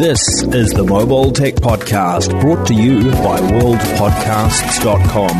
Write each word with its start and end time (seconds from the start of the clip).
This 0.00 0.42
is 0.44 0.70
the 0.70 0.82
Mobile 0.82 1.30
Tech 1.30 1.56
Podcast 1.56 2.40
brought 2.40 2.66
to 2.68 2.74
you 2.74 3.10
by 3.22 3.38
worldpodcasts.com. 3.38 5.38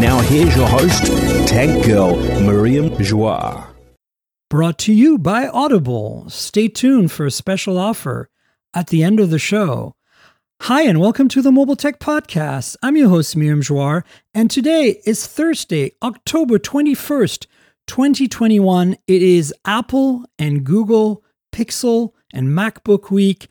Now 0.00 0.20
here's 0.20 0.54
your 0.54 0.68
host, 0.68 1.06
Tech 1.48 1.84
Girl 1.84 2.14
Miriam 2.40 2.90
Joire. 3.02 3.66
Brought 4.48 4.78
to 4.78 4.92
you 4.92 5.18
by 5.18 5.48
Audible. 5.48 6.30
Stay 6.30 6.68
tuned 6.68 7.10
for 7.10 7.26
a 7.26 7.32
special 7.32 7.78
offer 7.78 8.30
at 8.72 8.90
the 8.90 9.02
end 9.02 9.18
of 9.18 9.30
the 9.30 9.40
show. 9.40 9.96
Hi, 10.60 10.82
and 10.82 11.00
welcome 11.00 11.26
to 11.30 11.42
the 11.42 11.50
Mobile 11.50 11.74
Tech 11.74 11.98
Podcast. 11.98 12.76
I'm 12.84 12.96
your 12.96 13.08
host, 13.08 13.36
Miriam 13.36 13.60
Joire, 13.60 14.04
and 14.32 14.48
today 14.48 15.02
is 15.04 15.26
Thursday, 15.26 15.90
October 16.00 16.60
21st, 16.60 17.46
2021. 17.88 18.96
It 19.08 19.22
is 19.22 19.52
Apple 19.64 20.24
and 20.38 20.62
Google 20.62 21.24
Pixel 21.50 22.12
and 22.32 22.50
MacBook 22.50 23.10
Week. 23.10 23.48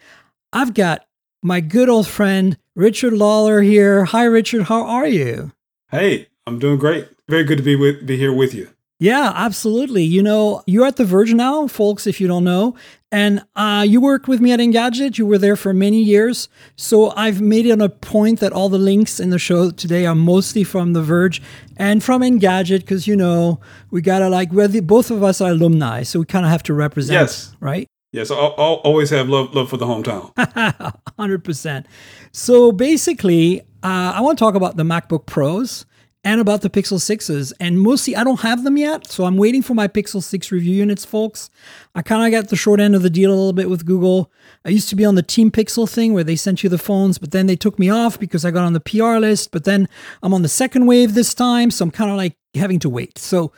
I've 0.56 0.74
got 0.74 1.06
my 1.44 1.60
good 1.60 1.90
old 1.90 2.08
friend 2.08 2.58
Richard 2.76 3.12
Lawler 3.12 3.62
here. 3.62 4.06
Hi, 4.06 4.24
Richard. 4.24 4.64
How 4.64 4.86
are 4.86 5.06
you? 5.06 5.52
Hey, 5.92 6.30
I'm 6.48 6.60
doing 6.60 6.80
great. 6.80 7.10
Very 7.28 7.44
good 7.44 7.58
to 7.58 7.64
be 7.64 7.76
with 7.76 8.08
be 8.08 8.16
here 8.16 8.32
with 8.32 8.54
you. 8.54 8.70
Yeah, 8.98 9.34
absolutely. 9.36 10.04
You 10.04 10.24
know, 10.24 10.64
you're 10.66 10.86
at 10.86 10.96
The 10.96 11.04
Verge 11.04 11.34
now, 11.34 11.68
folks, 11.68 12.08
if 12.08 12.22
you 12.22 12.30
don't 12.30 12.46
know. 12.46 12.76
And 13.12 13.44
uh, 13.58 13.86
you 13.86 14.00
worked 14.00 14.30
with 14.30 14.40
me 14.40 14.54
at 14.54 14.62
Engadget. 14.62 15.18
You 15.18 15.26
were 15.26 15.38
there 15.38 15.58
for 15.58 15.74
many 15.74 16.02
years. 16.02 16.48
So 16.78 17.12
I've 17.18 17.42
made 17.42 17.66
it 17.66 17.82
a 17.82 17.90
point 17.90 18.40
that 18.40 18.54
all 18.54 18.70
the 18.70 18.78
links 18.78 19.20
in 19.20 19.32
the 19.32 19.40
show 19.40 19.72
today 19.72 20.06
are 20.06 20.16
mostly 20.16 20.64
from 20.64 20.94
The 20.94 21.02
Verge 21.02 21.42
and 21.76 22.02
from 22.02 22.22
Engadget 22.22 22.80
because, 22.80 23.08
you 23.08 23.18
know, 23.18 23.60
we 23.92 24.02
got 24.02 24.20
to 24.20 24.30
like, 24.30 24.54
we're 24.54 24.70
the, 24.70 24.80
both 24.80 25.12
of 25.12 25.22
us 25.22 25.42
are 25.42 25.52
alumni. 25.52 26.04
So 26.04 26.20
we 26.20 26.26
kind 26.26 26.46
of 26.46 26.52
have 26.52 26.64
to 26.64 26.74
represent, 26.74 27.20
yes. 27.20 27.54
right? 27.60 27.90
Yes, 28.16 28.32
I'll, 28.32 28.56
I'll 28.58 28.82
always 28.86 29.10
have 29.10 29.28
love 29.28 29.54
love 29.54 29.70
for 29.70 29.76
the 29.76 29.86
hometown. 29.86 30.34
100%. 31.20 31.86
So 32.32 32.72
basically, 32.72 33.60
uh, 33.84 34.14
I 34.16 34.22
want 34.22 34.38
to 34.38 34.44
talk 34.44 34.56
about 34.56 34.78
the 34.78 34.84
MacBook 34.84 35.26
Pros 35.26 35.86
and 36.24 36.40
about 36.40 36.62
the 36.62 36.70
Pixel 36.70 36.98
6s. 36.98 37.52
And 37.60 37.82
mostly, 37.82 38.16
I 38.16 38.24
don't 38.24 38.40
have 38.40 38.64
them 38.64 38.78
yet. 38.78 39.06
So 39.08 39.26
I'm 39.26 39.36
waiting 39.36 39.62
for 39.62 39.74
my 39.74 39.90
Pixel 39.90 40.24
6 40.24 40.50
review 40.54 40.76
units, 40.76 41.04
folks. 41.04 41.50
I 41.94 42.02
kind 42.02 42.26
of 42.26 42.32
got 42.32 42.50
the 42.50 42.56
short 42.56 42.80
end 42.80 42.96
of 42.96 43.02
the 43.02 43.10
deal 43.10 43.32
a 43.32 43.36
little 43.36 43.52
bit 43.52 43.70
with 43.70 43.86
Google. 43.86 44.32
I 44.64 44.70
used 44.70 44.88
to 44.90 44.96
be 44.96 45.04
on 45.04 45.16
the 45.16 45.22
Team 45.22 45.52
Pixel 45.52 45.88
thing 45.88 46.14
where 46.14 46.24
they 46.24 46.38
sent 46.38 46.64
you 46.64 46.70
the 46.70 46.78
phones, 46.78 47.18
but 47.18 47.32
then 47.32 47.48
they 47.48 47.58
took 47.58 47.78
me 47.78 47.90
off 47.90 48.18
because 48.18 48.46
I 48.46 48.52
got 48.52 48.64
on 48.64 48.72
the 48.72 48.80
PR 48.80 49.18
list. 49.18 49.52
But 49.52 49.66
then 49.66 49.90
I'm 50.24 50.34
on 50.34 50.42
the 50.42 50.48
second 50.48 50.86
wave 50.86 51.16
this 51.16 51.34
time. 51.34 51.70
So 51.70 51.84
I'm 51.84 51.92
kind 51.92 52.10
of 52.10 52.16
like 52.16 52.38
having 52.56 52.80
to 52.80 52.90
wait. 52.90 53.18
So 53.18 53.52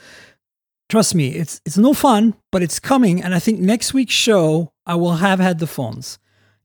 trust 0.90 1.16
me, 1.16 1.30
it's 1.30 1.62
it's 1.66 1.78
no 1.78 1.94
fun, 1.94 2.36
but 2.52 2.64
it's 2.64 2.80
coming. 2.80 3.22
And 3.22 3.34
I 3.34 3.40
think 3.40 3.60
next 3.60 3.94
week's 3.94 4.14
show 4.14 4.74
I 4.86 4.96
will 4.96 5.16
have 5.16 5.40
had 5.40 5.60
the 5.60 5.68
phones. 5.68 6.20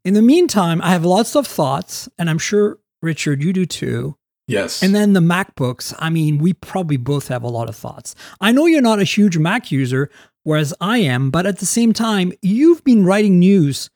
In 0.04 0.14
the 0.14 0.22
meantime, 0.22 0.80
I 0.82 0.90
have 0.90 1.04
lots 1.04 1.36
of 1.36 1.46
thoughts, 1.46 2.08
and 2.18 2.28
I'm 2.28 2.38
sure 2.38 2.78
Richard, 3.00 3.42
you 3.42 3.52
do 3.52 3.66
too. 3.66 4.16
Yes. 4.48 4.82
And 4.82 4.94
then 4.94 5.12
the 5.12 5.20
MacBooks. 5.20 5.94
I 5.98 6.10
mean, 6.10 6.38
we 6.38 6.52
probably 6.52 6.96
both 6.96 7.28
have 7.28 7.42
a 7.42 7.48
lot 7.48 7.68
of 7.68 7.76
thoughts. 7.76 8.14
I 8.40 8.52
know 8.52 8.66
you're 8.66 8.82
not 8.82 8.98
a 8.98 9.04
huge 9.04 9.38
Mac 9.38 9.70
user, 9.70 10.10
whereas 10.42 10.74
I 10.80 10.98
am, 10.98 11.30
but 11.30 11.46
at 11.46 11.58
the 11.58 11.66
same 11.66 11.92
time, 11.92 12.32
you've 12.42 12.82
been 12.84 13.04
writing 13.04 13.38
news 13.38 13.88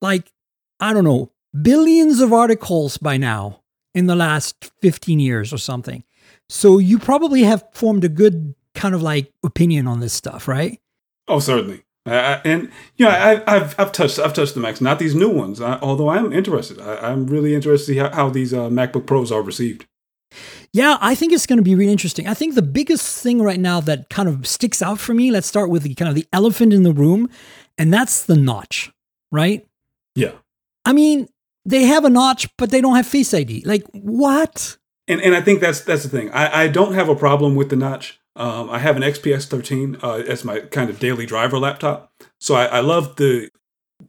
like, 0.00 0.30
I 0.80 0.92
don't 0.92 1.04
know, 1.04 1.32
billions 1.62 2.20
of 2.20 2.32
articles 2.32 2.98
by 2.98 3.16
now 3.16 3.62
in 3.94 4.06
the 4.06 4.16
last 4.16 4.72
15 4.82 5.20
years 5.20 5.52
or 5.52 5.58
something. 5.58 6.04
So 6.48 6.78
you 6.78 6.98
probably 6.98 7.42
have 7.42 7.64
formed 7.72 8.04
a 8.04 8.08
good 8.08 8.54
kind 8.84 8.94
of 8.94 9.00
like 9.00 9.32
opinion 9.42 9.86
on 9.86 10.00
this 10.00 10.12
stuff, 10.12 10.46
right? 10.46 10.78
Oh, 11.26 11.38
certainly. 11.38 11.84
I, 12.04 12.42
and 12.44 12.70
you 12.98 13.06
know, 13.06 13.12
I, 13.12 13.50
have 13.50 13.74
I've 13.78 13.92
touched 13.92 14.18
I've 14.18 14.34
touched 14.34 14.52
the 14.52 14.60
Macs, 14.60 14.82
not 14.82 14.98
these 14.98 15.14
new 15.14 15.30
ones. 15.30 15.58
I, 15.58 15.78
although 15.80 16.08
I 16.08 16.18
am 16.18 16.34
interested, 16.34 16.78
I, 16.78 17.10
am 17.10 17.26
really 17.26 17.54
interested 17.54 17.86
to 17.86 17.92
see 17.94 17.98
how, 17.98 18.14
how 18.14 18.28
these 18.28 18.52
uh, 18.52 18.68
MacBook 18.68 19.06
Pros 19.06 19.32
are 19.32 19.40
received. 19.40 19.86
Yeah, 20.74 20.98
I 21.00 21.14
think 21.14 21.32
it's 21.32 21.46
going 21.46 21.56
to 21.56 21.62
be 21.62 21.74
really 21.74 21.92
interesting. 21.92 22.28
I 22.28 22.34
think 22.34 22.56
the 22.56 22.60
biggest 22.60 23.22
thing 23.22 23.40
right 23.40 23.58
now 23.58 23.80
that 23.80 24.10
kind 24.10 24.28
of 24.28 24.46
sticks 24.46 24.82
out 24.82 25.00
for 25.00 25.14
me. 25.14 25.30
Let's 25.30 25.46
start 25.46 25.70
with 25.70 25.84
the 25.84 25.94
kind 25.94 26.10
of 26.10 26.14
the 26.14 26.26
elephant 26.30 26.74
in 26.74 26.82
the 26.82 26.92
room, 26.92 27.30
and 27.78 27.90
that's 27.90 28.24
the 28.26 28.36
notch, 28.36 28.92
right? 29.32 29.66
Yeah. 30.14 30.32
I 30.84 30.92
mean, 30.92 31.26
they 31.64 31.84
have 31.84 32.04
a 32.04 32.10
notch, 32.10 32.54
but 32.58 32.68
they 32.68 32.82
don't 32.82 32.96
have 32.96 33.06
Face 33.06 33.32
ID. 33.32 33.62
Like 33.64 33.84
what? 33.92 34.76
And 35.08 35.22
and 35.22 35.34
I 35.34 35.40
think 35.40 35.62
that's 35.62 35.80
that's 35.80 36.02
the 36.02 36.10
thing. 36.10 36.30
I, 36.32 36.64
I 36.64 36.68
don't 36.68 36.92
have 36.92 37.08
a 37.08 37.16
problem 37.16 37.54
with 37.54 37.70
the 37.70 37.76
notch. 37.76 38.20
Um, 38.36 38.68
I 38.68 38.78
have 38.78 38.96
an 38.96 39.02
XPS 39.02 39.46
13 39.46 39.98
uh, 40.02 40.14
as 40.26 40.44
my 40.44 40.60
kind 40.60 40.90
of 40.90 40.98
daily 40.98 41.24
driver 41.24 41.58
laptop, 41.58 42.10
so 42.40 42.54
I, 42.54 42.66
I 42.66 42.80
love 42.80 43.16
the 43.16 43.48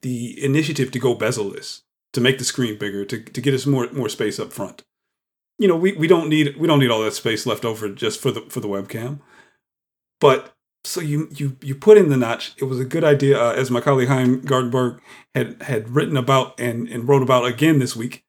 the 0.02 0.44
initiative 0.44 0.92
to 0.92 1.00
go 1.00 1.14
bezel-less, 1.14 1.84
to 2.14 2.22
make 2.22 2.40
the 2.40 2.44
screen 2.44 2.78
bigger, 2.78 3.06
to, 3.06 3.22
to 3.22 3.42
get 3.42 3.54
us 3.54 3.66
more 3.66 3.88
more 3.92 4.10
space 4.10 4.40
up 4.40 4.52
front. 4.52 4.84
You 5.60 5.68
know, 5.68 5.76
we, 5.76 5.94
we 5.94 6.08
don't 6.08 6.28
need 6.28 6.58
we 6.58 6.68
don't 6.68 6.80
need 6.80 6.90
all 6.90 7.04
that 7.04 7.14
space 7.14 7.46
left 7.46 7.66
over 7.66 7.88
just 7.90 8.20
for 8.20 8.32
the 8.32 8.42
for 8.42 8.60
the 8.60 8.68
webcam. 8.68 9.20
But 10.20 10.56
so 10.84 11.02
you 11.02 11.28
you 11.32 11.58
you 11.62 11.76
put 11.76 11.98
in 11.98 12.10
the 12.10 12.18
notch. 12.18 12.54
It 12.58 12.66
was 12.66 12.80
a 12.80 12.86
good 12.86 13.04
idea, 13.04 13.40
uh, 13.40 13.54
as 13.54 13.72
my 13.72 13.82
colleague 13.82 14.08
Chaim 14.08 14.42
Gartenberg 14.42 15.00
had 15.34 15.62
had 15.62 15.90
written 15.90 16.18
about 16.18 16.60
and 16.60 16.88
and 16.88 17.08
wrote 17.08 17.24
about 17.24 17.46
again 17.46 17.80
this 17.80 17.96
week. 17.96 18.24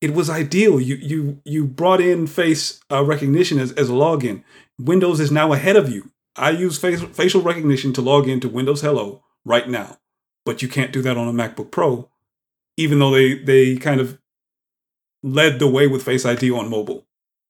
It 0.00 0.14
was 0.14 0.28
ideal. 0.28 0.80
You 0.80 0.96
you 0.96 1.40
you 1.44 1.66
brought 1.66 2.00
in 2.00 2.26
face 2.26 2.80
uh, 2.90 3.04
recognition 3.04 3.58
as 3.58 3.72
as 3.72 3.88
a 3.88 3.94
login. 3.94 4.42
Windows 4.78 5.20
is 5.20 5.30
now 5.30 5.52
ahead 5.52 5.76
of 5.76 5.88
you. 5.88 6.10
I 6.36 6.50
use 6.50 6.78
face, 6.78 7.00
facial 7.00 7.42
recognition 7.42 7.92
to 7.94 8.02
log 8.02 8.28
into 8.28 8.48
Windows 8.48 8.80
Hello 8.80 9.22
right 9.44 9.68
now, 9.68 9.98
but 10.44 10.62
you 10.62 10.68
can't 10.68 10.92
do 10.92 11.02
that 11.02 11.16
on 11.16 11.28
a 11.28 11.32
MacBook 11.32 11.70
Pro, 11.70 12.10
even 12.76 12.98
though 12.98 13.12
they 13.12 13.34
they 13.34 13.76
kind 13.76 14.00
of 14.00 14.18
led 15.22 15.58
the 15.58 15.68
way 15.68 15.86
with 15.86 16.02
Face 16.02 16.26
ID 16.26 16.50
on 16.50 16.68
mobile. 16.68 17.06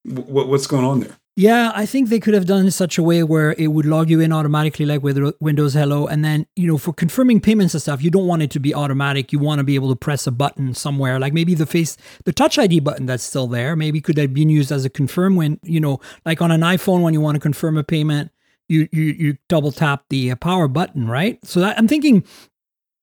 W- 0.06 0.46
what's 0.48 0.66
going 0.66 0.84
on 0.84 1.00
there? 1.00 1.16
Yeah, 1.36 1.72
I 1.74 1.84
think 1.84 2.10
they 2.10 2.20
could 2.20 2.34
have 2.34 2.46
done 2.46 2.70
such 2.70 2.96
a 2.96 3.02
way 3.02 3.24
where 3.24 3.54
it 3.58 3.66
would 3.66 3.86
log 3.86 4.08
you 4.08 4.20
in 4.20 4.32
automatically, 4.32 4.86
like 4.86 5.02
with 5.02 5.18
Windows 5.40 5.74
Hello. 5.74 6.06
And 6.06 6.24
then, 6.24 6.46
you 6.54 6.68
know, 6.68 6.78
for 6.78 6.92
confirming 6.92 7.40
payments 7.40 7.74
and 7.74 7.82
stuff, 7.82 8.04
you 8.04 8.10
don't 8.10 8.28
want 8.28 8.42
it 8.42 8.52
to 8.52 8.60
be 8.60 8.72
automatic. 8.72 9.32
You 9.32 9.40
want 9.40 9.58
to 9.58 9.64
be 9.64 9.74
able 9.74 9.88
to 9.88 9.96
press 9.96 10.28
a 10.28 10.30
button 10.30 10.74
somewhere, 10.74 11.18
like 11.18 11.32
maybe 11.32 11.54
the 11.56 11.66
face, 11.66 11.96
the 12.24 12.32
Touch 12.32 12.56
ID 12.56 12.78
button 12.80 13.06
that's 13.06 13.24
still 13.24 13.48
there. 13.48 13.74
Maybe 13.74 14.00
could 14.00 14.16
have 14.16 14.32
been 14.32 14.48
used 14.48 14.70
as 14.70 14.84
a 14.84 14.90
confirm 14.90 15.34
when, 15.34 15.58
you 15.64 15.80
know, 15.80 15.98
like 16.24 16.40
on 16.40 16.52
an 16.52 16.60
iPhone 16.60 17.02
when 17.02 17.14
you 17.14 17.20
want 17.20 17.34
to 17.34 17.40
confirm 17.40 17.76
a 17.76 17.82
payment, 17.82 18.30
you 18.68 18.88
you 18.92 19.02
you 19.02 19.36
double 19.48 19.72
tap 19.72 20.04
the 20.10 20.30
uh, 20.30 20.36
power 20.36 20.68
button, 20.68 21.08
right? 21.08 21.44
So 21.44 21.60
that, 21.60 21.76
I'm 21.76 21.88
thinking 21.88 22.24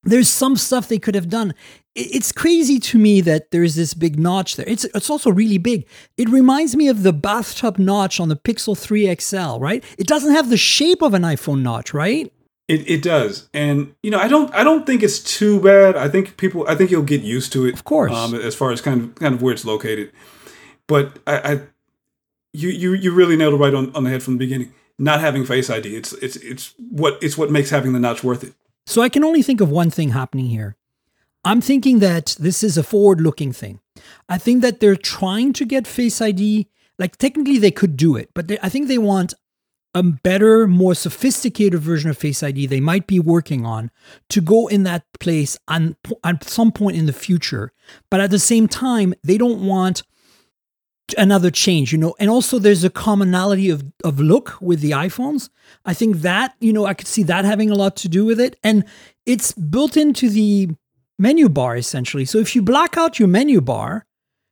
there's 0.03 0.29
some 0.29 0.55
stuff 0.55 0.87
they 0.87 0.99
could 0.99 1.15
have 1.15 1.29
done. 1.29 1.53
It's 1.93 2.31
crazy 2.31 2.79
to 2.79 2.97
me 2.97 3.19
that 3.21 3.51
there's 3.51 3.75
this 3.75 3.93
big 3.93 4.17
notch 4.17 4.55
there. 4.55 4.67
It's 4.67 4.85
it's 4.85 5.09
also 5.09 5.29
really 5.29 5.57
big. 5.57 5.85
It 6.17 6.29
reminds 6.29 6.75
me 6.75 6.87
of 6.87 7.03
the 7.03 7.11
bathtub 7.11 7.77
notch 7.77 8.19
on 8.19 8.29
the 8.29 8.37
Pixel 8.37 8.77
3 8.77 9.13
XL, 9.19 9.59
right? 9.59 9.83
It 9.97 10.07
doesn't 10.07 10.33
have 10.33 10.49
the 10.49 10.57
shape 10.57 11.01
of 11.01 11.13
an 11.13 11.23
iPhone 11.23 11.61
notch, 11.61 11.93
right? 11.93 12.31
It, 12.67 12.89
it 12.89 13.01
does, 13.01 13.49
and 13.53 13.93
you 14.01 14.09
know 14.09 14.19
I 14.19 14.29
don't 14.29 14.53
I 14.55 14.63
don't 14.63 14.85
think 14.85 15.03
it's 15.03 15.19
too 15.19 15.59
bad. 15.59 15.97
I 15.97 16.07
think 16.07 16.37
people 16.37 16.65
I 16.69 16.75
think 16.75 16.89
you'll 16.89 17.03
get 17.03 17.21
used 17.21 17.51
to 17.53 17.65
it, 17.65 17.73
of 17.73 17.83
course, 17.83 18.13
um, 18.13 18.33
as 18.33 18.55
far 18.55 18.71
as 18.71 18.79
kind 18.79 19.01
of 19.01 19.15
kind 19.15 19.35
of 19.35 19.41
where 19.41 19.53
it's 19.53 19.65
located. 19.65 20.13
But 20.87 21.19
I, 21.27 21.37
I 21.37 21.61
you 22.53 22.69
you 22.69 22.93
you 22.93 23.13
really 23.13 23.35
nailed 23.35 23.55
it 23.55 23.57
right 23.57 23.73
on, 23.73 23.93
on 23.93 24.05
the 24.05 24.09
head 24.09 24.23
from 24.23 24.35
the 24.35 24.39
beginning. 24.39 24.71
Not 24.97 25.19
having 25.19 25.43
Face 25.43 25.69
ID, 25.69 25.95
it's 25.97 26.13
it's 26.13 26.37
it's 26.37 26.73
what 26.77 27.17
it's 27.21 27.37
what 27.37 27.51
makes 27.51 27.71
having 27.71 27.91
the 27.91 27.99
notch 27.99 28.23
worth 28.23 28.45
it. 28.45 28.53
So 28.85 29.01
I 29.01 29.09
can 29.09 29.23
only 29.23 29.41
think 29.41 29.61
of 29.61 29.69
one 29.69 29.89
thing 29.89 30.09
happening 30.09 30.47
here. 30.47 30.75
I'm 31.43 31.61
thinking 31.61 31.99
that 31.99 32.35
this 32.39 32.63
is 32.63 32.77
a 32.77 32.83
forward 32.83 33.21
looking 33.21 33.51
thing. 33.51 33.79
I 34.29 34.37
think 34.37 34.61
that 34.61 34.79
they're 34.79 34.95
trying 34.95 35.53
to 35.53 35.65
get 35.65 35.87
Face 35.87 36.21
ID. 36.21 36.67
Like, 36.99 37.17
technically, 37.17 37.57
they 37.57 37.71
could 37.71 37.97
do 37.97 38.15
it, 38.15 38.29
but 38.35 38.47
they, 38.47 38.59
I 38.61 38.69
think 38.69 38.87
they 38.87 38.99
want 38.99 39.33
a 39.93 40.03
better, 40.03 40.67
more 40.67 40.95
sophisticated 40.95 41.79
version 41.79 42.09
of 42.09 42.17
Face 42.17 42.43
ID 42.43 42.67
they 42.67 42.79
might 42.79 43.07
be 43.07 43.19
working 43.19 43.65
on 43.65 43.91
to 44.29 44.39
go 44.39 44.67
in 44.67 44.83
that 44.83 45.03
place 45.19 45.57
on, 45.67 45.95
at 46.23 46.43
some 46.43 46.71
point 46.71 46.95
in 46.95 47.07
the 47.07 47.13
future. 47.13 47.73
But 48.09 48.21
at 48.21 48.31
the 48.31 48.39
same 48.39 48.67
time, 48.67 49.13
they 49.23 49.37
don't 49.37 49.65
want 49.65 50.03
another 51.17 51.51
change, 51.51 51.91
you 51.91 51.97
know. 51.97 52.15
And 52.19 52.29
also, 52.29 52.59
there's 52.59 52.83
a 52.83 52.89
commonality 52.89 53.69
of 53.69 53.83
of 54.03 54.19
look 54.19 54.57
with 54.61 54.81
the 54.81 54.91
iPhones. 54.91 55.49
I 55.85 55.93
think 55.93 56.17
that 56.17 56.55
you 56.59 56.73
know 56.73 56.85
I 56.85 56.93
could 56.93 57.07
see 57.07 57.23
that 57.23 57.45
having 57.45 57.69
a 57.69 57.75
lot 57.75 57.95
to 57.97 58.09
do 58.09 58.25
with 58.25 58.39
it, 58.39 58.57
and 58.63 58.85
it's 59.25 59.51
built 59.53 59.97
into 59.97 60.29
the 60.29 60.69
menu 61.19 61.49
bar 61.49 61.77
essentially. 61.77 62.25
So 62.25 62.39
if 62.39 62.55
you 62.55 62.61
black 62.61 62.97
out 62.97 63.19
your 63.19 63.27
menu 63.27 63.61
bar, 63.61 64.05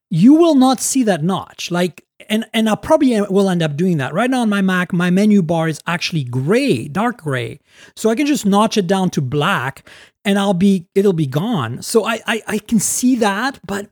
you 0.09 0.33
will 0.35 0.55
not 0.55 0.79
see 0.79 1.03
that 1.03 1.23
notch. 1.23 1.71
Like 1.71 2.05
and 2.29 2.45
and 2.53 2.69
I 2.69 2.75
probably 2.75 3.19
will 3.21 3.49
end 3.49 3.63
up 3.63 3.75
doing 3.75 3.97
that. 3.97 4.13
Right 4.13 4.29
now 4.29 4.41
on 4.41 4.49
my 4.49 4.61
Mac, 4.61 4.93
my 4.93 5.09
menu 5.09 5.41
bar 5.41 5.67
is 5.67 5.81
actually 5.87 6.23
gray, 6.23 6.87
dark 6.87 7.21
gray. 7.21 7.59
So 7.95 8.09
I 8.09 8.15
can 8.15 8.25
just 8.25 8.45
notch 8.45 8.77
it 8.77 8.87
down 8.87 9.09
to 9.11 9.21
black 9.21 9.87
and 10.25 10.37
I'll 10.37 10.53
be 10.53 10.87
it'll 10.95 11.13
be 11.13 11.27
gone. 11.27 11.81
So 11.81 12.05
I 12.05 12.19
I, 12.25 12.41
I 12.47 12.57
can 12.59 12.79
see 12.79 13.15
that, 13.17 13.59
but 13.65 13.89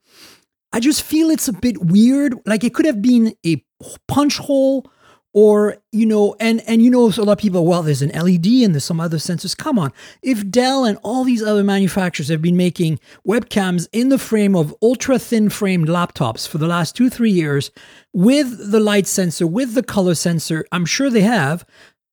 I 0.74 0.80
just 0.80 1.04
feel 1.04 1.30
it's 1.30 1.48
a 1.48 1.54
bit 1.54 1.78
weird. 1.86 2.36
Like 2.46 2.64
it 2.64 2.74
could 2.74 2.86
have 2.86 3.02
been 3.02 3.36
a 3.46 3.64
punch 4.08 4.38
hole 4.38 4.86
or 5.34 5.78
you 5.92 6.06
know 6.06 6.36
and 6.40 6.62
and 6.62 6.82
you 6.82 6.90
know 6.90 7.12
so 7.12 7.22
a 7.22 7.26
lot 7.26 7.34
of 7.34 7.38
people 7.38 7.64
well 7.66 7.84
there's 7.84 8.02
an 8.02 8.12
led 8.12 8.64
and 8.64 8.74
there's 8.74 8.84
some 8.84 9.00
other 9.00 9.18
sensors. 9.18 9.56
Come 9.56 9.78
on. 9.78 9.94
If 10.22 10.50
dell 10.50 10.86
and 10.86 10.98
all 11.04 11.24
these 11.24 11.44
other 11.44 11.64
manufacturers 11.64 12.30
have 12.30 12.42
been 12.42 12.58
making 12.58 13.00
webcams 13.28 13.88
in 13.92 14.10
the 14.10 14.18
frame 14.18 14.56
of 14.56 14.76
ultra 14.82 15.20
thin 15.20 15.50
framed 15.50 15.88
laptops 15.88 16.48
for 16.48 16.58
the 16.58 16.68
last 16.68 16.96
two 16.96 17.10
three 17.10 17.32
years 17.32 17.72
with 18.14 18.72
the 18.72 18.80
light 18.80 19.06
sensor 19.06 19.46
with 19.46 19.74
the 19.74 19.84
color 19.84 20.16
sensor 20.16 20.66
i'm 20.72 20.86
sure 20.86 21.10
they 21.10 21.22
have 21.22 21.66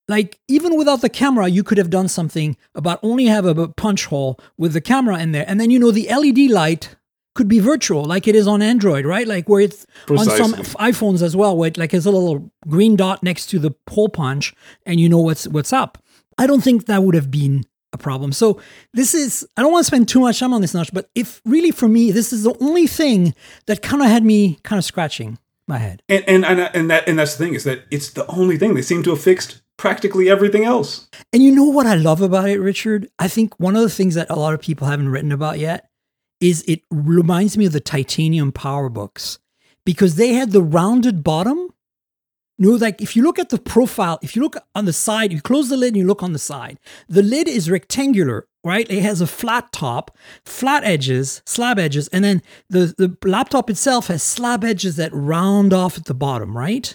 like 0.09 0.39
even 0.49 0.77
without 0.77 1.01
the 1.01 1.09
camera 1.09 1.49
you 1.49 1.63
could 1.63 1.79
have 1.79 1.91
done 1.91 2.09
something 2.09 2.57
about 2.75 2.99
only 3.03 3.27
have 3.27 3.47
a 3.47 3.69
punch 3.69 4.07
hole 4.07 4.39
with 4.59 4.73
the 4.73 4.81
camera 4.81 5.19
in 5.19 5.33
there. 5.33 5.45
And 5.47 5.61
then 5.61 5.71
you 5.71 5.79
know 5.79 5.91
the 5.91 6.09
led 6.09 6.51
light 6.51 6.97
could 7.35 7.49
be 7.49 7.59
virtual, 7.59 8.05
like 8.05 8.29
it 8.29 8.35
is 8.35 8.47
on 8.47 8.63
Android, 8.63 9.05
right? 9.05 9.27
Like 9.27 9.49
where 9.49 9.61
it's 9.61 9.87
Precisely. 10.07 10.41
on 10.41 10.65
some 10.65 10.65
iPhones 10.77 11.21
as 11.21 11.37
well, 11.37 11.57
where 11.57 11.69
it 11.69 11.77
like 11.77 11.93
has 11.93 12.07
a 12.07 12.11
little 12.11 12.51
green 12.69 12.97
dot 12.97 13.23
next 13.23 13.47
to 13.47 13.59
the 13.59 13.75
hole 13.91 14.09
punch, 14.09 14.55
and 14.87 15.01
you 15.01 15.09
know 15.09 15.19
what's 15.19 15.49
what's 15.49 15.73
up. 15.73 15.99
I 16.39 16.47
don't 16.47 16.63
think 16.63 16.87
that 16.87 17.03
would 17.03 17.15
have 17.15 17.31
been 17.31 17.65
a 17.93 17.99
problem. 17.99 18.33
So 18.33 18.61
this 18.93 19.15
is 19.15 19.47
I 19.57 19.63
don't 19.63 19.73
want 19.73 19.85
to 19.85 19.87
spend 19.87 20.09
too 20.09 20.21
much 20.21 20.39
time 20.41 20.55
on 20.55 20.61
this 20.61 20.75
notch, 20.75 20.93
but 20.93 21.11
if 21.15 21.41
really 21.45 21.71
for 21.71 21.89
me, 21.89 22.13
this 22.13 22.33
is 22.33 22.45
the 22.45 22.57
only 22.61 22.87
thing 22.87 23.35
that 23.67 23.83
kind 23.83 24.03
of 24.03 24.09
had 24.09 24.25
me 24.25 24.59
kind 24.63 24.79
of 24.79 24.85
scratching 24.85 25.39
my 25.67 25.79
head. 25.79 26.03
And 26.09 26.25
and 26.29 26.45
and, 26.45 26.61
and 26.61 26.91
that 26.91 27.09
and 27.09 27.19
that's 27.19 27.37
the 27.37 27.45
thing 27.45 27.55
is 27.55 27.65
that 27.65 27.85
it's 27.91 28.11
the 28.11 28.27
only 28.29 28.59
thing 28.59 28.75
they 28.75 28.83
seem 28.83 29.03
to 29.05 29.11
have 29.11 29.21
fixed 29.21 29.63
practically 29.77 30.31
everything 30.31 30.65
else. 30.65 31.09
And 31.33 31.43
you 31.43 31.53
know 31.53 31.65
what 31.65 31.87
I 31.87 31.97
love 31.97 32.21
about 32.21 32.49
it, 32.49 32.61
Richard? 32.61 33.09
I 33.19 33.27
think 33.27 33.59
one 33.59 33.75
of 33.75 33.83
the 33.83 33.91
things 33.91 34.15
that 34.15 34.31
a 34.31 34.37
lot 34.37 34.55
of 34.55 34.61
people 34.61 34.87
haven't 34.87 35.09
written 35.09 35.33
about 35.33 35.59
yet 35.59 35.89
is 36.45 36.63
it 36.69 36.83
reminds 36.91 37.57
me 37.57 37.65
of 37.65 37.73
the 37.73 37.81
titanium 37.81 38.53
power 38.53 38.91
books 38.91 39.39
because 39.87 40.17
they 40.17 40.35
had 40.35 40.53
the 40.53 40.63
rounded 40.63 41.25
bottom. 41.25 41.71
You 42.59 42.73
know, 42.73 42.77
like 42.77 43.01
if 43.01 43.17
you 43.17 43.23
look 43.23 43.39
at 43.39 43.49
the 43.49 43.59
profile, 43.59 44.19
if 44.23 44.37
you 44.37 44.43
look 44.43 44.57
on 44.75 44.85
the 44.85 44.93
side, 44.93 45.33
you 45.33 45.41
close 45.41 45.71
the 45.71 45.77
lid 45.77 45.95
and 45.95 45.97
you 45.97 46.07
look 46.07 46.23
on 46.23 46.35
the 46.35 46.39
side, 46.39 46.79
the 47.09 47.23
lid 47.23 47.49
is 47.49 47.71
rectangular, 47.71 48.47
right? 48.63 48.89
It 48.91 49.03
has 49.03 49.23
a 49.23 49.27
flat 49.27 49.73
top, 49.73 50.17
flat 50.45 50.85
edges, 50.85 51.41
slab 51.47 51.79
edges, 51.79 52.09
and 52.09 52.23
then 52.23 52.43
the, 52.69 52.95
the 52.99 53.17
laptop 53.27 53.71
itself 53.71 54.09
has 54.09 54.23
slab 54.23 54.65
edges 54.65 54.97
that 54.97 55.13
round 55.15 55.73
off 55.73 55.97
at 55.97 56.05
the 56.05 56.15
bottom, 56.15 56.55
right? 56.55 56.95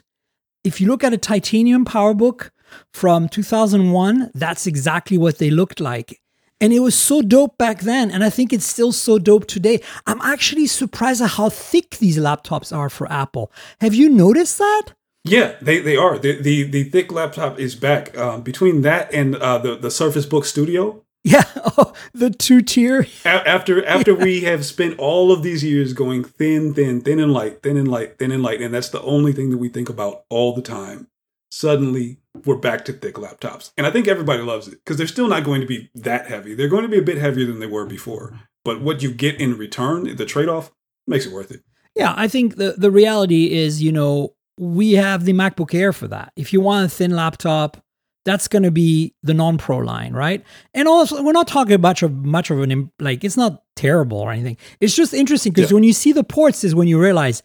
If 0.64 0.80
you 0.80 0.88
look 0.88 1.04
at 1.04 1.14
a 1.14 1.18
titanium 1.18 1.86
PowerBook 1.86 2.52
from 2.94 3.28
2001, 3.28 4.30
that's 4.36 4.68
exactly 4.68 5.18
what 5.18 5.40
they 5.40 5.50
looked 5.50 5.80
like. 5.80 6.22
And 6.62 6.74
it 6.74 6.80
was 6.80 6.96
so 6.96 7.22
dope 7.22 7.58
back 7.58 7.82
then. 7.82 8.12
And 8.12 8.24
I 8.24 8.30
think 8.30 8.52
it's 8.52 8.66
still 8.66 8.92
so 8.92 9.18
dope 9.18 9.48
today. 9.48 9.82
I'm 10.06 10.22
actually 10.22 10.68
surprised 10.68 11.22
at 11.22 11.32
how 11.32 11.50
thick 11.50 11.98
these 11.98 12.18
laptops 12.18 12.76
are 12.76 12.90
for 12.90 13.12
Apple. 13.12 13.52
Have 13.82 13.94
you 13.94 14.10
noticed 14.10 14.58
that? 14.58 14.94
Yeah, 15.24 15.56
they, 15.62 15.80
they 15.80 15.96
are. 15.96 16.18
The, 16.18 16.42
the, 16.42 16.64
the 16.64 16.84
thick 16.84 17.12
laptop 17.12 17.60
is 17.60 17.76
back. 17.76 18.18
Um, 18.18 18.42
between 18.42 18.82
that 18.82 19.14
and 19.14 19.36
uh, 19.36 19.58
the, 19.58 19.76
the 19.76 19.92
Surface 19.92 20.26
Book 20.26 20.46
Studio. 20.46 21.04
Yeah, 21.24 21.44
oh, 21.78 21.94
the 22.14 22.30
two 22.30 22.62
tier. 22.62 23.06
after 23.26 23.86
after 23.86 24.14
yeah. 24.14 24.24
we 24.24 24.42
have 24.42 24.66
spent 24.66 24.98
all 24.98 25.34
of 25.34 25.44
these 25.44 25.66
years 25.66 25.92
going 25.92 26.24
thin, 26.24 26.74
thin, 26.74 27.02
thin 27.02 27.20
and 27.20 27.34
light, 27.34 27.62
thin 27.62 27.76
and 27.76 27.90
light, 27.90 28.18
thin 28.18 28.32
and 28.32 28.42
light, 28.42 28.62
and 28.62 28.74
that's 28.74 28.88
the 28.88 29.02
only 29.02 29.34
thing 29.34 29.50
that 29.50 29.58
we 29.58 29.68
think 29.68 29.90
about 29.90 30.24
all 30.30 30.56
the 30.56 30.62
time 30.62 31.09
suddenly 31.52 32.18
we're 32.46 32.56
back 32.56 32.86
to 32.86 32.94
thick 32.94 33.16
laptops. 33.16 33.72
And 33.78 33.86
I 33.86 33.92
think 33.92 34.08
everybody 34.08 34.42
loves 34.42 34.68
it 34.68 34.80
because 34.84 34.98
they're 34.98 35.08
still 35.08 35.28
not 35.28 35.44
going 35.44 35.62
to 35.62 35.68
be 35.68 35.90
that 35.96 36.28
heavy. 36.28 36.54
They're 36.56 36.68
going 36.68 36.84
to 36.84 36.90
be 36.90 37.00
a 37.00 37.04
bit 37.04 37.18
heavier 37.18 37.46
than 37.46 37.60
they 37.60 37.68
were 37.68 37.86
before. 37.86 38.40
But 38.64 38.82
what 38.82 39.02
you 39.02 39.12
get 39.12 39.40
in 39.40 39.58
return, 39.58 40.16
the 40.16 40.26
trade 40.26 40.50
off, 40.50 40.72
makes 41.08 41.26
it 41.26 41.34
worth 41.34 41.52
it. 41.52 41.62
Yeah, 41.96 42.14
I 42.16 42.28
think 42.28 42.58
the, 42.58 42.76
the 42.78 42.92
reality 42.92 43.52
is, 43.52 43.82
you 43.82 43.92
know, 43.92 44.36
we 44.58 44.94
have 44.94 45.26
the 45.26 45.34
MacBook 45.34 45.74
Air 45.74 45.94
for 45.94 46.08
that. 46.08 46.32
If 46.36 46.54
you 46.54 46.62
want 46.62 46.86
a 46.86 46.90
thin 46.90 47.12
laptop, 47.12 47.84
that's 48.26 48.48
going 48.48 48.64
to 48.64 48.72
be 48.72 49.16
the 49.24 49.34
non-pro 49.34 49.78
line, 49.78 50.14
right? 50.14 50.44
And 50.74 50.88
also, 50.88 51.24
we're 51.24 51.32
not 51.32 51.48
talking 51.48 51.80
much 51.82 52.04
of 52.04 52.14
much 52.14 52.52
of 52.52 52.60
an 52.60 52.92
like 53.00 53.24
it's 53.24 53.38
not 53.38 53.64
terrible 53.76 54.20
or 54.20 54.32
anything. 54.32 54.58
It's 54.82 54.96
just 54.96 55.14
interesting 55.14 55.54
because 55.54 55.72
yeah. 55.72 55.76
when 55.76 55.84
you 55.84 55.94
see 55.94 56.12
the 56.12 56.24
ports, 56.24 56.64
is 56.64 56.76
when 56.76 56.88
you 56.88 57.02
realize, 57.02 57.42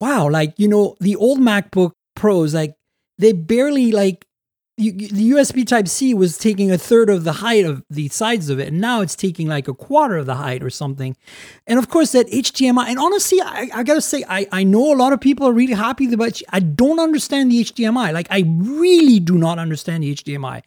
wow, 0.00 0.28
like 0.28 0.54
you 0.58 0.68
know, 0.68 0.96
the 1.00 1.16
old 1.16 1.40
MacBook 1.40 1.92
Pros, 2.14 2.54
like 2.54 2.74
they 3.20 3.32
barely 3.32 3.92
like 3.92 4.26
the 4.80 5.30
USB 5.32 5.66
Type 5.66 5.88
C 5.88 6.14
was 6.14 6.38
taking 6.38 6.70
a 6.70 6.78
third 6.78 7.10
of 7.10 7.24
the 7.24 7.34
height 7.34 7.66
of 7.66 7.84
the 7.90 8.08
sides 8.08 8.48
of 8.48 8.58
it, 8.58 8.68
and 8.68 8.80
now 8.80 9.02
it's 9.02 9.14
taking 9.14 9.46
like 9.46 9.68
a 9.68 9.74
quarter 9.74 10.16
of 10.16 10.24
the 10.24 10.36
height 10.36 10.62
or 10.62 10.70
something. 10.70 11.16
And 11.66 11.78
of 11.78 11.90
course, 11.90 12.12
that 12.12 12.26
HDMI. 12.28 12.86
And 12.86 12.98
honestly, 12.98 13.40
I, 13.42 13.68
I 13.74 13.82
gotta 13.82 14.00
say, 14.00 14.24
I, 14.26 14.46
I 14.50 14.64
know 14.64 14.92
a 14.92 14.96
lot 14.96 15.12
of 15.12 15.20
people 15.20 15.46
are 15.46 15.52
really 15.52 15.74
happy 15.74 16.10
about. 16.12 16.40
I 16.48 16.60
don't 16.60 16.98
understand 16.98 17.52
the 17.52 17.62
HDMI. 17.62 18.12
Like, 18.14 18.28
I 18.30 18.44
really 18.46 19.20
do 19.20 19.36
not 19.36 19.58
understand 19.58 20.02
the 20.02 20.14
HDMI. 20.14 20.62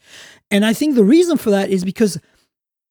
And 0.51 0.63
I 0.63 0.73
think 0.73 0.93
the 0.93 1.03
reason 1.03 1.37
for 1.37 1.49
that 1.49 1.71
is 1.71 1.83
because 1.83 2.19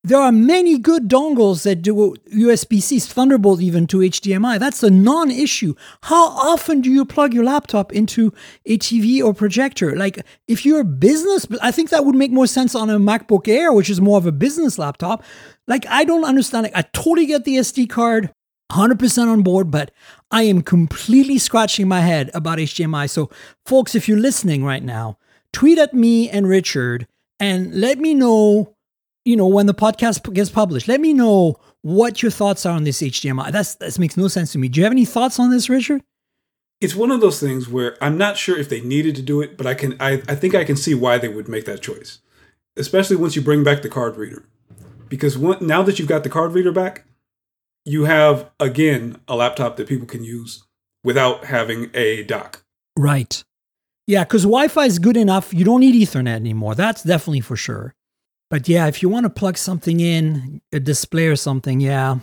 there 0.04 0.18
are 0.18 0.32
many 0.32 0.78
good 0.78 1.08
dongles 1.08 1.62
that 1.62 1.76
do 1.76 2.16
USB 2.34 2.82
C, 2.82 2.98
Thunderbolt 2.98 3.60
even 3.60 3.86
to 3.86 3.98
HDMI. 3.98 4.58
That's 4.58 4.82
a 4.82 4.90
non 4.90 5.30
issue. 5.30 5.74
How 6.02 6.28
often 6.28 6.80
do 6.80 6.90
you 6.90 7.04
plug 7.04 7.32
your 7.32 7.44
laptop 7.44 7.92
into 7.92 8.32
a 8.66 8.78
TV 8.78 9.22
or 9.22 9.32
projector? 9.32 9.94
Like, 9.96 10.18
if 10.48 10.66
you're 10.66 10.80
a 10.80 10.84
business, 10.84 11.46
I 11.60 11.70
think 11.70 11.90
that 11.90 12.04
would 12.04 12.16
make 12.16 12.32
more 12.32 12.48
sense 12.48 12.74
on 12.74 12.90
a 12.90 12.98
MacBook 12.98 13.46
Air, 13.46 13.72
which 13.72 13.88
is 13.88 14.00
more 14.00 14.18
of 14.18 14.26
a 14.26 14.32
business 14.32 14.76
laptop. 14.76 15.22
Like, 15.68 15.86
I 15.88 16.02
don't 16.02 16.24
understand. 16.24 16.64
Like, 16.64 16.76
I 16.76 16.82
totally 16.92 17.26
get 17.26 17.44
the 17.44 17.56
SD 17.58 17.88
card. 17.88 18.32
100% 18.72 19.28
on 19.28 19.42
board, 19.42 19.70
but 19.70 19.90
I 20.30 20.44
am 20.44 20.62
completely 20.62 21.36
scratching 21.36 21.88
my 21.88 22.00
head 22.00 22.30
about 22.32 22.56
HDMI. 22.56 23.10
So, 23.10 23.28
folks, 23.66 23.94
if 23.94 24.08
you're 24.08 24.18
listening 24.18 24.64
right 24.64 24.82
now, 24.82 25.18
tweet 25.52 25.76
at 25.76 25.92
me 25.92 26.30
and 26.30 26.48
Richard 26.48 27.06
and 27.38 27.74
let 27.74 27.98
me 27.98 28.14
know 28.14 28.71
you 29.24 29.36
know, 29.36 29.46
when 29.46 29.66
the 29.66 29.74
podcast 29.74 30.32
gets 30.32 30.50
published, 30.50 30.88
let 30.88 31.00
me 31.00 31.12
know 31.12 31.56
what 31.82 32.22
your 32.22 32.30
thoughts 32.30 32.66
are 32.66 32.74
on 32.74 32.84
this 32.84 33.00
HDMI. 33.02 33.52
That's 33.52 33.76
that 33.76 33.98
makes 33.98 34.16
no 34.16 34.28
sense 34.28 34.52
to 34.52 34.58
me. 34.58 34.68
Do 34.68 34.80
you 34.80 34.84
have 34.84 34.92
any 34.92 35.04
thoughts 35.04 35.38
on 35.38 35.50
this, 35.50 35.68
Richard? 35.68 36.02
It's 36.80 36.96
one 36.96 37.12
of 37.12 37.20
those 37.20 37.38
things 37.38 37.68
where 37.68 37.96
I'm 38.02 38.18
not 38.18 38.36
sure 38.36 38.58
if 38.58 38.68
they 38.68 38.80
needed 38.80 39.14
to 39.16 39.22
do 39.22 39.40
it, 39.40 39.56
but 39.56 39.66
I 39.66 39.74
can 39.74 39.96
I, 40.00 40.22
I 40.28 40.34
think 40.34 40.54
I 40.54 40.64
can 40.64 40.76
see 40.76 40.94
why 40.94 41.18
they 41.18 41.28
would 41.28 41.48
make 41.48 41.64
that 41.66 41.82
choice. 41.82 42.18
Especially 42.76 43.16
once 43.16 43.36
you 43.36 43.42
bring 43.42 43.62
back 43.62 43.82
the 43.82 43.88
card 43.88 44.16
reader. 44.16 44.44
Because 45.08 45.36
one, 45.36 45.64
now 45.64 45.82
that 45.82 45.98
you've 45.98 46.08
got 46.08 46.24
the 46.24 46.30
card 46.30 46.52
reader 46.52 46.72
back, 46.72 47.04
you 47.84 48.04
have 48.04 48.50
again 48.58 49.20
a 49.28 49.36
laptop 49.36 49.76
that 49.76 49.88
people 49.88 50.06
can 50.06 50.24
use 50.24 50.64
without 51.04 51.44
having 51.44 51.90
a 51.94 52.22
dock. 52.24 52.64
Right. 52.98 53.44
Yeah, 54.06 54.24
because 54.24 54.42
Wi 54.42 54.68
Fi 54.68 54.86
is 54.86 54.98
good 54.98 55.16
enough. 55.16 55.54
You 55.54 55.64
don't 55.64 55.80
need 55.80 55.94
Ethernet 55.94 56.34
anymore. 56.34 56.74
That's 56.74 57.02
definitely 57.02 57.40
for 57.40 57.56
sure. 57.56 57.94
But 58.52 58.68
yeah, 58.68 58.86
if 58.86 59.00
you 59.00 59.08
want 59.08 59.24
to 59.24 59.30
plug 59.30 59.56
something 59.56 59.98
in, 59.98 60.60
a 60.74 60.78
display 60.78 61.26
or 61.26 61.36
something, 61.36 61.80
yeah, 61.80 62.18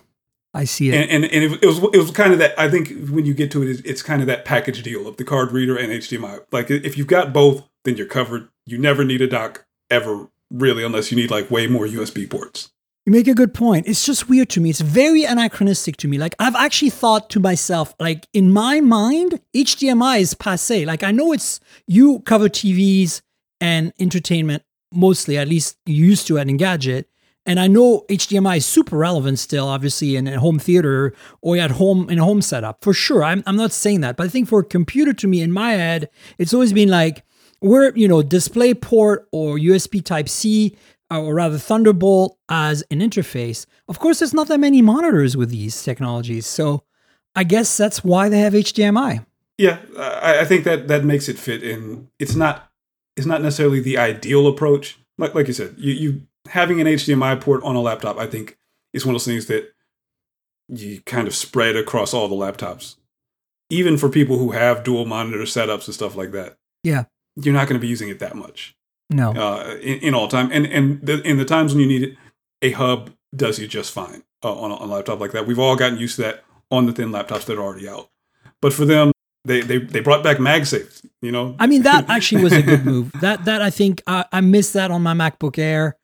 I 0.53 0.65
see 0.65 0.89
it. 0.89 0.93
And, 0.93 1.09
and, 1.09 1.25
and 1.25 1.55
it, 1.55 1.65
was 1.65 1.79
it 1.79 1.97
was 1.97 2.11
kind 2.11 2.33
of 2.33 2.37
that. 2.37 2.53
I 2.55 2.69
think 2.69 3.09
when 3.09 3.25
you 3.25 3.33
get 3.33 3.49
to 3.53 3.63
it, 3.63 3.81
it's 3.83 4.03
kind 4.03 4.21
of 4.21 4.27
that 4.27 4.45
package 4.45 4.83
deal 4.83 5.07
of 5.07 5.17
the 5.17 5.23
card 5.23 5.51
reader 5.51 5.75
and 5.75 5.91
HDMI. 5.91 6.41
Like 6.51 6.69
if 6.69 6.99
you've 6.99 7.07
got 7.07 7.33
both, 7.33 7.67
then 7.83 7.97
you're 7.97 8.05
covered. 8.05 8.47
You 8.67 8.77
never 8.77 9.03
need 9.03 9.21
a 9.21 9.27
dock 9.27 9.65
ever, 9.89 10.27
really, 10.51 10.83
unless 10.83 11.11
you 11.11 11.17
need 11.17 11.31
like 11.31 11.49
way 11.49 11.65
more 11.65 11.87
USB 11.87 12.29
ports. 12.29 12.69
You 13.07 13.11
make 13.11 13.27
a 13.27 13.33
good 13.33 13.55
point. 13.55 13.87
It's 13.87 14.05
just 14.05 14.29
weird 14.29 14.49
to 14.49 14.61
me. 14.61 14.69
It's 14.69 14.81
very 14.81 15.23
anachronistic 15.23 15.97
to 15.97 16.07
me. 16.07 16.19
Like 16.19 16.35
I've 16.37 16.55
actually 16.55 16.91
thought 16.91 17.31
to 17.31 17.39
myself, 17.39 17.95
like 17.99 18.27
in 18.33 18.53
my 18.53 18.81
mind, 18.81 19.41
HDMI 19.55 20.19
is 20.19 20.35
passe. 20.35 20.85
Like 20.85 21.01
I 21.01 21.09
know 21.09 21.31
it's 21.31 21.59
you 21.87 22.19
cover 22.19 22.49
TVs 22.49 23.21
and 23.59 23.93
entertainment 23.99 24.61
mostly, 24.91 25.37
at 25.37 25.47
least 25.47 25.77
used 25.85 26.27
to 26.27 26.37
at 26.37 26.47
Engadget. 26.47 27.05
And 27.45 27.59
I 27.59 27.67
know 27.67 28.05
HDMI 28.09 28.57
is 28.57 28.65
super 28.65 28.97
relevant 28.97 29.39
still, 29.39 29.67
obviously, 29.67 30.15
in 30.15 30.27
a 30.27 30.39
home 30.39 30.59
theater 30.59 31.15
or 31.41 31.57
at 31.57 31.71
home 31.71 32.09
in 32.09 32.19
a 32.19 32.23
home 32.23 32.41
setup 32.41 32.83
for 32.83 32.93
sure. 32.93 33.23
I'm, 33.23 33.43
I'm 33.47 33.55
not 33.55 33.71
saying 33.71 34.01
that, 34.01 34.17
but 34.17 34.25
I 34.25 34.29
think 34.29 34.47
for 34.47 34.59
a 34.59 34.63
computer, 34.63 35.13
to 35.13 35.27
me, 35.27 35.41
in 35.41 35.51
my 35.51 35.71
head, 35.71 36.09
it's 36.37 36.53
always 36.53 36.73
been 36.73 36.89
like 36.89 37.23
we're 37.61 37.91
you 37.95 38.07
know 38.07 38.21
display 38.21 38.73
port 38.73 39.27
or 39.31 39.57
USB 39.57 40.03
Type 40.03 40.29
C 40.29 40.77
uh, 41.11 41.21
or 41.21 41.33
rather 41.33 41.57
Thunderbolt 41.57 42.37
as 42.49 42.83
an 42.91 42.99
interface. 42.99 43.65
Of 43.87 43.99
course, 43.99 44.19
there's 44.19 44.33
not 44.33 44.47
that 44.49 44.59
many 44.59 44.81
monitors 44.81 45.35
with 45.35 45.49
these 45.49 45.81
technologies, 45.81 46.45
so 46.45 46.83
I 47.35 47.45
guess 47.45 47.75
that's 47.77 48.03
why 48.03 48.29
they 48.29 48.39
have 48.39 48.53
HDMI. 48.53 49.25
Yeah, 49.57 49.79
I, 49.97 50.41
I 50.41 50.45
think 50.45 50.63
that 50.65 50.87
that 50.87 51.03
makes 51.03 51.27
it 51.27 51.37
fit 51.37 51.63
in. 51.63 52.09
It's 52.19 52.35
not 52.35 52.68
is 53.19 53.27
not 53.27 53.41
necessarily 53.41 53.81
the 53.81 53.97
ideal 53.97 54.47
approach. 54.47 54.97
Like 55.17 55.35
like 55.35 55.47
you 55.47 55.53
said, 55.53 55.75
you, 55.77 55.93
you 55.93 56.21
having 56.47 56.79
an 56.79 56.87
HDMI 56.87 57.39
port 57.39 57.61
on 57.63 57.75
a 57.75 57.81
laptop, 57.81 58.17
I 58.17 58.25
think, 58.25 58.57
is 58.93 59.05
one 59.05 59.13
of 59.13 59.21
those 59.21 59.25
things 59.25 59.45
that 59.47 59.71
you 60.69 61.01
kind 61.01 61.27
of 61.27 61.35
spread 61.35 61.75
across 61.75 62.13
all 62.13 62.27
the 62.27 62.35
laptops. 62.35 62.95
Even 63.69 63.97
for 63.97 64.09
people 64.09 64.37
who 64.37 64.51
have 64.51 64.83
dual 64.83 65.05
monitor 65.05 65.43
setups 65.43 65.85
and 65.85 65.93
stuff 65.93 66.15
like 66.15 66.31
that. 66.31 66.57
Yeah. 66.83 67.03
You're 67.35 67.53
not 67.53 67.67
going 67.67 67.79
to 67.79 67.81
be 67.81 67.87
using 67.87 68.09
it 68.09 68.19
that 68.19 68.35
much. 68.35 68.75
No. 69.09 69.31
Uh, 69.31 69.75
in, 69.81 69.99
in 69.99 70.13
all 70.13 70.27
time. 70.27 70.49
And 70.51 70.65
and 70.65 71.01
the, 71.01 71.21
in 71.21 71.37
the 71.37 71.45
times 71.45 71.73
when 71.73 71.81
you 71.81 71.87
need 71.87 72.03
it, 72.09 72.17
a 72.61 72.71
hub 72.71 73.11
does 73.35 73.59
you 73.59 73.67
just 73.67 73.91
fine 73.91 74.23
uh, 74.43 74.53
on, 74.53 74.71
a, 74.71 74.75
on 74.75 74.89
a 74.89 74.93
laptop 74.93 75.19
like 75.19 75.33
that. 75.33 75.45
We've 75.45 75.59
all 75.59 75.75
gotten 75.75 75.99
used 75.99 76.15
to 76.15 76.23
that 76.23 76.43
on 76.71 76.85
the 76.85 76.93
thin 76.93 77.09
laptops 77.09 77.45
that 77.45 77.57
are 77.57 77.63
already 77.63 77.87
out. 77.87 78.09
But 78.61 78.73
for 78.73 78.85
them, 78.85 79.11
They 79.45 79.61
they 79.61 79.79
they 79.79 79.99
brought 80.01 80.23
back 80.23 80.37
MagSafe. 80.37 81.05
You 81.21 81.31
know, 81.31 81.55
I 81.59 81.67
mean, 81.67 81.83
that 81.83 82.09
actually 82.09 82.43
was 82.43 82.53
a 82.53 82.61
good 82.61 82.85
move. 82.93 83.11
That 83.21 83.45
that 83.45 83.61
I 83.61 83.69
think 83.69 84.01
uh, 84.07 84.25
I 84.31 84.41
missed 84.41 84.73
that 84.73 84.91
on 84.91 85.01
my 85.01 85.13
MacBook 85.13 85.57
Air, 85.57 85.97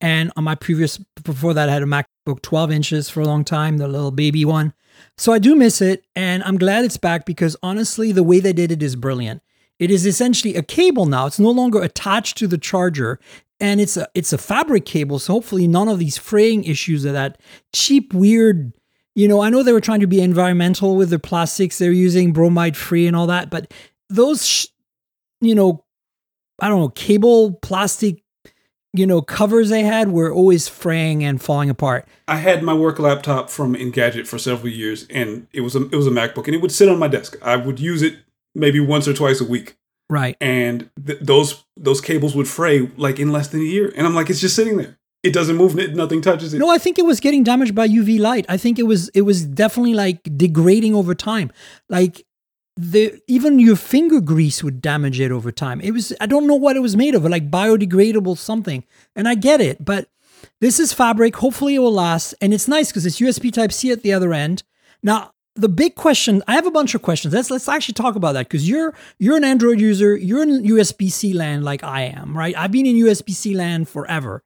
and 0.00 0.30
on 0.36 0.44
my 0.44 0.54
previous 0.54 0.98
before 1.22 1.54
that 1.54 1.68
I 1.68 1.72
had 1.72 1.82
a 1.82 1.86
MacBook 1.86 2.42
12 2.42 2.70
inches 2.70 3.08
for 3.08 3.20
a 3.20 3.24
long 3.24 3.44
time, 3.44 3.78
the 3.78 3.88
little 3.88 4.10
baby 4.10 4.44
one. 4.44 4.74
So 5.16 5.32
I 5.32 5.38
do 5.38 5.54
miss 5.54 5.80
it, 5.80 6.04
and 6.14 6.42
I'm 6.42 6.58
glad 6.58 6.84
it's 6.84 6.96
back 6.96 7.24
because 7.24 7.56
honestly, 7.62 8.12
the 8.12 8.22
way 8.22 8.40
they 8.40 8.52
did 8.52 8.70
it 8.70 8.82
is 8.82 8.96
brilliant. 8.96 9.42
It 9.78 9.90
is 9.90 10.06
essentially 10.06 10.54
a 10.54 10.62
cable 10.62 11.06
now. 11.06 11.26
It's 11.26 11.40
no 11.40 11.50
longer 11.50 11.82
attached 11.82 12.36
to 12.38 12.46
the 12.46 12.58
charger, 12.58 13.18
and 13.58 13.80
it's 13.80 13.96
a 13.96 14.06
it's 14.14 14.32
a 14.32 14.38
fabric 14.38 14.84
cable. 14.84 15.18
So 15.18 15.32
hopefully, 15.34 15.66
none 15.66 15.88
of 15.88 15.98
these 15.98 16.18
fraying 16.18 16.64
issues 16.64 17.04
of 17.04 17.14
that 17.14 17.40
cheap, 17.72 18.12
weird. 18.12 18.74
You 19.14 19.28
know, 19.28 19.42
I 19.42 19.50
know 19.50 19.62
they 19.62 19.72
were 19.72 19.80
trying 19.80 20.00
to 20.00 20.06
be 20.06 20.20
environmental 20.22 20.96
with 20.96 21.10
the 21.10 21.18
plastics 21.18 21.78
they're 21.78 21.92
using, 21.92 22.32
bromide 22.32 22.76
free 22.76 23.06
and 23.06 23.14
all 23.14 23.26
that, 23.26 23.50
but 23.50 23.72
those, 24.08 24.46
sh- 24.46 24.66
you 25.40 25.54
know, 25.54 25.84
I 26.60 26.68
don't 26.68 26.80
know, 26.80 26.88
cable 26.88 27.52
plastic, 27.62 28.22
you 28.94 29.06
know, 29.06 29.20
covers 29.20 29.68
they 29.68 29.82
had 29.82 30.08
were 30.10 30.32
always 30.32 30.68
fraying 30.68 31.24
and 31.24 31.42
falling 31.42 31.68
apart. 31.68 32.06
I 32.28 32.36
had 32.36 32.62
my 32.62 32.72
work 32.74 32.98
laptop 32.98 33.50
from 33.50 33.74
Engadget 33.74 34.26
for 34.26 34.38
several 34.38 34.72
years, 34.72 35.06
and 35.10 35.46
it 35.52 35.60
was 35.60 35.74
a 35.76 35.86
it 35.88 35.96
was 35.96 36.06
a 36.06 36.10
MacBook, 36.10 36.46
and 36.46 36.54
it 36.54 36.62
would 36.62 36.72
sit 36.72 36.88
on 36.88 36.98
my 36.98 37.08
desk. 37.08 37.36
I 37.42 37.56
would 37.56 37.80
use 37.80 38.00
it 38.02 38.16
maybe 38.54 38.80
once 38.80 39.06
or 39.08 39.12
twice 39.14 39.40
a 39.40 39.44
week, 39.46 39.76
Right. 40.08 40.36
and 40.40 40.88
th- 41.04 41.20
those 41.20 41.64
those 41.76 42.00
cables 42.00 42.34
would 42.36 42.48
fray 42.48 42.88
like 42.96 43.18
in 43.18 43.32
less 43.32 43.48
than 43.48 43.60
a 43.60 43.64
year. 43.64 43.92
And 43.96 44.06
I'm 44.06 44.14
like, 44.14 44.30
it's 44.30 44.40
just 44.40 44.54
sitting 44.56 44.76
there. 44.76 44.98
It 45.22 45.32
doesn't 45.32 45.56
move. 45.56 45.76
Nothing 45.94 46.20
touches 46.20 46.52
it. 46.52 46.58
No, 46.58 46.68
I 46.68 46.78
think 46.78 46.98
it 46.98 47.04
was 47.04 47.20
getting 47.20 47.44
damaged 47.44 47.74
by 47.74 47.86
UV 47.86 48.18
light. 48.18 48.44
I 48.48 48.56
think 48.56 48.78
it 48.78 48.84
was 48.84 49.08
it 49.10 49.22
was 49.22 49.44
definitely 49.44 49.94
like 49.94 50.22
degrading 50.36 50.94
over 50.94 51.14
time. 51.14 51.52
Like 51.88 52.26
the 52.76 53.20
even 53.28 53.60
your 53.60 53.76
finger 53.76 54.20
grease 54.20 54.64
would 54.64 54.82
damage 54.82 55.20
it 55.20 55.30
over 55.30 55.52
time. 55.52 55.80
It 55.80 55.92
was 55.92 56.12
I 56.20 56.26
don't 56.26 56.46
know 56.46 56.56
what 56.56 56.76
it 56.76 56.80
was 56.80 56.96
made 56.96 57.14
of, 57.14 57.24
like 57.24 57.50
biodegradable 57.50 58.36
something. 58.36 58.84
And 59.14 59.28
I 59.28 59.36
get 59.36 59.60
it, 59.60 59.84
but 59.84 60.08
this 60.60 60.80
is 60.80 60.92
fabric. 60.92 61.36
Hopefully 61.36 61.76
it 61.76 61.80
will 61.80 61.92
last. 61.92 62.34
And 62.40 62.52
it's 62.52 62.66
nice 62.66 62.88
because 62.88 63.06
it's 63.06 63.20
USB 63.20 63.52
type 63.52 63.72
C 63.72 63.92
at 63.92 64.02
the 64.02 64.12
other 64.12 64.32
end. 64.32 64.64
Now 65.04 65.32
the 65.54 65.68
big 65.68 65.94
question, 65.94 66.42
I 66.48 66.54
have 66.54 66.66
a 66.66 66.70
bunch 66.70 66.94
of 66.94 67.02
questions. 67.02 67.34
Let's 67.34 67.50
let's 67.50 67.68
actually 67.68 67.94
talk 67.94 68.16
about 68.16 68.32
that 68.32 68.48
because 68.48 68.68
you're 68.68 68.94
you're 69.18 69.36
an 69.36 69.44
Android 69.44 69.80
user, 69.80 70.16
you're 70.16 70.42
in 70.42 70.62
USB-C 70.62 71.32
land 71.34 71.62
like 71.62 71.84
I 71.84 72.02
am, 72.02 72.36
right? 72.36 72.56
I've 72.56 72.72
been 72.72 72.86
in 72.86 72.96
USB-C 72.96 73.54
land 73.54 73.88
forever. 73.88 74.42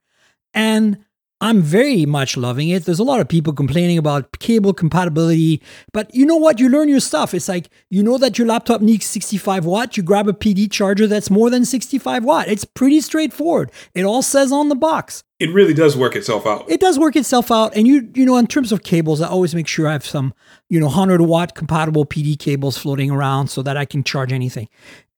And 0.57 1.05
I'm 1.41 1.61
very 1.61 2.07
much 2.07 2.37
loving 2.39 2.71
it. 2.71 2.87
There's 2.87 2.99
a 2.99 3.05
lot 3.05 3.21
of 3.21 3.29
people 3.29 3.53
complaining 3.53 3.99
about 3.99 4.39
cable 4.39 4.73
compatibility, 4.73 5.63
but 5.93 6.13
you 6.15 6.25
know 6.25 6.37
what? 6.37 6.59
You 6.59 6.71
learn 6.71 6.89
your 6.89 7.01
stuff. 7.01 7.35
It's 7.35 7.49
like 7.49 7.69
you 7.91 8.03
know 8.03 8.17
that 8.17 8.39
your 8.39 8.47
laptop 8.47 8.81
needs 8.81 9.05
65 9.05 9.67
watt. 9.67 9.99
You 9.99 10.03
grab 10.03 10.29
a 10.29 10.33
PD 10.33 10.71
charger 10.71 11.07
that's 11.07 11.31
more 11.31 11.51
than 11.51 11.67
65 11.67 12.25
watt. 12.25 12.49
It's 12.49 12.65
pretty 12.65 13.03
straightforward. 13.03 13.71
It 13.95 14.05
all 14.05 14.23
says 14.23 14.51
on 14.51 14.71
the 14.71 14.75
box. 14.75 15.23
It 15.39 15.53
really 15.53 15.75
does 15.75 15.99
work 15.99 16.17
itself 16.17 16.47
out. 16.47 16.65
It 16.71 16.81
does 16.81 16.99
work 16.99 17.15
itself 17.15 17.51
out. 17.51 17.77
And 17.77 17.87
you, 17.87 18.11
you 18.15 18.25
know, 18.25 18.39
in 18.39 18.47
terms 18.47 18.73
of 18.73 18.83
cables, 18.83 19.21
I 19.21 19.29
always 19.29 19.55
make 19.55 19.69
sure 19.69 19.87
I 19.87 19.93
have 19.93 20.07
some, 20.07 20.33
you 20.71 20.81
know, 20.81 20.87
100 20.87 21.21
watt 21.21 21.55
compatible 21.55 22.07
PD 22.07 22.39
cables 22.39 22.79
floating 22.79 23.11
around 23.11 23.49
so 23.49 23.61
that 23.63 23.77
I 23.77 23.85
can 23.85 24.03
charge 24.03 24.33
anything. 24.33 24.69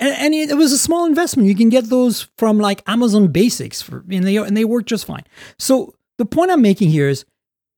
And, 0.00 0.14
and 0.16 0.34
it, 0.34 0.50
it 0.50 0.56
was 0.56 0.72
a 0.72 0.78
small 0.78 1.06
investment. 1.06 1.48
You 1.48 1.54
can 1.54 1.68
get 1.68 1.84
those 1.84 2.28
from 2.36 2.58
like 2.58 2.82
Amazon 2.88 3.28
Basics 3.28 3.80
for, 3.80 4.04
and 4.10 4.24
they 4.24 4.36
and 4.36 4.56
they 4.56 4.64
work 4.64 4.86
just 4.86 5.06
fine. 5.06 5.22
So 5.56 5.94
the 6.16 6.26
point 6.26 6.50
I'm 6.50 6.62
making 6.62 6.90
here 6.90 7.08
is 7.08 7.24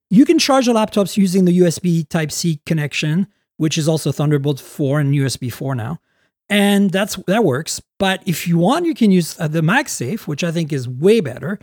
you 0.08 0.24
can 0.24 0.38
charge 0.38 0.66
your 0.66 0.74
laptops 0.74 1.18
using 1.18 1.44
the 1.44 1.58
USB 1.60 2.08
Type 2.08 2.32
C 2.32 2.60
connection, 2.64 3.26
which 3.58 3.76
is 3.76 3.86
also 3.86 4.12
Thunderbolt 4.12 4.60
4 4.60 5.00
and 5.00 5.14
USB 5.14 5.52
4 5.52 5.74
now. 5.74 6.00
And 6.48 6.90
that's 6.90 7.16
that 7.26 7.44
works. 7.44 7.82
But 7.98 8.22
if 8.26 8.48
you 8.48 8.56
want, 8.56 8.86
you 8.86 8.94
can 8.94 9.10
use 9.10 9.38
uh, 9.38 9.46
the 9.46 9.60
MagSafe, 9.60 10.26
which 10.26 10.42
I 10.42 10.50
think 10.50 10.72
is 10.72 10.88
way 10.88 11.20
better. 11.20 11.60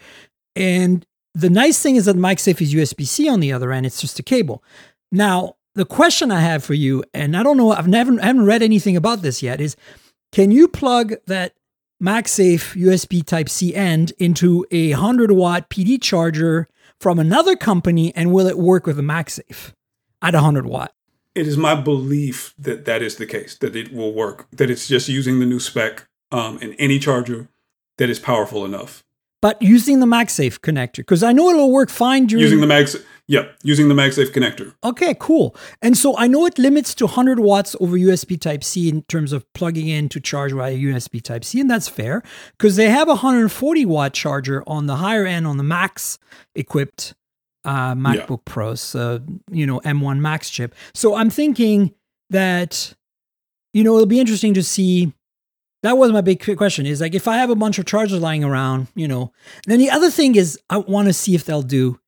And 0.58 1.06
the 1.36 1.52
nice 1.52 1.80
thing 1.80 1.98
is 1.98 2.06
that 2.06 2.16
MagSafe 2.16 2.62
is 2.62 2.74
USB 2.74 3.06
C 3.06 3.30
on 3.30 3.40
the 3.40 3.54
other 3.54 3.72
end, 3.72 3.86
it's 3.86 4.02
just 4.02 4.20
a 4.20 4.24
cable. 4.24 4.64
Now, 5.12 5.56
the 5.76 5.86
question 5.86 6.32
I 6.32 6.42
have 6.42 6.64
for 6.64 6.74
you, 6.74 7.04
and 7.14 7.38
I 7.38 7.44
don't 7.44 7.58
know, 7.58 7.72
I've 7.72 7.88
never 7.88 8.20
I 8.20 8.26
haven't 8.26 8.46
read 8.46 8.64
anything 8.64 8.98
about 8.98 9.22
this 9.22 9.44
yet, 9.44 9.62
is 9.62 9.76
can 10.32 10.50
you 10.50 10.68
plug 10.68 11.14
that 11.28 11.54
MagSafe 12.02 12.76
USB 12.76 13.24
Type 13.24 13.50
C 13.50 13.76
end 13.76 14.14
into 14.18 14.66
a 14.72 14.92
100 14.92 15.32
watt 15.32 15.70
PD 15.70 16.02
charger 16.02 16.68
from 17.00 17.20
another 17.20 17.56
company 17.56 18.14
and 18.16 18.34
will 18.34 18.48
it 18.48 18.58
work 18.58 18.88
with 18.88 18.98
a 18.98 19.04
MagSafe 19.04 19.74
at 20.24 20.34
100 20.34 20.66
watt? 20.66 20.94
It 21.36 21.46
is 21.46 21.56
my 21.56 21.76
belief 21.76 22.56
that 22.58 22.86
that 22.86 23.04
is 23.04 23.18
the 23.18 23.28
case, 23.28 23.56
that 23.60 23.76
it 23.76 23.94
will 23.94 24.12
work, 24.12 24.48
that 24.52 24.72
it's 24.72 24.88
just 24.88 25.08
using 25.08 25.40
the 25.40 25.46
new 25.46 25.60
spec 25.60 26.08
um, 26.32 26.58
in 26.58 26.74
any 26.74 26.98
charger 26.98 27.48
that 27.98 28.10
is 28.10 28.18
powerful 28.18 28.66
enough. 28.66 29.04
But 29.42 29.62
using 29.62 30.00
the 30.00 30.06
MagSafe 30.06 30.60
connector, 30.60 30.98
because 30.98 31.22
I 31.22 31.32
know 31.32 31.50
it'll 31.50 31.72
work 31.72 31.90
fine 31.90 32.26
during 32.26 32.42
Using 32.42 32.60
the 32.60 32.68
Mag, 32.68 32.90
yeah, 33.28 33.46
using 33.62 33.88
the 33.88 33.94
MagSafe 33.94 34.32
connector. 34.32 34.74
Okay, 34.84 35.16
cool. 35.20 35.56
And 35.82 35.96
so 35.96 36.18
I 36.18 36.28
know 36.28 36.46
it 36.46 36.58
limits 36.58 36.96
to 36.96 37.06
100 37.06 37.40
watts 37.40 37.76
over 37.80 37.98
USB 37.98 38.40
Type 38.40 38.64
C 38.64 38.90
in 38.90 39.04
terms 39.04 39.34
of 39.34 39.46
plugging 39.54 39.88
in 39.88 40.10
to 40.10 40.20
charge 40.20 40.54
via 40.54 40.76
USB 40.76 41.22
Type 41.22 41.44
C, 41.44 41.60
and 41.60 41.70
that's 41.70 41.88
fair 41.88 42.24
because 42.58 42.78
they 42.78 42.90
have 42.90 43.08
a 43.08 43.12
140 43.12 43.86
watt 43.86 44.14
charger 44.14 44.64
on 44.66 44.88
the 44.88 44.96
higher 44.96 45.26
end 45.26 45.46
on 45.46 45.58
the 45.58 45.64
Max 45.64 46.18
equipped 46.56 47.14
uh, 47.64 47.94
MacBook 47.94 48.46
Pros, 48.46 48.96
uh, 48.96 49.20
you 49.52 49.68
know, 49.68 49.82
M1 49.82 50.20
Max 50.20 50.50
chip. 50.50 50.74
So 50.94 51.16
I'm 51.16 51.30
thinking 51.30 51.94
that, 52.30 52.96
you 53.74 53.84
know, 53.84 53.94
it'll 53.96 54.08
be 54.08 54.20
interesting 54.20 54.54
to 54.56 54.64
see. 54.64 55.14
That 55.84 55.98
was 55.98 56.12
my 56.12 56.22
big 56.22 56.44
question 56.58 56.86
is 56.86 57.02
like 57.02 57.14
if 57.16 57.28
I 57.28 57.38
have 57.38 57.50
a 57.50 57.56
bunch 57.56 57.78
of 57.80 57.86
chargers 57.86 58.20
lying 58.20 58.44
around, 58.44 58.88
you 58.96 59.08
know. 59.08 59.32
And 59.66 59.72
then 59.72 59.80
the 59.80 59.90
other 59.92 60.10
thing 60.10 60.36
is 60.36 60.60
I 60.70 60.78
want 60.78 61.08
to 61.08 61.14
see 61.14 61.36
if 61.36 61.46
they'll 61.46 61.62
do 61.62 62.00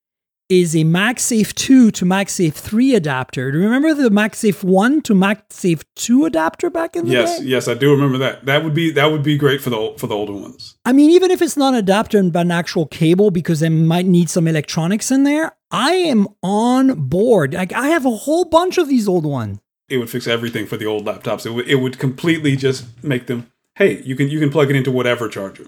is 0.50 0.76
a 0.76 0.80
MagSafe 0.80 1.54
2 1.54 1.92
to 1.92 2.06
MagSafe 2.06 2.54
3 2.56 2.96
adapter. 2.96 3.52
Do 3.52 3.60
you 3.60 3.64
remember 3.66 3.94
the 3.94 4.10
MagSafe 4.10 4.64
1 4.64 5.02
to 5.04 5.14
MagSafe 5.14 5.84
2 5.96 6.26
adapter 6.26 6.72
back 6.72 6.96
in 6.96 7.06
the 7.06 7.12
Yes, 7.12 7.38
day? 7.38 7.46
yes, 7.46 7.68
yes, 7.68 7.68
I 7.68 7.76
do 7.76 7.92
remember 7.92 8.18
that. 8.18 8.46
That 8.48 8.64
would 8.64 8.74
be 8.74 8.90
that 8.92 9.12
would 9.12 9.22
be 9.22 9.38
great 9.38 9.62
for 9.62 9.70
the 9.70 9.94
for 9.98 10.08
the 10.08 10.16
older 10.16 10.34
ones. 10.34 10.76
I 10.86 10.92
mean, 10.92 11.12
even 11.12 11.30
if 11.30 11.40
it's 11.44 11.56
not 11.56 11.74
an 11.76 11.80
adapter 11.80 12.22
but 12.24 12.42
an 12.42 12.52
actual 12.52 12.88
cable 12.88 13.30
because 13.30 13.60
they 13.60 13.70
might 13.70 14.08
need 14.08 14.32
some 14.32 14.48
electronics 14.48 15.12
in 15.12 15.24
there, 15.24 15.52
I 15.70 15.92
am 15.92 16.28
on 16.42 17.08
board. 17.08 17.54
Like 17.54 17.72
I 17.74 17.90
have 17.90 18.08
a 18.08 18.16
whole 18.16 18.46
bunch 18.46 18.80
of 18.80 18.88
these 18.90 19.08
old 19.08 19.26
ones. 19.28 19.60
It 19.88 19.98
would 19.98 20.10
fix 20.10 20.26
everything 20.26 20.66
for 20.66 20.78
the 20.78 20.86
old 20.88 21.06
laptops. 21.06 21.46
It 21.46 21.52
would 21.52 21.68
it 21.68 21.76
would 21.76 22.00
completely 22.00 22.56
just 22.56 22.86
make 23.04 23.28
them. 23.28 23.52
Hey, 23.80 24.02
you 24.04 24.16
can 24.16 24.30
you 24.30 24.40
can 24.40 24.52
plug 24.52 24.70
it 24.70 24.76
into 24.76 24.92
whatever 24.92 25.28
charger. 25.28 25.66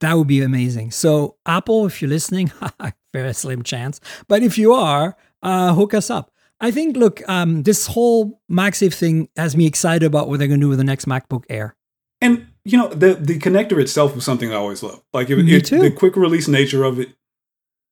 That 0.00 0.14
would 0.16 0.26
be 0.26 0.40
amazing. 0.42 0.90
So, 0.92 1.36
Apple, 1.46 1.86
if 1.86 2.00
you're 2.02 2.08
listening, 2.08 2.50
very 3.12 3.34
slim 3.34 3.62
chance. 3.62 4.00
But 4.28 4.42
if 4.42 4.56
you 4.58 4.72
are, 4.72 5.14
uh, 5.42 5.74
hook 5.74 5.92
us 5.94 6.08
up. 6.10 6.32
I 6.58 6.70
think, 6.70 6.96
look, 6.96 7.22
um, 7.28 7.62
this 7.64 7.86
whole 7.86 8.40
MagSafe 8.50 8.94
thing 8.94 9.28
has 9.36 9.54
me 9.56 9.66
excited 9.66 10.04
about 10.06 10.28
what 10.28 10.38
they're 10.38 10.48
going 10.48 10.60
to 10.60 10.64
do 10.64 10.68
with 10.70 10.78
the 10.78 10.84
next 10.84 11.06
MacBook 11.06 11.44
Air. 11.50 11.76
And 12.22 12.46
you 12.64 12.76
know 12.78 12.88
the 12.88 13.14
the 13.14 13.38
connector 13.38 13.78
itself 13.80 14.14
was 14.14 14.24
something 14.24 14.50
I 14.52 14.56
always 14.56 14.82
loved. 14.82 15.02
Like 15.12 15.30
it, 15.30 15.36
Me 15.36 15.54
it- 15.56 15.66
too. 15.66 15.78
the 15.80 15.90
quick 15.90 16.16
release 16.16 16.48
nature 16.48 16.82
of 16.84 16.98
it. 16.98 17.10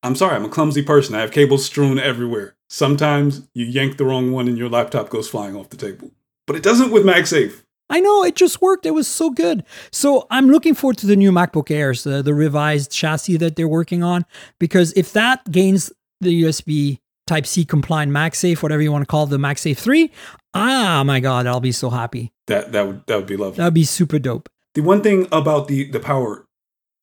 I'm 0.02 0.14
sorry, 0.14 0.36
I'm 0.36 0.44
a 0.44 0.48
clumsy 0.48 0.82
person. 0.82 1.14
I 1.14 1.20
have 1.20 1.32
cables 1.32 1.64
strewn 1.66 1.98
everywhere. 1.98 2.56
Sometimes 2.70 3.48
you 3.54 3.66
yank 3.66 3.96
the 3.96 4.04
wrong 4.04 4.32
one 4.32 4.48
and 4.48 4.56
your 4.56 4.68
laptop 4.68 5.08
goes 5.10 5.28
flying 5.28 5.56
off 5.56 5.70
the 5.70 5.76
table. 5.76 6.10
But 6.46 6.56
it 6.56 6.62
doesn't 6.62 6.92
with 6.92 7.04
MagSafe. 7.04 7.64
I 7.90 8.00
know 8.00 8.24
it 8.24 8.36
just 8.36 8.60
worked. 8.60 8.86
It 8.86 8.92
was 8.92 9.08
so 9.08 9.30
good. 9.30 9.64
So 9.90 10.26
I'm 10.30 10.50
looking 10.50 10.74
forward 10.74 10.98
to 10.98 11.06
the 11.06 11.16
new 11.16 11.32
MacBook 11.32 11.70
Airs, 11.70 12.04
the, 12.04 12.22
the 12.22 12.34
revised 12.34 12.90
chassis 12.90 13.36
that 13.38 13.56
they're 13.56 13.68
working 13.68 14.02
on, 14.02 14.24
because 14.58 14.92
if 14.92 15.12
that 15.12 15.50
gains 15.50 15.92
the 16.20 16.42
USB 16.42 16.98
Type 17.26 17.46
C 17.46 17.64
compliant 17.64 18.10
MagSafe, 18.10 18.62
whatever 18.62 18.80
you 18.80 18.90
want 18.90 19.02
to 19.02 19.06
call 19.06 19.24
it, 19.24 19.30
the 19.30 19.36
MagSafe 19.36 19.76
3, 19.76 20.10
ah, 20.54 21.02
my 21.04 21.20
God, 21.20 21.46
I'll 21.46 21.60
be 21.60 21.72
so 21.72 21.90
happy. 21.90 22.32
That 22.46 22.72
that 22.72 22.86
would 22.86 23.06
that 23.06 23.16
would 23.16 23.26
be 23.26 23.36
lovely. 23.36 23.58
That'd 23.58 23.74
be 23.74 23.84
super 23.84 24.18
dope. 24.18 24.48
The 24.74 24.80
one 24.80 25.02
thing 25.02 25.28
about 25.30 25.68
the 25.68 25.90
the 25.90 26.00
power 26.00 26.46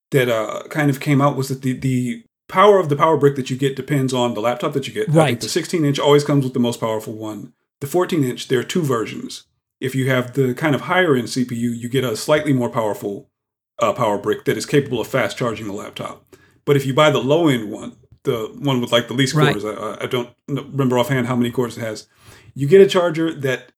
that 0.10 0.28
uh 0.28 0.64
kind 0.70 0.90
of 0.90 1.00
came 1.00 1.22
out 1.22 1.36
was 1.36 1.50
that 1.50 1.62
the 1.62 1.74
the 1.74 2.24
power 2.48 2.80
of 2.80 2.90
the 2.90 2.96
power 2.96 3.18
brick 3.18 3.36
that 3.36 3.52
you 3.52 3.56
get 3.56 3.76
depends 3.76 4.14
on 4.14 4.34
the 4.34 4.42
laptop 4.42 4.74
that 4.74 4.88
you 4.88 4.94
get. 4.94 5.10
Right. 5.10 5.40
the 5.40 5.50
16 5.50 5.86
inch 5.86 6.00
always 6.00 6.24
comes 6.24 6.44
with 6.44 6.54
the 6.54 6.60
most 6.60 6.80
powerful 6.80 7.14
one. 7.14 7.54
The 7.82 7.88
14 7.88 8.24
inch, 8.24 8.48
there 8.48 8.60
are 8.60 8.64
two 8.64 8.82
versions. 8.82 9.44
If 9.82 9.94
you 9.96 10.10
have 10.10 10.34
the 10.34 10.54
kind 10.54 10.74
of 10.76 10.82
higher 10.82 11.16
end 11.16 11.28
CPU, 11.28 11.52
you 11.78 11.90
get 11.90 12.04
a 12.04 12.16
slightly 12.16 12.54
more 12.54 12.70
powerful 12.70 13.30
uh, 13.80 13.94
power 13.94 14.18
brick 14.18 14.46
that 14.46 14.58
is 14.58 14.66
capable 14.66 15.02
of 15.02 15.08
fast 15.08 15.38
charging 15.38 15.68
the 15.68 15.74
laptop. 15.74 16.26
But 16.64 16.76
if 16.78 16.86
you 16.86 16.94
buy 16.94 17.12
the 17.12 17.20
low 17.20 17.48
end 17.48 17.70
one, 17.72 17.98
the 18.24 18.56
one 18.58 18.82
with 18.82 18.92
like 18.92 19.08
the 19.08 19.14
least 19.14 19.36
Right. 19.36 19.52
cores, 19.54 19.66
I, 19.66 20.04
I 20.04 20.06
don't 20.08 20.30
remember 20.48 20.98
offhand 20.98 21.28
how 21.28 21.36
many 21.36 21.52
cores 21.52 21.78
it 21.78 21.82
has, 21.82 22.08
you 22.56 22.68
get 22.68 22.82
a 22.82 22.88
charger 22.88 23.34
that 23.34 23.72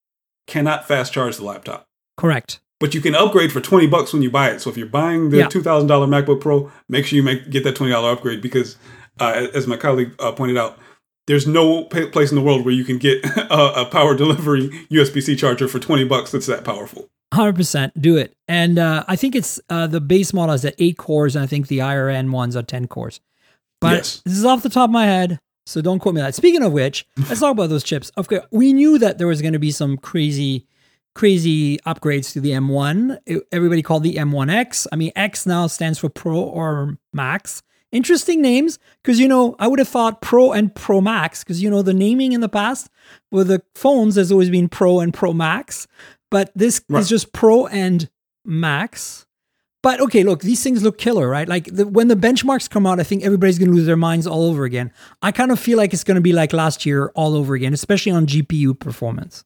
cannot 0.45 0.87
fast 0.87 1.11
charge 1.11 1.35
the 1.37 1.43
laptop 1.43 1.85
Correct. 2.15 2.61
but 2.79 2.93
you 2.93 3.01
can 3.01 3.15
upgrade 3.15 3.51
for 3.51 3.59
20 3.59 3.87
bucks 3.87 4.13
when 4.13 4.21
you 4.21 4.29
buy 4.31 4.49
it. 4.51 4.61
So 4.61 4.69
if 4.69 4.77
you're 4.77 4.87
buying 4.87 5.29
the 5.31 5.37
Yeah. 5.37 5.47
$2,000 5.47 5.87
MacBook 6.07 6.39
Pro, 6.39 6.71
make 6.87 7.05
sure 7.05 7.17
you 7.17 7.23
make 7.23 7.49
get 7.49 7.63
that 7.65 7.75
$20 7.75 7.91
upgrade 8.13 8.41
because, 8.41 8.77
uh, 9.19 9.47
as 9.53 9.67
my 9.67 9.75
colleague 9.77 10.13
uh, 10.19 10.31
pointed 10.31 10.57
out, 10.57 10.77
there's 11.27 11.45
no 11.45 11.83
place 11.83 12.31
in 12.31 12.35
the 12.35 12.41
world 12.41 12.65
where 12.65 12.73
you 12.73 12.83
can 12.85 12.97
get 12.97 13.23
a, 13.37 13.81
a 13.81 13.85
power 13.85 14.15
delivery 14.15 14.69
USB 14.89 15.21
C 15.21 15.35
charger 15.35 15.67
for 15.67 15.79
20 15.79 16.05
bucks 16.05 16.31
that's 16.31 16.47
that 16.47 16.63
powerful. 16.63 17.07
Hundred 17.33 17.57
percent, 17.57 18.01
do 18.01 18.15
it. 18.15 18.33
And 18.47 18.79
uh, 18.79 19.03
I 19.07 19.17
think 19.17 19.35
it's 19.35 19.59
uh, 19.69 19.85
the 19.87 19.99
base 19.99 20.33
model 20.33 20.55
is 20.55 20.63
at 20.63 20.75
eight 20.79 20.97
cores, 20.97 21.35
and 21.35 21.43
I 21.43 21.45
think 21.47 21.67
the 21.67 21.79
IRN 21.79 22.31
ones 22.31 22.55
are 22.55 22.63
ten 22.63 22.87
cores. 22.87 23.19
But 23.81 23.95
Yes. 23.97 24.21
this 24.25 24.33
is 24.37 24.45
off 24.45 24.63
the 24.63 24.69
top 24.69 24.89
of 24.89 24.93
my 24.93 25.05
head, 25.05 25.37
so 25.65 25.81
don't 25.81 25.99
quote 25.99 26.15
me 26.15 26.21
on 26.21 26.27
that. 26.27 26.35
Speaking 26.35 26.63
of 26.63 26.71
which, 26.71 27.05
let's 27.27 27.41
talk 27.41 27.51
about 27.51 27.69
those 27.69 27.83
chips. 27.83 28.11
Okay, 28.17 28.39
we 28.51 28.71
knew 28.71 28.97
that 28.99 29.17
there 29.17 29.27
was 29.27 29.41
going 29.41 29.51
to 29.53 29.59
be 29.59 29.71
some 29.71 29.97
crazy, 29.97 30.65
crazy 31.15 31.77
upgrades 31.79 32.31
to 32.31 32.39
the 32.39 32.51
M1. 32.51 33.17
It- 33.25 33.45
everybody 33.51 33.81
called 33.81 34.03
the 34.03 34.15
M1X. 34.15 34.87
I 34.91 34.95
mean, 34.95 35.11
X 35.15 35.45
now 35.45 35.67
stands 35.67 35.99
for 35.99 36.07
Pro 36.09 36.39
or 36.39 36.97
Max. 37.13 37.61
Interesting 37.91 38.41
names, 38.41 38.79
because 39.01 39.19
you 39.19 39.27
know 39.27 39.55
I 39.59 39.67
would 39.67 39.79
have 39.79 39.87
thought 39.87 40.21
Pro 40.21 40.51
and 40.51 40.73
Pro 40.75 40.99
Max, 40.99 41.43
because 41.43 41.61
you 41.63 41.69
know 41.69 41.81
the 41.81 41.93
naming 41.93 42.33
in 42.33 42.41
the 42.41 42.49
past 42.49 42.89
with 43.31 43.47
the 43.47 43.61
phones 43.75 44.15
has 44.15 44.31
always 44.31 44.49
been 44.49 44.67
Pro 44.67 44.99
and 44.99 45.13
Pro 45.13 45.31
Max, 45.33 45.87
but 46.29 46.51
this 46.53 46.81
Right. 46.89 46.99
is 46.99 47.07
just 47.09 47.31
Pro 47.31 47.65
and 47.67 48.09
Max. 48.43 49.25
But 49.83 50.01
okay, 50.01 50.23
look, 50.23 50.41
these 50.41 50.61
things 50.63 50.83
look 50.83 50.97
killer, 50.97 51.29
right? 51.29 51.47
Like 51.47 51.65
the, 51.73 51.87
when 51.87 52.09
the 52.09 52.15
benchmarks 52.15 52.69
come 52.69 52.85
out, 52.85 52.99
I 52.99 53.03
think 53.03 53.23
everybody's 53.23 53.57
going 53.59 53.69
to 53.69 53.75
lose 53.75 53.85
their 53.85 53.95
minds 53.95 54.27
all 54.27 54.43
over 54.43 54.65
again. 54.65 54.91
I 55.21 55.31
kind 55.31 55.51
of 55.51 55.59
feel 55.59 55.77
like 55.77 55.93
it's 55.93 56.03
going 56.03 56.15
to 56.15 56.21
be 56.21 56.33
like 56.33 56.51
last 56.51 56.85
year 56.85 57.09
all 57.15 57.35
over 57.35 57.53
again, 57.55 57.73
especially 57.73 58.11
on 58.11 58.25
GPU 58.25 58.77
performance. 58.77 59.45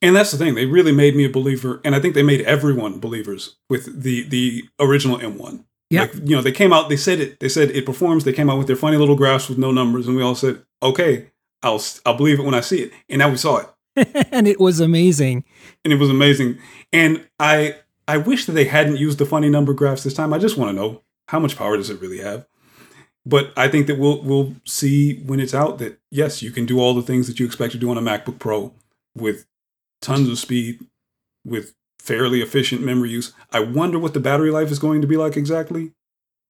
And 0.00 0.14
that's 0.16 0.30
the 0.32 0.38
thing; 0.38 0.54
they 0.54 0.64
really 0.66 0.92
made 0.92 1.16
me 1.16 1.24
a 1.24 1.30
believer, 1.30 1.80
and 1.84 1.94
I 1.94 2.00
think 2.00 2.14
they 2.14 2.22
made 2.22 2.42
everyone 2.42 2.98
believers 2.98 3.56
with 3.68 4.02
the 4.02 4.22
the 4.28 4.64
original 4.78 5.18
M1. 5.18 5.64
Yeah. 5.94 6.02
Like, 6.02 6.14
you 6.14 6.36
know, 6.36 6.42
they 6.42 6.52
came 6.52 6.72
out, 6.72 6.88
they 6.88 6.96
said 6.96 7.20
it, 7.20 7.40
they 7.40 7.48
said 7.48 7.70
it 7.70 7.86
performs. 7.86 8.24
They 8.24 8.32
came 8.32 8.50
out 8.50 8.58
with 8.58 8.66
their 8.66 8.76
funny 8.76 8.96
little 8.96 9.16
graphs 9.16 9.48
with 9.48 9.58
no 9.58 9.70
numbers, 9.70 10.06
and 10.06 10.16
we 10.16 10.22
all 10.22 10.34
said, 10.34 10.62
"Okay, 10.82 11.30
I'll 11.62 11.82
I'll 12.04 12.16
believe 12.16 12.38
it 12.38 12.44
when 12.44 12.54
I 12.54 12.60
see 12.60 12.82
it." 12.82 12.92
And 13.08 13.18
now 13.18 13.30
we 13.30 13.36
saw 13.36 13.58
it, 13.58 14.28
and 14.32 14.46
it 14.46 14.60
was 14.60 14.80
amazing. 14.80 15.44
and 15.84 15.92
it 15.92 15.96
was 15.96 16.10
amazing. 16.10 16.58
And 16.92 17.26
I 17.38 17.76
I 18.06 18.18
wish 18.18 18.46
that 18.46 18.52
they 18.52 18.64
hadn't 18.64 18.98
used 18.98 19.18
the 19.18 19.26
funny 19.26 19.48
number 19.48 19.72
graphs 19.72 20.04
this 20.04 20.14
time. 20.14 20.32
I 20.32 20.38
just 20.38 20.56
want 20.56 20.70
to 20.70 20.76
know 20.76 21.02
how 21.28 21.38
much 21.38 21.56
power 21.56 21.76
does 21.76 21.90
it 21.90 22.00
really 22.00 22.18
have. 22.18 22.46
But 23.26 23.52
I 23.56 23.68
think 23.68 23.86
that 23.86 23.98
we'll 23.98 24.22
we'll 24.22 24.54
see 24.64 25.20
when 25.20 25.40
it's 25.40 25.54
out 25.54 25.78
that 25.78 25.98
yes, 26.10 26.42
you 26.42 26.50
can 26.50 26.66
do 26.66 26.78
all 26.78 26.94
the 26.94 27.02
things 27.02 27.26
that 27.26 27.40
you 27.40 27.46
expect 27.46 27.72
to 27.72 27.78
do 27.78 27.90
on 27.90 27.96
a 27.98 28.02
MacBook 28.02 28.38
Pro 28.38 28.74
with 29.16 29.46
tons 30.02 30.28
of 30.28 30.38
speed, 30.38 30.80
with 31.44 31.74
fairly 32.04 32.42
efficient 32.42 32.82
memory 32.82 33.10
use. 33.10 33.32
I 33.50 33.60
wonder 33.60 33.98
what 33.98 34.14
the 34.14 34.20
battery 34.20 34.50
life 34.50 34.70
is 34.70 34.78
going 34.78 35.00
to 35.00 35.06
be 35.06 35.16
like 35.16 35.36
exactly, 35.36 35.92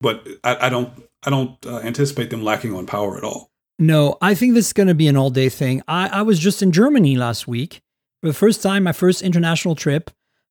but 0.00 0.26
I, 0.42 0.66
I 0.66 0.68
don't 0.68 0.90
I 1.22 1.30
don't 1.30 1.64
uh, 1.66 1.78
anticipate 1.78 2.30
them 2.30 2.42
lacking 2.42 2.74
on 2.74 2.86
power 2.86 3.16
at 3.16 3.24
all. 3.24 3.50
No, 3.78 4.18
I 4.20 4.34
think 4.34 4.54
this 4.54 4.66
is 4.66 4.72
going 4.72 4.88
to 4.88 4.94
be 4.94 5.08
an 5.08 5.16
all 5.16 5.30
day 5.30 5.48
thing. 5.48 5.82
I, 5.88 6.08
I 6.08 6.22
was 6.22 6.38
just 6.38 6.62
in 6.62 6.72
Germany 6.72 7.16
last 7.16 7.48
week 7.48 7.80
for 8.20 8.28
the 8.28 8.34
first 8.34 8.62
time, 8.62 8.84
my 8.84 8.92
first 8.92 9.22
international 9.22 9.74
trip. 9.74 10.10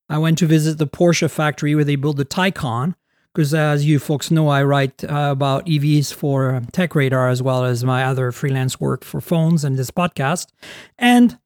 I 0.09 0.17
went 0.17 0.37
to 0.39 0.45
visit 0.45 0.77
the 0.77 0.87
Porsche 0.87 1.29
factory 1.29 1.75
where 1.75 1.83
they 1.83 1.95
build 1.95 2.17
the 2.17 2.25
Taycan. 2.25 2.95
Because 3.33 3.53
as 3.53 3.83
you 3.83 3.97
folks 3.97 4.29
know, 4.29 4.47
I 4.47 4.61
write 4.61 5.03
uh, 5.03 5.29
about 5.31 5.65
EVs 5.65 6.13
for 6.13 6.61
Tech 6.71 6.93
Radar 6.93 7.29
as 7.29 7.41
well 7.41 7.65
as 7.65 7.83
my 7.83 8.03
other 8.03 8.31
freelance 8.31 8.79
work 8.79 9.03
for 9.03 9.21
phones 9.21 9.63
and 9.63 9.75
this 9.75 9.89
podcast. 9.89 10.51
And 10.99 11.39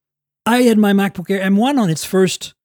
I 0.46 0.64
had 0.64 0.78
my 0.78 0.92
MacBook 0.92 1.30
Air 1.30 1.40
M1 1.50 1.80
on 1.80 1.90
its 1.90 2.04
first 2.04 2.56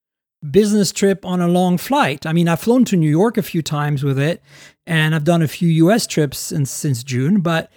business 0.50 0.92
trip 0.92 1.24
on 1.24 1.40
a 1.40 1.48
long 1.48 1.78
flight. 1.78 2.26
I 2.26 2.32
mean, 2.32 2.48
I've 2.48 2.60
flown 2.60 2.84
to 2.86 2.96
New 2.96 3.10
York 3.10 3.36
a 3.36 3.42
few 3.42 3.62
times 3.62 4.02
with 4.02 4.18
it, 4.18 4.42
and 4.86 5.14
I've 5.14 5.24
done 5.24 5.42
a 5.42 5.48
few 5.48 5.68
US 5.86 6.06
trips 6.06 6.38
since, 6.38 6.70
since 6.70 7.02
June, 7.02 7.40
but 7.40 7.70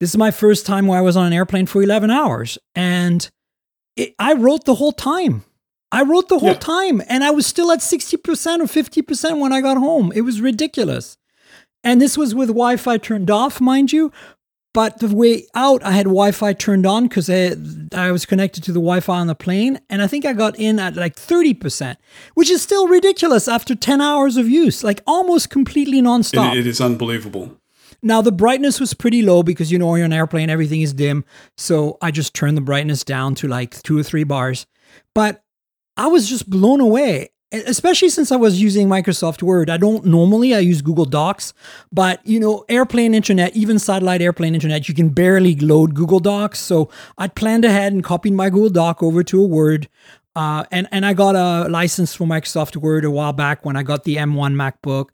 this 0.00 0.10
is 0.10 0.16
my 0.16 0.30
first 0.30 0.66
time 0.66 0.86
where 0.86 0.98
I 0.98 1.02
was 1.02 1.16
on 1.16 1.26
an 1.26 1.32
airplane 1.32 1.66
for 1.66 1.82
11 1.82 2.10
hours. 2.10 2.58
And 2.74 3.28
it, 3.96 4.14
I 4.18 4.34
wrote 4.34 4.64
the 4.64 4.76
whole 4.76 4.92
time. 4.92 5.44
I 5.92 6.02
wrote 6.02 6.28
the 6.28 6.38
whole 6.38 6.50
Yeah. 6.50 6.54
time, 6.58 7.02
and 7.08 7.24
I 7.24 7.30
was 7.30 7.46
still 7.46 7.72
at 7.72 7.80
60% 7.80 8.60
or 8.60 8.66
50% 8.66 9.40
when 9.40 9.52
I 9.52 9.60
got 9.60 9.76
home. 9.76 10.12
It 10.14 10.20
was 10.22 10.40
ridiculous. 10.40 11.16
And 11.82 12.00
this 12.00 12.16
was 12.16 12.34
with 12.34 12.48
Wi 12.48 12.76
Fi 12.76 12.98
turned 12.98 13.30
off, 13.30 13.60
mind 13.60 13.92
you. 13.92 14.12
But 14.72 15.00
the 15.00 15.14
way 15.14 15.46
out, 15.54 15.82
I 15.82 15.92
had 15.92 16.04
Wi 16.04 16.30
Fi 16.30 16.52
turned 16.52 16.86
on 16.86 17.08
because 17.08 17.28
I, 17.28 17.56
I 17.92 18.12
was 18.12 18.24
connected 18.24 18.62
to 18.64 18.72
the 18.72 18.78
Wi 18.78 19.00
Fi 19.00 19.18
on 19.18 19.26
the 19.26 19.34
plane. 19.34 19.80
And 19.90 20.00
I 20.00 20.06
think 20.06 20.24
I 20.24 20.32
got 20.32 20.58
in 20.58 20.78
at 20.78 20.94
like 20.94 21.16
30%, 21.16 21.96
which 22.34 22.50
is 22.50 22.62
still 22.62 22.86
ridiculous 22.86 23.48
after 23.48 23.74
10 23.74 24.00
hours 24.00 24.36
of 24.36 24.48
use, 24.48 24.84
like 24.84 25.02
almost 25.06 25.50
completely 25.50 26.00
nonstop. 26.00 26.52
It, 26.52 26.58
it 26.58 26.66
is 26.66 26.80
unbelievable. 26.80 27.56
Now 28.02 28.22
the 28.22 28.32
brightness 28.32 28.80
was 28.80 28.94
pretty 28.94 29.22
low 29.22 29.42
because 29.42 29.70
you 29.70 29.78
know 29.78 29.94
you're 29.94 30.04
on 30.04 30.12
an 30.12 30.18
airplane, 30.18 30.48
everything 30.50 30.80
is 30.82 30.94
dim. 30.94 31.24
So 31.56 31.98
I 32.00 32.10
just 32.10 32.34
turned 32.34 32.56
the 32.56 32.62
brightness 32.62 33.04
down 33.04 33.34
to 33.36 33.48
like 33.48 33.82
two 33.82 33.98
or 33.98 34.02
three 34.02 34.24
bars. 34.24 34.66
But 35.14 35.42
I 35.96 36.06
was 36.06 36.28
just 36.28 36.48
blown 36.48 36.80
away. 36.80 37.30
Especially 37.52 38.08
since 38.08 38.30
I 38.30 38.36
was 38.36 38.62
using 38.62 38.88
Microsoft 38.88 39.42
Word. 39.42 39.70
I 39.70 39.76
don't 39.76 40.04
normally 40.04 40.54
I 40.54 40.60
use 40.60 40.82
Google 40.82 41.04
Docs, 41.04 41.52
but 41.90 42.24
you 42.24 42.38
know, 42.38 42.64
airplane 42.68 43.12
internet, 43.12 43.56
even 43.56 43.80
satellite 43.80 44.22
airplane 44.22 44.54
internet, 44.54 44.88
you 44.88 44.94
can 44.94 45.08
barely 45.08 45.56
load 45.56 45.94
Google 45.94 46.20
Docs. 46.20 46.60
So 46.60 46.90
I 47.18 47.26
planned 47.26 47.64
ahead 47.64 47.92
and 47.92 48.04
copied 48.04 48.34
my 48.34 48.50
Google 48.50 48.70
Doc 48.70 49.02
over 49.02 49.24
to 49.24 49.42
a 49.42 49.46
Word. 49.46 49.88
Uh, 50.36 50.64
and 50.70 50.86
and 50.92 51.04
I 51.04 51.12
got 51.12 51.34
a 51.34 51.68
license 51.68 52.14
for 52.14 52.24
Microsoft 52.24 52.76
Word 52.76 53.04
a 53.04 53.10
while 53.10 53.32
back 53.32 53.64
when 53.64 53.76
I 53.76 53.82
got 53.82 54.04
the 54.04 54.16
M1 54.16 54.54
MacBook, 54.54 55.08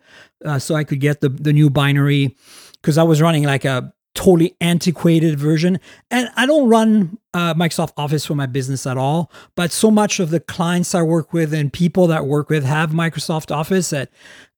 uh, 0.44 0.58
so 0.58 0.74
I 0.74 0.84
could 0.84 1.00
get 1.00 1.22
the 1.22 1.30
the 1.30 1.54
new 1.54 1.70
binary 1.70 2.36
because 2.74 2.98
I 2.98 3.02
was 3.02 3.22
running 3.22 3.44
like 3.44 3.64
a 3.64 3.94
totally 4.16 4.56
antiquated 4.60 5.38
version. 5.38 5.78
And 6.10 6.28
I 6.36 6.46
don't 6.46 6.68
run 6.68 7.18
uh, 7.34 7.54
Microsoft 7.54 7.92
Office 7.96 8.26
for 8.26 8.34
my 8.34 8.46
business 8.46 8.86
at 8.86 8.96
all, 8.96 9.30
but 9.54 9.70
so 9.70 9.90
much 9.90 10.18
of 10.18 10.30
the 10.30 10.40
clients 10.40 10.94
I 10.94 11.02
work 11.02 11.32
with 11.32 11.54
and 11.54 11.72
people 11.72 12.08
that 12.08 12.26
work 12.26 12.48
with 12.48 12.64
have 12.64 12.90
Microsoft 12.90 13.54
Office 13.54 13.90
that 13.90 14.10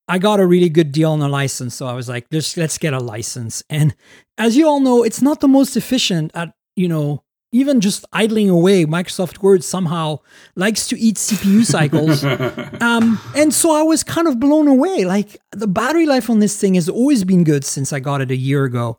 I 0.08 0.18
got 0.18 0.40
a 0.40 0.46
really 0.46 0.70
good 0.70 0.92
deal 0.92 1.10
on 1.10 1.20
a 1.20 1.28
license. 1.28 1.74
So 1.74 1.86
I 1.86 1.92
was 1.92 2.08
like, 2.08 2.30
just 2.30 2.56
let's 2.56 2.78
get 2.78 2.94
a 2.94 3.00
license. 3.00 3.62
And 3.68 3.94
as 4.38 4.56
you 4.56 4.66
all 4.66 4.80
know, 4.80 5.02
it's 5.02 5.20
not 5.20 5.40
the 5.40 5.48
most 5.48 5.76
efficient 5.76 6.30
at, 6.34 6.54
you 6.76 6.88
know, 6.88 7.24
even 7.50 7.80
just 7.80 8.04
idling 8.12 8.50
away, 8.50 8.84
Microsoft 8.84 9.38
Word 9.38 9.64
somehow 9.64 10.18
likes 10.54 10.86
to 10.88 10.98
eat 10.98 11.16
CPU 11.16 11.64
cycles. 11.64 12.24
Um, 12.80 13.18
and 13.34 13.52
so 13.52 13.74
I 13.74 13.82
was 13.82 14.04
kind 14.04 14.28
of 14.28 14.38
blown 14.38 14.68
away. 14.68 15.04
Like 15.04 15.40
the 15.50 15.66
battery 15.66 16.06
life 16.06 16.30
on 16.30 16.38
this 16.38 16.58
thing 16.60 16.74
has 16.74 16.88
always 16.88 17.24
been 17.24 17.42
good 17.42 17.64
since 17.64 17.92
I 17.92 17.98
got 17.98 18.20
it 18.20 18.30
a 18.30 18.36
year 18.36 18.64
ago, 18.64 18.98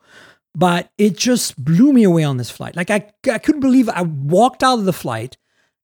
but 0.55 0.91
it 0.97 1.17
just 1.17 1.63
blew 1.63 1.93
me 1.93 2.03
away 2.03 2.23
on 2.23 2.37
this 2.37 2.49
flight. 2.49 2.75
Like 2.75 2.89
I, 2.89 3.11
I 3.31 3.37
couldn't 3.37 3.61
believe 3.61 3.87
I 3.89 4.01
walked 4.01 4.63
out 4.63 4.79
of 4.79 4.85
the 4.85 4.93
flight 4.93 5.37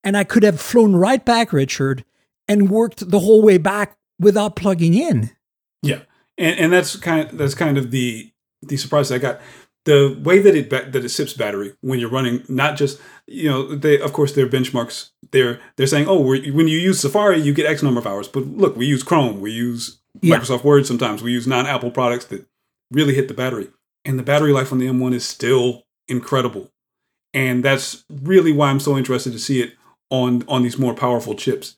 and 0.04 0.18
I 0.18 0.24
could 0.24 0.44
have 0.44 0.60
flown 0.60 0.96
right 0.96 1.24
back, 1.24 1.54
Richard, 1.54 2.04
and 2.48 2.70
worked 2.70 3.10
the 3.10 3.20
whole 3.20 3.42
way 3.42 3.58
back 3.58 3.98
without 4.20 4.56
plugging 4.56 4.94
in. 4.94 5.32
Yeah, 5.82 6.02
and 6.38 6.60
and 6.60 6.74
that's 6.74 6.96
kind 6.96 7.30
of, 7.30 7.38
that's 7.38 7.56
kind 7.56 7.78
of 7.78 7.92
the 7.92 8.32
the 8.62 8.78
surprise 8.78 9.12
I 9.12 9.18
got. 9.18 9.40
The 9.86 10.20
way 10.24 10.40
that 10.40 10.56
it 10.56 10.70
that 10.72 10.96
it 10.96 11.10
sips 11.10 11.34
battery 11.34 11.74
when 11.82 12.00
you're 12.00 12.10
running, 12.10 12.44
not 12.48 12.76
just 12.76 13.00
you 13.28 13.50
know, 13.50 13.76
they 13.76 14.00
of 14.00 14.14
course 14.14 14.32
their 14.34 14.48
benchmarks. 14.48 15.12
They're 15.32 15.60
they're 15.76 15.86
saying, 15.88 16.08
oh, 16.08 16.22
when 16.22 16.68
you 16.68 16.80
use 16.80 17.00
Safari, 17.00 17.40
you 17.40 17.54
get 17.54 17.68
X 17.68 17.84
number 17.84 18.00
of 18.00 18.08
hours. 18.08 18.28
But 18.28 18.46
look, 18.46 18.76
we 18.76 18.88
use 18.88 19.04
Chrome, 19.04 19.42
we 19.42 19.52
use 19.52 20.00
Yeah. 20.22 20.38
Microsoft 20.38 20.64
Word. 20.64 20.88
Sometimes 20.88 21.22
we 21.22 21.32
use 21.34 21.46
non-Apple 21.46 21.92
products 21.92 22.26
that 22.26 22.48
really 22.92 23.14
hit 23.14 23.28
the 23.28 23.34
battery, 23.36 23.68
and 24.06 24.20
the 24.20 24.24
battery 24.24 24.54
life 24.54 24.72
on 24.72 24.78
the 24.78 24.88
M1 24.88 25.14
is 25.14 25.26
still 25.26 25.84
incredible. 26.08 26.72
And 27.34 27.64
that's 27.64 28.06
really 28.10 28.52
why 28.52 28.70
I'm 28.70 28.80
so 28.80 28.98
interested 28.98 29.34
to 29.34 29.40
see 29.40 29.62
it 29.62 29.74
on 30.10 30.46
on 30.48 30.64
these 30.64 30.78
more 30.78 30.94
powerful 30.94 31.36
chips 31.36 31.78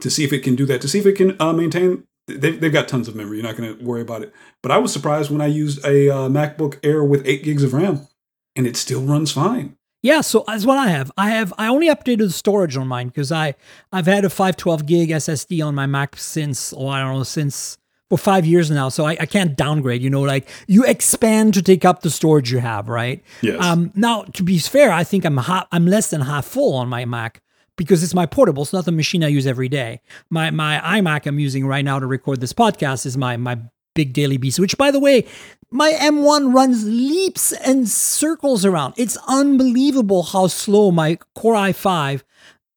to 0.00 0.10
see 0.10 0.24
if 0.24 0.32
it 0.32 0.40
can 0.40 0.56
do 0.56 0.66
that, 0.66 0.80
to 0.80 0.88
see 0.88 0.98
if 0.98 1.06
it 1.06 1.14
can 1.14 1.40
uh, 1.40 1.52
maintain. 1.52 2.04
They've, 2.28 2.60
they've 2.60 2.72
got 2.72 2.88
tons 2.88 3.06
of 3.06 3.14
memory. 3.14 3.36
You're 3.36 3.46
not 3.46 3.56
going 3.56 3.78
to 3.78 3.84
worry 3.84 4.00
about 4.00 4.22
it. 4.22 4.34
But 4.60 4.72
I 4.72 4.78
was 4.78 4.92
surprised 4.92 5.30
when 5.30 5.40
I 5.40 5.46
used 5.46 5.84
a 5.84 6.10
uh, 6.10 6.28
MacBook 6.28 6.78
Air 6.82 7.04
with 7.04 7.24
eight 7.24 7.44
gigs 7.44 7.62
of 7.62 7.72
RAM, 7.72 8.08
and 8.56 8.66
it 8.66 8.76
still 8.76 9.00
runs 9.00 9.30
fine. 9.30 9.76
Yeah, 10.02 10.20
so 10.20 10.44
that's 10.46 10.66
what 10.66 10.78
I 10.78 10.88
have. 10.88 11.10
I 11.16 11.30
have 11.30 11.52
I 11.56 11.68
only 11.68 11.88
updated 11.88 12.18
the 12.18 12.30
storage 12.30 12.76
on 12.76 12.88
mine 12.88 13.08
because 13.08 13.32
I 13.32 13.54
I've 13.92 14.06
had 14.06 14.24
a 14.24 14.30
512 14.30 14.86
gig 14.86 15.08
SSD 15.10 15.64
on 15.64 15.74
my 15.74 15.86
Mac 15.86 16.16
since 16.16 16.72
oh 16.76 16.88
I 16.88 17.00
don't 17.00 17.16
know 17.16 17.22
since 17.22 17.78
for 18.08 18.18
five 18.18 18.46
years 18.46 18.70
now. 18.70 18.88
So 18.88 19.04
I, 19.04 19.16
I 19.20 19.26
can't 19.26 19.56
downgrade. 19.56 20.02
You 20.02 20.10
know, 20.10 20.22
like 20.22 20.48
you 20.66 20.84
expand 20.84 21.54
to 21.54 21.62
take 21.62 21.84
up 21.84 22.02
the 22.02 22.10
storage 22.10 22.52
you 22.52 22.58
have, 22.58 22.88
right? 22.88 23.22
Yes. 23.42 23.62
Um, 23.62 23.92
now 23.94 24.22
to 24.34 24.42
be 24.42 24.58
fair, 24.58 24.92
I 24.92 25.04
think 25.04 25.24
I'm 25.24 25.36
half, 25.38 25.66
I'm 25.72 25.86
less 25.86 26.10
than 26.10 26.20
half 26.22 26.44
full 26.44 26.74
on 26.74 26.88
my 26.88 27.04
Mac 27.04 27.42
because 27.76 28.02
it's 28.02 28.14
my 28.14 28.26
portable. 28.26 28.62
It's 28.62 28.72
not 28.72 28.84
the 28.84 28.92
machine 28.92 29.24
I 29.24 29.28
use 29.28 29.46
every 29.46 29.68
day. 29.68 30.00
My 30.30 30.50
my 30.50 30.78
iMac 30.78 31.26
I'm 31.26 31.38
using 31.38 31.66
right 31.66 31.84
now 31.84 31.98
to 31.98 32.06
record 32.06 32.40
this 32.40 32.52
podcast 32.52 33.06
is 33.06 33.16
my 33.16 33.36
my 33.36 33.58
big 33.94 34.12
daily 34.12 34.36
beast. 34.36 34.58
Which 34.58 34.78
by 34.78 34.90
the 34.90 35.00
way, 35.00 35.26
my 35.70 35.92
M1 35.92 36.54
runs 36.54 36.84
leaps 36.84 37.52
and 37.52 37.88
circles 37.88 38.64
around. 38.64 38.94
It's 38.96 39.18
unbelievable 39.26 40.22
how 40.22 40.46
slow 40.46 40.90
my 40.90 41.18
Core 41.34 41.54
i5 41.54 42.22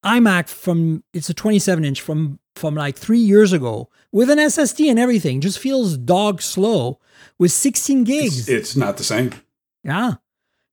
iMac 0.04 0.48
from 0.48 1.04
it's 1.14 1.30
a 1.30 1.34
27 1.34 1.84
inch 1.84 2.02
from 2.02 2.39
from 2.60 2.76
like 2.76 2.98
three 2.98 3.20
years 3.20 3.54
ago 3.54 3.90
with 4.12 4.30
an 4.30 4.38
SSD 4.38 4.90
and 4.90 5.00
everything 5.00 5.42
just 5.42 5.60
feels 5.60 5.98
dog 5.98 6.42
slow 6.42 7.00
with 7.38 7.52
16 7.52 8.04
gigs. 8.04 8.40
It's, 8.40 8.50
it's 8.50 8.76
not 8.76 8.98
the 8.98 9.04
same. 9.04 9.32
Yeah. 9.84 10.16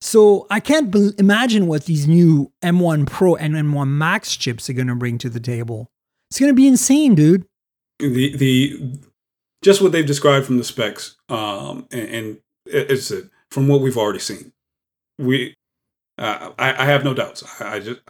So 0.00 0.46
I 0.50 0.60
can't 0.60 0.90
be- 0.90 1.12
imagine 1.18 1.66
what 1.66 1.86
these 1.86 2.06
new 2.06 2.52
M1 2.62 3.06
Pro 3.06 3.36
and 3.36 3.54
M1 3.54 3.88
Max 3.88 4.36
chips 4.36 4.68
are 4.68 4.74
going 4.74 4.88
to 4.88 4.94
bring 4.94 5.18
to 5.18 5.30
the 5.30 5.40
table. 5.40 5.90
It's 6.30 6.38
going 6.38 6.50
to 6.50 6.56
be 6.56 6.66
insane, 6.66 7.14
dude. 7.14 7.46
The 7.98 8.36
the 8.36 8.98
just 9.62 9.80
what 9.80 9.92
they've 9.92 10.06
described 10.06 10.44
from 10.44 10.58
the 10.58 10.64
specs, 10.64 11.16
um, 11.28 11.86
and, 11.90 12.08
and 12.08 12.38
it's 12.66 13.10
it, 13.10 13.30
from 13.50 13.68
what 13.68 13.80
we've 13.80 13.96
already 13.96 14.18
seen. 14.18 14.52
We, 15.18 15.54
uh, 16.18 16.50
I, 16.58 16.82
I 16.82 16.84
have 16.84 17.04
no 17.04 17.14
doubts. 17.14 17.42
I, 17.60 17.76
I 17.76 17.80
just, 17.80 18.00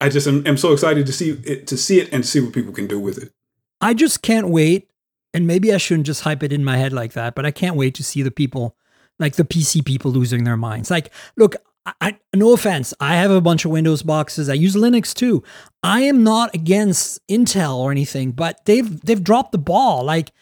I 0.00 0.08
just 0.08 0.26
am, 0.26 0.46
am 0.46 0.56
so 0.56 0.72
excited 0.72 1.06
to 1.06 1.12
see 1.12 1.30
it, 1.30 1.66
to 1.68 1.76
see 1.76 2.00
it 2.00 2.12
and 2.12 2.24
see 2.24 2.40
what 2.40 2.52
people 2.52 2.72
can 2.72 2.86
do 2.86 3.00
with 3.00 3.18
it. 3.18 3.32
I 3.80 3.94
just 3.94 4.22
can't 4.22 4.48
wait. 4.48 4.90
And 5.34 5.46
maybe 5.46 5.72
I 5.74 5.76
shouldn't 5.76 6.06
just 6.06 6.22
hype 6.22 6.42
it 6.42 6.52
in 6.52 6.64
my 6.64 6.78
head 6.78 6.94
like 6.94 7.12
that, 7.12 7.34
but 7.34 7.44
I 7.44 7.50
can't 7.50 7.76
wait 7.76 7.94
to 7.96 8.04
see 8.04 8.22
the 8.22 8.30
people, 8.30 8.74
like 9.18 9.36
the 9.36 9.44
PC 9.44 9.84
people, 9.84 10.10
losing 10.10 10.44
their 10.44 10.56
minds. 10.56 10.90
Like, 10.90 11.12
look, 11.36 11.56
I, 11.84 11.92
I, 12.00 12.18
no 12.34 12.54
offense, 12.54 12.94
I 13.00 13.16
have 13.16 13.30
a 13.30 13.42
bunch 13.42 13.66
of 13.66 13.70
Windows 13.70 14.02
boxes. 14.02 14.48
I 14.48 14.54
use 14.54 14.74
Linux 14.74 15.12
too. 15.12 15.42
I 15.82 16.00
am 16.02 16.24
not 16.24 16.54
against 16.54 17.20
Intel 17.28 17.76
or 17.76 17.90
anything, 17.90 18.32
but 18.32 18.64
they've 18.64 19.00
they've 19.02 19.22
dropped 19.22 19.52
the 19.52 19.58
ball. 19.58 20.04
Like, 20.04 20.32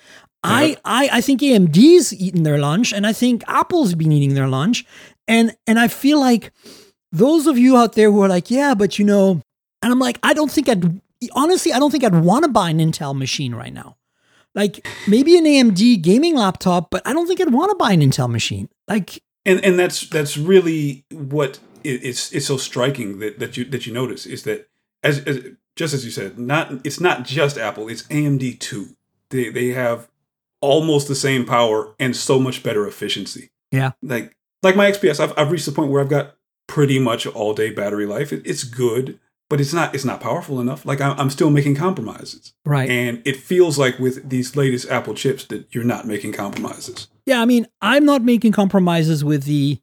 I, 0.45 0.77
I 0.85 1.09
I 1.15 1.21
think 1.21 1.41
AMD's 1.41 2.15
eaten 2.15 2.45
their 2.45 2.59
lunch, 2.59 2.93
and 2.93 3.07
I 3.07 3.13
think 3.13 3.43
Apple's 3.49 3.95
been 3.95 4.13
eating 4.13 4.35
their 4.35 4.49
lunch, 4.49 4.85
and 5.27 5.57
and 5.67 5.81
I 5.81 5.89
feel 5.89 6.21
like 6.21 6.53
those 7.15 7.47
of 7.47 7.57
you 7.57 7.77
out 7.77 7.95
there 7.95 8.11
who 8.11 8.23
are 8.23 8.29
like, 8.29 8.51
yeah, 8.51 8.75
but 8.75 8.99
you 8.99 9.05
know, 9.05 9.41
and 9.81 9.93
I'm 9.93 10.01
like, 10.01 10.19
I 10.23 10.35
don't 10.35 10.51
think 10.51 10.69
I'd 10.69 11.01
honestly, 11.33 11.73
I 11.73 11.79
don't 11.79 11.91
think 11.91 12.05
I'd 12.05 12.15
want 12.15 12.45
to 12.45 12.51
buy 12.51 12.71
an 12.71 12.79
Intel 12.79 13.17
machine 13.17 13.55
right 13.55 13.73
now. 13.73 13.97
Like 14.55 14.87
maybe 15.09 15.37
an 15.39 15.45
AMD 15.45 16.03
gaming 16.03 16.37
laptop, 16.37 16.91
but 16.91 17.07
I 17.07 17.13
don't 17.13 17.27
think 17.27 17.41
I'd 17.41 17.53
want 17.53 17.71
to 17.71 17.77
buy 17.77 17.93
an 17.93 18.01
Intel 18.01 18.31
machine. 18.31 18.69
Like, 18.87 19.23
and 19.47 19.65
and 19.65 19.79
that's 19.79 20.09
that's 20.09 20.37
really 20.37 21.05
what 21.11 21.59
it's 21.83 22.33
it's 22.33 22.47
so 22.47 22.57
striking 22.57 23.19
that 23.19 23.39
that 23.39 23.57
you 23.57 23.65
that 23.67 23.87
you 23.87 23.93
notice 23.93 24.27
is 24.27 24.45
that 24.45 24.69
as, 25.03 25.21
as 25.21 25.41
just 25.77 25.95
as 25.95 26.05
you 26.05 26.11
said, 26.11 26.39
not 26.39 26.73
it's 26.85 27.01
not 27.01 27.25
just 27.25 27.59
Apple, 27.59 27.89
it's 27.89 28.05
AMD 28.05 28.59
too. 28.61 28.97
They 29.31 29.51
they 29.51 29.69
have 29.69 30.09
almost 30.61 31.09
the 31.09 31.15
same 31.15 31.45
power 31.45 31.95
and 31.99 32.17
so 32.17 32.39
much 32.39 32.63
better 32.63 32.87
efficiency. 32.87 33.51
Yeah, 33.73 33.93
like 34.03 34.37
like 34.63 34.77
my 34.77 34.91
XPS, 34.91 35.21
I've 35.21 35.37
I've 35.37 35.51
reached 35.51 35.67
the 35.67 35.73
point 35.73 35.91
where 35.91 36.01
I've 36.01 36.09
got 36.09 36.37
pretty 36.75 36.99
much 36.99 37.25
all 37.25 37.55
day 37.55 37.71
battery 37.71 38.05
life. 38.05 38.33
It, 38.33 38.43
it's 38.45 38.65
good, 38.65 39.21
but 39.49 39.61
it's 39.61 39.73
not 39.73 39.95
it's 39.95 40.05
not 40.05 40.21
powerful 40.21 40.61
enough. 40.61 40.85
Like 40.85 41.01
I'm, 41.01 41.17
I'm 41.21 41.31
still 41.31 41.49
making 41.49 41.77
compromises, 41.77 42.53
right? 42.67 42.91
And 42.91 43.23
it 43.25 43.37
feels 43.37 43.79
like 43.79 44.01
with 44.01 44.29
these 44.29 44.57
latest 44.57 44.91
Apple 44.91 45.15
chips 45.15 45.45
that 45.47 45.73
you're 45.73 45.85
not 45.85 46.05
making 46.05 46.33
compromises. 46.33 47.07
Yeah, 47.27 47.41
I 47.41 47.45
mean, 47.45 47.69
I'm 47.81 48.05
not 48.05 48.23
making 48.23 48.53
compromises 48.53 49.23
with 49.23 49.45
the, 49.45 49.81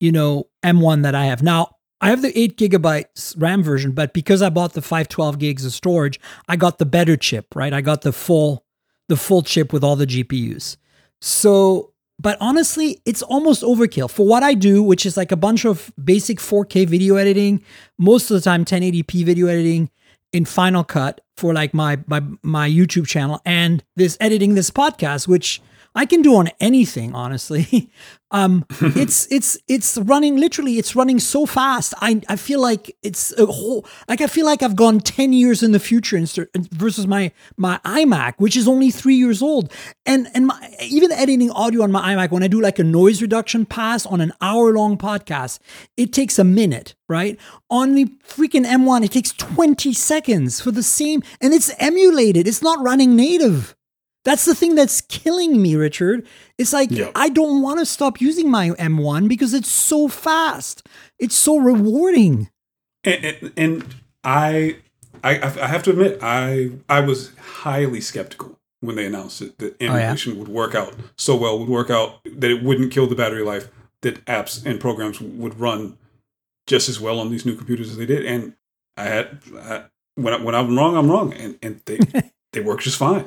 you 0.00 0.10
know, 0.10 0.48
M1 0.64 1.04
that 1.04 1.14
I 1.14 1.26
have 1.26 1.40
now. 1.40 1.76
I 2.00 2.10
have 2.10 2.20
the 2.20 2.36
eight 2.36 2.58
gigabytes 2.58 3.40
RAM 3.40 3.62
version, 3.62 3.92
but 3.92 4.12
because 4.12 4.42
I 4.42 4.50
bought 4.50 4.72
the 4.72 4.82
512 4.82 5.38
gigs 5.38 5.64
of 5.64 5.72
storage, 5.72 6.18
I 6.48 6.56
got 6.56 6.78
the 6.78 6.84
better 6.84 7.16
chip, 7.16 7.54
right? 7.54 7.72
I 7.72 7.80
got 7.80 8.02
the 8.02 8.12
full, 8.12 8.66
the 9.08 9.16
full 9.16 9.42
chip 9.42 9.72
with 9.72 9.84
all 9.84 9.94
the 9.96 10.06
GPUs. 10.06 10.76
So 11.22 11.93
but 12.18 12.38
honestly, 12.40 13.00
it's 13.04 13.22
almost 13.22 13.62
overkill. 13.62 14.10
For 14.10 14.26
what 14.26 14.42
I 14.42 14.54
do, 14.54 14.82
which 14.82 15.04
is 15.04 15.16
like 15.16 15.32
a 15.32 15.36
bunch 15.36 15.64
of 15.64 15.92
basic 16.02 16.38
4K 16.38 16.86
video 16.86 17.16
editing, 17.16 17.62
most 17.98 18.30
of 18.30 18.36
the 18.36 18.40
time 18.40 18.64
1080p 18.64 19.24
video 19.24 19.46
editing 19.46 19.90
in 20.32 20.44
Final 20.44 20.84
Cut 20.84 21.20
for 21.36 21.52
like 21.52 21.74
my 21.74 21.98
my 22.06 22.22
my 22.42 22.68
YouTube 22.68 23.06
channel 23.06 23.40
and 23.44 23.82
this 23.96 24.16
editing 24.20 24.54
this 24.54 24.70
podcast, 24.70 25.26
which 25.28 25.60
I 25.96 26.06
can 26.06 26.22
do 26.22 26.34
on 26.34 26.48
anything, 26.60 27.14
honestly. 27.14 27.90
um, 28.30 28.64
it's 28.80 29.30
it's 29.30 29.56
it's 29.68 29.96
running 29.98 30.36
literally. 30.36 30.78
It's 30.78 30.96
running 30.96 31.20
so 31.20 31.46
fast. 31.46 31.94
I 32.00 32.20
I 32.28 32.36
feel 32.36 32.60
like 32.60 32.96
it's 33.02 33.32
a 33.38 33.46
whole 33.46 33.86
like 34.08 34.20
I 34.20 34.26
feel 34.26 34.44
like 34.44 34.62
I've 34.62 34.74
gone 34.74 34.98
ten 35.00 35.32
years 35.32 35.62
in 35.62 35.72
the 35.72 35.78
future 35.78 36.04
versus 36.72 37.06
my 37.06 37.32
my 37.56 37.78
iMac, 37.84 38.34
which 38.38 38.56
is 38.56 38.66
only 38.66 38.90
three 38.90 39.14
years 39.14 39.40
old. 39.40 39.72
And 40.04 40.28
and 40.34 40.48
my, 40.48 40.76
even 40.80 41.12
editing 41.12 41.50
audio 41.50 41.82
on 41.82 41.92
my 41.92 42.14
iMac 42.14 42.32
when 42.32 42.42
I 42.42 42.48
do 42.48 42.60
like 42.60 42.78
a 42.78 42.84
noise 42.84 43.22
reduction 43.22 43.64
pass 43.64 44.04
on 44.04 44.20
an 44.20 44.32
hour 44.40 44.72
long 44.72 44.98
podcast, 44.98 45.60
it 45.96 46.12
takes 46.12 46.38
a 46.38 46.44
minute. 46.44 46.94
Right 47.06 47.38
on 47.68 47.94
the 47.94 48.06
freaking 48.26 48.64
M1, 48.64 49.04
it 49.04 49.12
takes 49.12 49.30
twenty 49.32 49.92
seconds 49.92 50.60
for 50.60 50.72
the 50.72 50.82
same, 50.82 51.22
and 51.40 51.52
it's 51.52 51.70
emulated. 51.78 52.48
It's 52.48 52.62
not 52.62 52.82
running 52.82 53.14
native. 53.14 53.76
That's 54.24 54.46
the 54.46 54.54
thing 54.54 54.74
that's 54.74 55.02
killing 55.02 55.60
me, 55.60 55.76
Richard. 55.76 56.26
It's 56.58 56.72
like 56.72 56.90
yep. 56.90 57.12
I 57.14 57.28
don't 57.28 57.62
want 57.62 57.78
to 57.78 57.86
stop 57.86 58.20
using 58.20 58.50
my 58.50 58.70
M1 58.70 59.28
because 59.28 59.52
it's 59.52 59.68
so 59.68 60.08
fast. 60.08 60.86
It's 61.18 61.34
so 61.34 61.58
rewarding. 61.58 62.48
And, 63.04 63.24
and, 63.24 63.52
and 63.56 63.94
I, 64.24 64.78
I, 65.22 65.40
I 65.42 65.66
have 65.66 65.82
to 65.84 65.90
admit, 65.90 66.18
I, 66.22 66.70
I 66.88 67.00
was 67.00 67.32
highly 67.36 68.00
skeptical 68.00 68.58
when 68.80 68.96
they 68.96 69.06
announced 69.06 69.42
it 69.42 69.58
that 69.58 69.80
emulation 69.80 70.32
oh, 70.32 70.34
yeah? 70.34 70.40
would 70.40 70.48
work 70.48 70.74
out 70.74 70.94
so 71.16 71.36
well, 71.36 71.58
would 71.58 71.68
work 71.68 71.90
out 71.90 72.20
that 72.24 72.50
it 72.50 72.62
wouldn't 72.62 72.92
kill 72.92 73.06
the 73.06 73.14
battery 73.14 73.42
life, 73.42 73.68
that 74.00 74.24
apps 74.26 74.64
and 74.64 74.80
programs 74.80 75.20
would 75.20 75.58
run 75.58 75.98
just 76.66 76.88
as 76.88 77.00
well 77.00 77.20
on 77.20 77.30
these 77.30 77.44
new 77.44 77.56
computers 77.56 77.90
as 77.90 77.96
they 77.96 78.06
did. 78.06 78.24
And 78.24 78.54
I 78.96 79.04
had 79.04 79.38
I, 79.58 79.84
when 80.14 80.34
I, 80.34 80.42
when 80.42 80.54
I'm 80.54 80.76
wrong, 80.76 80.96
I'm 80.96 81.10
wrong, 81.10 81.32
and 81.34 81.58
and 81.62 81.80
they 81.84 81.98
they 82.52 82.60
work 82.60 82.80
just 82.80 82.98
fine. 82.98 83.26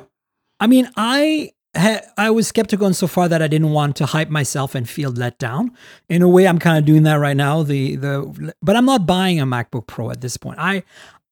I 0.60 0.66
mean, 0.66 0.90
I 0.96 1.52
ha- 1.76 2.02
I 2.16 2.30
was 2.30 2.48
skeptical 2.48 2.86
in 2.86 2.94
so 2.94 3.06
far 3.06 3.28
that 3.28 3.42
I 3.42 3.48
didn't 3.48 3.70
want 3.70 3.96
to 3.96 4.06
hype 4.06 4.30
myself 4.30 4.74
and 4.74 4.88
feel 4.88 5.10
let 5.10 5.38
down. 5.38 5.72
In 6.08 6.22
a 6.22 6.28
way, 6.28 6.46
I'm 6.46 6.58
kind 6.58 6.78
of 6.78 6.84
doing 6.84 7.04
that 7.04 7.16
right 7.16 7.36
now. 7.36 7.62
The 7.62 7.96
the 7.96 8.54
but 8.62 8.76
I'm 8.76 8.86
not 8.86 9.06
buying 9.06 9.40
a 9.40 9.46
MacBook 9.46 9.86
Pro 9.86 10.10
at 10.10 10.20
this 10.20 10.36
point. 10.36 10.58
I 10.58 10.82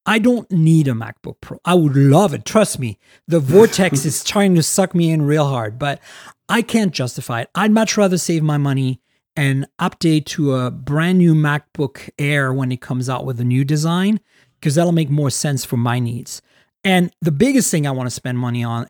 I 0.04 0.18
don't 0.20 0.50
need 0.50 0.86
a 0.86 0.92
MacBook 0.92 1.40
Pro. 1.40 1.58
I 1.64 1.74
would 1.74 1.96
love 1.96 2.32
it. 2.32 2.44
Trust 2.44 2.78
me. 2.78 2.98
The 3.26 3.40
vortex 3.54 4.04
is 4.04 4.22
trying 4.22 4.54
to 4.54 4.62
suck 4.62 4.94
me 4.94 5.10
in 5.10 5.22
real 5.22 5.48
hard, 5.48 5.78
but 5.78 6.00
I 6.48 6.62
can't 6.62 6.92
justify 6.92 7.42
it. 7.42 7.50
I'd 7.54 7.72
much 7.72 7.96
rather 7.96 8.18
save 8.18 8.42
my 8.42 8.56
money 8.56 9.00
and 9.34 9.66
update 9.78 10.24
to 10.26 10.54
a 10.54 10.70
brand 10.70 11.18
new 11.18 11.34
MacBook 11.34 12.08
Air 12.18 12.52
when 12.52 12.72
it 12.72 12.80
comes 12.80 13.08
out 13.08 13.26
with 13.26 13.40
a 13.40 13.44
new 13.44 13.64
design 13.64 14.20
because 14.58 14.76
that'll 14.76 14.92
make 14.92 15.10
more 15.10 15.30
sense 15.30 15.64
for 15.64 15.76
my 15.76 15.98
needs. 15.98 16.40
And 16.86 17.12
the 17.20 17.32
biggest 17.32 17.70
thing 17.70 17.84
I 17.84 17.90
want 17.90 18.06
to 18.06 18.14
spend 18.14 18.38
money 18.38 18.62
on 18.62 18.86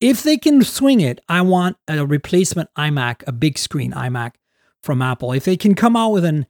if 0.00 0.22
they 0.22 0.36
can 0.36 0.62
swing 0.62 1.00
it, 1.00 1.20
I 1.28 1.42
want 1.42 1.76
a 1.88 2.04
replacement 2.04 2.68
iMac, 2.76 3.22
a 3.26 3.32
big 3.32 3.58
screen 3.58 3.92
iMac 3.92 4.32
from 4.82 5.00
Apple. 5.00 5.32
If 5.32 5.44
they 5.44 5.56
can 5.56 5.74
come 5.74 5.96
out 5.96 6.10
with 6.10 6.24
an 6.24 6.46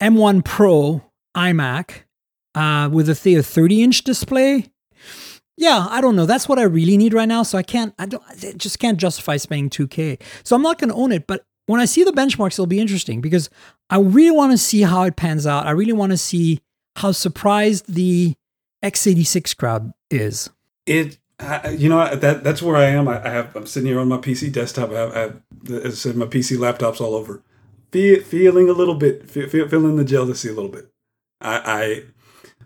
M1 0.00 0.44
Pro 0.44 1.04
iMac 1.36 2.02
uh, 2.54 2.88
with 2.92 3.08
a 3.08 3.14
30 3.14 3.82
inch 3.82 4.02
display, 4.02 4.66
yeah, 5.56 5.86
I 5.90 6.00
don't 6.00 6.16
know. 6.16 6.26
That's 6.26 6.48
what 6.48 6.58
I 6.58 6.64
really 6.64 6.96
need 6.96 7.14
right 7.14 7.28
now. 7.28 7.42
So 7.42 7.58
I 7.58 7.62
can't, 7.62 7.94
I 7.98 8.06
don't, 8.06 8.22
I 8.28 8.52
just 8.56 8.78
can't 8.78 8.98
justify 8.98 9.36
spending 9.36 9.70
2K. 9.70 10.20
So 10.44 10.54
I'm 10.54 10.62
not 10.62 10.78
going 10.78 10.90
to 10.90 10.96
own 10.96 11.12
it. 11.12 11.26
But 11.26 11.44
when 11.66 11.80
I 11.80 11.86
see 11.86 12.04
the 12.04 12.12
benchmarks, 12.12 12.52
it'll 12.52 12.66
be 12.66 12.80
interesting 12.80 13.20
because 13.20 13.50
I 13.90 13.98
really 13.98 14.36
want 14.36 14.52
to 14.52 14.58
see 14.58 14.82
how 14.82 15.02
it 15.04 15.16
pans 15.16 15.46
out. 15.46 15.66
I 15.66 15.70
really 15.70 15.92
want 15.92 16.12
to 16.12 16.18
see 16.18 16.60
how 16.96 17.12
surprised 17.12 17.92
the 17.92 18.34
x86 18.84 19.56
crowd 19.56 19.92
is. 20.10 20.50
It 20.86 21.18
I, 21.38 21.70
you 21.70 21.88
know 21.88 22.14
that 22.14 22.42
that's 22.42 22.62
where 22.62 22.76
I 22.76 22.84
am. 22.84 23.08
I, 23.08 23.24
I, 23.24 23.28
have 23.28 23.54
I'm 23.54 23.66
sitting 23.66 23.88
here 23.88 24.00
on 24.00 24.08
my 24.08 24.16
PC 24.16 24.50
desktop. 24.50 24.90
I 24.90 24.94
have, 24.94 25.16
I 25.16 25.18
have, 25.18 25.40
as 25.84 25.92
I 25.92 25.96
said, 25.96 26.16
my 26.16 26.26
PC 26.26 26.56
laptops 26.56 27.00
all 27.00 27.14
over. 27.14 27.42
Feel, 27.92 28.22
feeling 28.22 28.70
a 28.70 28.72
little 28.72 28.94
bit, 28.94 29.28
feel, 29.28 29.48
feeling 29.48 29.96
the 29.96 30.04
jealousy 30.04 30.48
a 30.48 30.52
little 30.52 30.70
bit. 30.70 30.90
I, 31.42 32.04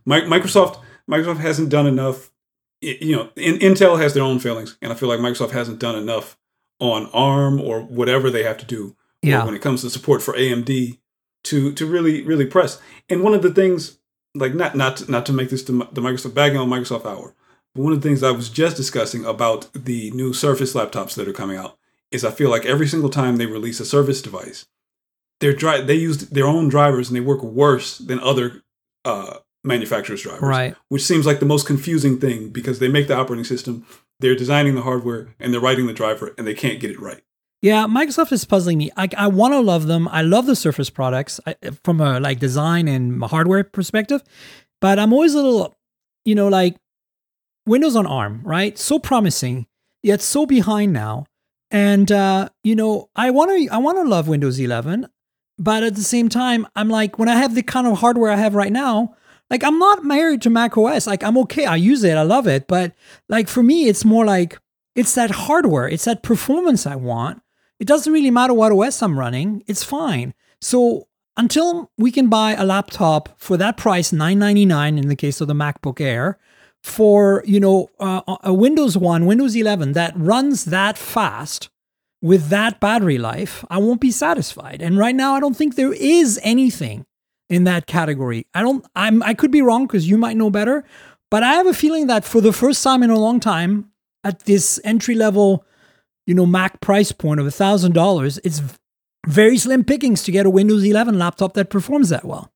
I 0.07 0.19
Microsoft 0.25 0.81
Microsoft 1.11 1.39
hasn't 1.39 1.69
done 1.69 1.87
enough. 1.87 2.31
You 2.81 3.17
know, 3.17 3.25
Intel 3.37 4.01
has 4.01 4.15
their 4.15 4.23
own 4.23 4.39
failings, 4.39 4.79
and 4.81 4.93
I 4.93 4.95
feel 4.95 5.09
like 5.09 5.21
Microsoft 5.21 5.51
hasn't 5.51 5.81
done 5.81 5.97
enough 5.97 6.39
on 6.79 7.07
ARM 7.13 7.61
or 7.61 7.81
whatever 7.81 8.31
they 8.31 8.45
have 8.45 8.57
to 8.59 8.65
do. 8.65 8.97
Yeah. 9.23 9.45
When 9.45 9.55
it 9.55 9.61
comes 9.61 9.83
to 9.83 9.91
support 9.91 10.23
for 10.23 10.33
AMD, 10.35 10.99
to 11.45 11.73
to 11.73 11.87
really 11.87 12.23
really 12.23 12.47
press. 12.47 12.81
And 13.09 13.23
one 13.23 13.35
of 13.35 13.43
the 13.43 13.53
things, 13.53 13.99
like 14.35 14.55
not 14.55 14.77
not 14.77 15.09
not 15.09 15.27
to 15.27 15.33
make 15.33 15.51
this 15.51 15.63
the, 15.63 15.73
the 15.93 16.01
Microsoft 16.01 16.35
bagging 16.35 16.59
on 16.59 16.69
Microsoft 16.69 17.05
hour, 17.05 17.35
one 17.75 17.93
of 17.93 18.01
the 18.01 18.09
things 18.09 18.23
I 18.23 18.31
was 18.31 18.49
just 18.49 18.77
discussing 18.77 19.25
about 19.25 19.69
the 19.75 20.11
new 20.13 20.33
Surface 20.33 20.75
laptops 20.75 21.15
that 21.15 21.29
are 21.29 21.33
coming 21.33 21.57
out 21.57 21.79
is 22.11 22.25
I 22.25 22.31
feel 22.31 22.51
like 22.51 22.67
every 22.67 22.89
single 22.89 23.11
time 23.11 23.37
they 23.37 23.47
release 23.47 23.81
a 23.81 23.85
Surface 23.85 24.21
device, 24.21 24.67
they're 25.41 25.53
dri- 25.53 25.83
they 25.83 25.95
use 25.95 26.29
their 26.29 26.47
own 26.47 26.69
drivers 26.69 27.09
and 27.09 27.17
they 27.17 27.21
work 27.21 27.43
worse 27.43 27.99
than 27.99 28.21
other 28.21 28.63
uh, 29.05 29.39
manufacturers' 29.65 30.23
drivers. 30.23 30.43
Right. 30.43 30.75
Which 30.89 31.05
seems 31.05 31.27
like 31.27 31.41
the 31.41 31.47
most 31.47 31.67
confusing 31.67 32.19
thing 32.19 32.51
because 32.51 32.79
they 32.79 32.89
make 32.89 33.07
the 33.07 33.17
operating 33.17 33.45
system, 33.45 33.87
they're 34.19 34.35
designing 34.35 34.75
the 34.75 34.83
hardware, 34.83 35.35
and 35.39 35.53
they're 35.53 35.61
writing 35.61 35.87
the 35.87 35.93
driver, 35.93 36.35
and 36.37 36.47
they 36.47 36.55
can't 36.55 36.81
get 36.81 36.91
it 36.91 37.01
right. 37.01 37.23
Yeah, 37.63 37.87
Microsoft 37.87 38.33
is 38.33 38.45
puzzling 38.45 38.79
me. 38.79 38.91
I, 38.97 39.09
I 39.17 39.27
want 39.27 39.53
to 39.53 39.61
love 39.61 39.87
them. 39.87 40.09
I 40.09 40.23
love 40.23 40.47
the 40.47 40.57
Surface 40.57 40.89
products 40.89 41.41
I, 41.47 41.55
from 41.85 42.01
a 42.01 42.19
like 42.19 42.39
design 42.39 42.89
and 42.89 43.23
hardware 43.23 43.65
perspective, 43.65 44.23
but 44.81 44.99
I'm 44.99 45.13
always 45.13 45.35
a 45.35 45.43
little, 45.43 45.77
you 46.25 46.35
know, 46.35 46.49
like 46.49 46.77
Windows 47.67 47.97
on 47.97 48.07
ARM, 48.07 48.41
right? 48.45 48.79
So 48.79 48.99
promising, 48.99 49.67
yet 50.03 50.23
so 50.23 50.47
behind 50.47 50.93
now. 50.93 51.27
And 51.71 52.11
uh, 52.11 52.49
you 52.65 52.75
know, 52.75 53.11
I 53.15 53.31
want 53.31 53.51
to 53.51 53.73
I 53.73 53.79
want 53.79 53.99
to 53.99 54.09
love 54.09 54.27
Windows 54.27 54.59
11, 54.59 55.07
but 55.59 55.83
at 55.83 55.95
the 55.95 56.03
same 56.03 56.29
time, 56.31 56.67
I'm 56.75 56.89
like, 56.89 57.19
when 57.19 57.29
I 57.29 57.37
have 57.37 57.55
the 57.55 57.63
kind 57.63 57.87
of 57.87 57.99
hardware 57.99 58.33
I 58.33 58.37
have 58.37 58.55
right 58.55 58.73
now, 58.73 59.15
like 59.51 59.63
I'm 59.63 59.79
not 59.79 60.05
married 60.05 60.41
to 60.43 60.51
Mac 60.51 60.79
OS. 60.79 61.07
Like 61.07 61.23
I'm 61.23 61.37
okay. 61.39 61.67
I 61.67 61.77
use 61.77 62.03
it. 62.05 62.17
I 62.17 62.23
love 62.23 62.47
it. 62.47 62.67
But 62.67 62.95
like 63.29 63.49
for 63.49 63.63
me, 63.63 63.87
it's 63.89 64.05
more 64.05 64.25
like 64.25 64.59
it's 64.97 65.15
that 65.15 65.31
hardware. 65.31 65.89
It's 65.89 66.07
that 66.07 66.23
performance 66.23 66.87
I 66.87 66.97
want. 66.97 67.43
It 67.81 67.87
doesn't 67.87 68.13
really 68.13 68.31
matter 68.31 68.55
what 68.55 68.73
OS 68.73 69.03
I'm 69.03 69.19
running. 69.19 69.65
It's 69.67 69.83
fine. 69.83 70.35
So 70.61 71.09
until 71.37 71.91
we 71.97 72.13
can 72.13 72.29
buy 72.29 72.55
a 72.55 72.65
laptop 72.65 73.31
for 73.39 73.57
that 73.57 73.79
price, 73.79 74.13
999 74.13 74.99
in 74.99 75.09
the 75.09 75.17
case 75.17 75.41
of 75.41 75.49
the 75.49 75.55
MacBook 75.55 76.01
Air, 76.01 76.39
for 76.83 77.43
you 77.47 77.61
know 77.61 77.91
uh, 77.99 78.37
a 78.43 78.55
Windows 78.55 78.97
1, 78.97 79.27
Windows 79.27 79.57
11 79.57 79.93
that 79.95 80.13
runs 80.17 80.67
that 80.67 80.97
fast 80.97 81.71
with 82.23 82.49
that 82.49 82.81
battery 82.81 83.19
life, 83.19 83.65
I 83.71 83.79
won't 83.79 84.01
be 84.01 84.11
satisfied. 84.11 84.83
And 84.83 84.99
right 84.99 85.15
now, 85.15 85.35
I 85.35 85.41
don't 85.41 85.57
think 85.57 85.75
there 85.75 85.93
is 85.93 86.39
anything 86.43 87.07
in 87.49 87.65
that 87.65 87.87
category. 87.87 88.47
I 88.55 88.63
don't. 88.63 88.85
I'm. 88.95 89.23
I 89.23 89.35
could 89.35 89.51
be 89.51 89.63
wrong 89.63 89.87
because 89.87 90.09
you 90.09 90.19
might 90.19 90.37
know 90.37 90.51
better, 90.51 90.85
but 91.31 91.43
I 91.43 91.55
have 91.55 91.67
a 91.67 91.75
feeling 91.75 92.07
that 92.09 92.25
for 92.25 92.41
the 92.41 92.53
first 92.53 92.83
time 92.85 93.03
in 93.03 93.11
a 93.11 93.19
long 93.19 93.41
time, 93.41 93.91
at 94.23 94.41
this 94.41 94.81
entry 94.85 95.15
level, 95.15 95.65
you 96.31 96.37
know, 96.37 96.47
Mac 96.47 96.81
price 96.81 97.11
point 97.11 97.41
of 97.41 97.47
a 97.47 97.51
thousand 97.51 97.93
dollars, 97.93 98.39
it's 98.45 98.63
very 99.27 99.59
slim 99.59 99.83
pickings 99.83 100.23
to 100.23 100.31
get 100.31 100.47
a 100.47 100.51
Windows 100.51 100.85
11 100.85 101.19
laptop 101.19 101.55
that 101.55 101.71
performs 101.71 102.09
that 102.11 102.25
well. 102.25 102.53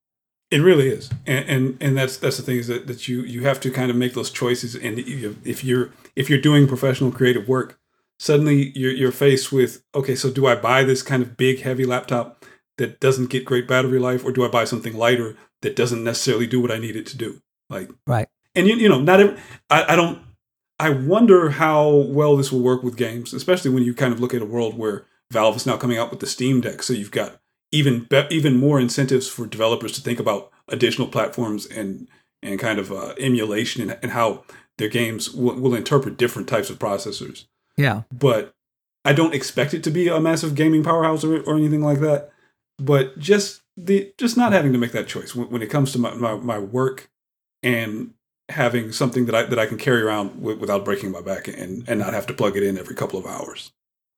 It 0.53 0.59
really 0.61 0.87
is, 0.87 1.11
and 1.27 1.49
and, 1.49 1.77
and 1.81 1.97
that's 1.97 2.17
that's 2.19 2.37
the 2.37 2.45
thing 2.45 2.59
is 2.59 2.69
that, 2.69 2.87
that 2.87 3.09
you 3.09 3.23
you 3.23 3.43
have 3.43 3.59
to 3.63 3.73
kind 3.73 3.91
of 3.91 3.97
make 3.97 4.15
those 4.15 4.31
choices, 4.31 4.77
and 4.77 5.01
if 5.01 5.65
you're 5.65 5.91
if 6.15 6.31
you're 6.31 6.41
doing 6.41 6.69
professional 6.69 7.11
creative 7.11 7.49
work, 7.49 7.81
suddenly 8.21 8.71
you're 8.77 8.93
you're 8.93 9.11
faced 9.11 9.51
with 9.51 9.83
okay, 9.93 10.15
so 10.15 10.31
do 10.31 10.47
I 10.47 10.55
buy 10.55 10.85
this 10.85 11.03
kind 11.03 11.21
of 11.21 11.37
big 11.37 11.63
heavy 11.63 11.85
laptop 11.85 12.45
that 12.79 13.01
doesn't 13.01 13.31
get 13.31 13.45
great 13.45 13.67
battery 13.67 13.99
life, 13.99 14.25
or 14.25 14.31
do 14.31 14.45
I 14.45 14.49
buy 14.49 14.65
something 14.67 14.97
lighter 14.97 15.37
that 15.63 15.75
doesn't 15.75 16.05
necessarily 16.05 16.47
do 16.47 16.61
what 16.61 16.71
I 16.71 16.79
need 16.79 16.95
it 16.95 17.07
to 17.07 17.17
do? 17.17 17.41
Like 17.69 17.91
right, 18.07 18.29
and 18.55 18.69
you 18.69 18.77
you 18.77 18.89
know 18.89 19.01
not 19.01 19.19
every, 19.19 19.37
I 19.69 19.95
I 19.95 19.97
don't 19.97 20.21
I 20.79 20.91
wonder 20.91 21.51
how 21.51 21.89
well 21.89 22.37
this 22.37 22.51
will 22.51 22.61
work 22.61 22.83
with 22.83 22.97
games, 22.97 23.33
especially 23.33 23.71
when 23.71 23.85
you 23.85 23.95
kind 23.95 24.13
of 24.13 24.21
look 24.21 24.35
at 24.35 24.43
a 24.43 24.47
world 24.47 24.77
where 24.77 25.07
Valve 25.31 25.57
is 25.57 25.67
now 25.67 25.77
coming 25.77 25.99
out 25.99 26.11
with 26.11 26.21
the 26.21 26.27
Steam 26.27 26.61
Deck, 26.61 26.83
so 26.83 26.93
you've 26.93 27.11
got 27.11 27.41
even 27.73 28.05
be- 28.05 28.27
even 28.31 28.57
more 28.57 28.81
incentives 28.81 29.29
for 29.29 29.47
developers 29.47 29.93
to 29.93 30.01
think 30.01 30.21
about 30.21 30.51
additional 30.69 31.09
platforms 31.09 31.67
and 31.67 32.09
and 32.43 32.59
kind 32.59 32.79
of 32.79 32.93
uh, 32.93 33.15
emulation 33.19 33.83
and, 33.83 33.99
and, 34.03 34.13
how 34.13 34.45
their 34.77 34.89
games 34.89 35.31
will, 35.31 35.59
will 35.59 35.75
interpret 35.75 36.19
different 36.19 36.47
types 36.47 36.69
of 36.69 36.79
processors. 36.79 37.47
Yeah, 37.79 38.03
but 38.13 38.55
I 39.05 39.13
don't 39.13 39.35
expect 39.35 39.75
it 39.75 39.83
to 39.85 39.91
be 39.91 40.09
a 40.09 40.21
massive 40.21 40.55
gaming 40.55 40.83
powerhouse 40.83 41.25
or, 41.25 41.41
or 41.43 41.57
anything 41.57 41.83
like 41.83 42.01
that. 42.01 42.31
But 42.79 43.19
just 43.19 43.63
the 43.77 44.13
just 44.19 44.37
not 44.37 44.53
having 44.53 44.73
to 44.73 44.79
make 44.79 44.93
that 44.93 45.09
choice 45.09 45.35
when, 45.35 45.51
when 45.51 45.63
it 45.63 45.71
comes 45.71 45.93
to 45.93 45.99
my, 45.99 46.15
my, 46.15 46.35
my, 46.37 46.59
work 46.59 47.11
and 47.63 48.15
having 48.51 48.93
something 48.93 49.27
that 49.27 49.35
I 49.35 49.43
that 49.45 49.59
I 49.59 49.67
can 49.67 49.79
carry 49.79 50.03
around 50.03 50.41
w- 50.41 50.59
without 50.59 50.85
breaking 50.85 51.11
my 51.11 51.21
back 51.21 51.49
and 51.49 51.89
and 51.89 52.01
not 52.01 52.15
have 52.15 52.27
to 52.27 52.35
plug 52.35 52.57
it 52.57 52.63
in 52.63 52.79
every 52.79 52.95
couple 52.95 53.19
of 53.19 53.27
hours. 53.27 53.73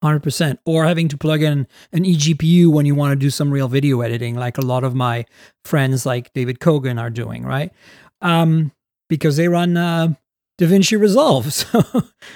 100% 0.04 0.58
or 0.66 0.84
having 0.84 1.08
to 1.08 1.16
plug 1.16 1.42
in 1.42 1.66
an 1.92 2.04
eGPU 2.04 2.68
when 2.68 2.84
you 2.84 2.94
want 2.94 3.12
to 3.12 3.16
do 3.16 3.30
some 3.30 3.50
real 3.50 3.66
video 3.66 4.02
editing 4.02 4.34
like 4.34 4.58
a 4.58 4.62
lot 4.62 4.84
of 4.84 4.94
my 4.94 5.24
friends 5.64 6.04
like 6.04 6.32
David 6.34 6.60
Kogan 6.60 7.00
are 7.00 7.08
doing, 7.08 7.44
right? 7.44 7.72
Um, 8.20 8.72
because 9.08 9.36
they 9.36 9.48
run 9.48 9.76
uh, 9.76 10.14
DaVinci 10.58 11.00
Resolve. 11.00 11.46
So, 11.52 11.82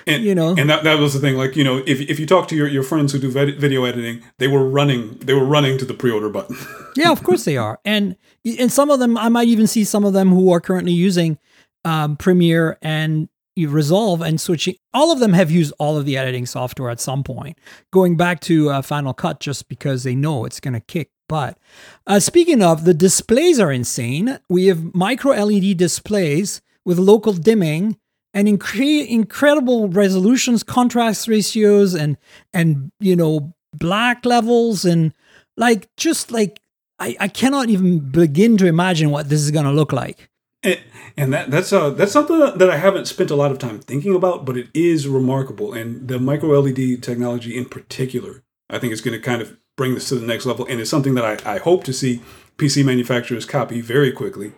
and, 0.06 0.22
you 0.22 0.34
know, 0.34 0.54
and 0.56 0.70
that, 0.70 0.84
that 0.84 0.98
was 0.98 1.14
the 1.14 1.20
thing. 1.20 1.36
Like, 1.36 1.54
you 1.54 1.64
know, 1.64 1.82
if, 1.86 2.00
if 2.00 2.18
you 2.18 2.26
talk 2.26 2.48
to 2.48 2.56
your, 2.56 2.66
your 2.66 2.82
friends 2.82 3.12
who 3.12 3.18
do 3.18 3.30
video 3.30 3.84
editing, 3.84 4.22
they 4.38 4.48
were 4.48 4.64
running, 4.64 5.18
they 5.18 5.34
were 5.34 5.44
running 5.44 5.78
to 5.78 5.84
the 5.84 5.94
pre-order 5.94 6.30
button. 6.30 6.56
yeah, 6.96 7.10
of 7.10 7.22
course 7.22 7.44
they 7.44 7.56
are. 7.56 7.78
And, 7.84 8.16
and 8.58 8.72
some 8.72 8.90
of 8.90 8.98
them, 8.98 9.18
I 9.18 9.28
might 9.28 9.48
even 9.48 9.66
see 9.66 9.84
some 9.84 10.04
of 10.04 10.12
them 10.14 10.30
who 10.30 10.50
are 10.52 10.60
currently 10.60 10.92
using 10.92 11.38
um, 11.84 12.16
Premiere 12.16 12.78
and 12.82 13.28
resolve 13.66 14.22
and 14.22 14.40
switching 14.40 14.74
all 14.94 15.12
of 15.12 15.18
them 15.18 15.34
have 15.34 15.50
used 15.50 15.72
all 15.78 15.98
of 15.98 16.06
the 16.06 16.16
editing 16.16 16.46
software 16.46 16.90
at 16.90 17.00
some 17.00 17.22
point. 17.22 17.58
Going 17.92 18.16
back 18.16 18.40
to 18.40 18.70
uh, 18.70 18.82
final 18.82 19.12
cut 19.12 19.40
just 19.40 19.68
because 19.68 20.02
they 20.02 20.14
know 20.14 20.44
it's 20.44 20.60
going 20.60 20.74
to 20.74 20.80
kick 20.80 21.10
butt. 21.28 21.58
Uh, 22.06 22.20
speaking 22.20 22.62
of 22.62 22.84
the 22.84 22.94
displays 22.94 23.60
are 23.60 23.70
insane. 23.70 24.38
We 24.48 24.66
have 24.66 24.94
micro 24.94 25.32
led 25.32 25.76
displays 25.76 26.60
with 26.84 26.98
local 26.98 27.32
dimming 27.32 27.98
and 28.34 28.48
incre- 28.48 29.06
incredible 29.08 29.88
resolutions 29.88 30.62
contrast 30.62 31.28
ratios 31.28 31.94
and 31.94 32.16
and 32.52 32.90
you 33.00 33.16
know 33.16 33.54
black 33.72 34.24
levels 34.24 34.84
and 34.84 35.14
like 35.56 35.88
just 35.96 36.32
like 36.32 36.60
I, 36.98 37.16
I 37.20 37.28
cannot 37.28 37.70
even 37.70 38.10
begin 38.10 38.56
to 38.58 38.66
imagine 38.66 39.10
what 39.10 39.28
this 39.28 39.40
is 39.40 39.50
going 39.50 39.64
to 39.64 39.72
look 39.72 39.92
like 39.92 40.28
and, 40.62 40.80
and 41.16 41.32
that 41.32 41.50
that's 41.50 41.72
uh 41.72 41.90
that's 41.90 42.12
something 42.12 42.38
that 42.38 42.70
I 42.70 42.76
haven't 42.76 43.06
spent 43.06 43.30
a 43.30 43.36
lot 43.36 43.50
of 43.50 43.58
time 43.58 43.80
thinking 43.80 44.14
about, 44.14 44.44
but 44.44 44.56
it 44.56 44.68
is 44.74 45.08
remarkable. 45.08 45.72
And 45.72 46.08
the 46.08 46.18
micro 46.18 46.58
LED 46.60 47.02
technology 47.02 47.56
in 47.56 47.64
particular, 47.64 48.42
I 48.68 48.78
think 48.78 48.92
is 48.92 49.00
going 49.00 49.18
to 49.18 49.24
kind 49.24 49.42
of 49.42 49.56
bring 49.76 49.94
this 49.94 50.08
to 50.10 50.16
the 50.16 50.26
next 50.26 50.46
level, 50.46 50.66
and 50.66 50.80
it's 50.80 50.90
something 50.90 51.14
that 51.14 51.46
I, 51.46 51.54
I 51.54 51.58
hope 51.58 51.84
to 51.84 51.92
see 51.92 52.20
PC 52.58 52.84
manufacturers 52.84 53.46
copy 53.46 53.80
very 53.80 54.12
quickly, 54.12 54.52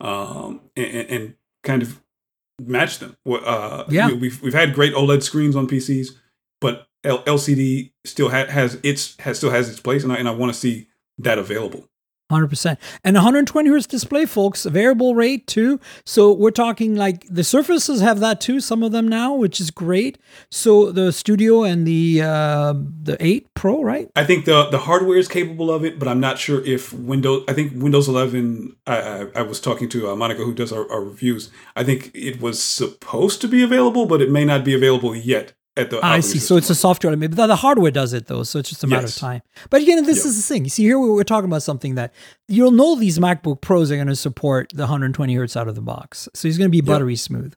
um, 0.00 0.60
and, 0.76 1.08
and 1.08 1.34
kind 1.62 1.82
of 1.82 2.02
match 2.60 2.98
them. 2.98 3.16
Uh, 3.26 3.84
yeah, 3.88 4.08
we, 4.08 4.14
we've 4.14 4.42
we've 4.42 4.54
had 4.54 4.74
great 4.74 4.94
OLED 4.94 5.22
screens 5.22 5.56
on 5.56 5.66
PCs, 5.66 6.08
but 6.60 6.86
L- 7.04 7.22
LCD 7.24 7.92
still 8.04 8.28
ha- 8.28 8.46
has 8.46 8.78
its 8.82 9.16
has 9.20 9.38
still 9.38 9.50
has 9.50 9.68
its 9.68 9.80
place, 9.80 10.04
and 10.04 10.12
I 10.12 10.16
and 10.16 10.28
I 10.28 10.32
want 10.32 10.52
to 10.52 10.58
see 10.58 10.88
that 11.18 11.38
available. 11.38 11.88
100%. 12.32 12.76
And 13.04 13.14
120 13.14 13.68
hertz 13.68 13.86
display, 13.86 14.26
folks, 14.26 14.64
variable 14.64 15.14
rate 15.14 15.46
too. 15.46 15.80
So 16.04 16.32
we're 16.32 16.50
talking 16.50 16.96
like 16.96 17.26
the 17.28 17.44
Surfaces 17.44 18.00
have 18.00 18.20
that 18.20 18.40
too, 18.40 18.60
some 18.60 18.82
of 18.82 18.92
them 18.92 19.06
now, 19.06 19.34
which 19.34 19.60
is 19.60 19.70
great. 19.70 20.18
So 20.50 20.90
the 20.90 21.12
Studio 21.12 21.62
and 21.64 21.86
the 21.86 22.22
uh, 22.22 22.74
the 23.02 23.16
8 23.20 23.54
Pro, 23.54 23.82
right? 23.82 24.10
I 24.16 24.24
think 24.24 24.44
the 24.44 24.68
the 24.70 24.78
hardware 24.78 25.18
is 25.18 25.28
capable 25.28 25.70
of 25.70 25.84
it, 25.84 25.98
but 25.98 26.08
I'm 26.08 26.20
not 26.20 26.38
sure 26.38 26.64
if 26.64 26.92
Windows. 26.92 27.44
I 27.48 27.52
think 27.52 27.72
Windows 27.80 28.08
11. 28.08 28.76
I 28.86 29.02
I, 29.02 29.26
I 29.36 29.42
was 29.42 29.60
talking 29.60 29.88
to 29.90 30.10
uh, 30.10 30.16
Monica, 30.16 30.44
who 30.44 30.54
does 30.54 30.72
our, 30.72 30.90
our 30.90 31.02
reviews. 31.02 31.50
I 31.76 31.84
think 31.84 32.10
it 32.14 32.40
was 32.40 32.62
supposed 32.62 33.40
to 33.42 33.48
be 33.48 33.62
available, 33.62 34.06
but 34.06 34.22
it 34.22 34.30
may 34.30 34.44
not 34.44 34.64
be 34.64 34.74
available 34.74 35.14
yet 35.14 35.52
at 35.76 35.90
the 35.90 36.04
I 36.04 36.20
see. 36.20 36.38
So 36.38 36.56
it's 36.56 36.70
a 36.70 36.74
software 36.74 37.10
element, 37.10 37.36
but 37.36 37.46
the 37.46 37.56
hardware 37.56 37.90
does 37.90 38.12
it 38.12 38.26
though. 38.26 38.42
So 38.42 38.58
it's 38.58 38.68
just 38.68 38.84
a 38.84 38.86
matter 38.86 39.02
yes. 39.02 39.16
of 39.16 39.20
time. 39.20 39.42
But 39.70 39.82
again, 39.82 40.04
this 40.04 40.18
yep. 40.18 40.26
is 40.26 40.36
the 40.36 40.54
thing. 40.54 40.64
You 40.64 40.70
see, 40.70 40.82
here 40.82 40.98
we're 40.98 41.24
talking 41.24 41.48
about 41.48 41.62
something 41.62 41.94
that 41.94 42.12
you'll 42.48 42.72
know 42.72 42.94
these 42.94 43.18
MacBook 43.18 43.60
Pros 43.60 43.90
are 43.90 43.96
going 43.96 44.08
to 44.08 44.16
support 44.16 44.70
the 44.74 44.82
120 44.82 45.34
hertz 45.34 45.56
out 45.56 45.68
of 45.68 45.74
the 45.74 45.82
box. 45.82 46.28
So 46.34 46.48
it's 46.48 46.58
going 46.58 46.68
to 46.68 46.72
be 46.72 46.80
buttery 46.80 47.14
yep. 47.14 47.20
smooth. 47.20 47.54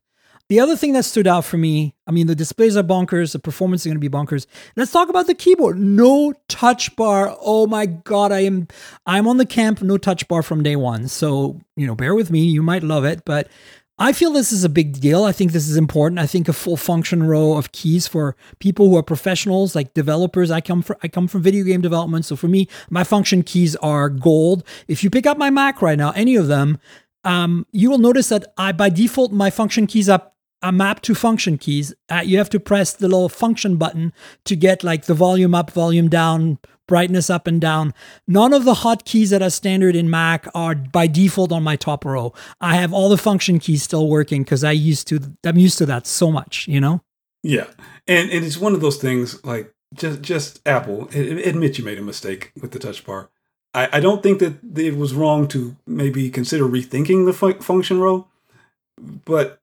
The 0.48 0.60
other 0.60 0.76
thing 0.76 0.94
that 0.94 1.06
stood 1.06 1.26
out 1.26 1.44
for 1.44 1.58
me, 1.58 1.96
I 2.06 2.12
mean, 2.12 2.28
the 2.28 2.36
displays 2.36 2.78
are 2.78 2.84
bonkers, 2.84 3.32
the 3.32 3.40
performance 3.40 3.82
is 3.82 3.88
going 3.88 4.00
to 4.00 4.10
be 4.10 4.16
bonkers. 4.16 4.46
Let's 4.76 4.92
talk 4.92 5.10
about 5.10 5.26
the 5.26 5.34
keyboard. 5.34 5.80
No 5.80 6.34
touch 6.48 6.96
bar. 6.96 7.36
Oh 7.42 7.66
my 7.66 7.88
god, 7.88 8.32
I 8.32 8.42
am 8.42 8.68
I'm 9.08 9.28
on 9.28 9.38
the 9.38 9.46
camp 9.48 9.82
no 9.82 9.98
touch 9.98 10.28
bar 10.28 10.44
from 10.44 10.62
day 10.62 10.76
one. 10.76 11.08
So, 11.08 11.60
you 11.76 11.88
know, 11.88 11.96
bear 11.96 12.14
with 12.14 12.30
me. 12.30 12.46
You 12.46 12.62
might 12.62 12.84
love 12.84 13.06
it, 13.06 13.26
but 13.26 13.48
I 13.98 14.12
feel 14.12 14.32
this 14.32 14.52
is 14.52 14.66
a 14.66 14.70
big 14.70 15.00
deal. 15.00 15.24
I 15.24 15.32
think 15.32 15.54
this 15.54 15.70
is 15.70 15.78
important. 15.78 16.20
I 16.20 16.26
think 16.26 16.50
a 16.50 16.54
full 16.54 16.76
function 16.76 17.24
row 17.24 17.54
of 17.54 17.72
keys 17.72 18.08
for 18.08 18.36
people 18.60 18.90
who 18.90 18.98
are 18.98 19.04
professionals, 19.04 19.74
like 19.74 19.94
developers. 19.94 20.52
I 20.52 20.60
come 20.60 20.82
from 20.82 20.98
I 21.02 21.08
come 21.08 21.30
from 21.30 21.42
video 21.42 21.64
game 21.64 21.82
development, 21.82 22.26
so 22.26 22.36
for 22.36 22.50
me, 22.50 22.68
my 22.90 23.06
function 23.06 23.42
keys 23.42 23.76
are 23.78 24.10
gold. 24.10 24.66
If 24.90 25.04
you 25.04 25.10
pick 25.10 25.26
up 25.26 25.38
my 25.38 25.50
Mac 25.50 25.82
right 25.82 25.98
now, 25.98 26.12
any 26.12 26.36
of 26.36 26.48
them, 26.48 26.78
um, 27.24 27.66
you 27.72 27.90
will 27.90 27.98
notice 27.98 28.28
that 28.30 28.46
I 28.58 28.74
by 28.74 28.90
default 28.90 29.32
my 29.32 29.50
function 29.50 29.88
keys 29.88 30.10
up 30.10 30.36
are 30.62 30.74
mapped 30.74 31.04
to 31.04 31.16
function 31.16 31.58
keys. 31.58 31.94
Uh, 32.10 32.22
you 32.26 32.38
have 32.38 32.50
to 32.50 32.60
press 32.60 32.92
the 32.92 33.08
little 33.08 33.30
function 33.30 33.78
button 33.78 34.12
to 34.46 34.56
get 34.56 34.84
like 34.84 35.06
the 35.06 35.14
volume 35.14 35.56
up, 35.56 35.72
volume 35.72 36.10
down, 36.10 36.58
brightness 36.88 37.30
up 37.30 37.48
and 37.48 37.60
down. 37.60 37.94
None 38.28 38.54
of 38.54 38.66
the 38.66 38.76
hotkeys 38.76 39.30
that 39.30 39.42
are 39.42 39.50
standard 39.50 39.96
in 39.96 40.10
Mac 40.10 40.48
are 40.54 40.76
by 40.76 41.08
default 41.08 41.52
on 41.52 41.64
my 41.64 41.76
top 41.76 42.06
row. 42.06 42.34
I 42.62 42.76
have 42.76 42.94
all 42.94 43.10
the 43.10 43.18
function 43.18 43.60
keys 43.60 43.84
still 43.84 44.08
working 44.08 44.44
because 44.44 44.64
I 44.64 44.72
used 44.72 45.08
to 45.08 45.20
I'm 45.44 45.58
used 45.58 45.78
to 45.80 45.86
that 45.88 46.08
so 46.08 46.32
much, 46.32 46.68
you 46.68 46.80
know? 46.80 47.02
Yeah. 47.44 47.68
And, 48.08 48.30
and 48.32 48.46
it's 48.46 48.58
one 48.58 48.74
of 48.74 48.82
those 48.82 48.98
things 48.98 49.44
like 49.44 49.74
just 49.94 50.22
just 50.22 50.62
Apple, 50.66 51.10
admit 51.14 51.78
you 51.78 51.86
made 51.86 52.00
a 52.00 52.04
mistake 52.04 52.52
with 52.62 52.72
the 52.72 52.80
touch 52.80 53.06
bar. 53.06 53.30
I, 53.74 53.98
I 53.98 54.00
don't 54.00 54.24
think 54.24 54.40
that 54.40 54.58
it 54.78 54.98
was 54.98 55.14
wrong 55.14 55.48
to 55.50 55.76
maybe 55.86 56.30
consider 56.30 56.64
rethinking 56.66 57.26
the 57.26 57.34
fu- 57.34 57.62
function 57.62 58.00
row, 58.00 58.28
but 59.26 59.62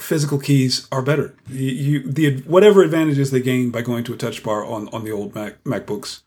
physical 0.00 0.38
keys 0.38 0.88
are 0.90 1.02
better. 1.02 1.34
You, 1.48 1.70
you, 1.70 2.12
the 2.12 2.40
whatever 2.42 2.82
advantages 2.82 3.30
they 3.30 3.40
gain 3.40 3.70
by 3.70 3.82
going 3.82 4.04
to 4.04 4.14
a 4.14 4.16
touch 4.16 4.42
bar 4.42 4.64
on 4.64 4.88
on 4.88 5.04
the 5.04 5.12
old 5.12 5.34
Mac 5.34 5.62
MacBooks 5.64 6.22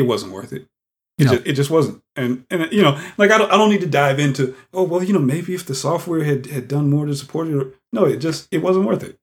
it 0.00 0.06
wasn't 0.06 0.32
worth 0.32 0.52
it. 0.52 0.66
It, 1.18 1.24
no. 1.24 1.32
just, 1.32 1.46
it 1.46 1.52
just 1.52 1.70
wasn't. 1.70 2.02
And 2.16 2.44
and 2.50 2.72
you 2.72 2.82
know, 2.82 2.98
like 3.18 3.30
I 3.30 3.38
don't 3.38 3.52
I 3.52 3.56
don't 3.56 3.70
need 3.70 3.82
to 3.82 3.86
dive 3.86 4.18
into 4.18 4.56
oh 4.72 4.82
well, 4.82 5.02
you 5.02 5.12
know, 5.12 5.18
maybe 5.18 5.54
if 5.54 5.66
the 5.66 5.74
software 5.74 6.24
had 6.24 6.46
had 6.46 6.66
done 6.66 6.90
more 6.90 7.06
to 7.06 7.14
support 7.14 7.48
it. 7.48 7.54
Or, 7.54 7.72
no, 7.92 8.04
it 8.04 8.16
just 8.16 8.48
it 8.50 8.58
wasn't 8.58 8.86
worth 8.86 9.02
it. 9.02 9.18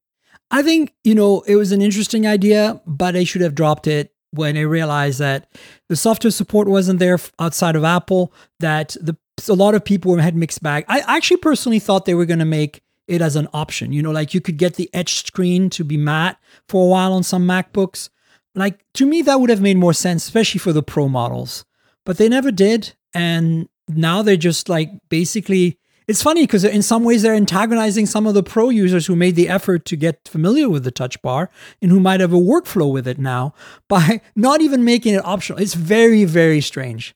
I 0.51 0.61
think 0.61 0.93
you 1.03 1.15
know 1.15 1.41
it 1.41 1.55
was 1.55 1.71
an 1.71 1.81
interesting 1.81 2.27
idea, 2.27 2.81
but 2.85 3.15
I 3.15 3.23
should 3.23 3.41
have 3.41 3.55
dropped 3.55 3.87
it 3.87 4.13
when 4.31 4.55
they 4.55 4.65
realized 4.65 5.19
that 5.19 5.49
the 5.89 5.95
software 5.95 6.31
support 6.31 6.67
wasn't 6.67 6.99
there 6.99 7.17
outside 7.39 7.75
of 7.75 7.83
Apple, 7.83 8.31
that 8.59 8.95
the 9.01 9.17
a 9.49 9.53
lot 9.53 9.75
of 9.75 9.83
people 9.83 10.15
had 10.17 10.35
mixed 10.35 10.63
bag. 10.63 10.85
I 10.87 10.99
actually 11.17 11.37
personally 11.37 11.79
thought 11.79 12.05
they 12.05 12.15
were 12.15 12.25
going 12.25 12.39
to 12.39 12.45
make 12.45 12.81
it 13.07 13.21
as 13.21 13.35
an 13.35 13.47
option. 13.53 13.91
You 13.93 14.01
know, 14.01 14.11
like 14.11 14.33
you 14.33 14.41
could 14.41 14.57
get 14.57 14.75
the 14.75 14.89
etched 14.93 15.27
screen 15.27 15.69
to 15.71 15.83
be 15.83 15.97
matte 15.97 16.37
for 16.67 16.85
a 16.85 16.89
while 16.89 17.13
on 17.13 17.23
some 17.23 17.47
MacBooks. 17.47 18.09
Like 18.57 18.83
to 18.95 19.05
me, 19.05 19.21
that 19.21 19.39
would 19.39 19.49
have 19.49 19.61
made 19.61 19.77
more 19.77 19.93
sense, 19.93 20.25
especially 20.25 20.59
for 20.59 20.73
the 20.73 20.83
Pro 20.83 21.07
models. 21.07 21.65
But 22.05 22.17
they 22.17 22.29
never 22.29 22.51
did, 22.51 22.95
and 23.13 23.67
now 23.87 24.21
they're 24.21 24.37
just 24.37 24.69
like 24.69 24.91
basically. 25.09 25.79
It's 26.07 26.23
funny 26.23 26.43
because 26.43 26.63
in 26.63 26.83
some 26.83 27.03
ways 27.03 27.21
they're 27.21 27.33
antagonizing 27.33 28.05
some 28.05 28.25
of 28.27 28.33
the 28.33 28.41
pro 28.41 28.69
users 28.69 29.07
who 29.07 29.15
made 29.17 29.35
the 29.35 29.49
effort 29.49 29.83
to 29.83 29.97
get 29.97 30.25
familiar 30.25 30.69
with 30.69 30.85
the 30.85 30.91
touch 30.91 31.21
bar 31.21 31.49
and 31.81 31.91
who 31.91 31.99
might 31.99 32.21
have 32.21 32.31
a 32.31 32.37
workflow 32.37 32.89
with 32.89 33.09
it 33.09 33.19
now 33.19 33.53
by 33.89 34.21
not 34.33 34.61
even 34.61 34.85
making 34.85 35.15
it 35.15 35.25
optional. 35.25 35.59
It's 35.59 35.73
very, 35.73 36.23
very 36.23 36.61
strange, 36.61 37.13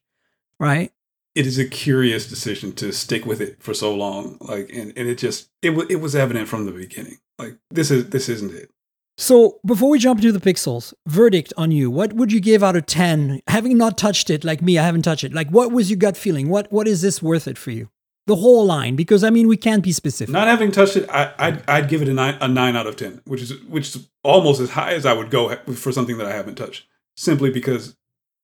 right? 0.60 0.92
it 1.34 1.46
is 1.46 1.58
a 1.58 1.64
curious 1.64 2.28
decision 2.28 2.72
to 2.72 2.92
stick 2.92 3.24
with 3.24 3.40
it 3.40 3.62
for 3.62 3.74
so 3.74 3.94
long 3.94 4.36
like 4.40 4.70
and, 4.72 4.92
and 4.96 5.08
it 5.08 5.18
just 5.18 5.48
it, 5.62 5.70
it 5.90 5.96
was 5.96 6.14
evident 6.14 6.48
from 6.48 6.66
the 6.66 6.72
beginning 6.72 7.18
like 7.38 7.56
this 7.70 7.90
is 7.90 8.10
this 8.10 8.28
isn't 8.28 8.54
it 8.54 8.70
So 9.18 9.60
before 9.64 9.90
we 9.90 9.98
jump 9.98 10.20
into 10.20 10.32
the 10.32 10.40
pixels, 10.40 10.94
verdict 11.06 11.52
on 11.56 11.70
you. 11.70 11.90
What 11.90 12.14
would 12.14 12.32
you 12.32 12.40
give 12.40 12.62
out 12.62 12.76
of 12.76 12.86
10? 12.86 13.42
Having 13.48 13.76
not 13.76 13.98
touched 13.98 14.30
it 14.30 14.42
like 14.42 14.62
me, 14.62 14.78
I 14.78 14.84
haven't 14.84 15.02
touched 15.02 15.24
it. 15.24 15.32
Like 15.34 15.50
what 15.50 15.70
was 15.70 15.90
your 15.90 15.98
gut 15.98 16.16
feeling? 16.16 16.48
What 16.48 16.72
what 16.72 16.88
is 16.88 17.02
this 17.02 17.22
worth 17.22 17.46
it 17.46 17.58
for 17.58 17.70
you? 17.70 17.88
The 18.26 18.36
whole 18.36 18.64
line 18.64 18.94
because 18.96 19.22
I 19.24 19.30
mean 19.30 19.48
we 19.48 19.56
can't 19.56 19.82
be 19.82 19.92
specific. 19.92 20.32
not 20.32 20.46
having 20.46 20.70
touched 20.70 20.96
it 20.96 21.08
I, 21.10 21.32
I'd, 21.38 21.68
I'd 21.68 21.88
give 21.88 22.02
it 22.02 22.08
a 22.08 22.14
nine, 22.14 22.38
a 22.40 22.46
nine 22.48 22.76
out 22.76 22.86
of 22.86 22.94
10 22.96 23.20
which 23.24 23.42
is 23.42 23.60
which 23.64 23.94
is 23.96 24.08
almost 24.22 24.60
as 24.60 24.70
high 24.70 24.92
as 24.94 25.04
i 25.04 25.12
would 25.12 25.28
go 25.28 25.56
for 25.74 25.90
something 25.90 26.18
that 26.18 26.26
i 26.28 26.32
haven't 26.32 26.54
touched 26.54 26.86
simply 27.16 27.50
because 27.50 27.96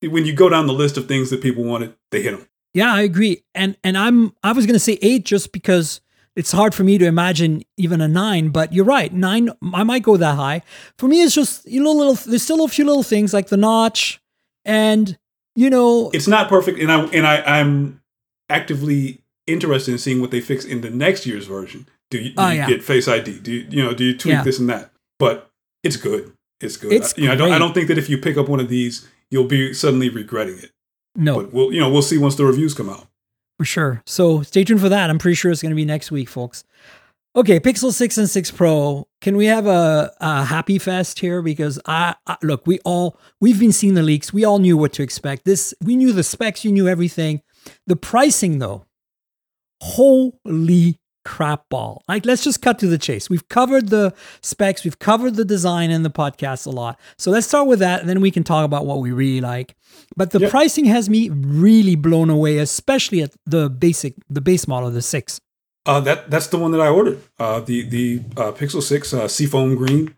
when 0.03 0.27
you 0.27 0.33
go 0.33 0.49
down 0.49 0.67
the 0.67 0.73
list 0.73 0.97
of 0.97 1.07
things 1.07 1.31
that 1.31 1.41
people 1.41 1.63
wanted 1.63 1.95
they 2.11 2.23
hit 2.23 2.33
them 2.33 2.49
Yeah, 2.75 2.93
I 2.93 3.03
agree. 3.03 3.45
And 3.55 3.77
and 3.85 3.97
I'm 3.97 4.33
I 4.43 4.53
was 4.53 4.67
gonna 4.67 4.81
say 4.81 4.99
eight 5.01 5.25
just 5.25 5.53
because 5.53 6.01
it's 6.39 6.53
hard 6.53 6.75
for 6.75 6.85
me 6.85 6.97
to 6.99 7.05
imagine 7.05 7.63
even 7.77 8.01
a 8.01 8.09
nine, 8.09 8.49
but 8.49 8.73
you're 8.73 8.85
right. 8.85 9.13
Nine, 9.13 9.51
I 9.75 9.83
might 9.85 10.03
go 10.05 10.17
that 10.17 10.37
high. 10.37 10.63
For 10.99 11.09
me, 11.09 11.23
it's 11.23 11.35
just 11.35 11.67
you 11.67 11.83
know 11.83 11.93
little. 11.93 12.15
There's 12.15 12.43
still 12.43 12.65
a 12.65 12.69
few 12.69 12.85
little 12.87 13.03
things 13.03 13.35
like 13.35 13.49
the 13.49 13.57
notch, 13.57 14.21
and 14.65 15.19
you 15.57 15.69
know, 15.71 16.11
it's 16.15 16.29
not 16.29 16.49
perfect 16.49 16.79
and 16.79 16.93
i 16.93 17.05
and 17.07 17.27
i 17.27 17.43
i'm 17.59 18.01
actively 18.49 19.21
interested 19.49 19.91
in 19.93 19.99
seeing 19.99 20.21
what 20.21 20.31
they 20.31 20.41
fix 20.41 20.65
in 20.65 20.83
the 20.83 20.91
next 20.91 21.27
year's 21.27 21.47
version 21.47 21.87
do 22.11 22.19
you, 22.19 22.29
do 22.31 22.35
Oh, 22.39 22.49
you 22.51 22.59
yeah. 22.59 22.67
get 22.69 22.83
face 22.85 23.09
id 23.09 23.41
do 23.41 23.53
you 23.53 23.67
you 23.69 23.83
know 23.83 23.93
do 23.95 24.05
you 24.05 24.17
tweak 24.17 24.35
Yeah. 24.35 24.43
this 24.45 24.59
and 24.61 24.69
that 24.69 24.93
but 25.19 25.51
it's 25.83 25.97
good 25.97 26.33
it's 26.61 26.77
good 26.77 26.93
It's 26.93 27.17
you 27.19 27.27
know 27.27 27.33
I 27.33 27.37
don't, 27.37 27.53
I 27.53 27.59
don't 27.59 27.75
think 27.75 27.89
that 27.89 27.99
if 27.99 28.09
you 28.09 28.19
pick 28.19 28.37
up 28.37 28.49
one 28.49 28.61
of 28.61 28.69
these 28.69 29.09
you'll 29.31 29.45
be 29.49 29.75
suddenly 29.75 30.09
regretting 30.09 30.59
it 30.59 30.71
no, 31.17 31.35
but 31.43 31.53
we'll 31.53 31.73
you 31.73 31.81
know 31.81 31.91
we'll 31.91 32.03
see 32.03 32.19
once 32.19 32.37
the 32.37 32.45
reviews 32.45 32.73
come 32.75 32.89
out 32.89 33.07
for 33.59 33.65
sure. 33.65 34.03
So 34.07 34.43
stay 34.43 34.65
tuned 34.65 34.81
for 34.81 34.89
that. 34.89 35.11
I'm 35.11 35.19
pretty 35.19 35.35
sure 35.35 35.51
it's 35.51 35.63
gonna 35.63 35.75
be 35.75 35.85
next 35.85 36.11
week, 36.11 36.29
folks. 36.29 36.65
Okay, 37.37 37.61
Pixel 37.61 37.93
6 37.93 38.19
and 38.19 38.31
6 38.31 38.51
Pro. 38.53 39.07
Can 39.21 39.37
we 39.37 39.47
have 39.47 39.67
a, 39.67 40.13
a 40.21 40.45
happy 40.45 40.79
fest 40.79 41.21
here? 41.21 41.43
Because 41.43 41.79
I, 41.87 42.15
I 42.27 42.37
look, 42.43 42.67
we 42.67 42.79
all 42.85 43.19
we've 43.41 43.61
been 43.61 43.73
seeing 43.73 43.95
the 43.95 44.03
leaks. 44.03 44.33
We 44.33 44.45
all 44.45 44.59
knew 44.59 44.77
what 44.77 44.93
to 44.95 45.03
expect. 45.03 45.45
This 45.45 45.75
we 45.83 45.97
knew 45.97 46.13
the 46.13 46.23
specs, 46.23 46.65
you 46.65 46.73
knew 46.73 46.89
everything. 46.89 47.43
The 47.87 47.97
pricing 47.97 48.61
though, 48.61 48.87
holy 49.83 50.99
crap 51.25 51.69
ball. 51.69 52.03
Like 52.09 52.25
let's 52.27 52.43
just 52.45 52.63
cut 52.63 52.79
to 52.81 52.87
the 52.87 52.99
chase. 52.99 53.29
We've 53.29 53.49
covered 53.49 53.89
the 53.89 54.15
specs, 54.41 54.85
we've 54.85 54.99
covered 54.99 55.35
the 55.37 55.45
design 55.45 55.91
in 55.91 56.03
the 56.03 56.11
podcast 56.11 56.67
a 56.67 56.71
lot. 56.71 56.99
So 57.19 57.31
let's 57.31 57.47
start 57.47 57.67
with 57.69 57.79
that 57.81 58.01
and 58.01 58.09
then 58.09 58.21
we 58.21 58.31
can 58.31 58.45
talk 58.45 58.65
about 58.65 58.87
what 58.87 58.99
we 59.01 59.13
really 59.13 59.41
like. 59.41 59.75
But 60.17 60.31
the 60.31 60.41
Yep. 60.41 60.51
pricing 60.51 60.85
has 60.87 61.09
me 61.11 61.29
really 61.31 61.97
blown 61.97 62.31
away, 62.31 62.59
especially 62.59 63.23
at 63.23 63.33
the 63.47 63.69
basic 63.69 64.15
the 64.31 64.41
base 64.41 64.67
model, 64.69 64.91
the 64.91 65.03
6. 65.03 65.41
uh 65.87 66.01
that 66.01 66.31
that's 66.31 66.49
the 66.49 66.59
one 66.59 66.71
that 66.73 66.81
i 66.81 66.89
ordered 66.89 67.19
uh 67.39 67.61
the 67.61 67.83
the 67.89 68.21
uh, 68.37 68.53
pixel 68.53 68.83
6 68.83 69.15
uh 69.15 69.29
seafoam 69.29 69.75
green 69.77 70.15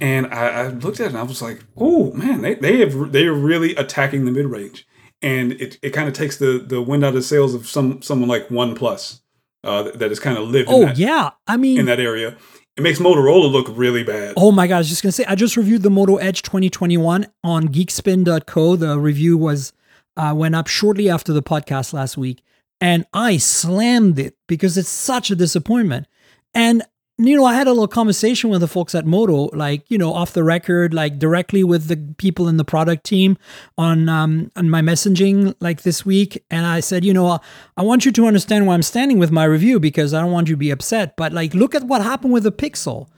and 0.00 0.26
I, 0.26 0.44
I 0.48 0.68
looked 0.68 0.98
at 1.00 1.06
it 1.06 1.08
and 1.10 1.18
i 1.18 1.22
was 1.22 1.40
like 1.42 1.58
oh 1.76 2.12
man 2.12 2.40
they, 2.42 2.54
they 2.54 2.78
have 2.80 3.12
they 3.12 3.26
are 3.26 3.34
really 3.34 3.74
attacking 3.76 4.24
the 4.24 4.32
mid-range 4.32 4.86
and 5.22 5.52
it, 5.52 5.78
it 5.82 5.90
kind 5.90 6.08
of 6.08 6.14
takes 6.14 6.38
the 6.38 6.58
the 6.58 6.80
wind 6.82 7.04
out 7.04 7.08
of 7.08 7.14
the 7.14 7.22
sails 7.22 7.54
of 7.54 7.66
some 7.68 8.02
someone 8.02 8.28
like 8.28 8.48
OnePlus 8.48 9.20
uh, 9.64 9.84
that 9.94 10.10
has 10.10 10.20
kind 10.20 10.38
of 10.38 10.48
lived 10.48 10.68
in 10.68 10.74
Oh 10.74 10.84
that, 10.86 10.98
yeah. 10.98 11.30
I 11.46 11.56
mean 11.56 11.78
in 11.78 11.86
that 11.86 12.00
area. 12.00 12.36
It 12.76 12.82
makes 12.82 12.98
Motorola 12.98 13.52
look 13.52 13.66
really 13.70 14.02
bad. 14.02 14.34
Oh 14.36 14.50
my 14.50 14.66
god, 14.66 14.76
I 14.76 14.78
was 14.78 14.88
just 14.88 15.02
gonna 15.02 15.12
say 15.12 15.24
I 15.26 15.34
just 15.34 15.56
reviewed 15.56 15.82
the 15.82 15.90
Moto 15.90 16.16
Edge 16.16 16.42
2021 16.42 17.26
on 17.44 17.68
geekspin.co. 17.68 18.76
The 18.76 18.98
review 18.98 19.36
was 19.36 19.72
uh, 20.16 20.32
went 20.36 20.54
up 20.54 20.66
shortly 20.68 21.08
after 21.10 21.32
the 21.32 21.42
podcast 21.42 21.92
last 21.92 22.16
week, 22.16 22.42
and 22.80 23.04
I 23.12 23.36
slammed 23.36 24.18
it 24.18 24.36
because 24.46 24.78
it's 24.78 24.88
such 24.88 25.30
a 25.30 25.36
disappointment. 25.36 26.06
And 26.54 26.82
you 27.18 27.36
know, 27.36 27.44
I 27.44 27.54
had 27.54 27.66
a 27.66 27.70
little 27.70 27.88
conversation 27.88 28.50
with 28.50 28.60
the 28.62 28.68
folks 28.68 28.94
at 28.94 29.06
Moto, 29.06 29.50
like 29.56 29.84
you 29.90 29.98
know, 29.98 30.12
off 30.12 30.32
the 30.32 30.42
record, 30.42 30.94
like 30.94 31.18
directly 31.18 31.62
with 31.62 31.86
the 31.86 32.14
people 32.16 32.48
in 32.48 32.56
the 32.56 32.64
product 32.64 33.04
team 33.04 33.36
on 33.76 34.08
um, 34.08 34.50
on 34.56 34.70
my 34.70 34.80
messaging, 34.80 35.54
like 35.60 35.82
this 35.82 36.06
week. 36.06 36.42
And 36.50 36.66
I 36.66 36.80
said, 36.80 37.04
you 37.04 37.12
know, 37.12 37.38
I 37.76 37.82
want 37.82 38.04
you 38.04 38.12
to 38.12 38.26
understand 38.26 38.66
where 38.66 38.74
I'm 38.74 38.82
standing 38.82 39.18
with 39.18 39.30
my 39.30 39.44
review 39.44 39.78
because 39.78 40.14
I 40.14 40.20
don't 40.20 40.32
want 40.32 40.48
you 40.48 40.54
to 40.54 40.58
be 40.58 40.70
upset. 40.70 41.16
But 41.16 41.32
like, 41.32 41.54
look 41.54 41.74
at 41.74 41.84
what 41.84 42.02
happened 42.02 42.32
with 42.32 42.44
the 42.44 42.52
Pixel 42.52 43.08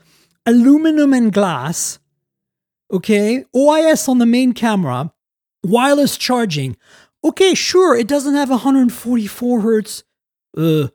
aluminum 0.45 1.13
and 1.13 1.33
glass. 1.33 1.99
Okay, 2.91 3.43
OIS 3.55 4.07
on 4.07 4.19
the 4.19 4.25
main 4.25 4.53
camera, 4.53 5.11
wireless 5.63 6.17
charging. 6.17 6.77
Okay, 7.23 7.55
sure, 7.55 7.95
it 7.95 8.07
doesn't 8.07 8.35
have 8.35 8.51
144 8.51 9.61
hertz 9.61 10.03
uh, 10.55 10.87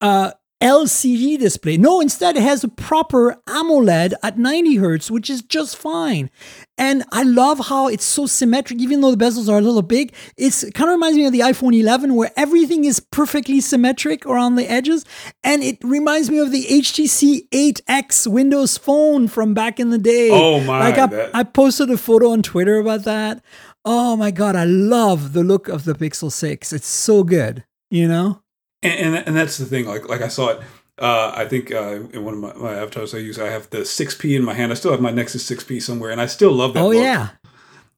uh, 0.00 0.32
LCD 0.62 1.38
display. 1.38 1.76
No, 1.76 2.00
instead 2.00 2.36
it 2.36 2.42
has 2.42 2.64
a 2.64 2.68
proper 2.68 3.36
AMOLED 3.46 4.14
at 4.22 4.38
90 4.38 4.76
hertz, 4.76 5.10
which 5.10 5.28
is 5.28 5.42
just 5.42 5.76
fine. 5.76 6.30
And 6.78 7.04
I 7.12 7.24
love 7.24 7.66
how 7.68 7.88
it's 7.88 8.04
so 8.04 8.26
symmetric, 8.26 8.80
even 8.80 9.00
though 9.00 9.14
the 9.14 9.22
bezels 9.22 9.50
are 9.50 9.58
a 9.58 9.62
little 9.62 9.82
big. 9.82 10.14
It's 10.36 10.62
it 10.62 10.72
kind 10.74 10.88
of 10.90 10.94
reminds 10.94 11.18
me 11.18 11.26
of 11.26 11.32
the 11.32 11.40
iPhone 11.40 11.78
11, 11.78 12.14
where 12.14 12.30
everything 12.36 12.84
is 12.84 13.00
perfectly 13.00 13.60
symmetric 13.60 14.24
around 14.24 14.56
the 14.56 14.70
edges. 14.70 15.04
And 15.44 15.62
it 15.62 15.78
reminds 15.82 16.30
me 16.30 16.38
of 16.38 16.50
the 16.52 16.64
HTC 16.64 17.48
8X 17.50 18.26
Windows 18.26 18.78
Phone 18.78 19.28
from 19.28 19.52
back 19.52 19.78
in 19.78 19.90
the 19.90 19.98
day. 19.98 20.30
Oh 20.32 20.60
my, 20.60 20.90
god. 20.90 20.90
Like 20.90 20.98
I, 20.98 21.06
that- 21.16 21.30
I 21.34 21.42
posted 21.44 21.90
a 21.90 21.98
photo 21.98 22.30
on 22.30 22.42
Twitter 22.42 22.78
about 22.78 23.04
that. 23.04 23.44
Oh 23.84 24.16
my 24.16 24.30
god, 24.30 24.56
I 24.56 24.64
love 24.64 25.32
the 25.32 25.44
look 25.44 25.68
of 25.68 25.84
the 25.84 25.92
Pixel 25.94 26.32
6. 26.32 26.72
It's 26.72 26.86
so 26.88 27.22
good, 27.24 27.64
you 27.90 28.08
know? 28.08 28.42
And, 28.86 29.16
and 29.16 29.26
and 29.28 29.36
that's 29.36 29.58
the 29.58 29.64
thing. 29.66 29.86
Like 29.86 30.08
like 30.08 30.22
I 30.22 30.28
saw 30.28 30.48
it. 30.50 30.60
Uh, 30.98 31.30
I 31.36 31.44
think 31.44 31.70
uh, 31.72 32.00
in 32.14 32.24
one 32.24 32.34
of 32.34 32.40
my, 32.40 32.54
my 32.54 32.74
avatars 32.74 33.14
I 33.14 33.18
use, 33.18 33.38
I 33.38 33.48
have 33.50 33.68
the 33.68 33.80
6P 33.84 34.34
in 34.34 34.42
my 34.42 34.54
hand. 34.54 34.72
I 34.72 34.74
still 34.76 34.92
have 34.92 35.00
my 35.02 35.10
Nexus 35.10 35.46
6P 35.50 35.82
somewhere, 35.82 36.10
and 36.10 36.22
I 36.22 36.26
still 36.26 36.52
love 36.52 36.72
that. 36.72 36.82
Oh 36.82 36.90
yeah. 36.90 37.28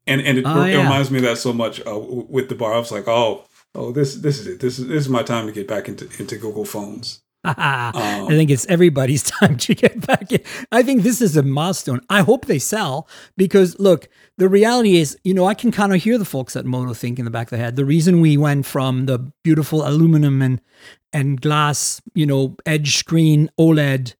and 0.08 0.20
and 0.20 0.38
it, 0.38 0.44
Oh, 0.44 0.62
it 0.64 0.72
yeah. 0.72 0.82
reminds 0.82 1.08
me 1.10 1.18
of 1.18 1.24
that 1.24 1.38
so 1.38 1.52
much 1.52 1.80
uh, 1.86 1.96
with 1.96 2.48
the 2.48 2.56
bar. 2.56 2.74
I 2.74 2.78
was 2.78 2.90
like, 2.90 3.06
oh, 3.06 3.44
oh, 3.76 3.92
this 3.92 4.16
this 4.16 4.40
is 4.40 4.46
it. 4.48 4.58
This 4.60 4.80
is 4.80 4.88
this 4.88 5.02
is 5.04 5.08
my 5.08 5.22
time 5.22 5.46
to 5.46 5.52
get 5.52 5.68
back 5.68 5.88
into 5.88 6.08
into 6.18 6.36
Google 6.38 6.64
phones. 6.64 7.22
Um, 7.44 7.54
I 7.56 8.26
think 8.28 8.50
it's 8.50 8.66
everybody's 8.66 9.22
time 9.40 9.56
to 9.58 9.74
get 9.74 10.06
back 10.06 10.32
in. 10.32 10.40
I 10.72 10.82
think 10.82 11.02
this 11.02 11.20
is 11.20 11.36
a 11.36 11.42
milestone. 11.42 12.00
I 12.10 12.22
hope 12.22 12.46
they 12.46 12.58
sell 12.58 13.08
because 13.36 13.78
look, 13.78 14.08
the 14.38 14.48
reality 14.48 14.96
is, 14.96 15.16
you 15.24 15.34
know, 15.34 15.46
I 15.46 15.54
can 15.54 15.70
kind 15.70 15.94
of 15.94 16.02
hear 16.02 16.18
the 16.18 16.24
folks 16.24 16.56
at 16.56 16.66
Moto 16.66 16.94
think 16.94 17.18
in 17.18 17.24
the 17.24 17.30
back 17.30 17.46
of 17.46 17.50
their 17.50 17.60
head. 17.60 17.76
The 17.76 17.84
reason 17.84 18.20
we 18.20 18.36
went 18.36 18.66
from 18.66 19.06
the 19.06 19.18
beautiful 19.44 19.86
aluminum 19.86 20.42
and 20.42 20.60
and 21.12 21.40
glass, 21.40 22.02
you 22.14 22.26
know, 22.26 22.56
edge 22.66 22.96
screen 22.96 23.50
OLED 23.58 24.14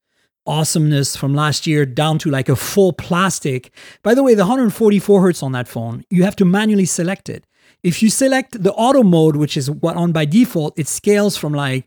awesomeness 0.46 1.14
from 1.14 1.35
last 1.35 1.66
year 1.66 1.85
down 1.85 2.18
to 2.18 2.31
like 2.31 2.48
a 2.48 2.57
full 2.57 2.92
plastic. 2.92 3.70
By 4.02 4.14
the 4.14 4.22
way, 4.22 4.35
the 4.35 4.42
144 4.42 5.20
hertz 5.20 5.42
on 5.42 5.52
that 5.52 5.68
phone, 5.68 6.04
you 6.09 6.24
have 6.24 6.37
to 6.37 6.44
manually 6.46 6.87
select 6.87 7.28
it. 7.28 7.44
If 7.83 8.02
you 8.02 8.11
select 8.11 8.61
the 8.62 8.72
auto 8.72 9.02
mode, 9.02 9.37
which 9.37 9.57
is 9.57 9.70
what 9.70 9.96
on 9.96 10.12
by 10.12 10.24
default, 10.24 10.78
it 10.78 10.88
scales 10.88 11.37
from 11.37 11.52
like 11.52 11.87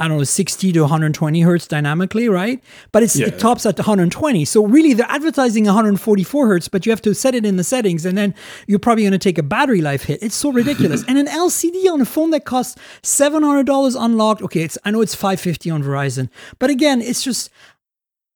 I 0.00 0.06
don't 0.06 0.18
know, 0.18 0.24
60 0.24 0.72
to 0.72 0.80
120 0.82 1.40
hertz 1.40 1.66
dynamically, 1.66 2.28
right? 2.28 2.62
But 2.92 3.02
it's, 3.02 3.18
Yeah. 3.18 3.26
it 3.26 3.38
tops 3.40 3.66
at 3.66 3.76
120. 3.78 4.44
So 4.44 4.64
really, 4.64 4.92
they're 4.94 5.10
advertising 5.10 5.64
144 5.64 6.46
hertz, 6.46 6.68
but 6.68 6.86
you 6.86 6.92
have 6.92 7.02
to 7.02 7.14
set 7.14 7.34
it 7.34 7.44
in 7.44 7.56
the 7.56 7.64
settings, 7.64 8.04
and 8.06 8.16
then 8.16 8.32
you're 8.68 8.78
probably 8.78 9.02
going 9.02 9.12
to 9.12 9.18
take 9.18 9.38
a 9.38 9.42
battery 9.42 9.80
life 9.80 10.04
hit. 10.04 10.22
It's 10.22 10.36
so 10.36 10.52
ridiculous. 10.52 11.02
and 11.08 11.18
an 11.18 11.26
LCD 11.26 11.90
on 11.92 12.00
a 12.00 12.04
phone 12.04 12.30
that 12.30 12.44
costs 12.44 12.76
$700 13.02 13.96
unlocked. 13.98 14.42
Okay, 14.42 14.62
it's 14.62 14.78
I 14.84 14.90
know 14.92 15.00
it's 15.00 15.14
550 15.14 15.70
on 15.70 15.82
Verizon, 15.82 16.28
but 16.58 16.70
again, 16.70 17.00
it's 17.02 17.22
just 17.22 17.50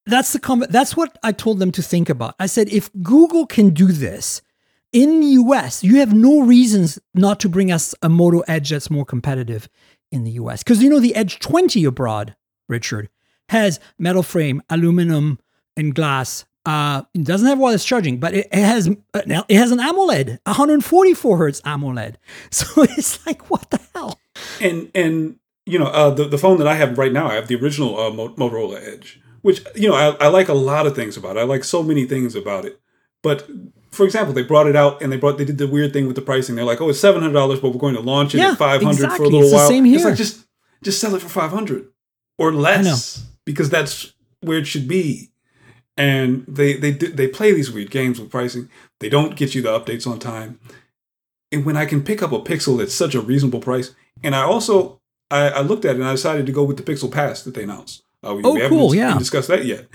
that's 0.06 0.32
the 0.32 0.40
com- 0.40 0.64
that's 0.68 0.96
what 0.96 1.16
I 1.22 1.30
told 1.30 1.60
them 1.60 1.70
to 1.72 1.82
think 1.82 2.08
about. 2.08 2.34
I 2.40 2.46
said 2.46 2.68
if 2.70 2.90
Google 3.02 3.46
can 3.46 3.70
do 3.70 3.86
this 3.92 4.42
in 4.92 5.20
the 5.20 5.26
US, 5.26 5.82
you 5.82 5.96
have 5.96 6.12
no 6.12 6.40
reasons 6.40 6.98
not 7.14 7.40
to 7.40 7.48
bring 7.48 7.72
us 7.72 7.94
a 8.02 8.08
Moto 8.08 8.40
Edge 8.40 8.70
that's 8.70 8.90
more 8.90 9.04
competitive 9.04 9.68
in 10.10 10.24
the 10.24 10.32
US. 10.32 10.62
Because 10.62 10.82
you 10.82 10.90
know 10.90 11.00
the 11.00 11.14
Edge 11.14 11.38
20 11.38 11.84
abroad, 11.84 12.36
Richard, 12.68 13.08
has 13.48 13.80
metal 13.98 14.22
frame, 14.22 14.62
aluminum, 14.70 15.38
and 15.76 15.94
glass 15.94 16.44
Uh, 16.64 17.02
it 17.12 17.24
doesn't 17.24 17.48
have 17.48 17.58
wireless 17.58 17.84
charging, 17.84 18.20
but 18.20 18.34
it, 18.34 18.46
it 18.52 18.64
has 18.64 18.88
uh, 18.88 19.42
it 19.48 19.56
has 19.56 19.72
an 19.72 19.80
AMOLED, 19.80 20.38
144 20.46 21.36
hertz 21.36 21.60
AMOLED. 21.62 22.14
So 22.52 22.84
it's 22.84 23.26
like, 23.26 23.50
what 23.50 23.68
the 23.70 23.80
hell? 23.94 24.20
And 24.60 24.88
and 24.94 25.36
you 25.66 25.78
know, 25.78 25.86
uh, 25.86 26.10
the 26.10 26.24
the 26.28 26.38
phone 26.38 26.58
that 26.58 26.68
I 26.68 26.74
have 26.76 26.98
right 26.98 27.12
now, 27.12 27.26
I 27.26 27.34
have 27.34 27.48
the 27.48 27.56
original 27.56 27.98
uh, 27.98 28.10
Motorola 28.12 28.80
Edge, 28.80 29.20
which 29.40 29.64
you 29.74 29.88
know 29.88 29.96
I, 29.96 30.26
I 30.26 30.28
like 30.28 30.48
a 30.48 30.54
lot 30.54 30.86
of 30.86 30.94
things 30.94 31.16
about 31.16 31.36
it. 31.36 31.40
I 31.40 31.42
like 31.42 31.64
so 31.64 31.82
many 31.82 32.04
things 32.06 32.36
about 32.36 32.64
it. 32.64 32.78
But 33.22 33.48
for 33.92 34.04
example, 34.04 34.32
they 34.34 34.42
brought 34.42 34.66
it 34.66 34.74
out 34.74 35.00
and 35.02 35.12
they 35.12 35.16
brought 35.16 35.38
they 35.38 35.44
did 35.44 35.58
the 35.58 35.68
weird 35.68 35.92
thing 35.92 36.06
with 36.06 36.16
the 36.16 36.22
pricing. 36.22 36.54
They're 36.56 36.64
like, 36.64 36.80
oh, 36.80 36.88
it's 36.88 36.98
seven 37.00 37.20
hundred 37.22 37.34
dollars, 37.34 37.60
but 37.60 37.70
we're 37.70 37.78
going 37.78 37.94
to 37.94 38.00
launch 38.00 38.34
it 38.34 38.38
Yeah, 38.38 38.52
at 38.52 38.58
five 38.58 38.82
hundred 38.82 39.10
for 39.12 39.22
a 39.22 39.28
little 39.28 39.40
It's 39.42 39.50
the 39.50 39.56
while. 39.56 39.68
same 39.68 39.86
It's 39.86 40.04
like 40.04 40.16
just 40.16 40.44
just 40.82 41.00
sell 41.00 41.14
it 41.14 41.22
for 41.22 41.28
five 41.28 41.50
hundred 41.52 41.86
or 42.38 42.52
less 42.52 43.24
because 43.44 43.70
that's 43.70 44.12
where 44.40 44.58
it 44.58 44.66
should 44.66 44.88
be. 44.88 45.30
And 45.96 46.44
they 46.48 46.74
they 46.74 46.92
they 46.92 47.28
play 47.28 47.52
these 47.52 47.70
weird 47.70 47.90
games 47.90 48.18
with 48.18 48.30
pricing. 48.30 48.68
They 49.00 49.08
don't 49.10 49.36
get 49.36 49.54
you 49.54 49.60
the 49.62 49.68
updates 49.78 50.06
on 50.06 50.18
time. 50.18 50.58
And 51.52 51.66
when 51.66 51.76
I 51.76 51.84
can 51.84 52.02
pick 52.02 52.22
up 52.22 52.32
a 52.32 52.38
Pixel 52.40 52.82
at 52.82 52.90
such 52.90 53.14
a 53.14 53.20
reasonable 53.20 53.60
price, 53.60 53.94
and 54.22 54.34
I 54.34 54.42
also 54.42 55.00
I, 55.30 55.48
I 55.50 55.60
looked 55.60 55.84
at 55.84 55.96
it 55.96 56.00
and 56.00 56.08
I 56.08 56.12
decided 56.12 56.46
to 56.46 56.52
go 56.52 56.64
with 56.64 56.78
the 56.78 56.82
Pixel 56.82 57.12
Pass 57.12 57.42
that 57.42 57.54
they 57.54 57.64
announced. 57.64 58.02
Uh, 58.26 58.34
we, 58.36 58.42
Oh, 58.42 58.54
we 58.54 58.60
haven't 58.62 58.78
cool, 58.78 58.94
yeah. 58.94 59.18
discussed 59.18 59.48
that 59.48 59.64
yet. 59.66 59.86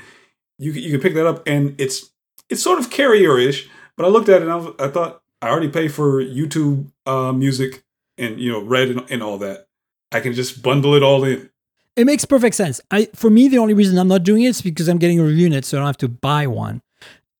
You 0.60 0.72
can- 0.74 0.84
you 0.84 0.92
can 0.92 1.00
pick 1.02 1.16
that 1.16 1.26
up, 1.26 1.42
and 1.48 1.74
it's 1.80 2.12
it's 2.50 2.62
sort 2.62 2.78
of 2.80 2.90
carrier-ish. 2.92 3.68
But 3.98 4.06
I 4.06 4.10
looked 4.10 4.30
at 4.30 4.42
it 4.42 4.44
and 4.44 4.52
I, 4.52 4.56
was, 4.56 4.74
I 4.80 4.88
thought 4.88 5.24
I 5.42 5.50
already 5.50 5.70
pay 5.70 5.88
for 5.88 6.22
YouTube 6.22 6.92
uh, 7.06 7.34
music 7.34 7.84
and 8.18 8.40
you 8.40 8.52
know 8.52 8.62
Red 8.62 8.90
and, 8.90 9.04
and 9.10 9.24
all 9.24 9.38
that. 9.40 9.68
I 10.12 10.20
can 10.20 10.34
just 10.34 10.62
bundle 10.62 10.94
it 10.94 11.04
all 11.04 11.24
in. 11.24 11.50
It 11.96 12.06
makes 12.06 12.26
perfect 12.26 12.56
sense. 12.56 12.80
I 12.92 13.10
for 13.16 13.30
me, 13.30 13.48
the 13.48 13.58
only 13.58 13.74
reason 13.74 13.98
I'm 13.98 14.08
not 14.08 14.24
doing 14.24 14.44
it 14.44 14.50
is 14.50 14.62
because 14.62 14.88
I'm 14.88 15.00
getting 15.00 15.20
a 15.20 15.26
unit, 15.26 15.66
so 15.66 15.78
I 15.78 15.80
don't 15.80 15.88
have 15.88 15.98
to 15.98 16.08
buy 16.08 16.48
one. 16.48 16.82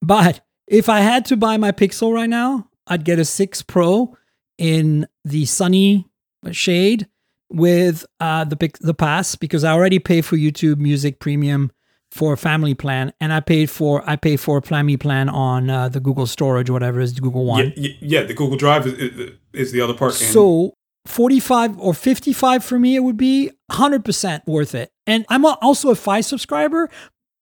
But 0.02 0.42
if 0.68 0.90
I 0.90 1.00
had 1.00 1.26
to 1.26 1.38
buy 1.38 1.58
my 1.58 1.72
Pixel 1.72 2.14
right 2.14 2.30
now, 2.30 2.70
I'd 2.88 3.06
get 3.06 3.20
a 3.20 3.26
six 3.26 3.62
Pro 3.62 4.18
in 4.58 5.08
the 5.24 5.46
sunny 5.46 6.08
shade 6.52 7.08
with 7.50 8.06
uh, 8.20 8.44
the 8.44 8.72
the 8.82 8.94
pass 8.94 9.36
because 9.36 9.64
I 9.64 9.72
already 9.72 10.00
pay 10.00 10.22
for 10.22 10.36
YouTube 10.36 10.78
Music 10.78 11.20
Premium 11.20 11.72
for 12.12 12.34
a 12.34 12.38
family 12.38 12.74
plan, 12.74 13.14
and 13.20 13.34
I 13.34 13.40
paid 13.42 13.70
for 13.70 14.04
I 14.10 14.16
pay 14.16 14.38
for 14.38 14.58
a 14.58 14.62
family 14.62 14.98
plan 14.98 15.30
on 15.30 15.70
uh, 15.70 15.90
the 15.90 16.00
Google 16.00 16.26
Storage, 16.28 16.70
whatever 16.70 17.00
is 17.02 17.14
the 17.14 17.22
Google 17.22 17.46
One. 17.46 17.74
Yeah, 17.76 17.90
yeah, 18.02 18.24
the 18.24 18.34
Google 18.34 18.58
Drive 18.58 18.88
is, 18.88 19.32
is, 19.54 19.72
the 19.72 19.82
other 19.82 19.94
part. 19.94 20.20
and- 20.22 20.32
So 20.32 20.74
45 21.06 21.80
or 21.80 21.94
55 21.94 22.64
for 22.64 22.80
me, 22.80 22.96
it 22.96 23.00
would 23.02 23.18
be 23.18 23.52
100% 23.72 24.42
worth 24.48 24.76
it. 24.76 24.90
And 25.06 25.26
I'm 25.30 25.46
also 25.46 25.90
a 25.90 25.96
Fi 25.96 26.22
subscriber, 26.22 26.90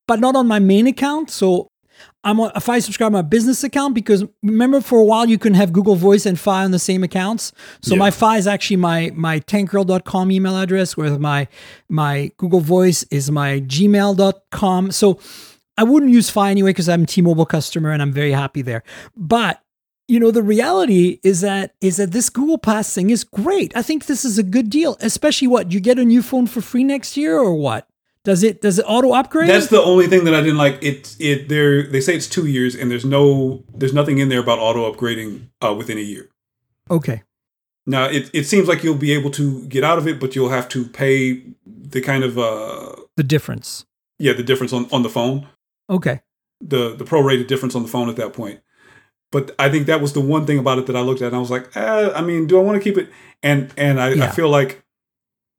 but 0.08 0.20
not 0.20 0.36
on 0.36 0.48
my 0.48 0.60
main 0.60 0.88
account. 0.88 1.30
So 1.32 1.68
I'm 2.26 2.40
a 2.40 2.60
Fi 2.60 2.80
subscriber 2.80 3.06
on 3.08 3.12
my 3.14 3.22
business 3.22 3.64
account 3.64 3.94
because 3.94 4.26
remember 4.44 4.82
for 4.82 5.00
a 5.00 5.04
while 5.06 5.28
you 5.30 5.38
couldn't 5.38 5.58
have 5.58 5.72
Google 5.72 5.96
Voice 5.96 6.26
and 6.26 6.38
Fi 6.40 6.64
on 6.66 6.72
the 6.72 6.80
same 6.80 7.04
accounts. 7.04 7.54
So 7.82 7.94
Yeah. 7.94 8.00
my 8.00 8.12
Fi 8.12 8.38
is 8.38 8.48
actually 8.48 8.78
my 8.78 9.12
my 9.14 9.40
tnkgrl.com 9.40 10.32
email 10.32 10.58
address, 10.58 10.98
where 10.98 11.18
my 11.20 11.48
my 11.88 12.32
Google 12.38 12.62
Voice 12.62 13.04
is 13.12 13.30
my 13.32 13.62
gmail.com. 13.62 14.92
So 14.92 15.20
I 15.78 15.84
wouldn't 15.84 16.12
use 16.12 16.30
Fi 16.30 16.50
anyway 16.52 16.72
because 16.72 16.90
I'm 16.90 17.04
a 17.04 17.06
T-Mobile 17.06 17.46
customer 17.46 17.92
and 17.92 18.02
I'm 18.02 18.12
very 18.12 18.32
happy 18.32 18.62
there. 18.62 18.84
But 19.16 19.62
you 20.08 20.20
know 20.20 20.32
the 20.32 20.44
reality 20.44 21.20
is 21.24 21.42
that 21.42 21.74
is 21.82 21.98
that 21.98 22.12
this 22.12 22.30
Google 22.30 22.58
Pass 22.58 22.94
thing 22.94 23.10
is 23.10 23.24
great. 23.24 23.76
I 23.76 23.82
think 23.82 24.06
this 24.06 24.24
is 24.26 24.38
a 24.38 24.44
good 24.44 24.70
deal, 24.70 24.98
especially 25.02 25.48
what 25.48 25.72
you 25.72 25.80
get 25.80 26.00
a 26.00 26.06
new 26.06 26.22
phone 26.22 26.48
for 26.48 26.62
free 26.62 26.84
next 26.84 27.18
year 27.18 27.38
or 27.38 27.54
what? 27.56 27.88
Does 28.26 28.44
it 28.44 28.62
does 28.62 28.80
it 28.80 28.86
auto 28.88 29.14
upgrade? 29.14 29.50
That's 29.50 29.68
the 29.68 29.82
only 29.82 30.08
thing 30.08 30.26
that 30.26 30.34
I 30.34 30.42
didn't 30.42 30.58
like. 30.58 30.84
It 30.84 31.16
it 31.20 31.48
they 31.48 31.84
they 31.92 32.02
say 32.02 32.16
it's 32.16 32.28
two 32.28 32.48
years, 32.48 32.76
and 32.76 32.90
there's 32.92 33.06
no 33.06 33.64
there's 33.74 33.94
nothing 33.94 34.18
in 34.18 34.30
there 34.30 34.40
about 34.42 34.60
auto 34.60 34.92
upgrading 34.92 35.50
uh, 35.62 35.74
within 35.74 35.98
a 35.98 36.02
year. 36.02 36.30
okay. 36.90 37.24
Now 37.88 38.06
it 38.06 38.30
it 38.34 38.46
seems 38.46 38.68
like 38.68 38.84
you'll 38.84 38.98
be 38.98 39.14
able 39.14 39.30
to 39.32 39.62
get 39.68 39.84
out 39.84 39.98
of 40.00 40.08
it, 40.08 40.20
but 40.20 40.36
you'll 40.36 40.50
have 40.50 40.68
to 40.70 40.86
pay 40.86 41.44
the 41.66 42.02
kind 42.02 42.24
of 42.24 42.38
uh 42.38 42.96
The 43.16 43.24
difference. 43.24 43.86
yeah 44.20 44.34
the 44.34 44.44
difference 44.44 44.74
on 44.74 44.88
on 44.92 45.04
the 45.04 45.10
phone 45.10 45.48
Okay. 45.88 46.18
the 46.62 46.96
the 46.96 47.06
prorated 47.06 47.48
difference 47.48 47.76
on 47.78 47.84
the 47.84 47.90
phone 47.90 48.10
at 48.10 48.16
that 48.16 48.34
point. 48.34 48.60
But 49.32 49.54
I 49.60 49.70
think 49.70 49.86
that 49.88 50.02
was 50.02 50.14
the 50.14 50.22
one 50.22 50.46
thing 50.46 50.58
about 50.60 50.80
it 50.80 50.86
that 50.88 50.96
I 50.96 51.02
looked 51.02 51.22
at 51.22 51.28
and 51.28 51.36
I 51.36 51.40
was 51.40 51.52
like, 51.52 51.66
eh, 51.76 52.10
I 52.20 52.22
mean, 52.22 52.48
do 52.48 52.58
I 52.60 52.64
want 52.64 52.76
to 52.82 52.84
keep 52.84 52.98
it? 52.98 53.08
And 53.44 53.72
and 53.78 54.00
I, 54.00 54.10
I 54.28 54.32
feel 54.32 54.50
like 54.50 54.82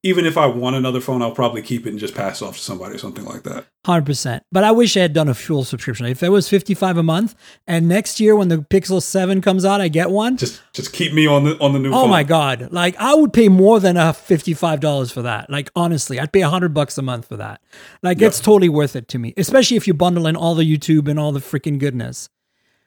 even 0.07 0.25
if 0.25 0.39
I 0.39 0.47
want 0.47 0.77
another 0.77 1.01
phone, 1.01 1.21
I'll 1.21 1.33
probably 1.33 1.63
keep 1.63 1.87
it 1.87 1.91
and 1.91 1.99
just 1.99 2.15
pass 2.15 2.41
off 2.41 2.57
to 2.57 2.63
somebody 2.63 2.95
or 2.95 2.99
something 2.99 3.25
like 3.25 3.43
that. 3.43 3.67
Hundred 3.85 4.07
percent. 4.07 4.43
But 4.53 4.65
I 4.65 4.73
wish 4.73 4.97
I 4.97 5.01
had 5.01 5.13
done 5.13 5.29
a 5.29 5.35
fuel 5.35 5.65
subscription. 5.65 6.07
If 6.07 6.23
it 6.23 6.29
was 6.31 6.49
fifty 6.49 6.75
five 6.75 6.97
a 6.97 7.03
month, 7.03 7.35
and 7.67 7.89
next 7.89 8.19
year 8.21 8.35
when 8.37 8.49
the 8.49 8.59
Pixel 8.59 9.03
Seven 9.03 9.41
comes 9.41 9.65
out, 9.65 9.81
I 9.81 9.89
get 9.89 10.11
one. 10.11 10.37
Just 10.37 10.63
just 10.73 10.93
keep 10.93 11.13
me 11.13 11.27
on 11.27 11.45
the 11.45 11.59
on 11.61 11.73
the 11.73 11.79
new 11.79 11.91
Oh 11.91 12.03
phone. 12.03 12.11
my 12.11 12.23
god! 12.23 12.69
Like 12.73 12.97
I 12.99 13.15
would 13.15 13.33
pay 13.33 13.49
more 13.49 13.79
than 13.81 13.97
a 13.97 14.13
fifty-five 14.13 14.81
dollars 14.81 15.11
for 15.13 15.23
that. 15.23 15.51
Like 15.51 15.71
honestly, 15.77 16.19
I'd 16.21 16.33
pay 16.33 16.43
a 16.43 16.49
hundred 16.51 16.73
bucks 16.75 16.97
a 16.99 17.03
month 17.03 17.27
for 17.29 17.37
that. 17.37 17.61
Like 18.03 18.21
Yep. 18.21 18.29
it's 18.29 18.41
totally 18.41 18.69
worth 18.69 18.97
it 18.97 19.09
to 19.09 19.19
me, 19.19 19.35
especially 19.37 19.77
if 19.77 19.87
you 19.87 19.95
bundle 19.95 20.27
in 20.27 20.37
all 20.37 20.55
the 20.55 20.65
YouTube 20.65 21.09
and 21.09 21.19
all 21.19 21.33
the 21.33 21.41
freaking 21.41 21.79
goodness. 21.79 22.29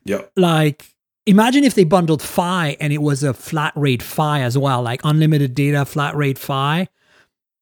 Yeah. 0.05 0.21
Like 0.35 0.85
imagine 1.25 1.63
if 1.63 1.75
they 1.75 1.83
bundled 1.83 2.21
Fi 2.21 2.75
and 2.81 2.91
it 2.91 3.01
was 3.01 3.21
a 3.23 3.33
flat 3.33 3.71
rate 3.75 4.01
Fi 4.01 4.41
as 4.41 4.57
well, 4.57 4.81
like 4.81 4.99
unlimited 5.03 5.53
data, 5.55 5.85
flat 5.85 6.15
rate 6.15 6.37
Fi. 6.39 6.87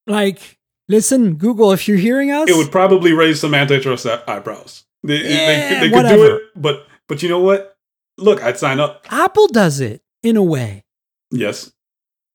Like, 0.08 0.58
listen, 0.88 1.34
Google, 1.34 1.72
if 1.72 1.86
you're 1.88 1.96
hearing 1.98 2.30
us, 2.30 2.48
It 2.48 2.56
would 2.56 2.72
probably 2.72 3.12
raise 3.12 3.40
some 3.40 3.54
antitrust 3.54 4.06
eye- 4.06 4.22
eyebrows. 4.26 4.84
They, 5.02 5.22
they- 5.22 5.28
Yeah, 5.34 5.80
they, 5.80 5.88
could 5.88 5.92
whatever. 5.96 6.16
do 6.16 6.36
it, 6.36 6.42
but 6.56 6.86
but 7.08 7.22
you 7.22 7.28
know 7.28 7.40
what? 7.40 7.76
Look, 8.18 8.42
I'd 8.42 8.58
sign 8.58 8.80
up. 8.80 9.06
Apple 9.10 9.46
does 9.48 9.80
it 9.80 10.02
in 10.22 10.36
a 10.36 10.42
way. 10.42 10.84
Yes. 11.30 11.70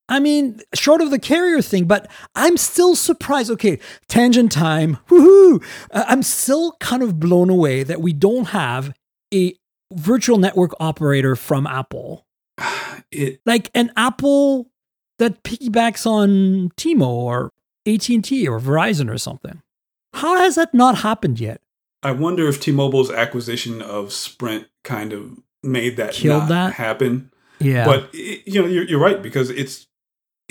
I 0.09 0.19
mean, 0.19 0.59
short 0.73 1.01
of 1.01 1.11
the 1.11 1.19
carrier 1.19 1.61
thing, 1.61 1.85
but 1.85 2.09
I'm 2.35 2.57
still 2.57 2.95
surprised. 2.95 3.49
Okay, 3.51 3.79
tangent 4.07 4.51
time. 4.51 4.97
Woohoo! 5.09 5.63
Uh, 5.91 6.05
I'm 6.07 6.23
still 6.23 6.73
kind 6.79 7.01
of 7.03 7.19
blown 7.19 7.49
away 7.49 7.83
that 7.83 8.01
we 8.01 8.13
don't 8.13 8.45
have 8.49 8.93
a 9.33 9.55
virtual 9.93 10.37
network 10.37 10.71
operator 10.79 11.35
from 11.35 11.65
Apple. 11.67 12.25
It 13.11 13.41
Like 13.45 13.69
an 13.75 13.91
Apple 13.95 14.69
that 15.19 15.43
piggybacks 15.43 16.05
on 16.07 16.71
T-Mo 16.77 17.07
or 17.11 17.51
AT&T 17.85 18.47
or 18.47 18.59
Verizon 18.59 19.11
or 19.11 19.17
something. 19.17 19.61
How 20.13 20.37
has 20.37 20.55
that 20.55 20.73
not 20.73 20.99
happened 20.99 21.39
yet? 21.39 21.61
I 22.01 22.11
wonder 22.11 22.47
if 22.47 22.59
T-Mobile's 22.59 23.09
acquisition 23.11 23.81
of 23.81 24.11
Sprint 24.11 24.67
kind 24.83 25.13
of 25.13 25.39
made 25.63 25.97
that 25.97 26.13
Killed 26.13 26.43
not 26.43 26.49
that? 26.49 26.73
happen. 26.73 27.31
Yeah. 27.59 27.85
But 27.85 28.09
it, 28.13 28.45
you 28.45 28.61
know, 28.61 28.67
you're, 28.67 28.83
you're 28.83 28.99
right 28.99 29.21
because 29.21 29.49
it's 29.49 29.87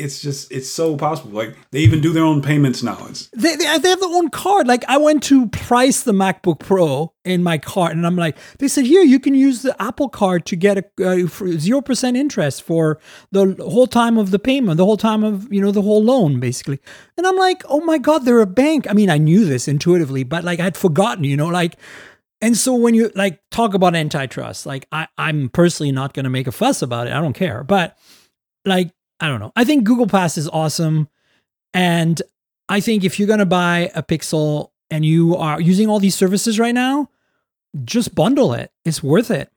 it's 0.03 0.21
just 0.21 0.51
it's 0.51 0.69
so 0.69 0.97
possible. 0.97 1.31
Like 1.31 1.57
they 1.71 1.79
even 1.79 2.01
do 2.01 2.13
their 2.13 2.25
own 2.25 2.43
payments 2.43 2.83
now. 2.83 2.99
It's 3.09 3.29
They, 3.33 3.57
they, 3.57 3.79
they 3.79 3.89
have 3.89 4.01
their 4.01 4.09
own 4.09 4.31
card. 4.31 4.67
Like 4.67 4.85
I 4.89 4.99
went 4.99 5.23
to 5.25 5.47
price 5.49 6.03
the 6.03 6.13
MacBook 6.13 6.59
Pro 6.59 7.13
in 7.25 7.43
my 7.43 7.57
cart, 7.59 7.93
and 7.93 8.07
I'm 8.07 8.17
like, 8.17 8.37
they 8.59 8.69
said 8.69 8.85
here 8.85 9.03
you 9.03 9.21
can 9.21 9.35
use 9.35 9.63
the 9.63 9.81
Apple 9.81 10.09
card 10.09 10.45
to 10.47 10.57
get 10.57 10.79
a 10.79 10.85
uh, 11.05 11.27
zero 11.59 11.81
percent 11.81 12.17
interest 12.17 12.63
for 12.63 12.99
the 13.31 13.55
whole 13.61 13.87
time 13.87 14.19
of 14.19 14.33
the 14.33 14.39
payment, 14.39 14.77
the 14.77 14.85
whole 14.85 14.97
time 14.97 15.23
of 15.23 15.53
you 15.53 15.61
know 15.61 15.71
the 15.71 15.83
whole 15.83 16.03
loan, 16.03 16.41
basically. 16.41 16.81
And 17.17 17.27
I'm 17.27 17.37
like, 17.37 17.63
oh 17.69 17.81
my 17.81 17.99
god, 17.99 18.25
they're 18.25 18.41
a 18.41 18.47
bank. 18.47 18.91
I 18.91 18.95
mean, 18.95 19.11
I 19.11 19.19
knew 19.19 19.45
this 19.45 19.69
intuitively, 19.69 20.25
but 20.25 20.45
like 20.45 20.61
I'd 20.61 20.77
forgotten, 20.77 21.25
you 21.25 21.37
know, 21.37 21.49
like. 21.49 21.77
And 22.41 22.57
so 22.57 22.75
when 22.75 22.95
you 22.95 23.13
like 23.15 23.39
talk 23.53 23.73
about 23.73 23.95
antitrust, 23.95 24.67
like 24.67 24.89
I, 24.91 25.07
I'm 25.17 25.49
personally 25.49 25.93
not 25.93 26.13
going 26.13 26.25
to 26.25 26.31
make 26.31 26.49
a 26.49 26.53
fuss 26.53 26.83
about 26.83 27.07
it. 27.07 27.13
I 27.13 27.21
don't 27.21 27.35
care, 27.35 27.63
but 27.63 27.97
like 28.65 28.91
I 29.23 29.29
don't 29.29 29.41
know. 29.41 29.53
I 29.57 29.65
think 29.65 29.85
Google 29.85 30.07
Pass 30.07 30.37
is 30.37 30.49
awesome. 30.49 31.09
And 31.73 32.21
I 32.69 32.81
think 32.81 33.05
if 33.05 33.19
you're 33.19 33.27
going 33.29 33.39
to 33.39 33.47
buy 33.47 33.91
a 33.95 34.03
Pixel 34.03 34.71
and 34.91 35.05
you 35.07 35.37
are 35.37 35.61
using 35.61 35.89
all 35.89 35.99
these 36.01 36.15
services 36.15 36.59
right 36.59 36.75
now, 36.75 37.09
just 37.85 38.15
bundle 38.15 38.53
it. 38.53 38.71
It's 38.85 39.03
worth 39.03 39.31
it. 39.31 39.51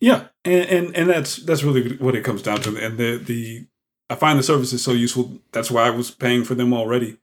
yeah, 0.00 0.28
and, 0.44 0.64
and 0.70 0.96
and 0.96 1.10
that's 1.10 1.36
that's 1.44 1.62
really 1.62 1.96
what 1.96 2.14
it 2.14 2.24
comes 2.24 2.40
down 2.42 2.60
to. 2.62 2.76
And 2.78 2.96
the 2.96 3.18
the 3.18 3.66
I 4.08 4.14
find 4.14 4.38
the 4.38 4.42
services 4.42 4.82
so 4.82 4.92
useful. 4.92 5.38
That's 5.52 5.70
why 5.70 5.86
I 5.86 5.90
was 5.90 6.10
paying 6.10 6.44
for 6.44 6.54
them 6.54 6.72
already. 6.72 7.18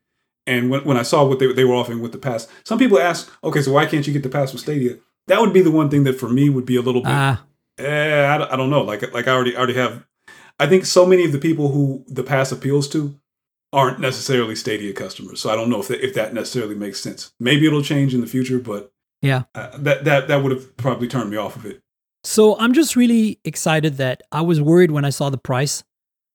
And 0.46 0.70
when, 0.70 0.84
when 0.84 0.96
I 0.96 1.02
saw 1.02 1.24
what 1.24 1.40
they, 1.40 1.52
they 1.52 1.64
were 1.64 1.74
offering 1.74 2.00
with 2.00 2.12
the 2.12 2.18
pass, 2.18 2.46
some 2.64 2.78
people 2.78 3.00
ask, 3.00 3.28
okay, 3.42 3.60
so 3.62 3.72
why 3.72 3.86
can't 3.86 4.06
you 4.06 4.12
get 4.12 4.22
the 4.22 4.28
pass 4.28 4.52
with 4.52 4.62
Stadia? 4.62 4.96
That 5.26 5.40
would 5.40 5.52
be 5.52 5.62
the 5.62 5.72
one 5.72 5.90
thing 5.90 6.04
that 6.04 6.20
for 6.20 6.28
me 6.28 6.48
would 6.48 6.64
be 6.66 6.76
a 6.76 6.82
little 6.82 7.00
bit 7.02 7.10
Ah, 7.12 7.42
Eh, 7.78 8.26
I, 8.32 8.38
don't- 8.38 8.52
I 8.52 8.56
don't 8.56 8.70
know. 8.70 8.82
Like 8.82 9.12
like 9.12 9.26
I 9.26 9.32
already 9.32 9.56
I 9.56 9.58
already 9.58 9.74
have. 9.74 10.04
I 10.58 10.66
think 10.66 10.86
so 10.86 11.04
many 11.06 11.24
of 11.24 11.32
the 11.32 11.38
people 11.38 11.68
who 11.68 12.04
the 12.08 12.22
pass 12.22 12.52
appeals 12.52 12.88
to 12.90 13.18
aren't 13.72 14.00
necessarily 14.00 14.56
Stadia 14.56 14.92
customers. 14.92 15.40
So 15.40 15.50
I 15.50 15.54
don't 15.54 15.68
know 15.68 15.80
if 15.80 15.88
that, 15.88 16.04
if 16.04 16.14
that 16.14 16.32
necessarily 16.32 16.74
makes 16.74 17.00
sense. 17.00 17.32
Maybe 17.38 17.66
it'll 17.66 17.82
change 17.82 18.14
in 18.14 18.20
the 18.20 18.26
future, 18.26 18.58
but 18.58 18.92
yeah. 19.22 19.44
uh, 19.54 19.76
that 19.78 20.04
that 20.04 20.28
that 20.28 20.42
would 20.42 20.52
have 20.52 20.76
probably 20.76 21.08
turned 21.08 21.30
me 21.30 21.36
off 21.36 21.56
of 21.56 21.66
it. 21.66 21.82
So 22.24 22.58
I'm 22.58 22.72
just 22.72 22.96
really 22.96 23.38
excited 23.44 23.98
that 23.98 24.22
I 24.32 24.40
was 24.40 24.60
worried 24.60 24.90
when 24.90 25.04
I 25.04 25.10
saw 25.10 25.30
the 25.30 25.38
price 25.38 25.84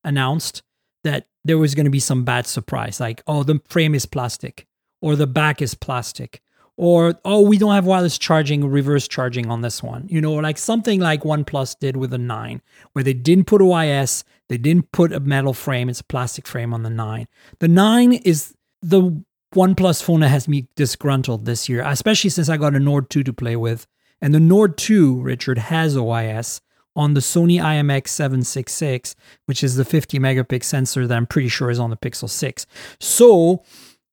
announced 0.03 0.61
that 1.03 1.27
there 1.43 1.57
was 1.57 1.75
going 1.75 1.85
to 1.85 1.91
be 1.91 1.99
some 1.99 2.23
bad 2.23 2.45
surprise, 2.45 2.99
like 2.99 3.23
oh 3.27 3.43
the 3.43 3.61
frame 3.69 3.95
is 3.95 4.05
plastic, 4.05 4.67
or 5.01 5.15
the 5.15 5.27
back 5.27 5.61
is 5.61 5.73
plastic, 5.73 6.41
or 6.77 7.15
oh 7.25 7.41
we 7.41 7.57
don't 7.57 7.73
have 7.73 7.85
wireless 7.85 8.17
charging 8.17 8.67
reverse 8.67 9.07
charging 9.07 9.49
on 9.49 9.61
this 9.61 9.83
one. 9.83 10.07
You 10.09 10.21
know 10.21 10.33
like 10.33 10.57
something 10.57 10.99
like 10.99 11.21
oneplus 11.21 11.77
did 11.77 11.97
with 11.97 12.11
the 12.11 12.17
9 12.17 12.61
where 12.93 13.03
they 13.03 13.13
didn't 13.13 13.45
put 13.45 13.61
ois 13.61 14.23
they 14.49 14.57
didn't 14.57 14.91
put 14.91 15.11
a 15.11 15.19
metal 15.19 15.53
frame 15.53 15.89
it's 15.89 15.99
a 15.99 16.05
plastic 16.05 16.47
frame 16.47 16.73
on 16.73 16.83
the 16.83 16.89
9 16.89 17.27
the 17.59 17.67
9 17.67 18.13
is 18.13 18.53
the 18.81 19.23
oneplus 19.53 20.01
phone 20.01 20.21
that 20.21 20.29
has 20.29 20.47
me 20.47 20.67
disgruntled 20.75 21.45
this 21.45 21.67
year 21.69 21.83
especially 21.85 22.29
since 22.29 22.49
i 22.49 22.57
got 22.57 22.75
a 22.75 22.79
nord 22.79 23.09
2 23.09 23.23
to 23.23 23.33
play 23.33 23.55
with. 23.55 23.87
And 24.23 24.33
the 24.33 24.39
nord 24.39 24.77
2 24.77 25.21
richard 25.21 25.57
has 25.57 25.95
ois 25.95 26.61
on 26.95 27.13
the 27.13 27.21
Sony 27.21 27.61
IMX 27.61 28.09
766, 28.09 29.15
which 29.45 29.63
is 29.63 29.75
the 29.75 29.85
50 29.85 30.19
megapixel 30.19 30.63
sensor 30.63 31.07
that 31.07 31.15
I'm 31.15 31.25
pretty 31.25 31.47
sure 31.47 31.69
is 31.69 31.79
on 31.79 31.89
the 31.89 31.97
Pixel 31.97 32.29
6. 32.29 32.65
So, 32.99 33.63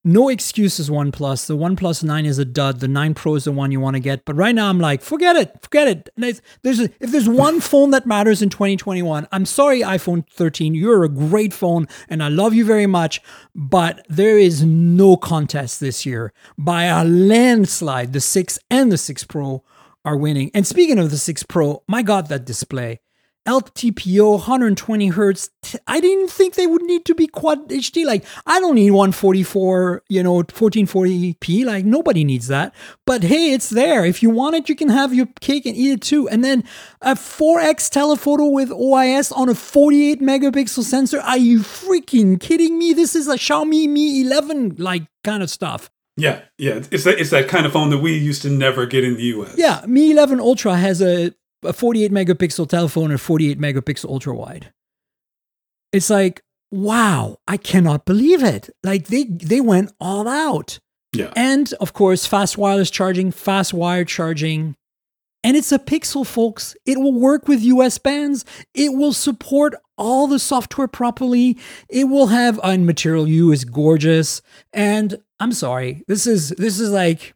no 0.08 0.30
excuses, 0.30 0.88
OnePlus. 0.88 1.46
The 1.46 1.56
OnePlus 1.56 2.02
9 2.02 2.24
is 2.24 2.38
a 2.38 2.44
dud. 2.46 2.80
The 2.80 2.88
9 2.88 3.12
Pro 3.12 3.34
is 3.34 3.44
the 3.44 3.52
one 3.52 3.70
you 3.70 3.78
want 3.78 3.94
to 3.94 4.00
get. 4.00 4.24
But 4.24 4.36
right 4.36 4.54
now, 4.54 4.70
I'm 4.70 4.80
like, 4.80 5.02
forget 5.02 5.36
it. 5.36 5.60
Forget 5.60 5.86
it. 5.86 6.08
There's, 6.16 6.40
there's 6.62 6.80
a, 6.80 6.84
if 6.98 7.12
there's 7.12 7.28
one 7.28 7.60
phone 7.70 7.90
that 7.90 8.06
matters 8.06 8.40
in 8.40 8.48
2021, 8.48 9.28
I'm 9.30 9.44
sorry, 9.44 9.82
iPhone 9.82 10.26
13. 10.30 10.74
You're 10.74 11.04
a 11.04 11.10
great 11.10 11.52
phone 11.52 11.88
and 12.08 12.22
I 12.22 12.28
love 12.28 12.54
you 12.54 12.64
very 12.64 12.86
much. 12.86 13.20
But 13.54 14.06
there 14.08 14.38
is 14.38 14.64
no 14.64 15.18
contest 15.18 15.78
this 15.78 16.06
year. 16.06 16.32
By 16.56 16.84
a 16.84 17.04
landslide, 17.04 18.14
the 18.14 18.20
6 18.20 18.58
and 18.70 18.90
the 18.90 18.98
6 18.98 19.24
Pro 19.24 19.62
are 20.06 20.16
winning. 20.16 20.50
And 20.54 20.66
speaking 20.66 20.98
of 20.98 21.10
the 21.10 21.18
6 21.18 21.42
Pro, 21.42 21.82
my 21.86 22.00
God, 22.00 22.28
that 22.28 22.46
display. 22.46 23.00
LTPO 23.48 24.32
120 24.32 25.08
hertz. 25.08 25.48
I 25.86 26.00
didn't 26.00 26.28
think 26.28 26.54
they 26.54 26.66
would 26.66 26.82
need 26.82 27.06
to 27.06 27.14
be 27.14 27.26
quad 27.26 27.70
HD. 27.70 28.04
Like 28.04 28.24
I 28.46 28.60
don't 28.60 28.74
need 28.74 28.90
144, 28.90 30.02
you 30.08 30.22
know, 30.22 30.42
1440p. 30.42 31.64
Like 31.64 31.86
nobody 31.86 32.24
needs 32.24 32.48
that. 32.48 32.74
But 33.06 33.22
hey, 33.22 33.52
it's 33.52 33.70
there. 33.70 34.04
If 34.04 34.22
you 34.22 34.28
want 34.28 34.56
it, 34.56 34.68
you 34.68 34.76
can 34.76 34.90
have 34.90 35.14
your 35.14 35.26
cake 35.40 35.64
and 35.64 35.74
eat 35.74 35.92
it 35.92 36.02
too. 36.02 36.28
And 36.28 36.44
then 36.44 36.62
a 37.00 37.14
4x 37.14 37.90
telephoto 37.90 38.48
with 38.48 38.68
OIS 38.68 39.32
on 39.34 39.48
a 39.48 39.54
48 39.54 40.20
megapixel 40.20 40.82
sensor. 40.82 41.20
Are 41.20 41.38
you 41.38 41.60
freaking 41.60 42.38
kidding 42.38 42.78
me? 42.78 42.92
This 42.92 43.16
is 43.16 43.28
a 43.28 43.36
Xiaomi 43.36 43.88
Mi 43.88 44.20
11 44.20 44.76
like 44.78 45.04
kind 45.24 45.42
of 45.42 45.48
stuff. 45.48 45.90
Yeah, 46.18 46.40
yeah, 46.58 46.82
it's 46.90 47.04
that 47.04 47.20
it's 47.20 47.30
that 47.30 47.48
kind 47.48 47.64
of 47.64 47.72
phone 47.72 47.90
that 47.90 47.98
we 47.98 48.12
used 48.18 48.42
to 48.42 48.50
never 48.50 48.86
get 48.86 49.04
in 49.04 49.14
the 49.14 49.22
US. 49.22 49.54
Yeah, 49.56 49.84
Mi 49.86 50.10
11 50.10 50.40
Ultra 50.40 50.76
has 50.76 51.00
a, 51.00 51.32
a 51.64 51.72
48 51.72 52.12
megapixel 52.12 52.68
telephone 52.68 53.10
and 53.10 53.20
48 53.20 53.58
megapixel 53.60 54.08
ultra 54.08 54.34
wide. 54.34 54.72
It's 55.92 56.10
like, 56.10 56.42
wow, 56.70 57.38
I 57.48 57.56
cannot 57.56 58.04
believe 58.04 58.42
it. 58.42 58.70
Like 58.84 59.06
they 59.06 59.24
they 59.24 59.60
went 59.60 59.92
all 60.00 60.28
out. 60.28 60.78
Yeah. 61.12 61.32
And 61.34 61.72
of 61.80 61.92
course, 61.92 62.26
fast 62.26 62.58
wireless 62.58 62.90
charging, 62.90 63.30
fast 63.30 63.72
wired 63.72 64.08
charging. 64.08 64.74
And 65.44 65.56
it's 65.56 65.72
a 65.72 65.78
Pixel, 65.78 66.26
folks. 66.26 66.76
It 66.84 66.98
will 66.98 67.14
work 67.14 67.48
with 67.48 67.62
US 67.62 67.96
bands. 67.96 68.44
It 68.74 68.92
will 68.94 69.12
support 69.12 69.74
all 69.96 70.26
the 70.26 70.38
software 70.38 70.88
properly. 70.88 71.56
It 71.88 72.04
will 72.04 72.26
have 72.28 72.60
un 72.60 72.84
Material 72.84 73.26
You 73.26 73.52
is 73.52 73.64
gorgeous. 73.64 74.42
And 74.72 75.22
I'm 75.40 75.52
sorry, 75.52 76.02
this 76.08 76.26
is 76.26 76.50
this 76.50 76.80
is 76.80 76.90
like, 76.90 77.34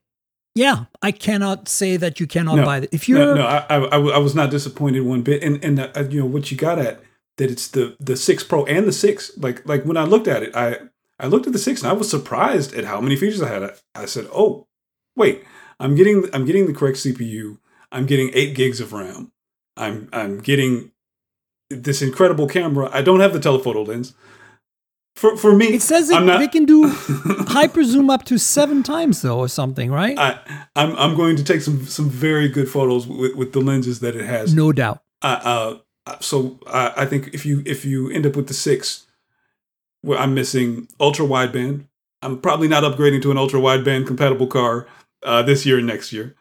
yeah, 0.55 0.85
I 1.01 1.13
cannot 1.13 1.69
say 1.69 1.97
that 1.97 2.21
you 2.21 2.27
cannot 2.27 2.57
No, 2.57 2.65
buy 2.65 2.79
it. 2.79 2.89
If 2.93 3.09
you're 3.09 3.19
no, 3.19 3.35
no 3.35 3.47
I, 3.47 3.65
I, 3.69 3.99
I 3.99 4.19
was 4.19 4.35
not 4.35 4.51
disappointed 4.51 5.01
one 5.01 5.23
bit, 5.23 5.43
and 5.43 5.63
and 5.65 5.81
uh, 5.81 6.05
you 6.11 6.21
know 6.21 6.27
what 6.27 6.51
you 6.51 6.57
got 6.57 6.79
at 6.79 7.03
that 7.39 7.51
it's 7.51 7.69
the 7.69 7.97
the 7.99 8.17
six 8.17 8.45
Pro 8.45 8.65
and 8.67 8.87
the 8.87 8.93
six. 8.93 9.37
Like 9.39 9.67
like 9.67 9.85
when 9.85 9.97
I 9.97 10.05
looked 10.05 10.29
at 10.29 10.43
it, 10.43 10.55
I 10.55 10.77
I 11.19 11.27
looked 11.27 11.47
at 11.47 11.53
the 11.53 11.59
six 11.59 11.83
and 11.83 11.91
I 11.91 11.95
was 11.95 12.11
surprised 12.11 12.75
at 12.75 12.85
how 12.85 13.01
many 13.01 13.17
features 13.17 13.43
I 13.43 13.49
had. 13.49 13.63
I, 13.63 13.71
I 13.95 14.05
said, 14.07 14.27
oh, 14.33 14.67
wait, 15.17 15.45
I'm 15.81 15.95
getting 15.95 16.29
I'm 16.35 16.45
getting 16.45 16.67
the 16.67 16.75
correct 16.75 16.99
CPU. 16.99 17.59
I'm 17.91 18.07
getting 18.07 18.31
eight 18.35 18.55
gigs 18.55 18.81
of 18.81 18.93
RAM. 18.93 19.33
I'm 19.77 20.09
I'm 20.13 20.39
getting 20.39 20.93
this 21.71 22.03
incredible 22.03 22.47
camera. 22.47 22.91
I 22.93 23.03
don't 23.03 23.21
have 23.21 23.33
the 23.33 23.41
telephoto 23.41 23.83
lens. 23.83 24.15
For 25.15 25.37
for 25.37 25.55
me, 25.55 25.75
it 25.75 25.83
says 25.83 26.09
it, 26.11 26.21
not, 26.21 26.39
they 26.39 26.49
can 26.49 26.65
do 26.65 26.89
hyper 27.49 27.85
zoom 27.85 28.09
up 28.09 28.25
to 28.25 28.39
seven 28.39 28.83
times 28.83 29.23
though, 29.23 29.39
or 29.39 29.49
something, 29.49 29.91
right? 29.91 30.19
I, 30.19 30.41
I'm 30.75 30.97
I'm 30.97 31.15
going 31.17 31.37
to 31.37 31.45
take 31.45 31.61
some 31.61 31.85
some 31.87 32.09
very 32.09 32.49
good 32.49 32.69
photos 32.69 33.07
with, 33.07 33.37
with 33.37 33.53
the 33.53 33.61
lenses 33.61 34.01
that 34.01 34.17
it 34.17 34.25
has. 34.25 34.55
no 34.55 34.73
doubt. 34.73 35.03
Uh, 35.21 35.77
uh, 36.07 36.17
so 36.21 36.59
I, 36.67 36.93
I 36.99 37.07
think 37.07 37.29
if 37.35 37.45
you 37.45 37.63
if 37.67 37.85
you 37.85 38.11
end 38.11 38.27
up 38.27 38.37
with 38.37 38.49
the 38.49 38.55
six, 38.55 39.07
where 40.01 40.19
I'm 40.19 40.35
missing 40.35 40.89
ultra 40.99 41.27
wideband, 41.27 41.87
I'm 42.23 42.41
probably 42.41 42.69
not 42.69 42.83
upgrading 42.83 43.23
to 43.23 43.31
an 43.31 43.39
ultra 43.39 43.61
wideband 43.61 44.07
compatible 44.07 44.47
car 44.47 44.87
uh, 45.23 45.43
this 45.43 45.67
year 45.67 45.79
and 45.79 45.87
next 45.87 46.13
year. 46.13 46.35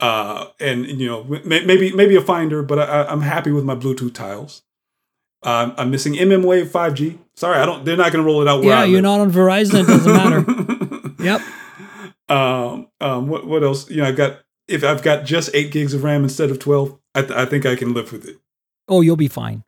Uh, 0.00 0.48
and 0.58 0.86
you 0.86 1.06
know 1.06 1.24
may, 1.44 1.64
maybe 1.64 1.92
maybe 1.92 2.16
a 2.16 2.20
finder, 2.22 2.62
but 2.62 2.78
I, 2.78 3.04
I'm 3.04 3.22
happy 3.22 3.50
with 3.50 3.64
my 3.64 3.74
Bluetooth 3.74 4.14
tiles. 4.14 4.62
Um, 5.42 5.74
I'm 5.76 5.90
missing 5.90 6.14
mmWave 6.14 6.66
5G. 6.66 7.18
Sorry, 7.36 7.58
I 7.58 7.66
don't. 7.66 7.84
They're 7.84 7.96
not 7.96 8.12
going 8.12 8.24
to 8.24 8.26
roll 8.26 8.42
it 8.42 8.48
out. 8.48 8.60
Where 8.62 8.70
Yeah, 8.70 8.84
you're 8.84 9.02
not 9.02 9.20
on 9.20 9.30
Verizon, 9.30 9.82
it 9.82 9.86
doesn't 9.86 10.12
matter. 10.12 10.44
Yep. 11.18 11.40
Um, 12.28 12.88
um, 13.00 13.26
what 13.28 13.46
what 13.46 13.64
else? 13.64 13.90
You 13.90 13.96
know, 13.96 14.04
I've 14.04 14.16
got 14.16 14.40
if 14.68 14.84
I've 14.84 15.02
got 15.02 15.24
just 15.24 15.50
eight 15.54 15.72
gigs 15.72 15.94
of 15.94 16.04
RAM 16.04 16.22
instead 16.22 16.50
of 16.50 16.58
twelve, 16.58 16.96
I, 17.14 17.22
th- 17.22 17.32
I 17.32 17.46
think 17.46 17.64
I 17.64 17.74
can 17.74 17.94
live 17.94 18.12
with 18.12 18.28
it. 18.28 18.36
Oh, 18.86 19.00
you'll 19.00 19.16
be 19.16 19.26
fine. 19.26 19.64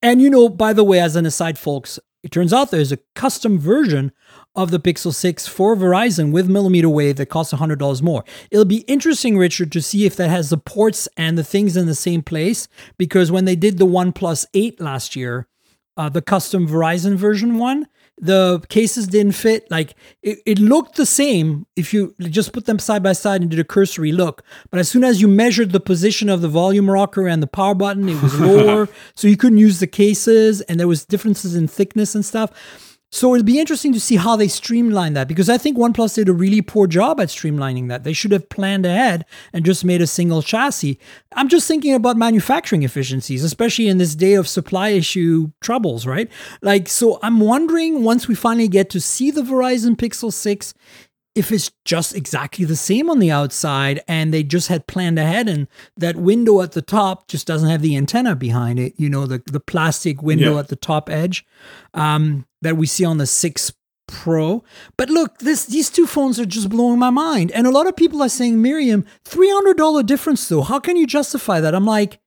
And 0.00 0.22
you 0.22 0.30
know, 0.30 0.48
by 0.48 0.72
the 0.72 0.84
way, 0.84 1.00
as 1.00 1.16
an 1.16 1.26
aside, 1.26 1.58
folks, 1.58 1.98
it 2.22 2.30
turns 2.30 2.52
out 2.52 2.70
there's 2.70 2.92
a 2.92 2.98
custom 3.14 3.58
version 3.58 4.12
of 4.54 4.70
the 4.70 4.80
Pixel 4.80 5.12
6 5.12 5.46
for 5.46 5.76
Verizon 5.76 6.32
with 6.32 6.48
millimeter 6.48 6.88
wave 6.88 7.16
that 7.16 7.26
costs 7.26 7.52
$100 7.52 8.02
more. 8.02 8.24
It'll 8.50 8.64
be 8.64 8.80
interesting, 8.88 9.38
Richard, 9.38 9.72
to 9.72 9.82
see 9.82 10.04
if 10.06 10.16
that 10.16 10.28
has 10.28 10.50
the 10.50 10.58
ports 10.58 11.08
and 11.16 11.38
the 11.38 11.44
things 11.44 11.76
in 11.76 11.86
the 11.86 11.94
same 11.94 12.22
place 12.22 12.68
because 12.98 13.30
when 13.30 13.44
they 13.44 13.56
did 13.56 13.78
the 13.78 13.86
OnePlus 13.86 14.46
8 14.52 14.80
last 14.80 15.16
year, 15.16 15.46
uh, 16.00 16.08
the 16.08 16.22
custom 16.22 16.66
Verizon 16.66 17.16
version 17.16 17.58
one, 17.58 17.86
the 18.16 18.64
cases 18.70 19.06
didn't 19.06 19.32
fit. 19.32 19.70
Like 19.70 19.94
it, 20.22 20.38
it 20.46 20.58
looked 20.58 20.96
the 20.96 21.04
same 21.04 21.66
if 21.76 21.92
you 21.92 22.14
just 22.20 22.54
put 22.54 22.64
them 22.64 22.78
side 22.78 23.02
by 23.02 23.12
side 23.12 23.42
and 23.42 23.50
did 23.50 23.60
a 23.60 23.64
cursory 23.64 24.10
look. 24.10 24.42
But 24.70 24.80
as 24.80 24.88
soon 24.88 25.04
as 25.04 25.20
you 25.20 25.28
measured 25.28 25.72
the 25.72 25.80
position 25.80 26.30
of 26.30 26.40
the 26.40 26.48
volume 26.48 26.90
rocker 26.90 27.28
and 27.28 27.42
the 27.42 27.46
power 27.46 27.74
button, 27.74 28.08
it 28.08 28.22
was 28.22 28.40
lower. 28.48 28.88
so 29.14 29.28
you 29.28 29.36
couldn't 29.36 29.58
use 29.58 29.78
the 29.78 29.86
cases 29.86 30.62
and 30.62 30.80
there 30.80 30.88
was 30.88 31.04
differences 31.04 31.54
in 31.54 31.68
thickness 31.68 32.14
and 32.14 32.24
stuff. 32.24 32.89
So 33.12 33.34
it'll 33.34 33.44
be 33.44 33.58
interesting 33.58 33.92
to 33.92 34.00
see 34.00 34.16
how 34.16 34.36
they 34.36 34.46
streamline 34.46 35.14
that 35.14 35.26
because 35.26 35.50
I 35.50 35.58
think 35.58 35.76
OnePlus 35.76 36.14
did 36.14 36.28
a 36.28 36.32
really 36.32 36.62
poor 36.62 36.86
job 36.86 37.20
at 37.20 37.28
streamlining 37.28 37.88
that. 37.88 38.04
They 38.04 38.12
should 38.12 38.30
have 38.30 38.48
planned 38.48 38.86
ahead 38.86 39.24
and 39.52 39.64
just 39.64 39.84
made 39.84 40.00
a 40.00 40.06
single 40.06 40.42
chassis. 40.42 40.98
I'm 41.34 41.48
just 41.48 41.66
thinking 41.66 41.92
about 41.92 42.16
manufacturing 42.16 42.84
efficiencies, 42.84 43.42
especially 43.42 43.88
in 43.88 43.98
this 43.98 44.14
day 44.14 44.34
of 44.34 44.46
supply 44.46 44.90
issue 44.90 45.50
troubles, 45.60 46.06
right? 46.06 46.30
Like, 46.62 46.88
so 46.88 47.18
I'm 47.20 47.40
wondering 47.40 48.04
once 48.04 48.28
we 48.28 48.36
finally 48.36 48.68
get 48.68 48.90
to 48.90 49.00
see 49.00 49.32
the 49.32 49.42
Verizon 49.42 49.96
Pixel 49.96 50.32
6, 50.32 50.72
if 51.34 51.52
it's 51.52 51.70
just 51.84 52.14
exactly 52.14 52.64
the 52.64 52.74
same 52.76 53.08
on 53.08 53.18
the 53.20 53.30
outside 53.30 54.02
and 54.08 54.34
they 54.34 54.42
just 54.42 54.68
had 54.68 54.86
planned 54.88 55.18
ahead 55.18 55.48
and 55.48 55.68
that 55.96 56.16
window 56.16 56.60
at 56.60 56.72
the 56.72 56.82
top 56.82 57.28
just 57.28 57.46
doesn't 57.46 57.68
have 57.70 57.82
the 57.82 57.96
antenna 57.96 58.34
behind 58.34 58.78
it, 58.80 58.94
you 58.96 59.08
know, 59.08 59.26
the, 59.26 59.40
the 59.46 59.60
plastic 59.60 60.22
window 60.22 60.54
Yeah. 60.54 60.58
at 60.60 60.68
the 60.68 60.76
top 60.76 61.08
edge 61.08 61.46
um, 61.94 62.46
that 62.62 62.76
we 62.76 62.86
see 62.86 63.04
on 63.04 63.18
the 63.18 63.26
6 63.26 63.72
Pro. 64.08 64.64
But 64.96 65.08
look, 65.08 65.38
this 65.38 65.66
these 65.66 65.88
two 65.88 66.04
phones 66.04 66.40
are 66.40 66.44
just 66.44 66.68
blowing 66.68 66.98
my 66.98 67.10
mind. 67.10 67.52
And 67.52 67.64
a 67.64 67.70
lot 67.70 67.86
of 67.86 67.94
people 67.94 68.20
are 68.22 68.28
saying, 68.28 68.60
Miriam, 68.60 69.04
$300 69.24 70.04
difference 70.04 70.48
though. 70.48 70.62
How 70.62 70.80
can 70.80 70.96
you 70.96 71.06
justify 71.06 71.60
that? 71.60 71.76
I'm 71.76 71.86
like, 71.86 72.18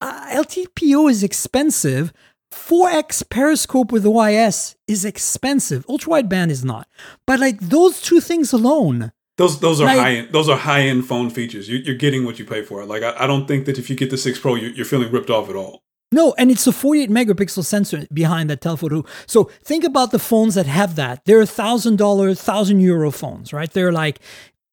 uh, 0.00 0.26
LTPO 0.32 1.08
is 1.08 1.22
expensive. 1.22 2.12
4x 2.54 3.28
periscope 3.28 3.92
with 3.92 4.04
OIS 4.04 4.76
is 4.86 5.04
expensive. 5.04 5.84
Ultra 5.88 6.12
wideband 6.14 6.50
is 6.50 6.64
not. 6.64 6.88
But 7.26 7.40
like 7.40 7.58
those 7.60 8.00
two 8.00 8.20
things 8.20 8.52
alone, 8.52 9.12
Those 9.36 9.58
those 9.60 9.80
are 9.80 9.84
Like- 9.86 9.98
high 9.98 10.14
end. 10.18 10.28
Those 10.32 10.48
are 10.48 10.56
high 10.56 10.82
end 10.82 11.06
phone 11.06 11.28
features. 11.30 11.68
You, 11.68 11.78
you're 11.78 11.96
getting 11.96 12.24
what 12.24 12.38
you 12.38 12.44
pay 12.44 12.62
for. 12.62 12.84
Like 12.86 13.02
I, 13.02 13.12
I 13.24 13.26
don't 13.26 13.46
think 13.48 13.66
that 13.66 13.78
if 13.78 13.90
you 13.90 13.96
get 13.96 14.10
the 14.10 14.16
six 14.18 14.38
Pro, 14.38 14.54
you're, 14.54 14.70
you're 14.70 14.86
feeling 14.86 15.10
ripped 15.10 15.30
off 15.30 15.50
at 15.50 15.56
all. 15.56 15.82
No, 16.12 16.32
and 16.38 16.48
it's 16.52 16.66
a 16.68 16.72
48 16.72 17.10
megapixel 17.10 17.64
sensor 17.64 18.06
behind 18.12 18.48
that 18.48 18.60
telephoto. 18.60 19.04
So 19.26 19.50
think 19.64 19.82
about 19.82 20.12
the 20.12 20.20
phones 20.20 20.54
that 20.54 20.66
have 20.66 20.94
that. 20.94 21.24
They're 21.24 21.40
a 21.40 21.46
thousand 21.46 21.96
dollar, 21.98 22.32
thousand 22.34 22.78
euro 22.80 23.10
phones, 23.10 23.52
right? 23.52 23.68
They're 23.72 23.90
like 23.92 24.20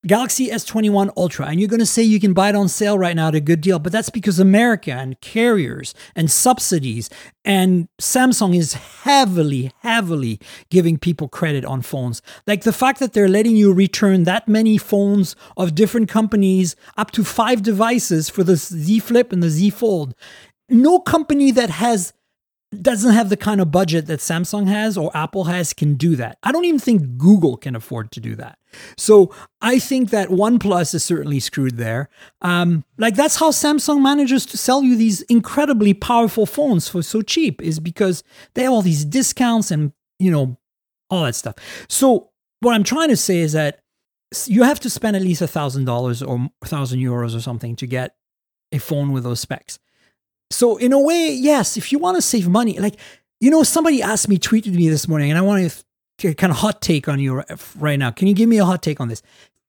Galaxy 0.07 0.47
S21 0.47 1.11
Ultra, 1.15 1.45
and 1.45 1.59
you're 1.59 1.69
going 1.69 1.79
to 1.79 1.85
say 1.85 2.01
you 2.01 2.19
can 2.19 2.33
buy 2.33 2.49
it 2.49 2.55
on 2.55 2.67
sale 2.67 2.97
right 2.97 3.15
now 3.15 3.27
at 3.27 3.35
a 3.35 3.39
good 3.39 3.61
deal, 3.61 3.77
but 3.77 3.91
that's 3.91 4.09
because 4.09 4.39
America 4.39 4.91
and 4.91 5.21
carriers 5.21 5.93
and 6.15 6.31
subsidies 6.31 7.07
and 7.45 7.87
Samsung 7.99 8.57
is 8.57 8.73
heavily, 8.73 9.71
heavily 9.81 10.39
giving 10.71 10.97
people 10.97 11.27
credit 11.27 11.63
on 11.65 11.83
phones. 11.83 12.23
Like 12.47 12.63
the 12.63 12.73
fact 12.73 12.99
that 12.99 13.13
they're 13.13 13.27
letting 13.27 13.55
you 13.55 13.71
return 13.73 14.23
that 14.23 14.47
many 14.47 14.79
phones 14.79 15.35
of 15.55 15.75
different 15.75 16.09
companies, 16.09 16.75
up 16.97 17.11
to 17.11 17.23
five 17.23 17.61
devices 17.61 18.27
for 18.27 18.43
the 18.43 18.55
Z 18.55 18.99
Flip 19.01 19.31
and 19.31 19.43
the 19.43 19.51
Z 19.51 19.69
Fold. 19.69 20.15
No 20.67 20.99
company 20.99 21.51
that 21.51 21.69
has 21.69 22.11
doesn't 22.79 23.13
have 23.13 23.29
the 23.29 23.37
kind 23.37 23.59
of 23.59 23.69
budget 23.69 24.05
that 24.07 24.19
Samsung 24.19 24.67
has 24.67 24.97
or 24.97 25.15
Apple 25.15 25.45
has 25.45 25.73
can 25.73 25.95
do 25.95 26.15
that. 26.15 26.37
I 26.41 26.51
don't 26.51 26.63
even 26.63 26.79
think 26.79 27.17
Google 27.17 27.57
can 27.57 27.75
afford 27.75 28.11
to 28.11 28.21
do 28.21 28.35
that. 28.35 28.57
So 28.97 29.33
I 29.61 29.77
think 29.77 30.09
that 30.11 30.29
OnePlus 30.29 30.95
is 30.95 31.03
certainly 31.03 31.41
screwed 31.41 31.75
there. 31.75 32.09
Um, 32.41 32.85
like 32.97 33.15
that's 33.15 33.35
how 33.35 33.51
Samsung 33.51 34.01
manages 34.01 34.45
to 34.47 34.57
sell 34.57 34.83
you 34.83 34.95
these 34.95 35.21
incredibly 35.23 35.93
powerful 35.93 36.45
phones 36.45 36.87
for 36.87 37.01
so 37.01 37.21
cheap 37.21 37.61
is 37.61 37.79
because 37.81 38.23
they 38.53 38.63
have 38.63 38.71
all 38.71 38.81
these 38.81 39.03
discounts 39.03 39.69
and 39.69 39.91
you 40.17 40.31
know 40.31 40.57
all 41.09 41.25
that 41.25 41.35
stuff. 41.35 41.55
So 41.89 42.29
what 42.61 42.73
I'm 42.73 42.83
trying 42.83 43.09
to 43.09 43.17
say 43.17 43.39
is 43.39 43.51
that 43.51 43.81
you 44.45 44.63
have 44.63 44.79
to 44.79 44.89
spend 44.89 45.17
at 45.17 45.21
least 45.21 45.41
a 45.41 45.47
thousand 45.47 45.85
dollars 45.85 46.23
or 46.23 46.49
thousand 46.63 47.01
euros 47.01 47.35
or 47.35 47.41
something 47.41 47.75
to 47.75 47.85
get 47.85 48.15
a 48.71 48.77
phone 48.77 49.11
with 49.11 49.23
those 49.23 49.41
specs. 49.41 49.77
So 50.51 50.77
in 50.77 50.93
a 50.93 50.99
way, 50.99 51.31
yes, 51.31 51.77
if 51.77 51.91
you 51.91 51.99
want 51.99 52.17
to 52.17 52.21
save 52.21 52.47
money, 52.47 52.79
like 52.79 52.97
you 53.39 53.49
know, 53.49 53.63
somebody 53.63 54.01
asked 54.01 54.29
me, 54.29 54.37
tweeted 54.37 54.73
me 54.73 54.89
this 54.89 55.07
morning, 55.07 55.31
and 55.31 55.37
I 55.37 55.41
want 55.41 55.83
to 56.19 56.35
kind 56.35 56.51
of 56.51 56.57
hot 56.57 56.81
take 56.81 57.07
on 57.07 57.19
you 57.19 57.43
right 57.77 57.97
now. 57.97 58.11
Can 58.11 58.27
you 58.27 58.35
give 58.35 58.47
me 58.47 58.59
a 58.59 58.65
hot 58.65 58.83
take 58.83 58.99
on 58.99 59.07
this? 59.07 59.23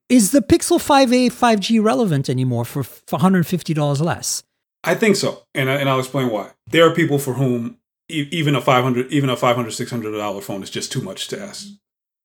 Is 0.08 0.32
the 0.32 0.40
Pixel 0.40 0.78
5a 0.78 1.32
5G 1.32 1.82
relevant 1.82 2.28
anymore 2.28 2.66
for, 2.66 2.82
for 2.82 3.18
$150 3.18 4.00
less? 4.02 4.42
I 4.84 4.94
think 4.94 5.16
so, 5.16 5.44
and 5.54 5.70
and 5.70 5.88
I'll 5.88 6.00
explain 6.00 6.28
why. 6.28 6.50
There 6.66 6.86
are 6.86 6.94
people 6.94 7.18
for 7.18 7.34
whom 7.34 7.78
even 8.08 8.54
a 8.54 8.60
500 8.60 9.10
even 9.12 9.30
a 9.30 9.36
500 9.36 9.70
600 9.70 10.10
dollar 10.10 10.40
phone 10.40 10.62
is 10.62 10.70
just 10.70 10.92
too 10.92 11.00
much 11.00 11.28
to 11.28 11.40
ask 11.40 11.68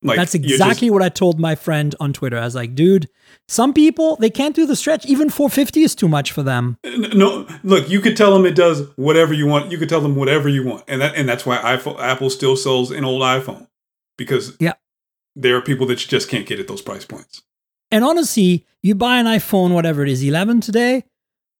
like 0.03 0.17
that's 0.17 0.35
exactly 0.35 0.87
just, 0.87 0.93
what 0.93 1.01
I 1.01 1.09
told 1.09 1.39
my 1.39 1.55
friend 1.55 1.95
on 1.99 2.13
Twitter. 2.13 2.37
I 2.37 2.45
was 2.45 2.55
like, 2.55 2.75
dude, 2.75 3.09
some 3.47 3.73
people 3.73 4.17
they 4.17 4.29
can't 4.29 4.55
do 4.55 4.65
the 4.65 4.75
stretch. 4.75 5.05
Even 5.05 5.29
450 5.29 5.83
is 5.83 5.95
too 5.95 6.07
much 6.07 6.31
for 6.31 6.43
them. 6.43 6.77
No, 6.83 7.47
look, 7.63 7.89
you 7.89 8.01
could 8.01 8.17
tell 8.17 8.33
them 8.33 8.45
it 8.45 8.55
does 8.55 8.87
whatever 8.95 9.33
you 9.33 9.47
want. 9.47 9.71
You 9.71 9.77
could 9.77 9.89
tell 9.89 10.01
them 10.01 10.15
whatever 10.15 10.49
you 10.49 10.63
want, 10.63 10.83
and 10.87 11.01
that 11.01 11.15
and 11.15 11.27
that's 11.27 11.45
why 11.45 11.57
iPhone, 11.57 11.99
Apple 11.99 12.29
still 12.29 12.57
sells 12.57 12.91
an 12.91 13.03
old 13.03 13.21
iPhone 13.21 13.67
because 14.17 14.55
yeah, 14.59 14.73
there 15.35 15.55
are 15.55 15.61
people 15.61 15.85
that 15.87 16.01
you 16.03 16.07
just 16.09 16.29
can't 16.29 16.45
get 16.45 16.59
at 16.59 16.67
those 16.67 16.81
price 16.81 17.05
points. 17.05 17.43
And 17.89 18.03
honestly, 18.03 18.65
you 18.83 18.95
buy 18.95 19.17
an 19.17 19.25
iPhone, 19.25 19.73
whatever 19.73 20.03
it 20.03 20.09
is, 20.09 20.21
11 20.21 20.61
today, 20.61 21.05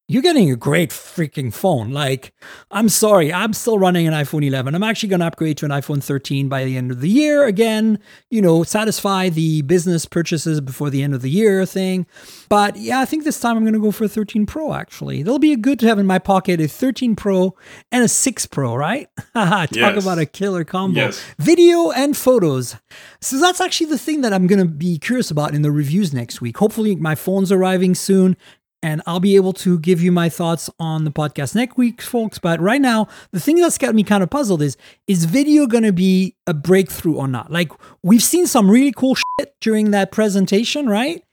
you're 0.09 0.21
getting 0.21 0.49
a 0.49 0.55
great 0.55 0.91
freaking 0.91 1.53
phone. 1.53 1.91
Like, 1.91 2.33
I'm 2.71 2.87
sorry, 2.87 3.33
I'm 3.33 3.51
still 3.51 3.77
running 3.77 4.07
an 4.07 4.13
iPhone 4.13 4.45
11. 4.45 4.73
I'm 4.73 4.83
actually 4.83 5.09
going 5.09 5.19
to 5.19 5.25
upgrade 5.25 5.57
to 5.57 5.65
an 5.65 5.71
iPhone 5.71 6.01
13 6.01 6.47
by 6.47 6.63
the 6.63 6.77
end 6.77 6.91
of 6.91 7.01
the 7.01 7.09
year. 7.09 7.45
Again, 7.45 7.99
you 8.29 8.41
know, 8.41 8.63
satisfy 8.63 9.27
the 9.27 9.63
business 9.63 10.05
purchases 10.05 10.61
before 10.61 10.89
the 10.89 11.03
end 11.03 11.13
of 11.13 11.21
the 11.21 11.29
year 11.29 11.65
thing. 11.65 12.05
But 12.47 12.77
yeah, 12.77 13.01
I 13.01 13.05
think 13.05 13.25
this 13.25 13.37
time 13.37 13.57
I'm 13.57 13.63
going 13.63 13.73
to 13.73 13.81
go 13.81 13.91
for 13.91 14.05
a 14.05 14.09
13 14.09 14.45
Pro, 14.45 14.73
actually. 14.73 15.19
It'll 15.19 15.39
be 15.39 15.51
a 15.51 15.57
good 15.57 15.77
to 15.79 15.87
have 15.87 15.99
in 15.99 16.05
my 16.05 16.19
pocket 16.19 16.61
a 16.61 16.69
13 16.69 17.17
Pro 17.17 17.53
and 17.91 18.01
a 18.01 18.07
6 18.07 18.45
Pro, 18.45 18.75
right? 18.75 19.09
Talk 19.33 19.71
yes. 19.73 20.01
about 20.01 20.19
a 20.19 20.25
killer 20.25 20.63
combo. 20.63 21.01
Yes. 21.01 21.21
Video 21.37 21.91
and 21.91 22.15
photos. 22.15 22.77
So 23.19 23.41
that's 23.41 23.59
actually 23.59 23.87
the 23.87 23.97
thing 23.97 24.21
that 24.21 24.31
I'm 24.31 24.47
going 24.47 24.59
to 24.59 24.65
be 24.65 24.99
curious 24.99 25.31
about 25.31 25.53
in 25.53 25.63
the 25.63 25.71
reviews 25.71 26.13
next 26.13 26.39
week. 26.39 26.57
Hopefully, 26.59 26.95
my 26.95 27.15
phone's 27.15 27.51
arriving 27.51 27.93
soon 27.93 28.37
and 28.83 29.01
I'll 29.05 29.19
be 29.19 29.35
able 29.35 29.53
to 29.53 29.79
give 29.79 30.01
you 30.01 30.11
my 30.11 30.29
thoughts 30.29 30.69
on 30.79 31.03
the 31.03 31.11
podcast 31.11 31.55
next 31.55 31.77
week, 31.77 32.01
folks. 32.01 32.37
But 32.39 32.59
right 32.59 32.81
now, 32.81 33.07
the 33.31 33.39
thing 33.39 33.55
that's 33.57 33.77
got 33.77 33.95
me 33.95 34.03
kind 34.03 34.23
of 34.23 34.29
puzzled 34.29 34.61
is 34.61 34.77
is 35.07 35.25
video 35.25 35.67
going 35.67 35.83
to 35.83 35.93
be 35.93 36.35
a 36.45 36.53
breakthrough 36.53 37.15
or 37.15 37.27
not? 37.27 37.51
Like 37.51 37.71
we've 38.03 38.23
seen 38.23 38.47
some 38.47 38.69
really 38.69 38.91
cool 38.91 39.15
shit 39.15 39.55
during 39.61 39.91
that 39.91 40.11
presentation, 40.11 40.87
right? 40.87 41.23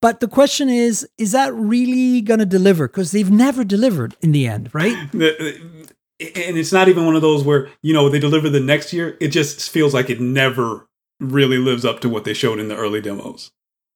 But 0.00 0.18
the 0.18 0.28
question 0.28 0.68
is, 0.68 1.08
is 1.16 1.32
that 1.32 1.54
really 1.54 2.22
going 2.22 2.40
to 2.40 2.46
deliver? 2.46 2.88
Because 2.88 3.12
they've 3.12 3.30
never 3.30 3.62
delivered 3.62 4.16
in 4.20 4.32
the 4.32 4.46
end, 4.46 4.70
right? 4.72 4.96
And 6.36 6.56
it's 6.56 6.70
not 6.70 6.86
even 6.86 7.04
one 7.04 7.16
of 7.16 7.22
those 7.22 7.42
where, 7.42 7.68
you 7.82 7.92
know, 7.92 8.08
they 8.08 8.20
deliver 8.20 8.48
the 8.48 8.60
next 8.60 8.92
year. 8.92 9.16
It 9.18 9.28
just 9.28 9.70
feels 9.70 9.92
like 9.92 10.08
it 10.08 10.20
never 10.20 10.86
really 11.18 11.58
lives 11.58 11.84
up 11.84 11.98
to 12.00 12.08
what 12.08 12.22
they 12.22 12.32
showed 12.32 12.60
in 12.60 12.68
the 12.68 12.76
early 12.76 13.00
demos. 13.00 13.50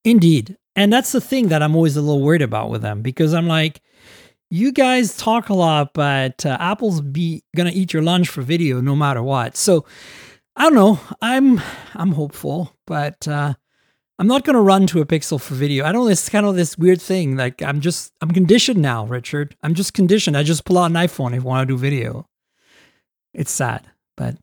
Indeed. 0.05 0.57
And 0.77 0.93
that's 0.93 1.11
the 1.13 1.21
thing 1.23 1.49
that 1.49 1.63
I'm 1.63 1.75
always 1.75 1.97
a 1.97 2.03
little 2.03 2.23
worried 2.23 2.43
about 2.43 2.71
with 2.71 2.83
them 2.83 3.01
because 3.01 3.33
I'm 3.33 3.49
like, 3.49 3.81
you 4.51 4.71
guys 4.71 5.17
talk 5.17 5.49
a 5.49 5.55
lot, 5.55 5.95
but 5.95 6.45
uh, 6.47 6.57
Apple's 6.61 7.01
be 7.01 7.43
gonna 7.57 7.73
eat 7.73 7.93
your 7.93 8.03
lunch 8.03 8.29
for 8.29 8.43
video 8.43 8.81
no 8.81 8.95
matter 8.95 9.23
what. 9.23 9.57
So 9.57 9.87
I 10.55 10.65
don't 10.65 10.75
know. 10.75 11.01
I'm 11.21 11.61
I'm 11.95 12.13
hopeful, 12.13 12.77
but 12.87 13.27
uh, 13.27 13.55
I'm 14.19 14.27
not 14.27 14.45
gonna 14.45 14.63
run 14.63 14.87
to 14.89 15.01
a 15.01 15.07
Pixel 15.07 15.41
for 15.41 15.55
video. 15.55 15.85
I 15.85 15.93
don't. 15.93 16.11
It's 16.11 16.29
kind 16.29 16.47
of 16.47 16.55
this 16.55 16.79
weird 16.79 17.01
thing. 17.01 17.37
Like 17.37 17.63
I'm 17.63 17.81
just 17.81 18.13
I'm 18.21 18.31
conditioned 18.31 18.81
now, 18.81 19.07
Richard. 19.07 19.57
I'm 19.63 19.75
just 19.75 19.95
conditioned. 19.95 20.37
I 20.37 20.43
just 20.43 20.65
pull 20.65 20.79
out 20.79 20.91
an 20.91 20.97
iPhone 20.97 21.35
if 21.35 21.43
I 21.43 21.47
want 21.47 21.67
to 21.67 21.75
do 21.75 21.79
video. 21.79 22.29
It's 23.35 23.51
sad, 23.51 23.91
but 24.17 24.37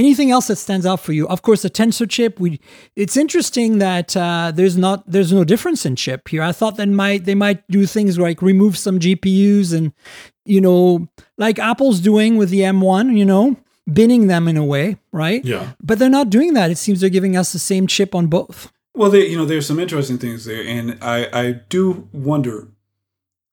Anything 0.00 0.30
else 0.30 0.46
that 0.46 0.56
stands 0.56 0.86
out 0.86 1.00
for 1.00 1.12
you? 1.12 1.28
Of 1.28 1.42
course, 1.42 1.60
the 1.60 1.68
tensor 1.68 2.08
chip. 2.08 2.40
We. 2.40 2.58
It's 2.96 3.18
interesting 3.18 3.80
that 3.80 4.16
uh, 4.16 4.50
there's 4.50 4.78
not 4.78 5.04
there's 5.06 5.30
no 5.30 5.44
difference 5.44 5.84
in 5.84 5.94
chip 5.94 6.28
here. 6.28 6.42
I 6.42 6.52
thought 6.52 6.76
that 6.78 6.88
might 6.88 7.26
they 7.26 7.34
might 7.34 7.68
do 7.68 7.84
things 7.84 8.18
like 8.18 8.40
remove 8.40 8.78
some 8.78 8.98
GPUs 8.98 9.74
and 9.76 9.92
you 10.46 10.62
know 10.62 11.06
like 11.36 11.58
Apple's 11.58 12.00
doing 12.00 12.38
with 12.38 12.48
the 12.48 12.60
M1. 12.60 13.14
You 13.14 13.26
know, 13.26 13.56
binning 13.92 14.26
them 14.26 14.48
in 14.48 14.56
a 14.56 14.64
way, 14.64 14.96
right? 15.12 15.44
Yeah. 15.44 15.72
But 15.82 15.98
they're 15.98 16.08
not 16.08 16.30
doing 16.30 16.54
that. 16.54 16.70
It 16.70 16.78
seems 16.78 17.02
they're 17.02 17.10
giving 17.10 17.36
us 17.36 17.52
the 17.52 17.58
same 17.58 17.86
chip 17.86 18.14
on 18.14 18.28
both. 18.28 18.72
Well, 18.94 19.10
they, 19.10 19.26
you 19.26 19.36
know, 19.36 19.44
there's 19.44 19.66
some 19.66 19.78
interesting 19.78 20.16
things 20.16 20.46
there, 20.46 20.64
and 20.64 20.96
I 21.02 21.28
I 21.30 21.52
do 21.68 22.08
wonder 22.14 22.68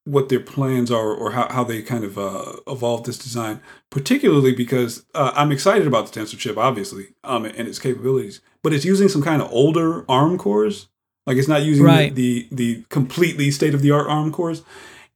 what 0.08 0.30
their 0.30 0.40
plans 0.40 0.90
are 0.90 1.12
or 1.12 1.32
how, 1.32 1.48
how 1.50 1.62
they 1.62 1.82
kind 1.82 2.02
of 2.02 2.16
uh, 2.16 2.52
evolve 2.66 3.04
this 3.04 3.18
design, 3.18 3.60
particularly 3.90 4.54
because 4.54 5.04
uh, 5.14 5.32
I'm 5.34 5.52
excited 5.52 5.86
about 5.86 6.10
the 6.10 6.18
tensor 6.18 6.38
chip, 6.38 6.56
obviously, 6.56 7.08
um, 7.24 7.44
and 7.44 7.68
its 7.68 7.78
capabilities, 7.78 8.40
but 8.62 8.72
it's 8.72 8.86
using 8.86 9.08
some 9.08 9.22
kind 9.22 9.42
of 9.42 9.52
older 9.52 10.10
ARM 10.10 10.38
cores. 10.38 10.88
Like 11.26 11.36
it's 11.36 11.48
not 11.48 11.62
using 11.62 11.84
right. 11.84 12.14
the, 12.14 12.48
the, 12.50 12.56
the 12.56 12.84
completely 12.88 13.50
state 13.50 13.74
of 13.74 13.82
the 13.82 13.90
art 13.90 14.06
ARM 14.06 14.32
cores, 14.32 14.62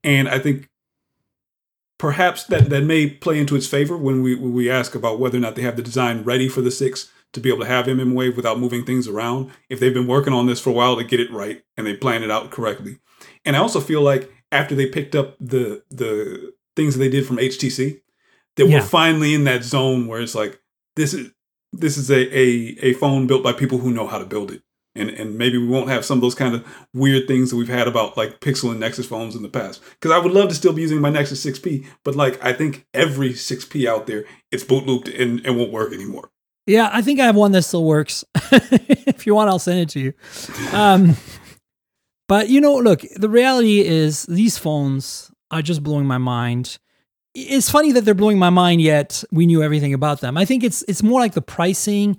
and 0.04 0.28
I 0.28 0.38
think 0.38 0.68
perhaps 1.98 2.44
that 2.44 2.68
that 2.68 2.84
may 2.84 3.08
play 3.08 3.38
into 3.38 3.56
its 3.56 3.66
favor 3.66 3.96
when 3.96 4.22
we 4.22 4.34
when 4.34 4.52
we 4.52 4.70
ask 4.70 4.94
about 4.94 5.18
whether 5.18 5.38
or 5.38 5.40
not 5.40 5.54
they 5.54 5.62
have 5.62 5.76
the 5.76 5.82
design 5.82 6.22
ready 6.22 6.50
for 6.50 6.60
the 6.60 6.70
six 6.70 7.10
to 7.32 7.40
be 7.40 7.48
able 7.48 7.60
to 7.60 7.66
have 7.66 7.86
mmWave 7.86 8.36
without 8.36 8.58
moving 8.58 8.84
things 8.84 9.08
around. 9.08 9.50
If 9.70 9.80
they've 9.80 9.94
been 9.94 10.06
working 10.06 10.34
on 10.34 10.46
this 10.46 10.60
for 10.60 10.68
a 10.68 10.74
while 10.74 10.96
to 10.96 11.04
get 11.04 11.20
it 11.20 11.30
right 11.30 11.62
and 11.78 11.86
they 11.86 11.94
plan 11.94 12.22
it 12.22 12.30
out 12.30 12.50
correctly, 12.50 12.98
and 13.46 13.56
I 13.56 13.60
also 13.60 13.80
feel 13.80 14.02
like 14.02 14.30
after 14.52 14.74
they 14.74 14.86
picked 14.86 15.16
up 15.16 15.36
the 15.40 15.82
the 15.90 16.54
things 16.76 16.94
that 16.94 17.00
they 17.00 17.08
did 17.08 17.26
from 17.26 17.38
HTC, 17.38 18.00
that 18.56 18.68
yeah. 18.68 18.78
we're 18.78 18.86
finally 18.86 19.34
in 19.34 19.44
that 19.44 19.64
zone 19.64 20.06
where 20.06 20.20
it's 20.20 20.34
like 20.34 20.60
this 20.96 21.14
is 21.14 21.32
this 21.72 21.96
is 21.96 22.10
a, 22.10 22.38
a 22.38 22.90
a 22.90 22.92
phone 22.94 23.26
built 23.26 23.42
by 23.42 23.52
people 23.52 23.78
who 23.78 23.90
know 23.92 24.06
how 24.06 24.18
to 24.18 24.26
build 24.26 24.52
it. 24.52 24.62
And 24.94 25.08
and 25.08 25.38
maybe 25.38 25.56
we 25.56 25.66
won't 25.66 25.88
have 25.88 26.04
some 26.04 26.18
of 26.18 26.22
those 26.22 26.34
kind 26.34 26.54
of 26.54 26.66
weird 26.92 27.26
things 27.26 27.50
that 27.50 27.56
we've 27.56 27.68
had 27.68 27.88
about 27.88 28.16
like 28.18 28.40
Pixel 28.40 28.70
and 28.70 28.80
Nexus 28.80 29.06
phones 29.06 29.34
in 29.34 29.42
the 29.42 29.48
past. 29.48 29.82
Because 29.92 30.10
I 30.10 30.18
would 30.18 30.32
love 30.32 30.50
to 30.50 30.54
still 30.54 30.74
be 30.74 30.82
using 30.82 31.00
my 31.00 31.08
Nexus 31.08 31.44
6P, 31.44 31.86
but 32.04 32.14
like 32.14 32.42
I 32.44 32.52
think 32.52 32.86
every 32.92 33.30
6P 33.30 33.86
out 33.86 34.06
there, 34.06 34.24
it's 34.50 34.64
boot 34.64 34.84
looped 34.84 35.08
and, 35.08 35.44
and 35.46 35.56
won't 35.56 35.72
work 35.72 35.94
anymore. 35.94 36.30
Yeah, 36.66 36.90
I 36.92 37.00
think 37.02 37.18
I 37.20 37.24
have 37.24 37.36
one 37.36 37.52
that 37.52 37.62
still 37.62 37.84
works. 37.84 38.24
if 38.52 39.26
you 39.26 39.34
want, 39.34 39.48
I'll 39.48 39.58
send 39.58 39.80
it 39.80 39.88
to 39.90 40.00
you. 40.00 40.12
Um, 40.72 41.16
but 42.32 42.48
you 42.48 42.62
know, 42.62 42.76
look, 42.76 43.02
the 43.14 43.28
reality 43.28 43.80
is 43.80 44.22
these 44.22 44.56
phones 44.56 45.30
are 45.50 45.60
just 45.60 45.82
blowing 45.82 46.06
my 46.06 46.16
mind. 46.16 46.78
It's 47.34 47.70
funny 47.70 47.92
that 47.92 48.06
they're 48.06 48.14
blowing 48.14 48.38
my 48.38 48.48
mind 48.48 48.80
yet 48.80 49.22
we 49.30 49.44
knew 49.44 49.62
everything 49.62 49.92
about 49.92 50.22
them. 50.22 50.38
I 50.38 50.46
think 50.46 50.64
it's 50.64 50.82
it's 50.88 51.02
more 51.02 51.20
like 51.20 51.34
the 51.34 51.42
pricing 51.42 52.16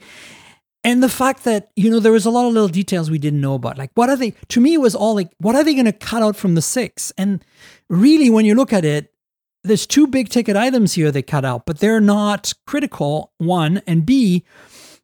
and 0.84 1.02
the 1.02 1.10
fact 1.10 1.46
that 1.46 1.72
you 1.76 1.90
know 1.90 2.00
there 2.00 2.12
was 2.12 2.28
a 2.28 2.30
lot 2.30 2.46
of 2.46 2.54
little 2.54 2.68
details 2.68 3.10
we 3.10 3.18
didn't 3.18 3.42
know 3.42 3.56
about 3.56 3.80
like 3.80 3.90
what 3.96 4.08
are 4.08 4.16
they 4.16 4.36
to 4.50 4.62
me 4.62 4.76
it 4.76 4.82
was 4.82 4.94
all 4.94 5.16
like 5.16 5.32
what 5.40 5.56
are 5.56 5.64
they 5.64 5.74
going 5.74 5.86
to 5.86 5.92
cut 5.92 6.22
out 6.22 6.36
from 6.36 6.54
the 6.54 6.62
6 6.62 7.12
and 7.18 7.44
really 7.90 8.30
when 8.30 8.46
you 8.46 8.54
look 8.54 8.72
at 8.72 8.86
it 8.86 9.12
there's 9.64 9.88
two 9.88 10.06
big 10.06 10.30
ticket 10.30 10.56
items 10.56 10.94
here 10.94 11.10
they 11.10 11.24
cut 11.24 11.44
out 11.44 11.66
but 11.66 11.80
they're 11.80 12.00
not 12.02 12.54
critical 12.68 13.32
one 13.40 13.82
and 13.88 14.06
b 14.06 14.44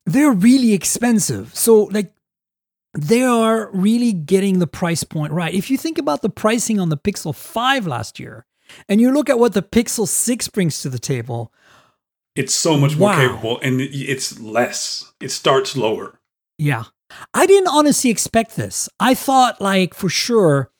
they're 0.05 0.34
really 0.34 0.74
expensive 0.74 1.55
so 1.55 1.86
like 1.86 2.14
they 2.94 3.22
are 3.22 3.70
really 3.72 4.14
getting 4.14 4.60
the 4.60 4.68
price 4.68 5.04
point 5.04 5.32
right. 5.32 5.54
If 5.54 5.70
you 5.70 5.78
think 5.78 5.98
about 5.98 6.22
the 6.22 6.30
pricing 6.30 6.80
on 6.80 6.90
the 6.90 6.98
Pixel 6.98 7.36
5 7.36 7.88
last 7.88 8.20
year, 8.20 8.46
and 8.88 9.02
you 9.02 9.12
look 9.12 9.30
at 9.30 9.40
what 9.40 9.54
the 9.54 9.62
Pixel 9.62 10.08
6 10.08 10.48
brings 10.50 10.82
to 10.82 10.90
the 10.90 11.00
table, 11.00 11.52
it's 12.36 12.54
so 12.54 12.78
much 12.78 12.96
wow. 12.96 13.16
more 13.16 13.28
capable 13.28 13.60
and 13.62 13.82
it's 13.82 14.40
less. 14.40 15.12
It 15.20 15.30
starts 15.30 15.76
lower. 15.76 16.20
Yeah. 16.58 16.86
I 17.34 17.46
didn't 17.46 17.70
honestly 17.70 18.10
expect 18.10 18.56
this. 18.56 18.88
I 19.00 19.14
thought 19.14 19.60
like 19.60 19.94
for 19.94 20.10
sure 20.10 20.72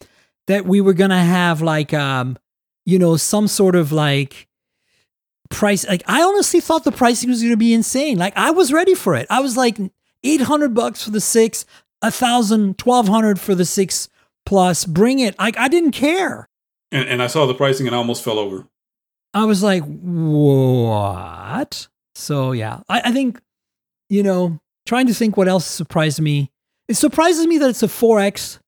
that 0.48 0.66
we 0.66 0.82
were 0.82 0.94
going 0.94 1.10
to 1.10 1.18
have 1.18 1.62
like 1.62 1.94
um 1.94 2.38
you 2.86 3.00
know 3.00 3.18
some 3.18 3.48
sort 3.48 3.76
of 3.76 3.92
like 3.92 4.48
price 5.50 5.88
like 5.88 6.04
I 6.08 6.22
honestly 6.22 6.60
thought 6.60 6.84
the 6.84 6.92
pricing 6.92 7.30
was 7.30 7.42
going 7.42 7.52
to 7.52 7.58
be 7.58 7.74
insane. 7.74 8.18
Like 8.18 8.38
I 8.38 8.52
was 8.52 8.72
ready 8.72 8.96
for 8.96 9.16
it. 9.16 9.28
I 9.30 9.42
was 9.42 9.58
like 9.58 9.78
800 10.24 10.74
bucks 10.74 11.04
for 11.04 11.12
the 11.12 11.22
6, 11.22 11.66
a 12.02 12.12
thousand, 12.12 12.78
twelve 12.78 13.08
hundred 13.08 13.40
for 13.40 13.56
the 13.56 13.66
six 13.66 14.10
plus. 14.46 14.86
Bring 14.86 15.20
it. 15.20 15.36
I 15.40 15.52
I 15.58 15.68
didn't 15.68 15.92
care. 15.92 16.48
And, 16.92 17.08
and 17.08 17.22
I 17.22 17.28
saw 17.28 17.46
the 17.46 17.54
pricing 17.54 17.88
and 17.88 17.96
I 17.96 18.00
almost 18.00 18.24
fell 18.24 18.40
over. 18.40 18.68
I 19.34 19.46
was 19.46 19.62
like, 19.62 19.84
what? 19.84 21.88
So 22.16 22.52
yeah, 22.52 22.82
I, 22.90 23.02
I 23.06 23.12
think, 23.12 23.40
you 24.10 24.24
know, 24.24 24.60
trying 24.86 25.08
to 25.08 25.14
think 25.14 25.38
what 25.38 25.48
else 25.48 25.66
surprised 25.66 26.20
me. 26.20 26.52
It 26.88 26.96
surprises 26.96 27.46
me 27.46 27.60
that 27.60 27.70
it's 27.70 27.84
a 27.84 27.88
4X 27.88 28.60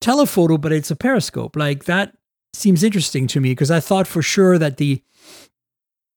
telephoto, 0.00 0.56
but 0.56 0.72
it's 0.72 0.90
a 0.90 0.96
periscope. 0.96 1.56
Like 1.56 1.84
that 1.84 2.16
seems 2.54 2.82
interesting 2.82 3.26
to 3.28 3.40
me 3.40 3.50
because 3.50 3.70
I 3.70 3.80
thought 3.80 4.06
for 4.06 4.22
sure 4.22 4.58
that 4.58 4.78
the 4.78 5.02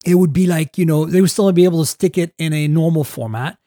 it 0.05 0.15
would 0.15 0.33
be 0.33 0.47
like, 0.47 0.77
you 0.77 0.85
know, 0.85 1.05
they 1.05 1.21
would 1.21 1.29
still 1.29 1.51
be 1.51 1.65
able 1.65 1.81
to 1.81 1.85
stick 1.85 2.17
it 2.17 2.33
in 2.39 2.53
a 2.53 2.67
normal 2.67 3.03
format. 3.03 3.57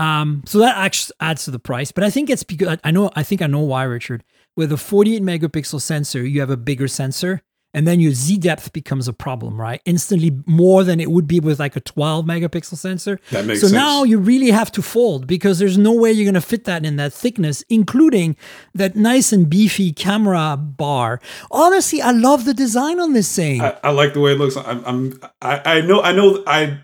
Um, 0.00 0.42
so 0.46 0.58
that 0.60 0.76
actually 0.78 1.14
adds 1.20 1.44
to 1.44 1.50
the 1.50 1.58
price. 1.58 1.92
But 1.92 2.04
I 2.04 2.10
think 2.10 2.30
it's 2.30 2.42
because 2.42 2.78
I 2.82 2.90
know 2.90 3.10
I 3.14 3.22
think 3.22 3.42
I 3.42 3.46
know 3.46 3.60
why, 3.60 3.84
Richard. 3.84 4.24
With 4.56 4.72
a 4.72 4.76
48 4.76 5.22
megapixel 5.22 5.80
sensor, 5.80 6.26
you 6.26 6.40
have 6.40 6.50
a 6.50 6.56
bigger 6.56 6.88
sensor 6.88 7.42
and 7.72 7.86
then 7.86 8.00
your 8.00 8.12
z 8.12 8.36
depth 8.36 8.72
becomes 8.72 9.06
a 9.06 9.12
problem, 9.12 9.60
right? 9.60 9.80
Instantly 9.84 10.42
more 10.46 10.82
than 10.82 11.00
it 11.00 11.10
would 11.10 11.26
be 11.26 11.38
with 11.38 11.60
like 11.60 11.76
a 11.76 11.80
12 11.80 12.24
megapixel 12.24 12.76
sensor. 12.76 13.20
That 13.30 13.44
makes 13.44 13.60
so 13.60 13.68
sense. 13.68 13.74
now 13.74 14.02
you 14.02 14.18
really 14.18 14.50
have 14.50 14.72
to 14.72 14.82
fold 14.82 15.26
because 15.26 15.58
there's 15.58 15.78
no 15.78 15.92
way 15.92 16.10
you're 16.10 16.24
going 16.24 16.34
to 16.34 16.40
fit 16.40 16.64
that 16.64 16.84
in 16.84 16.96
that 16.96 17.12
thickness, 17.12 17.62
including 17.68 18.36
that 18.74 18.96
nice 18.96 19.32
and 19.32 19.48
beefy 19.48 19.92
camera 19.92 20.56
bar. 20.56 21.20
Honestly, 21.50 22.02
I 22.02 22.10
love 22.10 22.44
the 22.44 22.54
design 22.54 22.98
on 22.98 23.12
this 23.12 23.34
thing. 23.34 23.60
I, 23.60 23.78
I 23.84 23.90
like 23.90 24.14
the 24.14 24.20
way 24.20 24.32
it 24.32 24.38
looks. 24.38 24.56
I'm, 24.56 24.84
I'm 24.84 25.20
I, 25.40 25.76
I 25.76 25.80
know 25.82 26.02
I 26.02 26.12
know 26.12 26.42
I 26.46 26.80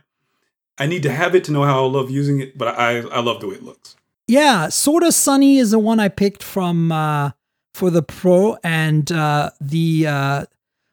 I 0.79 0.87
need 0.87 1.03
to 1.05 1.11
have 1.12 1.35
it 1.35 1.45
to 1.45 1.53
know 1.53 1.64
how 1.64 1.85
I 1.85 1.89
love 1.89 2.11
using 2.11 2.41
it, 2.41 2.57
but 2.59 2.68
I 2.79 2.99
I 2.99 3.20
love 3.20 3.41
the 3.41 3.49
way 3.49 3.55
it 3.57 3.62
looks. 3.62 3.97
yeah, 4.29 4.68
sorta 4.68 5.12
sunny 5.12 5.59
is 5.59 5.70
the 5.70 5.79
one 5.79 6.01
I 6.01 6.09
picked 6.09 6.43
from 6.43 6.93
uh, 6.93 7.31
for 7.74 7.91
the 7.91 8.03
Pro, 8.03 8.57
and 8.64 9.11
uh, 9.12 9.51
the 9.61 10.07
uh, 10.07 10.45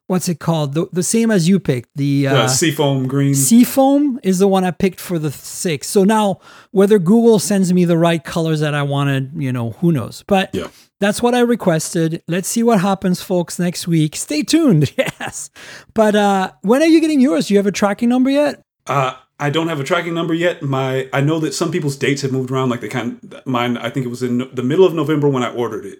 what's 0.08 0.28
it 0.30 0.40
called? 0.40 0.74
The, 0.74 0.88
the 0.94 1.02
same 1.04 1.32
as 1.32 1.48
you 1.50 1.60
picked. 1.60 1.90
The 1.96 2.28
Uh, 2.28 2.36
uh, 2.44 2.48
seafoam 2.48 3.08
green. 3.08 3.34
Seafoam 3.36 4.20
is 4.24 4.40
the 4.40 4.48
one 4.48 4.64
I 4.64 4.72
picked 4.72 5.00
for 5.00 5.18
the 5.18 5.32
six. 5.32 5.88
So 5.88 6.04
now, 6.04 6.40
whether 6.72 7.00
Google 7.00 7.40
sends 7.40 7.74
me 7.74 7.86
the 7.86 7.98
right 7.98 8.24
colors 8.24 8.60
that 8.60 8.74
I 8.76 8.84
wanted, 8.84 9.32
you 9.36 9.52
know, 9.52 9.72
who 9.80 9.92
knows? 9.92 10.24
But 10.28 10.50
Yeah. 10.54 10.68
that's 11.00 11.22
what 11.24 11.34
I 11.34 11.40
requested. 11.40 12.22
Let's 12.28 12.48
see 12.50 12.64
what 12.64 12.80
happens, 12.82 13.22
folks, 13.22 13.58
next 13.60 13.88
week. 13.88 14.16
Stay 14.16 14.44
tuned. 14.44 14.94
Yes. 15.20 15.50
But 15.94 16.16
uh, 16.16 16.52
when 16.62 16.82
are 16.82 16.88
you 16.94 17.00
getting 17.02 17.22
yours? 17.22 17.48
Do 17.48 17.54
you 17.54 17.58
have 17.60 17.66
a 17.68 17.72
tracking 17.72 18.10
number 18.10 18.30
yet? 18.30 18.62
Uh, 18.88 19.14
I 19.46 19.50
don't 19.50 19.68
have 19.68 19.80
a 19.80 19.84
tracking 19.84 20.14
number 20.14 20.34
yet. 20.34 20.62
My 20.62 21.10
I 21.12 21.22
know 21.22 21.40
that 21.40 21.54
some 21.54 21.72
people's 21.72 21.98
dates 21.98 22.22
have 22.24 22.32
moved 22.32 22.50
around. 22.52 22.70
Like 22.70 22.82
they 22.82 22.88
kind 22.88 23.20
mine. 23.46 23.78
I 23.78 23.90
think 23.90 24.06
it 24.06 24.10
was 24.10 24.24
in 24.24 24.38
no- 24.40 24.50
the 24.60 24.64
middle 24.64 24.86
of 24.86 24.94
November 24.94 25.28
when 25.30 25.44
I 25.44 25.52
ordered 25.54 25.86
it. 25.86 26.00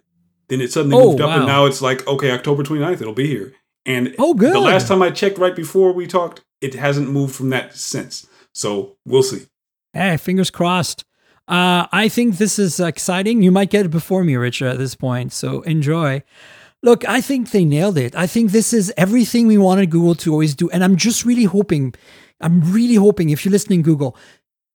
Then 0.50 0.62
it 0.62 0.72
suddenly 0.72 0.98
Oh, 0.98 1.10
moved 1.10 1.22
up, 1.22 1.30
wow. 1.30 1.38
and 1.38 1.46
now 1.46 1.66
it's 1.66 1.82
like 1.82 2.06
okay, 2.08 2.32
October 2.32 2.64
29th, 2.64 3.02
it'll 3.02 3.14
be 3.14 3.28
here. 3.28 3.54
And 3.86 4.16
Oh, 4.18 4.34
good. 4.34 4.54
The 4.54 4.60
last 4.60 4.88
time 4.88 5.02
I 5.02 5.10
checked, 5.12 5.38
right 5.38 5.56
before 5.56 5.92
we 5.94 6.08
talked, 6.08 6.42
it 6.62 6.74
hasn't 6.76 7.10
moved 7.12 7.36
from 7.36 7.50
that 7.50 7.76
since. 7.76 8.26
So 8.54 8.96
we'll 9.06 9.24
see. 9.24 9.42
Hey, 9.94 10.16
fingers 10.18 10.50
crossed. 10.50 11.04
Uh, 11.48 11.88
I 11.92 12.08
think 12.08 12.38
this 12.38 12.58
is 12.58 12.80
exciting. 12.80 13.42
You 13.44 13.52
might 13.52 13.70
get 13.70 13.86
it 13.86 13.90
before 13.90 14.24
me, 14.24 14.36
Richard, 14.38 14.70
at 14.70 14.78
this 14.78 14.96
point. 14.96 15.34
So 15.34 15.62
enjoy. 15.64 16.24
Look, 16.82 17.08
I 17.08 17.20
think 17.22 17.52
they 17.52 17.66
nailed 17.66 17.98
it. 17.98 18.16
I 18.16 18.28
think 18.28 18.52
this 18.52 18.72
is 18.74 18.94
everything 18.98 19.48
we 19.48 19.58
wanted 19.58 19.90
Google 19.90 20.16
to 20.16 20.32
always 20.32 20.56
do. 20.56 20.70
And 20.70 20.84
I'm 20.84 20.96
just 20.96 21.26
really 21.26 21.46
hoping, 21.46 21.94
I'm 22.42 22.62
really 22.74 22.96
hoping, 22.96 23.30
if 23.30 23.46
you're 23.46 23.52
listening, 23.52 23.82
Google, 23.82 24.18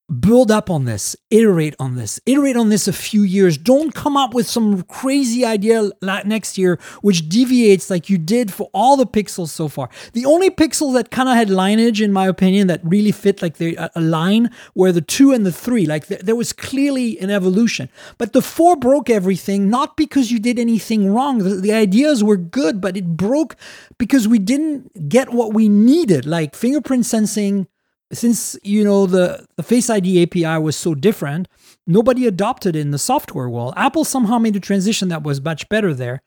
build 0.09 0.49
up 0.49 0.69
on 0.69 0.85
this, 0.85 1.15
iterate 1.29 1.75
on 1.79 1.95
this, 1.95 2.19
iterate 2.25 2.57
on 2.57 2.69
this 2.69 2.87
a 2.87 2.93
few 2.93 3.21
years. 3.21 3.57
Don't 3.57 3.93
come 3.93 4.17
up 4.17 4.33
with 4.33 4.47
some 4.47 4.83
crazy 4.83 5.45
idea 5.45 5.91
next 6.01 6.57
year 6.57 6.79
which 7.01 7.29
deviates 7.29 7.89
like 7.89 8.09
you 8.09 8.17
did 8.17 8.51
for 8.51 8.69
all 8.73 8.97
the 8.97 9.05
pixels 9.05 9.49
so 9.49 9.67
far. 9.67 9.89
The 10.13 10.25
only 10.25 10.49
pixel 10.49 10.93
that 10.95 11.11
kind 11.11 11.29
of 11.29 11.35
had 11.35 11.49
lineage, 11.49 12.01
in 12.01 12.11
my 12.11 12.27
opinion, 12.27 12.67
that 12.67 12.81
really 12.83 13.11
fit 13.11 13.41
like 13.41 13.57
the 13.57 13.75
a- 13.75 13.99
line 13.99 14.49
were 14.73 14.91
the 14.91 15.01
two 15.01 15.31
and 15.31 15.45
the 15.45 15.51
three. 15.51 15.85
Like 15.85 16.07
th- 16.07 16.21
there 16.21 16.35
was 16.35 16.53
clearly 16.53 17.19
an 17.19 17.29
evolution, 17.29 17.89
but 18.17 18.33
the 18.33 18.41
four 18.41 18.75
broke 18.75 19.09
everything 19.09 19.69
not 19.69 19.95
because 19.95 20.31
you 20.31 20.39
did 20.39 20.57
anything 20.57 21.13
wrong. 21.13 21.39
The, 21.39 21.55
the 21.55 21.73
ideas 21.73 22.23
were 22.23 22.37
good, 22.37 22.81
but 22.81 22.97
it 22.97 23.15
broke 23.17 23.55
because 23.97 24.27
we 24.27 24.39
didn't 24.39 25.09
get 25.09 25.29
what 25.29 25.53
we 25.53 25.69
needed, 25.69 26.25
like 26.25 26.55
fingerprint 26.55 27.05
sensing 27.05 27.67
since 28.11 28.57
you 28.63 28.83
know 28.83 29.05
the, 29.05 29.45
the 29.55 29.63
face 29.63 29.89
id 29.89 30.23
api 30.23 30.61
was 30.61 30.75
so 30.75 30.95
different 30.95 31.47
nobody 31.85 32.25
adopted 32.25 32.75
it 32.75 32.79
in 32.79 32.91
the 32.91 32.99
software 32.99 33.49
world. 33.49 33.73
Apple 33.75 34.05
somehow 34.05 34.37
made 34.37 34.55
a 34.55 34.59
transition 34.59 35.09
that 35.09 35.23
was 35.23 35.41
much 35.41 35.67
better 35.69 35.93
there. 35.93 36.21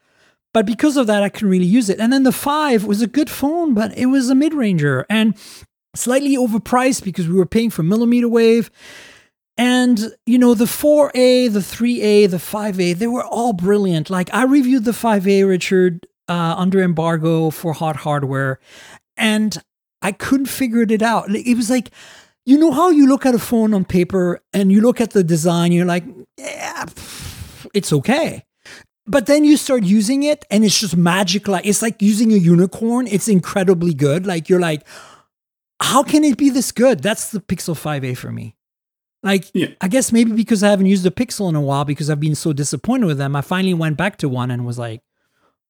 But 0.52 0.66
because 0.66 0.96
of 0.96 1.06
that 1.06 1.22
i 1.22 1.28
couldn't 1.28 1.50
really 1.50 1.64
use 1.64 1.88
it. 1.88 1.98
And 1.98 2.12
then 2.12 2.24
the 2.24 2.32
5 2.32 2.84
was 2.84 3.02
a 3.02 3.06
good 3.06 3.30
phone 3.30 3.74
but 3.74 3.96
it 3.96 4.06
was 4.06 4.28
a 4.28 4.34
mid-ranger 4.34 5.06
and 5.08 5.36
slightly 5.94 6.36
overpriced 6.36 7.04
because 7.04 7.28
we 7.28 7.34
were 7.34 7.46
paying 7.46 7.70
for 7.70 7.82
millimeter 7.82 8.28
wave. 8.28 8.70
And 9.56 10.14
you 10.26 10.38
know 10.38 10.54
the 10.54 10.64
4a 10.64 11.52
the 11.52 11.60
3a 11.60 12.30
the 12.30 12.36
5a 12.36 12.96
they 12.96 13.06
were 13.06 13.24
all 13.24 13.52
brilliant. 13.52 14.10
Like 14.10 14.32
i 14.34 14.44
reviewed 14.44 14.84
the 14.84 14.92
5a 14.92 15.46
richard 15.48 16.06
uh, 16.28 16.54
under 16.56 16.80
embargo 16.80 17.50
for 17.50 17.74
HotHardware. 17.74 18.56
And 19.16 19.62
I 20.02 20.12
couldn't 20.12 20.46
figure 20.46 20.82
it 20.82 21.02
out. 21.02 21.30
It 21.34 21.56
was 21.56 21.70
like, 21.70 21.90
you 22.44 22.58
know 22.58 22.72
how 22.72 22.90
you 22.90 23.06
look 23.08 23.24
at 23.24 23.34
a 23.34 23.38
phone 23.38 23.72
on 23.72 23.84
paper 23.84 24.40
and 24.52 24.72
you 24.72 24.80
look 24.80 25.00
at 25.00 25.12
the 25.12 25.22
design, 25.22 25.72
you're 25.72 25.86
like, 25.86 26.04
yeah, 26.36 26.86
it's 27.72 27.92
okay. 27.92 28.44
But 29.06 29.26
then 29.26 29.44
you 29.44 29.56
start 29.56 29.84
using 29.84 30.22
it 30.22 30.44
and 30.50 30.64
it's 30.64 30.78
just 30.78 30.96
magic. 30.96 31.48
Like 31.48 31.66
it's 31.66 31.82
like 31.82 32.02
using 32.02 32.32
a 32.32 32.36
unicorn. 32.36 33.06
It's 33.06 33.28
incredibly 33.28 33.94
good. 33.94 34.26
Like 34.26 34.48
you're 34.48 34.60
like, 34.60 34.86
how 35.80 36.02
can 36.02 36.24
it 36.24 36.36
be 36.36 36.50
this 36.50 36.72
good? 36.72 37.00
That's 37.00 37.30
the 37.30 37.40
Pixel 37.40 37.74
5a 37.74 38.16
for 38.16 38.30
me. 38.30 38.56
Like, 39.24 39.50
Yeah. 39.54 39.68
I 39.80 39.88
guess 39.88 40.12
maybe 40.12 40.32
because 40.32 40.62
I 40.62 40.70
haven't 40.70 40.86
used 40.86 41.06
a 41.06 41.10
Pixel 41.10 41.48
in 41.48 41.54
a 41.54 41.60
while 41.60 41.84
because 41.84 42.10
I've 42.10 42.20
been 42.20 42.34
so 42.34 42.52
disappointed 42.52 43.06
with 43.06 43.18
them, 43.18 43.36
I 43.36 43.40
finally 43.40 43.74
went 43.74 43.96
back 43.96 44.16
to 44.18 44.28
one 44.28 44.50
and 44.50 44.66
was 44.66 44.78
like, 44.78 45.00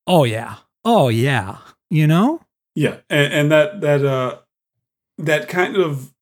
oh 0.06 0.24
yeah, 0.24 0.56
oh 0.84 1.08
yeah, 1.08 1.58
you 1.90 2.06
know? 2.06 2.40
Yeah, 2.74 2.98
and, 3.10 3.32
and 3.32 3.52
that 3.52 3.80
that 3.82 4.04
uh 4.04 4.38
that 5.18 5.48
kind 5.48 5.76
of 5.76 6.12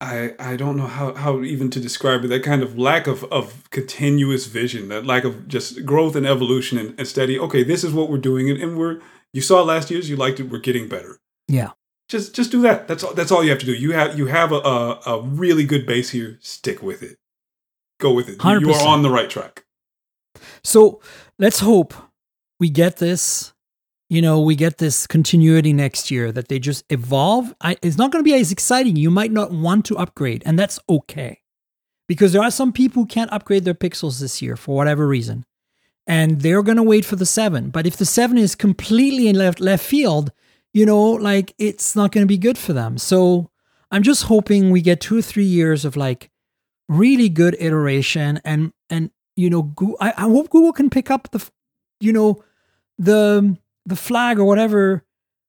I 0.00 0.34
I 0.38 0.56
don't 0.56 0.76
know 0.76 0.86
how 0.86 1.14
how 1.14 1.42
even 1.42 1.70
to 1.70 1.80
describe 1.80 2.24
it. 2.24 2.28
That 2.28 2.42
kind 2.42 2.62
of 2.62 2.76
lack 2.78 3.06
of 3.06 3.24
of 3.32 3.68
continuous 3.70 4.46
vision, 4.46 4.88
that 4.88 5.06
lack 5.06 5.24
of 5.24 5.48
just 5.48 5.84
growth 5.86 6.16
and 6.16 6.26
evolution 6.26 6.76
and, 6.78 6.94
and 6.98 7.06
steady. 7.08 7.38
Okay, 7.38 7.62
this 7.64 7.84
is 7.84 7.92
what 7.92 8.10
we're 8.10 8.18
doing, 8.18 8.50
and, 8.50 8.60
and 8.60 8.76
we're 8.78 9.00
you 9.32 9.40
saw 9.40 9.62
last 9.62 9.90
year's, 9.90 10.10
you 10.10 10.16
liked 10.16 10.40
it. 10.40 10.50
We're 10.50 10.58
getting 10.58 10.88
better. 10.88 11.18
Yeah. 11.48 11.70
Just 12.08 12.34
just 12.34 12.50
do 12.50 12.60
that. 12.62 12.86
That's 12.88 13.02
all. 13.02 13.14
That's 13.14 13.30
all 13.32 13.42
you 13.42 13.48
have 13.50 13.60
to 13.60 13.66
do. 13.66 13.72
You 13.72 13.92
have 13.92 14.18
you 14.18 14.26
have 14.26 14.52
a 14.52 14.56
a, 14.56 15.00
a 15.06 15.20
really 15.22 15.64
good 15.64 15.86
base 15.86 16.10
here. 16.10 16.36
Stick 16.42 16.82
with 16.82 17.02
it. 17.02 17.16
Go 17.98 18.12
with 18.12 18.28
it. 18.28 18.42
You- 18.44 18.50
You 18.60 18.66
100%. 18.66 18.82
are 18.82 18.88
on 18.88 19.02
the 19.02 19.10
right 19.10 19.30
track. 19.30 19.64
So 20.64 21.00
let's 21.38 21.60
hope 21.60 21.94
we 22.60 22.68
get 22.68 22.96
this. 22.98 23.52
You 24.12 24.20
know, 24.20 24.42
we 24.42 24.56
get 24.56 24.76
this 24.76 25.06
continuity 25.06 25.72
next 25.72 26.10
year 26.10 26.30
that 26.32 26.48
they 26.48 26.58
just 26.58 26.84
evolve. 26.90 27.54
I, 27.62 27.78
it's 27.80 27.96
not 27.96 28.12
going 28.12 28.22
to 28.22 28.30
be 28.30 28.38
as 28.38 28.52
exciting. 28.52 28.94
You 28.94 29.10
might 29.10 29.32
not 29.32 29.52
want 29.52 29.86
to 29.86 29.96
upgrade, 29.96 30.42
and 30.44 30.58
that's 30.58 30.78
okay. 30.86 31.40
Because 32.06 32.34
there 32.34 32.42
are 32.42 32.50
some 32.50 32.74
people 32.74 33.04
who 33.04 33.06
can't 33.06 33.32
upgrade 33.32 33.64
their 33.64 33.72
pixels 33.72 34.20
this 34.20 34.42
year 34.42 34.54
for 34.54 34.76
whatever 34.76 35.08
reason. 35.08 35.46
And 36.06 36.42
they're 36.42 36.62
going 36.62 36.76
to 36.76 36.82
wait 36.82 37.06
for 37.06 37.16
the 37.16 37.24
7. 37.24 37.70
But 37.70 37.86
if 37.86 37.96
the 37.96 38.04
7 38.04 38.36
is 38.36 38.54
completely 38.54 39.28
in 39.28 39.36
left, 39.36 39.60
left 39.60 39.82
field, 39.82 40.30
you 40.74 40.84
know, 40.84 41.12
like 41.12 41.54
it's 41.56 41.96
not 41.96 42.12
going 42.12 42.22
to 42.22 42.28
be 42.28 42.36
good 42.36 42.58
for 42.58 42.74
them. 42.74 42.98
So 42.98 43.48
I'm 43.90 44.02
just 44.02 44.24
hoping 44.24 44.70
we 44.70 44.82
get 44.82 45.00
two 45.00 45.16
or 45.16 45.22
three 45.22 45.46
years 45.46 45.86
of 45.86 45.96
like 45.96 46.28
really 46.86 47.30
good 47.30 47.56
iteration 47.58 48.42
and 48.44 48.74
and 48.90 49.10
you 49.36 49.48
know 49.48 49.62
Goo- 49.62 49.96
I, 50.00 50.12
I 50.18 50.22
hope 50.22 50.50
Google 50.50 50.74
can 50.74 50.90
pick 50.90 51.10
up 51.10 51.30
the 51.30 51.48
you 51.98 52.12
know 52.12 52.44
the 52.98 53.56
the 53.86 53.96
flag 53.96 54.38
or 54.38 54.44
whatever 54.44 55.04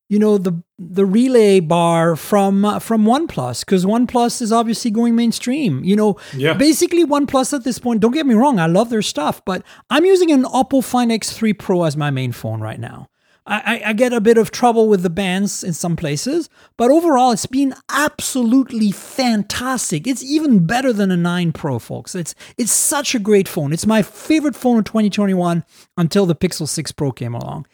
you 0.09 0.19
know 0.19 0.38
the 0.38 0.61
the 0.77 1.05
relay 1.05 1.59
bar 1.59 2.15
from 2.15 2.65
uh, 2.65 2.77
from 2.79 3.05
OnePlus 3.05 3.61
because 3.65 3.86
OnePlus 3.86 4.41
is 4.41 4.51
obviously 4.51 4.91
going 4.91 5.15
mainstream 5.15 5.84
you 5.84 5.95
know 5.95 6.17
Yeah. 6.36 6.53
basically 6.53 7.05
OnePlus 7.05 7.53
at 7.53 7.63
this 7.63 7.79
point 7.79 8.01
don't 8.01 8.11
get 8.11 8.25
me 8.25 8.36
wrong 8.36 8.59
I 8.59 8.65
love 8.67 8.89
their 8.89 9.01
stuff 9.01 9.41
but 9.45 9.63
I'm 9.89 10.05
using 10.05 10.31
an 10.31 10.43
Oppo 10.43 10.84
Find 10.84 11.09
X3 11.11 11.57
Pro 11.57 11.84
as 11.84 11.95
my 11.95 12.09
main 12.11 12.31
phone 12.31 12.59
right 12.59 12.79
now 12.79 13.07
I, 13.45 13.81
I, 13.86 13.89
I 13.89 13.93
get 13.93 14.13
a 14.13 14.21
bit 14.21 14.38
of 14.38 14.51
trouble 14.51 14.88
with 14.88 15.03
the 15.03 15.09
bands 15.09 15.65
in 15.65 15.73
some 15.73 15.97
places, 15.97 16.49
but 16.77 16.91
overall, 16.91 17.34
it's 17.34 17.45
been 17.45 17.73
absolutely 17.89 18.91
fantastic. 18.91 20.07
It's 20.07 20.23
even 20.23 20.65
better 20.65 20.93
than 20.93 21.11
a 21.11 21.17
9 21.17 21.51
Pro, 21.51 21.77
folks. 21.77 22.15
It's 22.15 22.34
it's 22.57 22.71
such 22.71 23.13
a 23.15 23.19
great 23.19 23.49
phone. 23.49 23.73
It's 23.73 23.86
my 23.86 24.01
favorite 24.01 24.55
phone 24.55 24.79
of 24.79 24.86
2021 24.86 25.65
until 25.97 26.25
the 26.25 26.36
Pixel 26.36 26.69
6 26.69 26.91
Pro 26.93 27.11
came 27.11 27.34
along. 27.36 27.65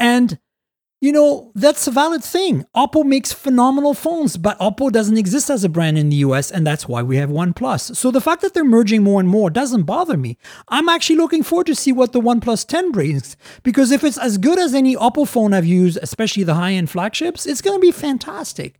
And 0.00 0.40
you 1.02 1.12
know, 1.12 1.50
that's 1.54 1.86
a 1.86 1.90
valid 1.90 2.22
thing. 2.22 2.66
Oppo 2.76 3.06
makes 3.06 3.32
phenomenal 3.32 3.94
phones, 3.94 4.36
but 4.36 4.58
Oppo 4.58 4.92
doesn't 4.92 5.16
exist 5.16 5.48
as 5.48 5.64
a 5.64 5.68
brand 5.70 5.96
in 5.96 6.10
the 6.10 6.16
US, 6.16 6.50
and 6.50 6.66
that's 6.66 6.86
why 6.86 7.02
we 7.02 7.16
have 7.16 7.30
OnePlus. 7.30 7.96
So 7.96 8.10
the 8.10 8.20
fact 8.20 8.42
that 8.42 8.52
they're 8.52 8.64
merging 8.64 9.02
more 9.02 9.18
and 9.18 9.28
more 9.28 9.48
doesn't 9.48 9.84
bother 9.84 10.18
me. 10.18 10.36
I'm 10.68 10.90
actually 10.90 11.16
looking 11.16 11.42
forward 11.42 11.68
to 11.68 11.74
see 11.74 11.90
what 11.90 12.12
the 12.12 12.20
OnePlus 12.20 12.66
10 12.66 12.92
brings, 12.92 13.38
because 13.62 13.92
if 13.92 14.04
it's 14.04 14.18
as 14.18 14.36
good 14.36 14.58
as 14.58 14.74
any 14.74 14.94
Oppo 14.94 15.26
phone 15.26 15.54
I've 15.54 15.64
used, 15.64 15.98
especially 16.02 16.44
the 16.44 16.54
high-end 16.54 16.90
flagships, 16.90 17.46
it's 17.46 17.62
going 17.62 17.78
to 17.78 17.80
be 17.80 17.92
fantastic. 17.92 18.78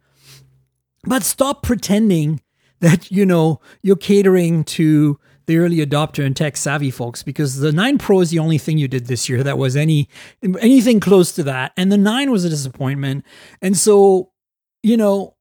But 1.04 1.22
stop 1.22 1.62
pretending 1.62 2.42
that, 2.80 3.10
you 3.10 3.24
know, 3.24 3.62
you're 3.80 3.96
catering 3.96 4.64
to 4.64 5.18
the 5.50 5.58
early 5.58 5.84
adopter 5.84 6.24
and 6.24 6.36
tech 6.36 6.56
savvy 6.56 6.92
folks 6.92 7.24
because 7.24 7.58
the 7.58 7.72
9 7.72 7.98
Pro 7.98 8.20
is 8.20 8.30
the 8.30 8.38
only 8.38 8.56
thing 8.56 8.78
you 8.78 8.86
did 8.86 9.06
this 9.06 9.28
year 9.28 9.42
that 9.42 9.58
was 9.58 9.74
any 9.74 10.08
anything 10.60 11.00
close 11.00 11.32
to 11.32 11.42
that 11.42 11.72
and 11.76 11.90
the 11.90 11.98
9 11.98 12.30
was 12.30 12.44
a 12.44 12.48
disappointment. 12.48 13.24
And 13.60 13.76
so, 13.76 14.30
you 14.84 14.96
know, 14.96 15.34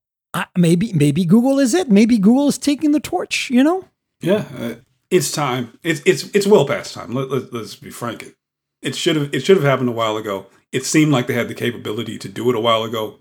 maybe 0.57 0.91
maybe 0.93 1.25
Google 1.25 1.59
is 1.59 1.75
it. 1.75 1.89
Maybe 1.89 2.17
Google 2.17 2.47
is 2.47 2.57
taking 2.57 2.91
the 2.91 2.99
torch, 2.99 3.51
you 3.51 3.63
know? 3.63 3.85
Yeah, 4.19 4.45
uh, 4.57 4.75
it's 5.11 5.31
time. 5.31 5.77
It's 5.83 6.01
it's 6.05 6.23
it's 6.35 6.47
well 6.47 6.67
past 6.67 6.95
time. 6.95 7.13
Let, 7.13 7.29
let, 7.29 7.53
let's 7.53 7.75
be 7.75 7.91
frank. 7.91 8.23
It 8.23 8.35
it 8.81 8.95
should 8.95 9.15
have 9.15 9.33
it 9.33 9.41
should 9.41 9.57
have 9.57 9.65
happened 9.65 9.89
a 9.89 9.93
while 9.93 10.17
ago. 10.17 10.47
It 10.71 10.85
seemed 10.85 11.11
like 11.11 11.27
they 11.27 11.33
had 11.35 11.49
the 11.49 11.55
capability 11.55 12.17
to 12.17 12.27
do 12.27 12.49
it 12.49 12.55
a 12.55 12.59
while 12.59 12.83
ago. 12.83 13.19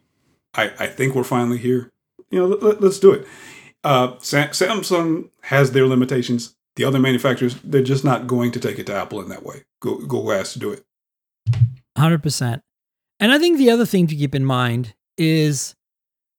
I 0.54 0.72
I 0.78 0.86
think 0.86 1.14
we're 1.14 1.24
finally 1.24 1.58
here. 1.58 1.92
You 2.30 2.40
know, 2.40 2.46
let, 2.46 2.82
us 2.82 2.98
do 2.98 3.12
it. 3.12 3.26
Uh, 3.84 4.16
Samsung 4.16 5.30
has 5.42 5.72
their 5.72 5.86
limitations 5.86 6.56
the 6.78 6.84
other 6.84 7.00
manufacturers 7.00 7.56
they're 7.64 7.82
just 7.82 8.04
not 8.04 8.28
going 8.28 8.52
to 8.52 8.60
take 8.60 8.78
it 8.78 8.86
to 8.86 8.94
Apple 8.94 9.20
in 9.20 9.28
that 9.28 9.42
way. 9.42 9.64
Google 9.80 10.30
has 10.30 10.52
to 10.52 10.60
do 10.60 10.72
it. 10.72 10.84
Hundred 11.96 12.22
percent. 12.22 12.62
And 13.18 13.32
I 13.32 13.38
think 13.40 13.58
the 13.58 13.70
other 13.70 13.84
thing 13.84 14.06
to 14.06 14.14
keep 14.14 14.32
in 14.32 14.44
mind 14.44 14.94
is, 15.16 15.74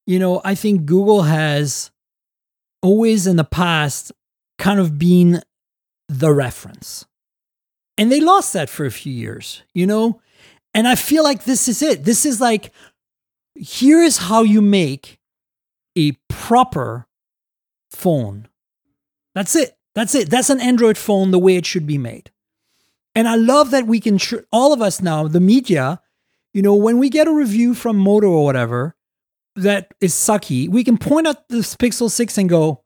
you 0.08 0.18
know, 0.18 0.42
I 0.46 0.56
think 0.56 0.86
Google 0.86 1.24
has 1.24 1.92
always 2.82 3.28
in 3.28 3.36
the 3.36 3.44
past 3.44 4.14
kind 4.58 4.80
of 4.80 4.98
been 4.98 5.42
the 6.08 6.32
reference. 6.32 7.06
And 7.98 8.10
they 8.10 8.22
lost 8.22 8.54
that 8.54 8.70
for 8.70 8.86
a 8.86 8.92
few 8.92 9.12
years, 9.12 9.64
you 9.74 9.86
know? 9.86 10.22
And 10.74 10.88
I 10.88 10.96
feel 10.96 11.26
like 11.26 11.44
this 11.44 11.68
is 11.68 11.82
it. 11.82 12.06
This 12.06 12.26
is 12.26 12.40
like, 12.40 12.72
here 13.56 14.02
is 14.02 14.18
how 14.18 14.44
you 14.44 14.62
make 14.62 15.20
a 15.98 16.14
proper 16.30 17.08
phone. 17.92 18.48
That's 19.36 19.58
it. 19.58 19.76
That's 20.00 20.16
it. 20.16 20.30
That's 20.30 20.50
an 20.50 20.62
Android 20.62 20.98
phone 20.98 21.32
the 21.32 21.40
way 21.40 21.58
it 21.58 21.66
should 21.66 21.86
be 21.86 21.98
made. 21.98 22.32
And 23.16 23.28
I 23.28 23.36
love 23.36 23.72
that 23.72 23.86
we 23.86 24.00
can, 24.00 24.18
tr- 24.18 24.48
all 24.50 24.72
of 24.72 24.82
us 24.82 25.02
now, 25.02 25.28
the 25.28 25.42
media, 25.42 26.00
you 26.54 26.62
know, 26.62 26.74
when 26.74 27.00
we 27.00 27.10
get 27.10 27.28
a 27.28 27.34
review 27.34 27.74
from 27.74 27.98
Moto 27.98 28.28
or 28.30 28.46
whatever 28.46 28.96
that 29.58 29.94
is 30.00 30.14
sucky, 30.14 30.70
we 30.70 30.86
can 30.86 30.98
point 30.98 31.28
at 31.28 31.50
this 31.50 31.76
Pixel 31.76 32.10
6 32.10 32.38
and 32.38 32.48
go, 32.48 32.82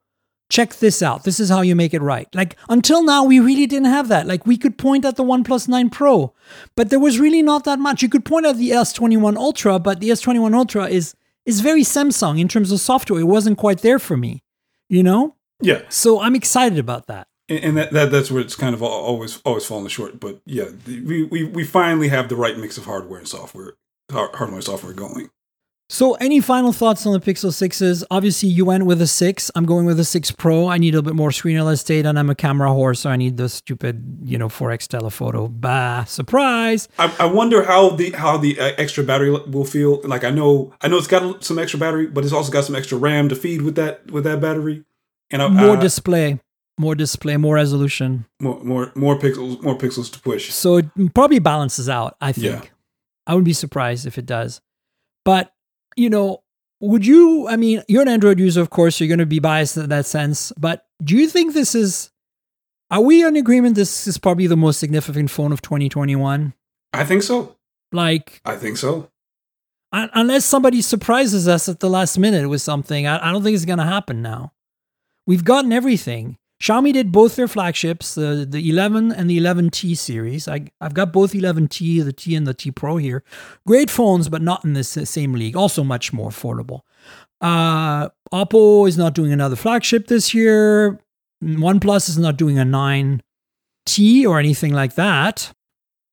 check 0.49 0.73
this 0.77 1.03
out. 1.03 1.23
This 1.23 1.39
is 1.39 1.49
how 1.49 1.61
you 1.61 1.75
make 1.75 1.93
it 1.93 2.01
right. 2.01 2.27
Like 2.33 2.57
until 2.67 3.03
now, 3.03 3.23
we 3.23 3.39
really 3.39 3.67
didn't 3.67 3.91
have 3.91 4.07
that. 4.07 4.25
Like 4.25 4.47
we 4.47 4.57
could 4.57 4.79
point 4.79 5.05
at 5.05 5.15
the 5.15 5.23
OnePlus 5.23 5.67
9 5.67 5.91
Pro, 5.91 6.33
but 6.75 6.89
there 6.89 6.99
was 6.99 7.19
really 7.19 7.43
not 7.43 7.63
that 7.65 7.77
much. 7.77 8.01
You 8.01 8.09
could 8.09 8.25
point 8.25 8.47
at 8.47 8.57
the 8.57 8.71
S21 8.71 9.37
Ultra, 9.37 9.77
but 9.77 9.99
the 9.99 10.09
S21 10.09 10.55
Ultra 10.55 10.87
is 10.87 11.13
is 11.45 11.61
very 11.61 11.83
Samsung 11.83 12.39
in 12.39 12.47
terms 12.47 12.71
of 12.71 12.79
software. 12.79 13.19
It 13.19 13.25
wasn't 13.25 13.59
quite 13.59 13.83
there 13.83 13.99
for 13.99 14.17
me, 14.17 14.41
you 14.89 15.03
know? 15.03 15.35
Yeah. 15.63 15.81
So 15.89 16.21
I'm 16.21 16.35
excited 16.35 16.77
about 16.77 17.07
that. 17.07 17.27
And 17.49 17.75
that, 17.77 17.91
that 17.91 18.09
that's 18.09 18.31
where 18.31 18.41
it's 18.41 18.55
kind 18.55 18.73
of 18.73 18.81
always 18.81 19.41
always 19.43 19.65
fallen 19.65 19.87
short. 19.87 20.19
But 20.19 20.39
yeah, 20.45 20.69
we, 20.87 21.23
we, 21.23 21.43
we 21.43 21.63
finally 21.63 22.07
have 22.07 22.29
the 22.29 22.35
right 22.35 22.57
mix 22.57 22.77
of 22.77 22.85
hardware 22.85 23.19
and 23.19 23.27
software, 23.27 23.73
hardware 24.09 24.53
and 24.53 24.63
software 24.63 24.93
going. 24.93 25.29
So, 25.89 26.13
any 26.15 26.39
final 26.39 26.71
thoughts 26.71 27.05
on 27.05 27.13
the 27.13 27.19
Pixel 27.19 27.51
6s? 27.51 28.03
Obviously, 28.09 28.49
you 28.49 28.65
went 28.65 28.85
with 28.85 29.01
a 29.01 29.05
6. 29.05 29.51
I'm 29.53 29.65
going 29.65 29.85
with 29.85 29.99
a 29.99 30.05
6 30.05 30.31
Pro. 30.31 30.67
I 30.67 30.77
need 30.77 30.95
a 30.95 30.97
little 30.97 31.11
bit 31.11 31.15
more 31.15 31.31
screen 31.31 31.55
real 31.55 31.69
estate, 31.69 32.05
and 32.05 32.17
I'm 32.17 32.29
a 32.29 32.35
camera 32.35 32.71
horse, 32.71 33.01
so 33.01 33.09
I 33.09 33.17
need 33.17 33.37
the 33.37 33.49
stupid, 33.49 34.17
you 34.23 34.37
know, 34.37 34.47
4x 34.47 34.87
telephoto. 34.87 35.49
Bah, 35.49 36.05
surprise! 36.05 36.87
I, 36.97 37.13
I 37.19 37.25
wonder 37.25 37.63
how 37.63 37.89
the 37.89 38.11
how 38.11 38.37
the 38.37 38.59
uh, 38.59 38.71
extra 38.77 39.03
battery 39.03 39.29
will 39.29 39.65
feel. 39.65 40.01
Like 40.03 40.23
I 40.23 40.31
know 40.31 40.73
I 40.81 40.87
know 40.87 40.97
it's 40.97 41.05
got 41.05 41.43
some 41.43 41.59
extra 41.59 41.79
battery, 41.79 42.07
but 42.07 42.23
it's 42.23 42.33
also 42.33 42.51
got 42.51 42.63
some 42.63 42.75
extra 42.75 42.97
RAM 42.97 43.29
to 43.29 43.35
feed 43.35 43.61
with 43.61 43.75
that 43.75 44.09
with 44.09 44.23
that 44.23 44.41
battery. 44.41 44.85
And 45.33 45.41
I, 45.41 45.49
more 45.49 45.75
display, 45.75 46.39
more 46.77 46.95
display, 46.95 47.35
more 47.37 47.55
resolution, 47.55 48.25
more 48.39 48.63
more 48.63 48.91
more 48.95 49.17
pixels, 49.17 49.61
more 49.61 49.77
pixels 49.77 50.11
to 50.13 50.19
push. 50.21 50.51
So 50.51 50.77
it 50.77 50.85
probably 51.13 51.39
balances 51.39 51.89
out. 51.89 52.15
I 52.21 52.31
think. 52.31 52.63
Yeah. 52.63 52.69
I 53.25 53.35
would 53.35 53.43
be 53.43 53.53
surprised 53.53 54.05
if 54.05 54.17
it 54.17 54.25
does, 54.25 54.61
but 55.25 55.53
you 55.95 56.09
know, 56.09 56.43
would 56.79 57.05
you? 57.05 57.47
I 57.47 57.55
mean, 57.55 57.81
you're 57.87 58.03
an 58.03 58.07
Android 58.07 58.39
user, 58.39 58.61
of 58.61 58.69
course. 58.69 58.99
You're 58.99 59.07
going 59.07 59.19
to 59.19 59.25
be 59.25 59.39
biased 59.39 59.75
in 59.75 59.89
that 59.89 60.05
sense. 60.05 60.51
But 60.57 60.85
do 61.03 61.15
you 61.15 61.27
think 61.27 61.53
this 61.53 61.73
is? 61.73 62.11
Are 62.91 63.01
we 63.01 63.25
in 63.25 63.35
agreement? 63.35 63.75
This 63.75 64.05
is 64.05 64.19
probably 64.19 64.45
the 64.45 64.55
most 64.55 64.79
significant 64.79 65.31
phone 65.31 65.51
of 65.51 65.63
2021. 65.63 66.53
I 66.93 67.05
think 67.05 67.23
so. 67.23 67.55
Like, 67.91 68.39
I 68.45 68.55
think 68.55 68.77
so. 68.77 69.09
Unless 69.91 70.45
somebody 70.45 70.81
surprises 70.81 71.47
us 71.47 71.69
at 71.69 71.79
the 71.79 71.89
last 71.89 72.17
minute 72.17 72.49
with 72.49 72.61
something, 72.61 73.07
I, 73.07 73.29
I 73.29 73.31
don't 73.31 73.43
think 73.43 73.55
it's 73.55 73.65
going 73.65 73.79
to 73.79 73.85
happen 73.85 74.21
now. 74.21 74.52
We've 75.25 75.43
gotten 75.43 75.71
everything. 75.71 76.37
Xiaomi 76.61 76.93
did 76.93 77.11
both 77.11 77.35
their 77.35 77.49
flagships, 77.49 78.15
the, 78.15 78.47
the 78.49 78.69
11 78.69 79.11
and 79.11 79.29
the 79.29 79.37
11T 79.37 79.97
series. 79.97 80.47
I, 80.47 80.71
I've 80.79 80.93
got 80.93 81.11
both 81.11 81.33
11T, 81.33 82.05
the 82.05 82.13
T 82.13 82.35
and 82.35 82.47
the 82.47 82.53
T 82.53 82.71
Pro 82.71 82.95
here. 82.95 83.21
Great 83.67 83.89
phones, 83.89 84.29
but 84.29 84.41
not 84.41 84.63
in 84.63 84.71
the 84.71 84.83
same 84.83 85.33
league. 85.33 85.57
Also 85.57 85.83
much 85.83 86.13
more 86.13 86.29
affordable. 86.29 86.81
Uh, 87.41 88.07
Oppo 88.31 88.87
is 88.87 88.97
not 88.97 89.13
doing 89.13 89.33
another 89.33 89.57
flagship 89.57 90.07
this 90.07 90.33
year. 90.33 91.01
OnePlus 91.43 92.07
is 92.07 92.17
not 92.17 92.37
doing 92.37 92.57
a 92.57 92.63
9T 92.63 94.25
or 94.25 94.39
anything 94.39 94.73
like 94.73 94.95
that. 94.95 95.51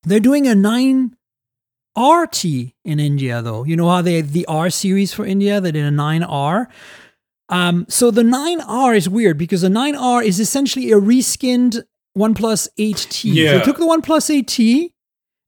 They're 0.03 0.19
doing 0.19 0.47
a 0.47 0.53
9RT 0.53 1.13
in 2.83 2.99
India, 2.99 3.41
though. 3.41 3.63
You 3.63 3.77
know 3.77 3.87
how 3.87 4.01
they 4.01 4.19
the 4.19 4.45
R 4.47 4.69
series 4.69 5.13
for 5.13 5.25
India? 5.25 5.61
They 5.61 5.71
did 5.71 5.85
a 5.85 5.91
9R. 5.91 6.67
Um, 7.51 7.85
so 7.89 8.11
the 8.11 8.23
9R 8.23 8.95
is 8.95 9.09
weird 9.09 9.37
because 9.37 9.61
the 9.61 9.67
9R 9.67 10.23
is 10.23 10.39
essentially 10.39 10.91
a 10.91 10.95
reskinned 10.95 11.83
OnePlus 12.17 12.69
8T. 12.79 13.33
Yeah. 13.33 13.57
They 13.57 13.63
took 13.63 13.77
the 13.77 13.85
OnePlus 13.85 14.43
8T 14.43 14.91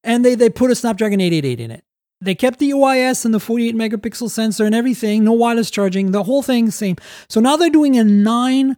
and 0.04 0.24
they, 0.24 0.36
they 0.36 0.50
put 0.50 0.70
a 0.70 0.76
Snapdragon 0.76 1.22
888 1.22 1.60
in 1.60 1.72
it. 1.72 1.84
They 2.22 2.36
kept 2.36 2.60
the 2.60 2.72
OIS 2.72 3.26
and 3.26 3.34
the 3.34 3.40
48 3.40 3.76
megapixel 3.76 4.30
sensor 4.30 4.66
and 4.66 4.76
everything, 4.76 5.24
no 5.24 5.34
wireless 5.34 5.70
charging, 5.70 6.12
the 6.12 6.24
whole 6.24 6.42
thing 6.42 6.72
same. 6.72 6.96
So 7.28 7.42
now 7.42 7.58
they're 7.58 7.70
doing 7.70 7.98
a 7.98 8.04
9 8.04 8.78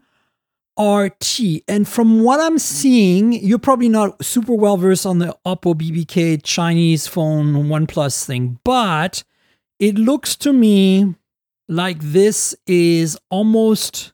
RT. 0.80 1.40
And 1.68 1.88
from 1.88 2.24
what 2.24 2.40
I'm 2.40 2.58
seeing, 2.60 3.34
you're 3.34 3.60
probably 3.60 3.90
not 3.90 4.24
super 4.24 4.54
well 4.54 4.78
versed 4.78 5.06
on 5.06 5.20
the 5.20 5.36
Oppo 5.46 5.76
BBK 5.76 6.42
Chinese 6.44 7.08
phone 7.08 7.54
OnePlus 7.54 8.26
thing, 8.26 8.60
but 8.64 9.24
it 9.80 9.96
looks 9.96 10.36
to 10.38 10.54
me 10.54 11.16
like 11.68 12.00
this 12.00 12.56
is 12.68 13.18
almost 13.30 14.14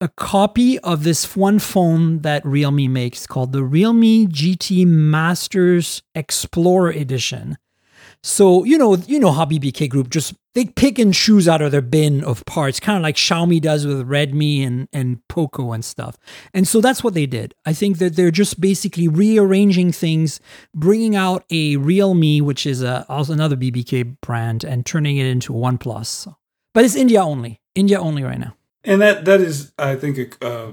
a 0.00 0.08
copy 0.08 0.78
of 0.80 1.04
this 1.04 1.36
one 1.36 1.58
phone 1.58 2.20
that 2.20 2.44
Realme 2.44 2.92
makes 2.92 3.26
called 3.26 3.52
the 3.52 3.62
Realme 3.62 4.26
GT 4.28 4.86
Masters 4.86 6.02
Explorer 6.14 6.90
Edition. 6.90 7.56
So, 8.24 8.64
you 8.64 8.78
know, 8.78 8.96
you 8.96 9.18
know 9.18 9.32
how 9.32 9.44
BBK 9.44 9.88
Group 9.88 10.10
just 10.10 10.34
they 10.54 10.66
pick 10.66 10.98
and 10.98 11.14
choose 11.14 11.48
out 11.48 11.62
of 11.62 11.72
their 11.72 11.80
bin 11.80 12.22
of 12.24 12.44
parts, 12.44 12.78
kind 12.78 12.96
of 12.96 13.02
like 13.02 13.16
Xiaomi 13.16 13.60
does 13.60 13.86
with 13.86 14.06
Redmi 14.06 14.66
and, 14.66 14.88
and 14.92 15.26
Poco 15.28 15.72
and 15.72 15.84
stuff. 15.84 16.18
And 16.52 16.68
so 16.68 16.80
that's 16.80 17.02
what 17.02 17.14
they 17.14 17.26
did. 17.26 17.54
I 17.64 17.72
think 17.72 17.98
that 17.98 18.16
they're 18.16 18.30
just 18.30 18.60
basically 18.60 19.08
rearranging 19.08 19.92
things, 19.92 20.40
bringing 20.74 21.16
out 21.16 21.44
a 21.50 21.76
Realme, 21.76 22.44
which 22.44 22.66
is 22.66 22.82
a, 22.82 23.06
also 23.08 23.32
another 23.32 23.56
BBK 23.56 24.16
brand, 24.20 24.62
and 24.62 24.84
turning 24.84 25.16
it 25.16 25.26
into 25.26 25.52
OnePlus. 25.52 26.32
But 26.74 26.84
it's 26.84 26.96
India 26.96 27.22
only. 27.22 27.60
India 27.74 28.00
only 28.00 28.22
right 28.22 28.38
now. 28.38 28.54
And 28.84 29.00
that 29.00 29.24
that 29.24 29.40
is, 29.40 29.72
I 29.78 29.96
think, 29.96 30.18
a, 30.18 30.46
uh, 30.46 30.72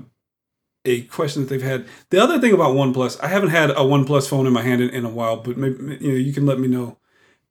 a 0.86 1.02
question 1.04 1.44
that 1.44 1.50
they've 1.50 1.62
had. 1.62 1.86
The 2.10 2.22
other 2.22 2.40
thing 2.40 2.54
about 2.54 2.76
OnePlus, 2.76 3.22
I 3.22 3.28
haven't 3.28 3.50
had 3.50 3.70
a 3.72 3.76
OnePlus 3.76 4.28
phone 4.28 4.48
in 4.48 4.54
my 4.54 4.64
hand 4.64 4.82
in, 4.82 4.90
in 4.90 5.06
a 5.06 5.10
while, 5.10 5.38
but 5.38 5.58
maybe 5.58 5.98
you 6.04 6.12
know 6.12 6.18
you 6.18 6.34
can 6.34 6.46
let 6.46 6.60
me 6.60 6.68
know. 6.68 6.98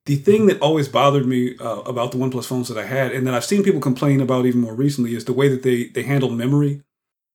The 0.06 0.16
thing 0.16 0.46
that 0.46 0.60
always 0.60 0.88
bothered 0.88 1.26
me 1.26 1.56
uh, 1.58 1.80
about 1.80 2.12
the 2.12 2.18
OnePlus 2.18 2.46
phones 2.46 2.68
that 2.68 2.78
I 2.78 2.86
had, 2.86 3.12
and 3.12 3.26
that 3.26 3.34
I've 3.34 3.44
seen 3.44 3.62
people 3.62 3.80
complain 3.80 4.20
about 4.20 4.46
even 4.46 4.62
more 4.62 4.74
recently, 4.74 5.14
is 5.14 5.26
the 5.26 5.32
way 5.32 5.48
that 5.48 5.62
they 5.62 5.84
they 5.84 6.02
handle 6.02 6.30
memory. 6.30 6.82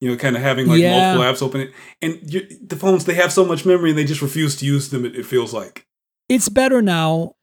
You 0.01 0.09
know, 0.09 0.17
kind 0.17 0.35
of 0.35 0.41
having 0.41 0.67
like 0.67 0.81
yeah. 0.81 1.15
multiple 1.15 1.31
apps 1.31 1.45
open 1.47 1.61
it, 1.61 1.71
and 2.01 2.19
you, 2.23 2.45
the 2.61 2.75
phones 2.75 3.05
they 3.05 3.13
have 3.13 3.31
so 3.31 3.45
much 3.45 3.65
memory 3.65 3.91
and 3.91 3.97
they 3.97 4.03
just 4.03 4.21
refuse 4.21 4.55
to 4.57 4.65
use 4.65 4.89
them. 4.89 5.05
It, 5.05 5.15
it 5.15 5.25
feels 5.25 5.53
like 5.53 5.87
it's 6.27 6.49
better 6.49 6.81
now 6.81 7.35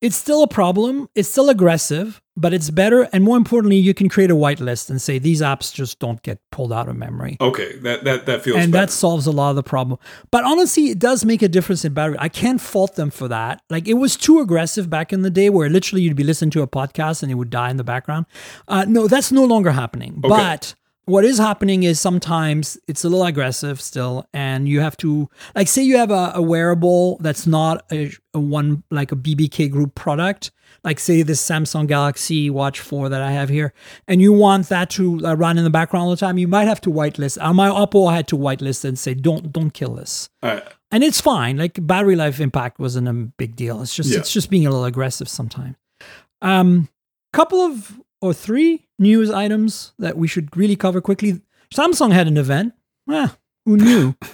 It's 0.00 0.16
still 0.16 0.44
a 0.44 0.48
problem. 0.48 1.08
It's 1.16 1.28
still 1.28 1.50
aggressive, 1.50 2.22
but 2.36 2.54
it's 2.54 2.70
better. 2.70 3.08
And 3.12 3.24
more 3.24 3.36
importantly, 3.36 3.76
you 3.76 3.94
can 3.94 4.08
create 4.08 4.30
a 4.30 4.34
whitelist 4.36 4.90
and 4.90 5.02
say 5.02 5.18
these 5.18 5.42
apps 5.42 5.74
just 5.74 5.98
don't 5.98 6.22
get 6.22 6.38
pulled 6.52 6.72
out 6.72 6.88
of 6.88 6.96
memory. 6.96 7.36
Okay, 7.40 7.76
that 7.78 8.04
that 8.04 8.26
that 8.26 8.42
feels 8.42 8.58
and 8.58 8.70
better. 8.70 8.86
that 8.86 8.92
solves 8.92 9.26
a 9.26 9.32
lot 9.32 9.50
of 9.50 9.56
the 9.56 9.64
problem. 9.64 9.98
But 10.30 10.44
honestly, 10.44 10.90
it 10.90 11.00
does 11.00 11.24
make 11.24 11.42
a 11.42 11.48
difference 11.48 11.84
in 11.84 11.94
battery. 11.94 12.16
I 12.20 12.28
can't 12.28 12.60
fault 12.60 12.94
them 12.94 13.10
for 13.10 13.26
that. 13.26 13.60
Like 13.70 13.88
it 13.88 13.94
was 13.94 14.16
too 14.16 14.38
aggressive 14.38 14.88
back 14.88 15.12
in 15.12 15.22
the 15.22 15.30
day, 15.30 15.50
where 15.50 15.68
literally 15.68 16.02
you'd 16.02 16.16
be 16.16 16.22
listening 16.22 16.50
to 16.52 16.62
a 16.62 16.68
podcast 16.68 17.24
and 17.24 17.32
it 17.32 17.34
would 17.34 17.50
die 17.50 17.70
in 17.70 17.76
the 17.76 17.84
background. 17.84 18.26
Uh, 18.68 18.84
no, 18.86 19.08
that's 19.08 19.32
no 19.32 19.44
longer 19.44 19.72
happening. 19.72 20.20
Okay. 20.24 20.28
But 20.28 20.74
what 21.08 21.24
is 21.24 21.38
happening 21.38 21.82
is 21.84 21.98
sometimes 22.00 22.78
it's 22.86 23.02
a 23.04 23.08
little 23.08 23.24
aggressive 23.24 23.80
still, 23.80 24.26
and 24.32 24.68
you 24.68 24.80
have 24.80 24.96
to 24.98 25.28
like 25.56 25.66
say 25.68 25.82
you 25.82 25.96
have 25.96 26.10
a, 26.10 26.32
a 26.34 26.42
wearable 26.42 27.16
that's 27.20 27.46
not 27.46 27.84
a, 27.90 28.12
a 28.34 28.38
one 28.40 28.82
like 28.90 29.10
a 29.12 29.16
BBK 29.16 29.70
Group 29.70 29.94
product. 29.94 30.50
Like 30.84 31.00
say 31.00 31.22
this 31.22 31.44
Samsung 31.44 31.86
Galaxy 31.86 32.50
Watch 32.50 32.78
4 32.80 33.08
that 33.08 33.22
I 33.22 33.32
have 33.32 33.48
here, 33.48 33.72
and 34.06 34.20
you 34.20 34.32
want 34.32 34.68
that 34.68 34.90
to 34.90 35.26
uh, 35.26 35.34
run 35.34 35.58
in 35.58 35.64
the 35.64 35.70
background 35.70 36.04
all 36.04 36.10
the 36.10 36.16
time, 36.16 36.38
you 36.38 36.46
might 36.46 36.68
have 36.68 36.80
to 36.82 36.90
whitelist. 36.90 37.38
Uh, 37.40 37.52
my 37.52 37.68
Oppo 37.68 38.12
had 38.14 38.28
to 38.28 38.36
whitelist 38.36 38.84
and 38.84 38.98
say, 38.98 39.14
"Don't 39.14 39.50
don't 39.52 39.70
kill 39.70 39.94
this." 39.94 40.28
Right. 40.42 40.62
and 40.92 41.02
it's 41.02 41.20
fine. 41.20 41.56
Like 41.56 41.84
battery 41.86 42.16
life 42.16 42.38
impact 42.40 42.78
wasn't 42.78 43.08
a 43.08 43.12
big 43.12 43.56
deal. 43.56 43.80
It's 43.82 43.94
just 43.94 44.10
Yeah. 44.10 44.18
it's 44.18 44.32
just 44.32 44.50
being 44.50 44.66
a 44.66 44.70
little 44.70 44.84
aggressive 44.84 45.28
sometimes. 45.28 45.76
Um, 46.42 46.88
couple 47.32 47.60
of 47.60 48.00
or 48.20 48.32
three 48.34 48.86
news 48.98 49.30
items 49.30 49.92
that 49.98 50.16
we 50.16 50.28
should 50.28 50.56
really 50.56 50.76
cover 50.76 51.00
quickly. 51.00 51.40
Samsung 51.72 52.12
had 52.12 52.26
an 52.26 52.36
event. 52.36 52.74
Eh, 53.10 53.28
who 53.64 53.76
knew? 53.76 54.14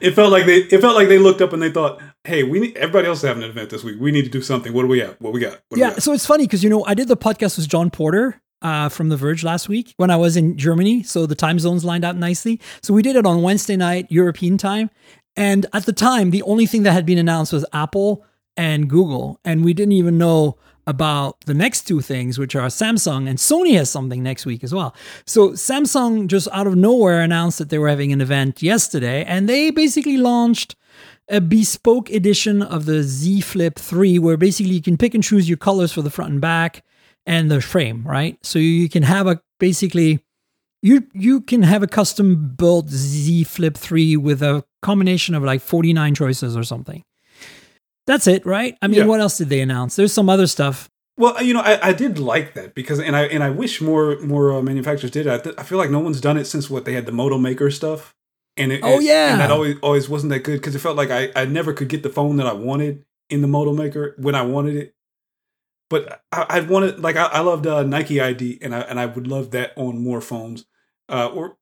It 0.00 0.14
felt 0.14 0.30
like 0.30 0.46
they 0.46 0.58
it 0.58 0.80
felt 0.80 0.94
like 0.94 1.08
they 1.08 1.18
looked 1.18 1.40
up 1.40 1.52
and 1.52 1.60
they 1.60 1.72
thought, 1.72 2.00
"Hey, 2.22 2.44
we 2.44 2.60
need 2.60 2.76
everybody 2.76 3.08
else 3.08 3.18
is 3.18 3.24
having 3.24 3.42
an 3.42 3.50
event 3.50 3.70
this 3.70 3.82
week. 3.82 3.96
We 3.98 4.12
need 4.12 4.26
to 4.26 4.30
do 4.30 4.40
something. 4.40 4.72
What 4.72 4.82
do 4.82 4.88
we 4.88 5.00
have? 5.00 5.16
What 5.18 5.32
we 5.32 5.40
got? 5.40 5.50
What 5.50 5.58
do 5.70 5.74
we 5.74 5.80
yeah, 5.80 5.90
got?" 5.90 6.02
so 6.04 6.12
it's 6.12 6.24
funny 6.24 6.44
because 6.44 6.62
you 6.62 6.70
know 6.70 6.84
I 6.84 6.94
did 6.94 7.08
the 7.08 7.16
podcast 7.16 7.56
with 7.56 7.68
Jon 7.68 7.90
Porter 7.90 8.40
uh, 8.62 8.88
from 8.90 9.08
The 9.08 9.16
Verge 9.16 9.42
last 9.42 9.68
week 9.68 9.94
when 9.96 10.10
I 10.10 10.16
was 10.16 10.36
in 10.36 10.56
Germany, 10.56 11.02
so 11.02 11.26
the 11.26 11.34
time 11.34 11.58
zones 11.58 11.84
lined 11.84 12.04
up 12.04 12.14
nicely. 12.14 12.60
So 12.80 12.94
we 12.94 13.02
did 13.02 13.16
it 13.16 13.26
on 13.26 13.42
Wednesday 13.42 13.74
night 13.74 14.06
European 14.08 14.56
time, 14.56 14.90
and 15.36 15.66
at 15.72 15.84
the 15.84 15.92
time 15.92 16.30
the 16.30 16.42
only 16.42 16.66
thing 16.66 16.84
that 16.84 16.92
had 16.92 17.06
been 17.06 17.18
announced 17.18 17.52
was 17.52 17.64
Apple 17.72 18.24
and 18.56 18.88
Google, 18.88 19.40
and 19.44 19.64
we 19.64 19.74
didn't 19.74 19.92
even 19.92 20.16
know 20.16 20.58
about 20.88 21.44
the 21.44 21.52
next 21.52 21.86
two 21.86 22.00
things, 22.00 22.38
which 22.38 22.56
are 22.56 22.66
Samsung 22.68 23.28
and 23.28 23.38
Sony 23.38 23.76
has 23.76 23.90
something 23.90 24.22
next 24.22 24.46
week 24.46 24.64
as 24.64 24.74
well. 24.74 24.96
So 25.26 25.50
Samsung 25.50 26.28
just 26.28 26.48
out 26.50 26.66
of 26.66 26.76
nowhere 26.76 27.20
announced 27.20 27.58
that 27.58 27.68
they 27.68 27.78
were 27.78 27.90
having 27.90 28.10
an 28.10 28.22
event 28.22 28.62
yesterday, 28.62 29.22
and 29.24 29.46
they 29.48 29.70
basically 29.70 30.16
launched 30.16 30.74
a 31.28 31.42
bespoke 31.42 32.08
edition 32.08 32.62
of 32.62 32.86
the 32.86 33.02
Z 33.02 33.42
Flip 33.42 33.78
3 33.78 34.18
where 34.18 34.38
basically 34.38 34.72
you 34.72 34.80
can 34.80 34.96
pick 34.96 35.12
and 35.12 35.22
choose 35.22 35.46
your 35.46 35.58
colors 35.58 35.92
for 35.92 36.00
the 36.00 36.10
front 36.10 36.32
and 36.32 36.40
back 36.40 36.82
and 37.26 37.50
the 37.50 37.60
frame, 37.60 38.02
right? 38.06 38.38
So 38.42 38.58
you 38.58 38.88
can 38.88 39.02
have 39.02 39.26
a 39.26 39.42
basically 39.60 40.24
you 40.80 41.06
you 41.12 41.42
can 41.42 41.64
have 41.64 41.82
a 41.82 41.86
custom 41.86 42.54
built 42.56 42.88
Z 42.88 43.44
Flip 43.44 43.76
3 43.76 44.16
with 44.16 44.42
a 44.42 44.64
combination 44.80 45.34
of 45.34 45.42
like 45.42 45.60
49 45.60 46.14
choices 46.14 46.56
or 46.56 46.62
something. 46.62 47.04
That's 48.08 48.26
it, 48.26 48.44
right? 48.44 48.76
I 48.82 48.88
mean, 48.88 48.98
Yeah. 49.00 49.04
what 49.06 49.20
else 49.20 49.38
did 49.38 49.48
they 49.50 49.60
announce? 49.60 49.94
There's 49.94 50.12
some 50.12 50.28
other 50.28 50.46
stuff. 50.48 50.88
Well, 51.16 51.40
you 51.42 51.52
know, 51.54 51.60
I, 51.60 51.88
I 51.88 51.92
did 51.92 52.18
like 52.18 52.54
that 52.54 52.74
because, 52.74 52.98
and 53.00 53.14
I 53.14 53.22
and 53.26 53.42
I 53.44 53.50
wish 53.50 53.80
more 53.80 54.18
more 54.20 54.52
uh, 54.52 54.62
manufacturers 54.62 55.10
did. 55.12 55.26
I, 55.28 55.38
th- 55.38 55.54
I 55.58 55.62
feel 55.62 55.78
like 55.78 55.90
no 55.90 55.98
one's 56.00 56.20
done 56.20 56.36
it 56.36 56.46
since 56.46 56.68
what 56.70 56.84
they 56.84 56.94
had 56.94 57.06
the 57.06 57.12
Moto 57.12 57.38
Maker 57.38 57.70
stuff, 57.70 58.14
and 58.56 58.72
it, 58.72 58.80
Oh, 58.82 58.98
it- 58.98 59.04
yeah. 59.04 59.32
and 59.32 59.40
that 59.40 59.50
always 59.50 59.76
always 59.82 60.08
wasn't 60.08 60.30
that 60.32 60.44
good 60.44 60.58
because 60.60 60.74
it 60.74 60.80
felt 60.80 60.96
like 60.96 61.10
I 61.10 61.30
I 61.36 61.44
never 61.44 61.72
could 61.72 61.88
get 61.88 62.02
the 62.02 62.08
phone 62.08 62.36
that 62.38 62.46
I 62.46 62.52
wanted 62.52 63.04
in 63.30 63.42
the 63.42 63.48
Moto 63.48 63.72
Maker 63.72 64.14
when 64.18 64.34
I 64.34 64.42
wanted 64.42 64.76
it. 64.76 64.94
But 65.90 66.22
I, 66.32 66.46
I 66.48 66.60
wanted 66.60 67.00
like 67.00 67.16
I, 67.16 67.24
I 67.26 67.40
loved 67.40 67.66
uh, 67.66 67.82
Nike 67.82 68.20
ID, 68.20 68.58
and 68.62 68.74
I 68.74 68.80
and 68.80 69.00
I 69.00 69.06
would 69.06 69.26
love 69.26 69.50
that 69.52 69.72
on 69.76 70.02
more 70.02 70.20
phones. 70.20 70.66
Uh, 71.08 71.26
or 71.28 71.56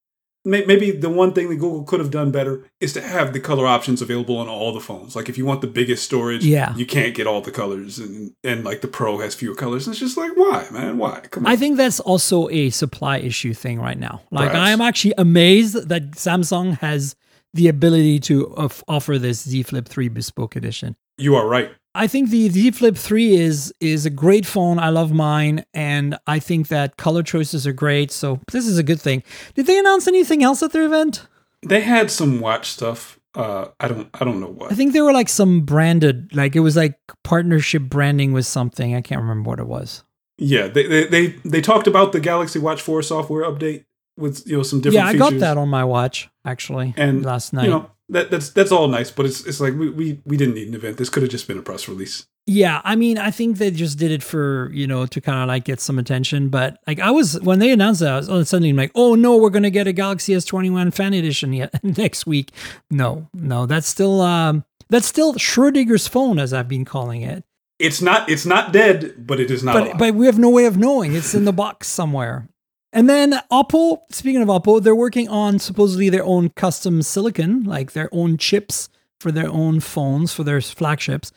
maybe 0.47 0.91
the 0.93 1.11
one 1.11 1.33
thing 1.33 1.49
that 1.51 1.57
Google 1.57 1.83
could 1.85 2.01
have 2.01 2.11
done 2.11 2.31
better 2.31 2.65
is 2.81 2.93
to 2.95 3.03
have 3.03 3.33
the 3.33 3.41
color 3.41 3.67
options 3.67 4.01
available 4.01 4.39
on 4.39 4.49
all 4.49 4.73
the 4.73 4.81
phones. 4.81 5.15
Like 5.17 5.29
if 5.29 5.37
you 5.37 5.45
want 5.45 5.61
the 5.61 5.67
biggest 5.67 6.05
storage, 6.05 6.45
Yeah. 6.45 6.75
you 6.77 6.87
can't 6.87 7.15
get 7.15 7.27
all 7.27 7.41
the 7.43 7.51
colors, 7.51 7.99
and 7.99 8.33
and 8.45 8.65
like 8.65 8.81
the 8.81 8.89
Pro 8.89 9.19
has 9.19 9.35
fewer 9.35 9.55
colors. 9.55 9.87
And 9.87 9.93
it's 9.93 10.01
just 10.01 10.17
like 10.17 10.33
why, 10.37 10.67
man, 10.73 10.97
why? 10.99 11.21
Come 11.31 11.45
on. 11.47 11.53
I 11.53 11.57
think 11.57 11.77
that's 11.77 12.01
also 12.01 12.49
a 12.51 12.71
supply 12.71 13.19
issue 13.19 13.53
thing 13.53 13.81
right 13.81 13.99
now. 13.99 14.23
Like. 14.31 14.53
I 14.55 14.71
am 14.71 14.81
actually 14.81 15.15
amazed 15.19 15.89
that 15.89 16.13
Samsung 16.13 16.79
has 16.79 17.15
the 17.55 17.69
ability 17.69 18.21
to 18.21 18.55
offer 18.89 19.19
this 19.19 19.43
Z 19.49 19.63
Flip 19.65 19.89
3 19.89 20.09
bespoke 20.09 20.57
edition. 20.57 20.97
you 21.19 21.35
are 21.35 21.49
right. 21.49 21.71
I 21.97 22.07
think 22.07 22.31
the 22.31 22.49
Z 22.51 22.73
Flip 22.73 22.97
3 22.97 23.37
is 23.37 23.73
is 23.81 24.05
a 24.07 24.11
great 24.11 24.45
phone. 24.47 24.79
I 24.79 24.91
love 24.91 25.13
mine 25.13 25.65
and 25.73 26.19
I 26.27 26.39
think 26.39 26.69
that 26.69 26.97
color 26.97 27.23
choices 27.23 27.67
are 27.67 27.73
great. 27.73 28.11
So 28.13 28.41
this 28.53 28.67
is 28.67 28.79
a 28.79 28.83
good 28.83 29.01
thing. 29.01 29.23
Did 29.55 29.67
they 29.67 29.79
announce 29.79 30.07
anything 30.07 30.43
else 30.43 30.63
at 30.63 30.73
their 30.73 30.85
event? 30.85 31.27
They 31.67 31.81
had 31.81 32.11
some 32.11 32.41
watch 32.41 32.69
stuff. 32.71 33.19
Uh, 33.35 33.69
I 33.81 33.89
don't 33.89 34.09
I 34.15 34.25
don't 34.25 34.41
know 34.41 34.49
what. 34.49 34.71
I 34.71 34.75
think 34.75 34.93
there 34.93 35.05
were 35.05 35.13
like 35.13 35.29
some 35.29 35.63
branded 35.63 36.35
like 36.35 36.55
it 36.55 36.61
was 36.61 36.77
like 36.77 36.99
partnership 37.25 37.83
branding 37.83 38.33
with 38.33 38.47
something. 38.47 38.95
I 38.95 39.01
can't 39.01 39.21
remember 39.21 39.49
what 39.51 39.59
it 39.59 39.67
was. 39.67 40.05
yeah, 40.39 40.69
they, 40.69 40.87
they 40.87 41.07
they 41.07 41.27
they 41.45 41.61
talked 41.61 41.87
about 41.87 42.13
the 42.13 42.21
Galaxy 42.21 42.59
Watch 42.59 42.83
4 42.83 43.03
software 43.03 43.45
update 43.45 43.85
with 44.19 44.47
you 44.47 44.57
know 44.57 44.63
some 44.63 44.81
different. 44.81 45.03
yeah, 45.03 45.09
I 45.09 45.13
features. 45.13 45.31
got 45.31 45.41
that 45.41 45.57
on 45.59 45.69
my 45.69 45.85
watch 45.85 46.29
actually 46.45 46.95
and 46.97 47.25
last 47.25 47.53
night. 47.53 47.65
You 47.65 47.71
know 47.71 47.91
that 48.09 48.31
that's 48.31 48.51
that's 48.51 48.71
all 48.71 48.89
nice, 48.89 49.11
but 49.11 49.27
it's 49.27 49.45
it's 49.47 49.61
like 49.61 49.75
we 49.75 49.91
we, 49.91 50.21
we 50.25 50.37
didn't 50.37 50.55
need 50.55 50.69
an 50.69 50.75
event. 50.75 50.97
This 50.97 51.09
could 51.09 51.23
have 51.23 51.31
just 51.31 51.49
been 51.49 51.59
a 51.59 51.63
press 51.63 51.89
release. 51.89 52.27
Yeah, 52.49 52.81
I 52.85 52.95
mean, 52.95 53.19
I 53.19 53.33
think 53.33 53.59
they 53.59 53.73
just 53.73 53.99
did 53.99 54.13
it 54.13 54.23
for 54.23 54.71
you 54.73 54.87
know 54.87 55.07
to 55.07 55.21
kind 55.21 55.43
of 55.43 55.49
like 55.49 55.65
get 55.65 55.81
some 55.81 55.99
attention. 55.99 56.49
But 56.49 56.79
like, 56.87 57.01
I 57.01 57.11
was 57.11 57.41
when 57.41 57.59
they 57.59 57.73
announced 57.73 58.01
that, 58.01 58.13
I 58.13 58.17
was 58.17 58.29
all 58.29 58.37
of 58.37 58.43
a 58.43 58.45
sudden 58.45 58.77
like, 58.77 58.93
oh 58.95 59.17
no, 59.17 59.37
we're 59.37 59.51
gonna 59.51 59.71
get 59.71 59.89
a 59.89 59.93
Galaxy 59.93 60.33
S21 60.35 60.95
Fan 60.95 61.15
Edition 61.15 61.53
yet 61.53 61.73
next 61.83 62.27
week. 62.27 62.53
No, 62.91 63.29
no, 63.35 63.67
that's 63.67 63.89
still 63.89 64.21
um 64.21 64.65
that's 64.89 65.07
still 65.07 65.35
Schrodinger's 65.35 66.07
phone, 66.07 66.39
as 66.39 66.53
I've 66.53 66.69
been 66.69 66.85
calling 66.85 67.23
it. 67.23 67.43
It's 67.81 68.01
not 68.01 68.31
it's 68.31 68.47
not 68.47 68.73
dead, 68.73 69.27
but 69.27 69.41
it 69.41 69.51
is 69.51 69.65
not. 69.65 69.75
But 69.75 69.83
alive. 69.83 69.99
but 69.99 70.15
we 70.15 70.27
have 70.27 70.39
no 70.39 70.51
way 70.51 70.67
of 70.67 70.77
knowing. 70.77 71.15
It's 71.15 71.35
in 71.35 71.45
the 71.45 71.53
box 71.53 71.89
somewhere. 71.89 72.49
And 72.97 73.11
then 73.11 73.35
Oppo, 73.53 73.99
speaking 74.11 74.41
of 74.41 74.49
Oppo, 74.49 74.83
they're 74.83 74.97
working 74.97 75.29
on 75.29 75.59
supposedly 75.59 76.09
their 76.09 76.25
own 76.25 76.49
custom 76.49 77.03
silicon, 77.03 77.63
like 77.65 77.93
their 77.93 78.09
own 78.11 78.39
chips 78.39 78.89
for 79.21 79.31
their 79.31 79.51
own 79.51 79.81
phones, 79.81 80.33
for 80.33 80.45
their 80.45 80.63
flagships. 80.63 81.31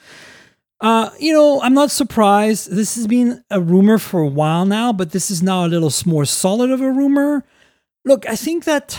Uh, 0.80 1.10
you 1.20 1.34
know, 1.34 1.62
I'm 1.62 1.74
not 1.74 1.91
surprised. 1.91 2.72
This 2.72 2.95
has 2.95 3.07
been 3.07 3.43
a 3.49 3.60
rumor 3.60 3.97
for 3.97 4.22
a 4.22 4.28
while 4.28 4.66
now, 4.66 4.93
but 4.93 5.12
this 5.12 5.30
is 5.30 5.43
now 5.43 5.66
a 5.66 5.68
little 5.68 5.91
more 6.05 6.24
solid 6.24 6.72
of 6.72 6.80
a 6.80 6.89
rumor. 6.89 7.43
Look, 8.05 8.26
I 8.26 8.38
think 8.38 8.64
that 8.64 8.97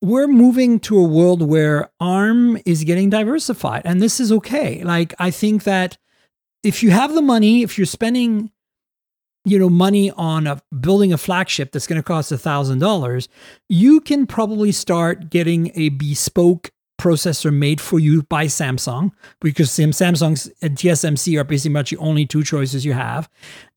we're 0.00 0.26
moving 0.26 0.80
to 0.80 0.98
a 0.98 1.06
world 1.06 1.40
where 1.40 1.88
ARM 2.00 2.58
is 2.66 2.82
getting 2.82 3.10
diversified, 3.10 3.82
and 3.84 4.02
this 4.02 4.18
is 4.18 4.32
okay. 4.32 4.82
Like, 4.82 5.14
I 5.20 5.30
think 5.30 5.62
that 5.62 5.96
if 6.64 6.82
you 6.82 6.90
have 6.90 7.14
the 7.14 7.22
money, 7.22 7.62
if 7.62 7.78
you're 7.78 7.86
spending, 7.86 8.50
you 9.44 9.58
know, 9.58 9.68
money 9.68 10.10
on 10.12 10.46
a, 10.46 10.60
building 10.80 11.12
a 11.12 11.18
flagship 11.18 11.72
that's 11.72 11.86
going 11.86 11.98
to 11.98 12.02
cost 12.02 12.30
a 12.30 12.38
thousand 12.38 12.78
dollars, 12.78 13.28
you 13.68 14.00
can 14.00 14.26
probably 14.26 14.72
start 14.72 15.30
getting 15.30 15.72
a 15.74 15.90
bespoke 15.90 16.70
processor 17.00 17.52
made 17.52 17.80
for 17.80 17.98
you 17.98 18.22
by 18.22 18.46
Samsung 18.46 19.10
because 19.40 19.72
Sam- 19.72 19.90
Samsung's 19.90 20.50
and 20.62 20.76
TSMC 20.76 21.38
are 21.40 21.44
basically 21.44 21.72
much 21.72 21.90
the 21.90 21.96
only 21.96 22.26
two 22.26 22.44
choices 22.44 22.84
you 22.84 22.92
have. 22.92 23.28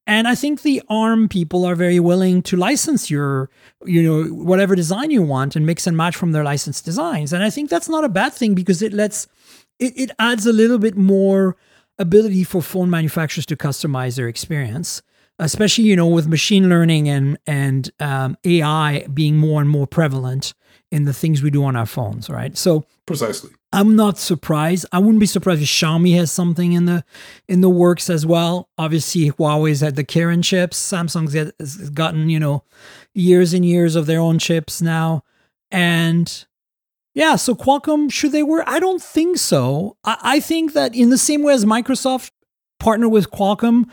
And 0.07 0.27
I 0.27 0.35
think 0.35 0.61
the 0.61 0.83
ARM 0.87 1.27
people 1.27 1.65
are 1.65 1.73
very 1.73 1.99
willing 1.99 2.43
to 2.43 2.55
license 2.55 3.09
your, 3.09 3.49
you 3.83 4.03
know, 4.03 4.25
whatever 4.31 4.75
design 4.75 5.09
you 5.09 5.23
want 5.23 5.55
and 5.55 5.65
mix 5.65 5.87
and 5.87 5.97
match 5.97 6.15
from 6.15 6.31
their 6.31 6.43
licensed 6.43 6.85
designs. 6.85 7.33
And 7.33 7.43
I 7.43 7.49
think 7.49 7.71
that's 7.71 7.89
not 7.89 8.03
a 8.03 8.09
bad 8.09 8.33
thing 8.33 8.53
because 8.53 8.83
it 8.83 8.93
lets, 8.93 9.27
it, 9.79 9.93
it 9.97 10.11
adds 10.19 10.45
a 10.45 10.53
little 10.53 10.77
bit 10.77 10.95
more 10.95 11.57
ability 11.97 12.43
for 12.43 12.61
phone 12.61 12.91
manufacturers 12.91 13.47
to 13.47 13.55
customize 13.55 14.17
their 14.17 14.27
experience, 14.27 15.01
especially, 15.39 15.85
you 15.85 15.95
know, 15.95 16.07
with 16.07 16.27
machine 16.27 16.69
learning 16.69 17.09
and, 17.09 17.37
and 17.45 17.91
um, 17.99 18.37
AI 18.43 19.05
being 19.13 19.37
more 19.37 19.61
and 19.61 19.69
more 19.69 19.87
prevalent 19.87 20.53
in 20.91 21.05
the 21.05 21.13
things 21.13 21.41
we 21.41 21.49
do 21.49 21.63
on 21.63 21.75
our 21.75 21.85
phones, 21.85 22.29
right? 22.29 22.55
So, 22.57 22.85
Precisely. 23.05 23.51
I'm 23.75 23.97
not 23.97 24.17
surprised. 24.17 24.85
I 24.93 24.99
wouldn't 24.99 25.19
be 25.19 25.25
surprised 25.25 25.61
if 25.61 25.67
Xiaomi 25.67 26.15
has 26.15 26.31
something 26.31 26.71
in 26.71 26.85
the 26.85 27.03
in 27.49 27.59
the 27.59 27.69
works 27.69 28.09
as 28.09 28.25
well. 28.25 28.69
Obviously, 28.77 29.29
Huawei's 29.31 29.81
had 29.81 29.97
the 29.97 30.03
Kirin 30.05 30.43
chips. 30.43 30.79
Samsung's 30.79 31.33
has 31.59 31.89
gotten 31.89 32.29
you 32.29 32.39
know 32.39 32.63
years 33.13 33.53
and 33.53 33.65
years 33.65 33.97
of 33.97 34.05
their 34.05 34.21
own 34.21 34.39
chips 34.39 34.81
now, 34.81 35.23
and 35.69 36.45
yeah. 37.13 37.35
So 37.35 37.53
Qualcomm 37.53 38.09
should 38.09 38.31
they 38.31 38.43
work? 38.43 38.63
I 38.65 38.79
don't 38.79 39.03
think 39.03 39.37
so. 39.37 39.97
I, 40.05 40.17
I 40.21 40.39
think 40.39 40.71
that 40.71 40.95
in 40.95 41.09
the 41.09 41.17
same 41.17 41.43
way 41.43 41.53
as 41.53 41.65
Microsoft 41.65 42.31
partnered 42.79 43.11
with 43.11 43.29
Qualcomm 43.29 43.89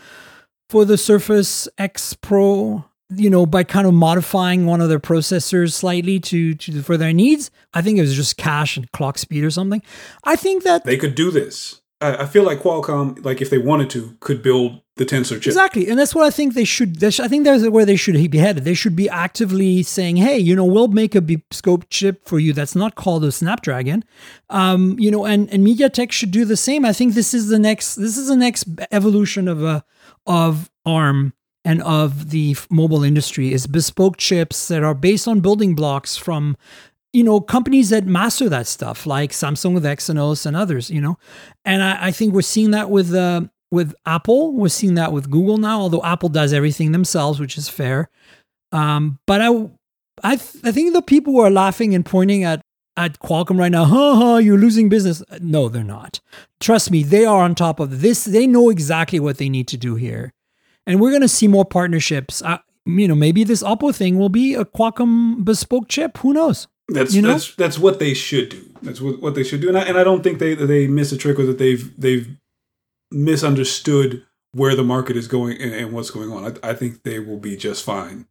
for 0.73 0.85
the 0.85 0.97
Surface 0.97 1.67
X 1.77 2.15
Pro, 2.15 2.83
you 3.11 3.29
know, 3.29 3.45
by 3.45 3.63
kind 3.63 3.85
of 3.85 3.93
modifying 3.93 4.65
one 4.65 4.81
of 4.81 4.89
their 4.89 4.99
processors 4.99 5.73
slightly 5.73 6.19
to, 6.21 6.55
to 6.55 6.81
for 6.81 6.97
their 6.97 7.13
needs. 7.13 7.51
I 7.75 7.83
think 7.83 7.99
it 7.99 8.01
was 8.01 8.15
just 8.15 8.37
cache 8.37 8.75
and 8.75 8.91
clock 8.91 9.19
speed 9.19 9.43
or 9.43 9.51
something. 9.51 9.83
I 10.23 10.35
think 10.35 10.63
that 10.63 10.83
They 10.83 10.97
could 10.97 11.13
do 11.13 11.29
this. 11.29 11.81
I, 12.01 12.23
I 12.23 12.25
feel 12.25 12.41
like 12.41 12.63
Qualcomm, 12.63 13.23
like 13.23 13.39
if 13.39 13.51
they 13.51 13.59
wanted 13.59 13.91
to, 13.91 14.17
could 14.19 14.41
build 14.41 14.81
the 14.95 15.05
Tensor 15.05 15.35
chip. 15.35 15.45
Exactly, 15.45 15.87
and 15.87 15.99
that's 15.99 16.15
what 16.15 16.25
I 16.25 16.31
think 16.31 16.55
they 16.55 16.63
should. 16.63 16.95
they 16.95 17.07
I 17.07 17.27
think 17.27 17.45
that's 17.45 17.67
where 17.67 17.85
they 17.85 17.95
should 17.95 18.15
be 18.31 18.39
headed. 18.39 18.63
They 18.63 18.73
should 18.73 18.95
be 18.95 19.07
actively 19.09 19.83
saying, 19.83 20.17
"Hey, 20.17 20.39
you 20.39 20.55
know, 20.55 20.65
we'll 20.65 20.87
make 20.87 21.13
a 21.13 21.21
bespoke 21.21 21.87
chip 21.91 22.27
for 22.27 22.39
you 22.39 22.51
that's 22.51 22.75
not 22.75 22.95
called 22.95 23.23
a 23.23 23.31
Snapdragon." 23.31 24.03
Um, 24.49 24.97
you 24.99 25.11
know, 25.11 25.23
and 25.25 25.51
and 25.51 25.65
MediaTek 25.65 26.11
should 26.11 26.31
do 26.31 26.45
the 26.45 26.57
same. 26.57 26.83
I 26.83 26.93
think 26.93 27.13
this 27.13 27.35
is 27.35 27.49
the 27.49 27.59
next. 27.59 27.95
This 27.95 28.17
is 28.17 28.27
the 28.27 28.35
next 28.35 28.67
evolution 28.91 29.47
of 29.47 29.63
a 29.63 29.83
of 30.25 30.69
ARM 30.85 31.33
and 31.65 31.81
of 31.83 32.29
the 32.29 32.55
mobile 32.69 33.03
industry 33.03 33.53
is 33.53 33.67
bespoke 33.67 34.17
chips 34.17 34.67
that 34.67 34.83
are 34.83 34.93
based 34.93 35.27
on 35.27 35.39
building 35.39 35.75
blocks 35.75 36.17
from 36.17 36.57
you 37.13 37.23
know 37.23 37.39
companies 37.39 37.89
that 37.89 38.05
master 38.05 38.49
that 38.49 38.67
stuff 38.67 39.05
like 39.05 39.31
samsung 39.31 39.73
with 39.73 39.83
exynos 39.85 40.45
and 40.45 40.55
others 40.57 40.89
you 40.89 40.99
know? 40.99 41.17
And 41.63 41.83
i, 41.83 42.07
I 42.07 42.11
think 42.11 42.33
we're 42.33 42.41
seeing 42.41 42.71
that 42.71 42.89
with 42.89 43.13
uh, 43.13 43.41
with 43.71 43.95
apple. 44.05 44.53
We're 44.53 44.69
seeing 44.69 44.95
that 44.95 45.11
with 45.13 45.29
google 45.29 45.57
now 45.57 45.79
although 45.79 46.03
apple 46.03 46.29
does 46.29 46.53
everything 46.53 46.91
themselves 46.91 47.39
which 47.39 47.57
is 47.57 47.69
fair. 47.69 48.09
Um, 48.71 49.19
but 49.27 49.41
i 49.41 49.69
I, 50.23 50.35
th- 50.35 50.63
I 50.63 50.71
think 50.71 50.93
the 50.93 51.01
people 51.01 51.33
who 51.33 51.39
are 51.39 51.49
laughing 51.49 51.95
and 51.95 52.05
pointing 52.05 52.43
at 52.43 52.61
at 52.95 53.19
Qualcomm 53.19 53.57
right 53.57 53.71
now, 53.71 53.85
ha 53.85 54.15
ha, 54.15 54.37
you're 54.37 54.57
losing 54.57 54.89
business. 54.89 55.23
No, 55.41 55.69
they're 55.69 55.83
not. 55.83 56.19
Trust 56.59 56.91
me, 56.91 57.03
they 57.03 57.25
are 57.25 57.43
on 57.43 57.55
top 57.55 57.79
of 57.79 58.01
this. 58.01 58.25
They 58.25 58.47
know 58.47 58.69
exactly 58.69 59.19
what 59.19 59.37
they 59.37 59.49
need 59.49 59.67
to 59.69 59.77
do 59.77 59.95
here 59.95 60.33
and 60.85 60.99
we're 60.99 61.11
going 61.11 61.21
to 61.21 61.27
see 61.27 61.47
more 61.47 61.65
partnerships. 61.65 62.41
Uh, 62.41 62.59
you 62.85 63.07
know, 63.07 63.15
maybe 63.15 63.43
this 63.43 63.63
Oppo 63.63 63.95
thing 63.95 64.17
will 64.17 64.29
be 64.29 64.53
a 64.53 64.65
Qualcomm 64.65 65.43
bespoke 65.43 65.87
chip. 65.87 66.17
Who 66.19 66.33
knows? 66.33 66.67
That's 66.89 67.13
You 67.13 67.21
know? 67.21 67.29
that's 67.29 67.55
that's 67.55 67.79
what 67.79 67.99
they 67.99 68.13
should 68.13 68.49
do. 68.49 68.69
That's 68.81 68.99
what, 68.99 69.21
what 69.21 69.35
they 69.35 69.43
should 69.43 69.61
do, 69.61 69.69
and 69.69 69.77
I, 69.77 69.83
and 69.83 69.97
I 69.97 70.03
don't 70.03 70.21
think 70.21 70.39
they 70.39 70.53
they 70.53 70.87
miss 70.87 71.13
a 71.13 71.17
trick 71.17 71.39
or 71.39 71.45
that 71.45 71.57
they've 71.57 71.89
they've 71.99 72.27
misunderstood 73.09 74.23
where 74.51 74.75
the 74.75 74.83
market 74.83 75.15
is 75.15 75.27
going 75.27 75.59
and, 75.61 75.73
and 75.73 75.93
what's 75.93 76.11
going 76.11 76.31
on. 76.31 76.57
I, 76.61 76.71
I 76.71 76.73
think 76.73 77.03
they 77.03 77.19
will 77.19 77.37
be 77.37 77.55
just 77.55 77.85
fine. 77.85 78.27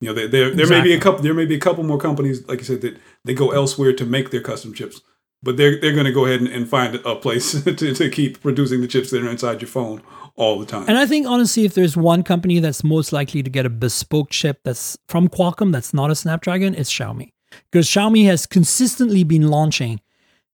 You 0.00 0.08
know, 0.08 0.14
there 0.14 0.28
there, 0.28 0.54
there 0.54 0.66
may 0.66 0.80
be 0.80 0.94
a 0.94 1.00
couple 1.00 1.22
there 1.22 1.34
may 1.34 1.44
be 1.44 1.56
a 1.56 1.60
couple 1.60 1.84
more 1.84 1.98
companies, 1.98 2.46
like 2.48 2.60
you 2.60 2.64
said, 2.64 2.80
that 2.80 2.96
they 3.24 3.34
go 3.34 3.50
elsewhere 3.50 3.92
to 3.92 4.06
make 4.06 4.30
their 4.30 4.40
custom 4.40 4.74
chips, 4.74 5.00
but 5.42 5.56
they're 5.56 5.80
they're 5.80 5.92
going 5.92 6.06
to 6.06 6.12
go 6.12 6.26
ahead 6.26 6.40
and, 6.40 6.48
and 6.48 6.68
find 6.68 6.94
a 6.94 7.16
place 7.16 7.52
to, 7.64 7.94
to 7.94 8.10
keep 8.10 8.40
producing 8.40 8.80
the 8.80 8.88
chips 8.88 9.10
that 9.10 9.22
are 9.22 9.30
inside 9.30 9.60
your 9.60 9.68
phone 9.68 10.02
all 10.36 10.58
the 10.58 10.66
time. 10.66 10.84
And 10.88 10.98
I 10.98 11.06
think 11.06 11.26
honestly, 11.26 11.64
if 11.64 11.74
there's 11.74 11.96
one 11.96 12.22
company 12.22 12.60
that's 12.60 12.82
most 12.82 13.12
likely 13.12 13.42
to 13.42 13.50
get 13.50 13.66
a 13.66 13.70
bespoke 13.70 14.30
chip 14.30 14.60
that's 14.64 14.96
from 15.08 15.28
Qualcomm 15.28 15.72
that's 15.72 15.92
not 15.92 16.10
a 16.10 16.14
Snapdragon, 16.14 16.74
it's 16.74 16.92
Xiaomi. 16.92 17.32
Because 17.70 17.86
Xiaomi 17.86 18.26
has 18.26 18.46
consistently 18.46 19.24
been 19.24 19.48
launching 19.48 20.00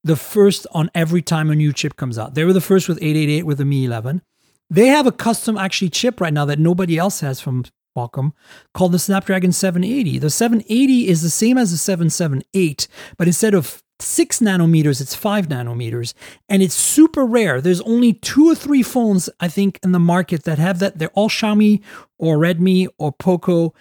the 0.03 0.15
first 0.15 0.65
on 0.71 0.89
every 0.95 1.21
time 1.21 1.49
a 1.49 1.55
new 1.55 1.71
chip 1.71 1.95
comes 1.95 2.17
out. 2.17 2.33
They 2.33 2.43
were 2.43 2.53
the 2.53 2.61
first 2.61 2.87
with 2.87 2.97
888 2.97 3.43
with 3.43 3.57
the 3.59 3.65
Mi 3.65 3.85
11. 3.85 4.21
They 4.69 4.87
have 4.87 5.07
a 5.07 5.11
custom 5.11 5.57
actually 5.57 5.89
chip 5.89 6.19
right 6.19 6.33
now 6.33 6.45
that 6.45 6.59
nobody 6.59 6.97
else 6.97 7.21
has 7.21 7.39
from 7.39 7.65
Qualcomm 7.97 8.33
called 8.73 8.91
the 8.91 8.99
Snapdragon 8.99 9.51
780. 9.51 10.19
The 10.19 10.29
780 10.29 11.07
is 11.07 11.21
the 11.21 11.29
same 11.29 11.57
as 11.57 11.71
the 11.71 11.77
778, 11.77 12.87
but 13.17 13.27
instead 13.27 13.53
of 13.53 13.83
six 13.99 14.39
nanometers, 14.39 15.01
it's 15.01 15.15
five 15.15 15.47
nanometers. 15.47 16.13
And 16.47 16.61
it's 16.61 16.75
super 16.75 17.25
rare. 17.25 17.59
There's 17.59 17.81
only 17.81 18.13
two 18.13 18.49
or 18.49 18.55
three 18.55 18.83
phones, 18.83 19.29
I 19.39 19.47
think, 19.47 19.79
in 19.83 19.91
the 19.91 19.99
market 19.99 20.43
that 20.43 20.59
have 20.59 20.79
that. 20.79 20.99
They're 20.99 21.09
all 21.09 21.29
Xiaomi 21.29 21.81
or 22.19 22.37
Redmi 22.37 22.87
or 22.97 23.11
Poco. 23.11 23.73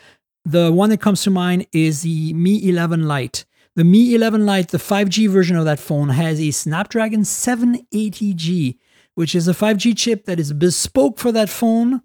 The 0.44 0.72
one 0.72 0.90
that 0.90 1.00
comes 1.00 1.22
to 1.22 1.30
mind 1.30 1.66
is 1.72 2.02
the 2.02 2.32
Mi 2.32 2.66
11 2.68 3.06
Lite. 3.06 3.44
The 3.74 3.84
Mi 3.84 4.14
11 4.14 4.46
Lite, 4.46 4.68
the 4.68 4.78
5G 4.78 5.28
version 5.28 5.56
of 5.56 5.66
that 5.66 5.78
phone, 5.78 6.08
has 6.08 6.40
a 6.40 6.50
Snapdragon 6.50 7.22
780G, 7.22 8.78
which 9.14 9.34
is 9.34 9.48
a 9.48 9.52
5G 9.52 9.96
chip 9.96 10.24
that 10.24 10.40
is 10.40 10.54
bespoke 10.54 11.18
for 11.18 11.30
that 11.32 11.50
phone 11.50 12.00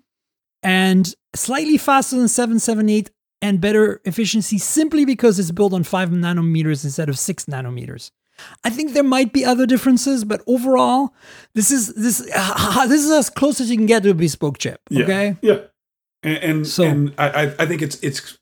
and 0.63 1.13
slightly 1.35 1.77
faster 1.77 2.15
than 2.17 2.27
778 2.27 3.09
and 3.41 3.59
better 3.59 4.01
efficiency 4.05 4.57
simply 4.57 5.05
because 5.05 5.39
it's 5.39 5.51
built 5.51 5.73
on 5.73 5.83
5 5.83 6.09
nanometers 6.09 6.83
instead 6.83 7.09
of 7.09 7.17
6 7.17 7.45
nanometers. 7.45 8.11
I 8.63 8.69
think 8.69 8.93
there 8.93 9.03
might 9.03 9.33
be 9.33 9.45
other 9.45 9.65
differences, 9.67 10.23
but 10.23 10.41
overall, 10.47 11.13
this 11.53 11.69
is 11.71 11.93
this 11.93 12.17
this 12.87 13.03
is 13.03 13.11
as 13.11 13.29
close 13.29 13.61
as 13.61 13.69
you 13.69 13.77
can 13.77 13.85
get 13.85 14.03
to 14.03 14.09
a 14.09 14.13
bespoke 14.15 14.57
chip. 14.57 14.79
Okay, 14.91 15.37
Yeah, 15.41 15.59
and 16.23 16.37
and, 16.37 16.67
So- 16.67 16.83
and 16.83 17.13
I- 17.17 17.53
I 17.59 17.65
think 17.67 17.81
it's 17.81 17.97
it's 18.01 18.37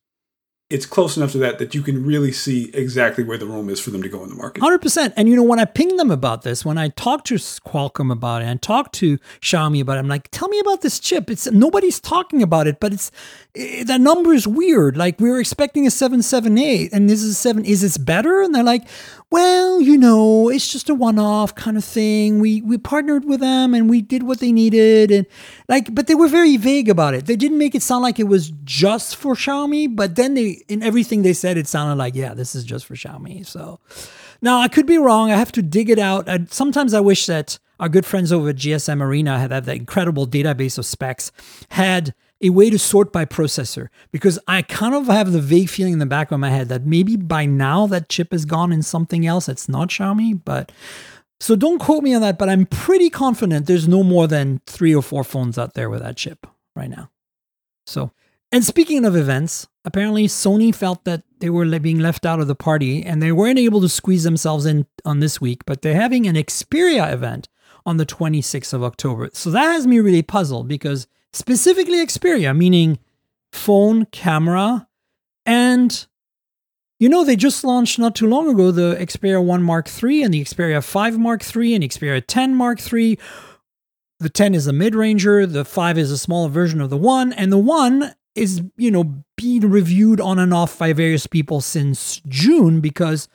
it's 0.69 0.85
close 0.85 1.17
enough 1.17 1.31
to 1.31 1.39
that 1.39 1.57
that 1.57 1.73
you 1.73 1.81
can 1.81 2.05
really 2.05 2.31
see 2.31 2.69
exactly 2.75 3.23
where 3.23 3.39
the 3.39 3.45
room 3.47 3.69
is 3.69 3.79
for 3.79 3.89
them 3.89 4.03
to 4.03 4.09
go 4.09 4.23
in 4.23 4.29
the 4.29 4.35
market. 4.35 4.61
Hundred 4.61 4.81
percent. 4.81 5.15
And 5.17 5.27
you 5.27 5.35
know, 5.35 5.43
when 5.43 5.59
I 5.59 5.65
ping 5.65 5.97
them 5.97 6.11
about 6.11 6.43
this, 6.43 6.63
when 6.63 6.77
I 6.77 6.89
talk 6.89 7.23
to 7.25 7.35
Qualcomm 7.35 8.11
about 8.11 8.43
it 8.43 8.45
and 8.45 8.61
talked 8.61 8.93
to 8.95 9.17
Xiaomi 9.41 9.81
about 9.81 9.97
it, 9.97 10.01
I'm 10.01 10.07
like, 10.07 10.29
"Tell 10.31 10.47
me 10.47 10.59
about 10.59 10.81
this 10.81 10.99
chip." 10.99 11.29
It's 11.31 11.49
nobody's 11.51 11.99
talking 11.99 12.43
about 12.43 12.67
it, 12.67 12.79
but 12.79 12.93
it's 12.93 13.09
it, 13.48 13.48
that 13.55 13.99
number 13.99 14.31
is 14.31 14.47
weird. 14.47 14.95
Like 14.95 15.19
we 15.19 15.29
were 15.29 15.39
expecting 15.39 15.87
a 15.87 15.91
seven 15.91 16.21
seven 16.21 16.57
eight, 16.57 16.93
and 16.93 17.09
this 17.09 17.23
is 17.23 17.31
a 17.31 17.33
seven. 17.33 17.65
Is 17.65 17.81
this 17.81 17.97
better? 17.97 18.41
And 18.41 18.53
they're 18.53 18.63
like, 18.63 18.87
"Well, 19.31 19.81
you 19.81 19.97
know, 19.97 20.49
it's 20.49 20.71
just 20.71 20.89
a 20.89 20.93
one 20.93 21.17
off 21.17 21.55
kind 21.55 21.75
of 21.75 21.83
thing. 21.83 22.39
We 22.39 22.61
we 22.61 22.77
partnered 22.77 23.25
with 23.25 23.39
them 23.39 23.73
and 23.73 23.89
we 23.89 24.01
did 24.01 24.23
what 24.23 24.39
they 24.39 24.51
needed, 24.51 25.09
and 25.09 25.25
like, 25.67 25.93
but 25.95 26.05
they 26.05 26.15
were 26.15 26.27
very 26.27 26.57
vague 26.57 26.89
about 26.89 27.15
it. 27.15 27.25
They 27.25 27.35
didn't 27.35 27.57
make 27.57 27.73
it 27.73 27.81
sound 27.81 28.03
like 28.03 28.19
it 28.19 28.27
was 28.27 28.51
just 28.63 29.15
for 29.15 29.33
Xiaomi, 29.33 29.95
but 29.95 30.15
then 30.15 30.35
they 30.35 30.63
in 30.67 30.83
everything 30.83 31.23
they 31.23 31.33
said, 31.33 31.57
it 31.57 31.67
sounded 31.67 31.95
like, 31.95 32.13
yeah, 32.13 32.35
this 32.35 32.53
is 32.53 32.63
just 32.63 32.85
for 32.85 32.95
Xiaomi. 32.95 33.45
So. 33.45 33.79
Now, 34.41 34.61
I 34.61 34.69
could 34.69 34.85
be 34.85 34.97
wrong. 34.97 35.31
I 35.31 35.35
have 35.35 35.51
to 35.51 35.61
dig 35.61 35.89
it 35.89 35.99
out. 35.99 36.29
I, 36.29 36.45
sometimes 36.49 36.93
I 36.93 37.01
wish 37.01 37.25
that 37.25 37.59
our 37.77 37.89
good 37.89 38.05
friends 38.05 38.31
over 38.31 38.49
at 38.49 38.55
GSM 38.55 39.01
Arena 39.01 39.37
had 39.37 39.49
that 39.49 39.67
incredible 39.67 40.25
database 40.25 40.77
of 40.77 40.85
specs, 40.85 41.33
had 41.71 42.13
a 42.41 42.49
way 42.49 42.69
to 42.69 42.79
sort 42.79 43.11
by 43.11 43.25
processor, 43.25 43.89
because 44.11 44.39
I 44.47 44.61
kind 44.61 44.95
of 44.95 45.07
have 45.07 45.31
the 45.31 45.41
vague 45.41 45.69
feeling 45.69 45.93
in 45.93 45.99
the 45.99 46.05
back 46.05 46.31
of 46.31 46.39
my 46.39 46.49
head 46.49 46.69
that 46.69 46.85
maybe 46.85 47.17
by 47.17 47.45
now 47.45 47.87
that 47.87 48.09
chip 48.09 48.33
is 48.33 48.45
gone 48.45 48.71
in 48.71 48.81
something 48.81 49.25
else 49.25 49.47
that's 49.47 49.67
not 49.67 49.89
Xiaomi. 49.89 50.41
But 50.43 50.71
so 51.39 51.55
don't 51.55 51.79
quote 51.79 52.03
me 52.03 52.13
on 52.13 52.21
that, 52.21 52.37
but 52.37 52.49
I'm 52.49 52.65
pretty 52.65 53.09
confident 53.09 53.65
there's 53.65 53.87
no 53.87 54.03
more 54.03 54.27
than 54.27 54.61
three 54.65 54.95
or 54.95 55.01
four 55.01 55.23
phones 55.23 55.57
out 55.57 55.73
there 55.73 55.89
with 55.89 56.01
that 56.01 56.17
chip 56.17 56.47
right 56.75 56.89
now. 56.89 57.09
So, 57.85 58.11
and 58.51 58.63
speaking 58.63 59.05
of 59.05 59.15
events, 59.15 59.67
apparently 59.85 60.27
Sony 60.27 60.73
felt 60.73 61.03
that 61.05 61.23
they 61.39 61.49
were 61.49 61.79
being 61.79 61.99
left 61.99 62.25
out 62.25 62.39
of 62.39 62.47
the 62.47 62.55
party 62.55 63.03
and 63.03 63.21
they 63.21 63.31
weren't 63.31 63.59
able 63.59 63.81
to 63.81 63.89
squeeze 63.89 64.23
themselves 64.23 64.65
in 64.65 64.85
on 65.05 65.19
this 65.19 65.39
week, 65.39 65.65
but 65.65 65.81
they're 65.81 65.95
having 65.95 66.27
an 66.27 66.35
Xperia 66.35 67.11
event 67.11 67.47
on 67.85 67.97
the 67.97 68.05
26th 68.05 68.73
of 68.73 68.83
October. 68.83 69.29
So 69.33 69.49
that 69.51 69.71
has 69.71 69.87
me 69.87 69.99
really 69.99 70.21
puzzled 70.21 70.67
because 70.67 71.07
specifically 71.33 72.05
Xperia, 72.05 72.55
meaning 72.55 72.99
phone, 73.51 74.05
camera, 74.05 74.87
and 75.45 76.07
you 76.99 77.07
know, 77.07 77.23
they 77.23 77.37
just 77.37 77.63
launched 77.63 77.97
not 77.97 78.13
too 78.13 78.27
long 78.27 78.49
ago 78.49 78.71
the 78.71 78.95
Xperia 78.99 79.43
1 79.43 79.63
Mark 79.63 79.89
III 80.03 80.23
and 80.23 80.33
the 80.33 80.43
Xperia 80.43 80.83
5 80.83 81.17
Mark 81.17 81.55
III 81.55 81.75
and 81.75 81.83
Xperia 81.85 82.21
10 82.25 82.55
Mark 82.55 82.93
III. 82.93 83.17
The 84.19 84.29
10 84.29 84.53
is 84.53 84.67
a 84.67 84.73
mid-ranger, 84.73 85.45
the 85.45 85.63
5 85.63 85.97
is 85.97 86.11
a 86.11 86.17
smaller 86.17 86.49
version 86.49 86.81
of 86.81 86.89
the 86.89 86.97
1, 86.97 87.31
and 87.31 87.53
the 87.53 87.57
1 87.57 88.13
is, 88.35 88.61
you 88.75 88.91
know, 88.91 89.23
being 89.37 89.69
reviewed 89.69 90.19
on 90.19 90.39
and 90.39 90.53
off 90.53 90.77
by 90.77 90.91
various 90.91 91.25
people 91.25 91.61
since 91.61 92.21
June 92.27 92.81
because 92.81 93.29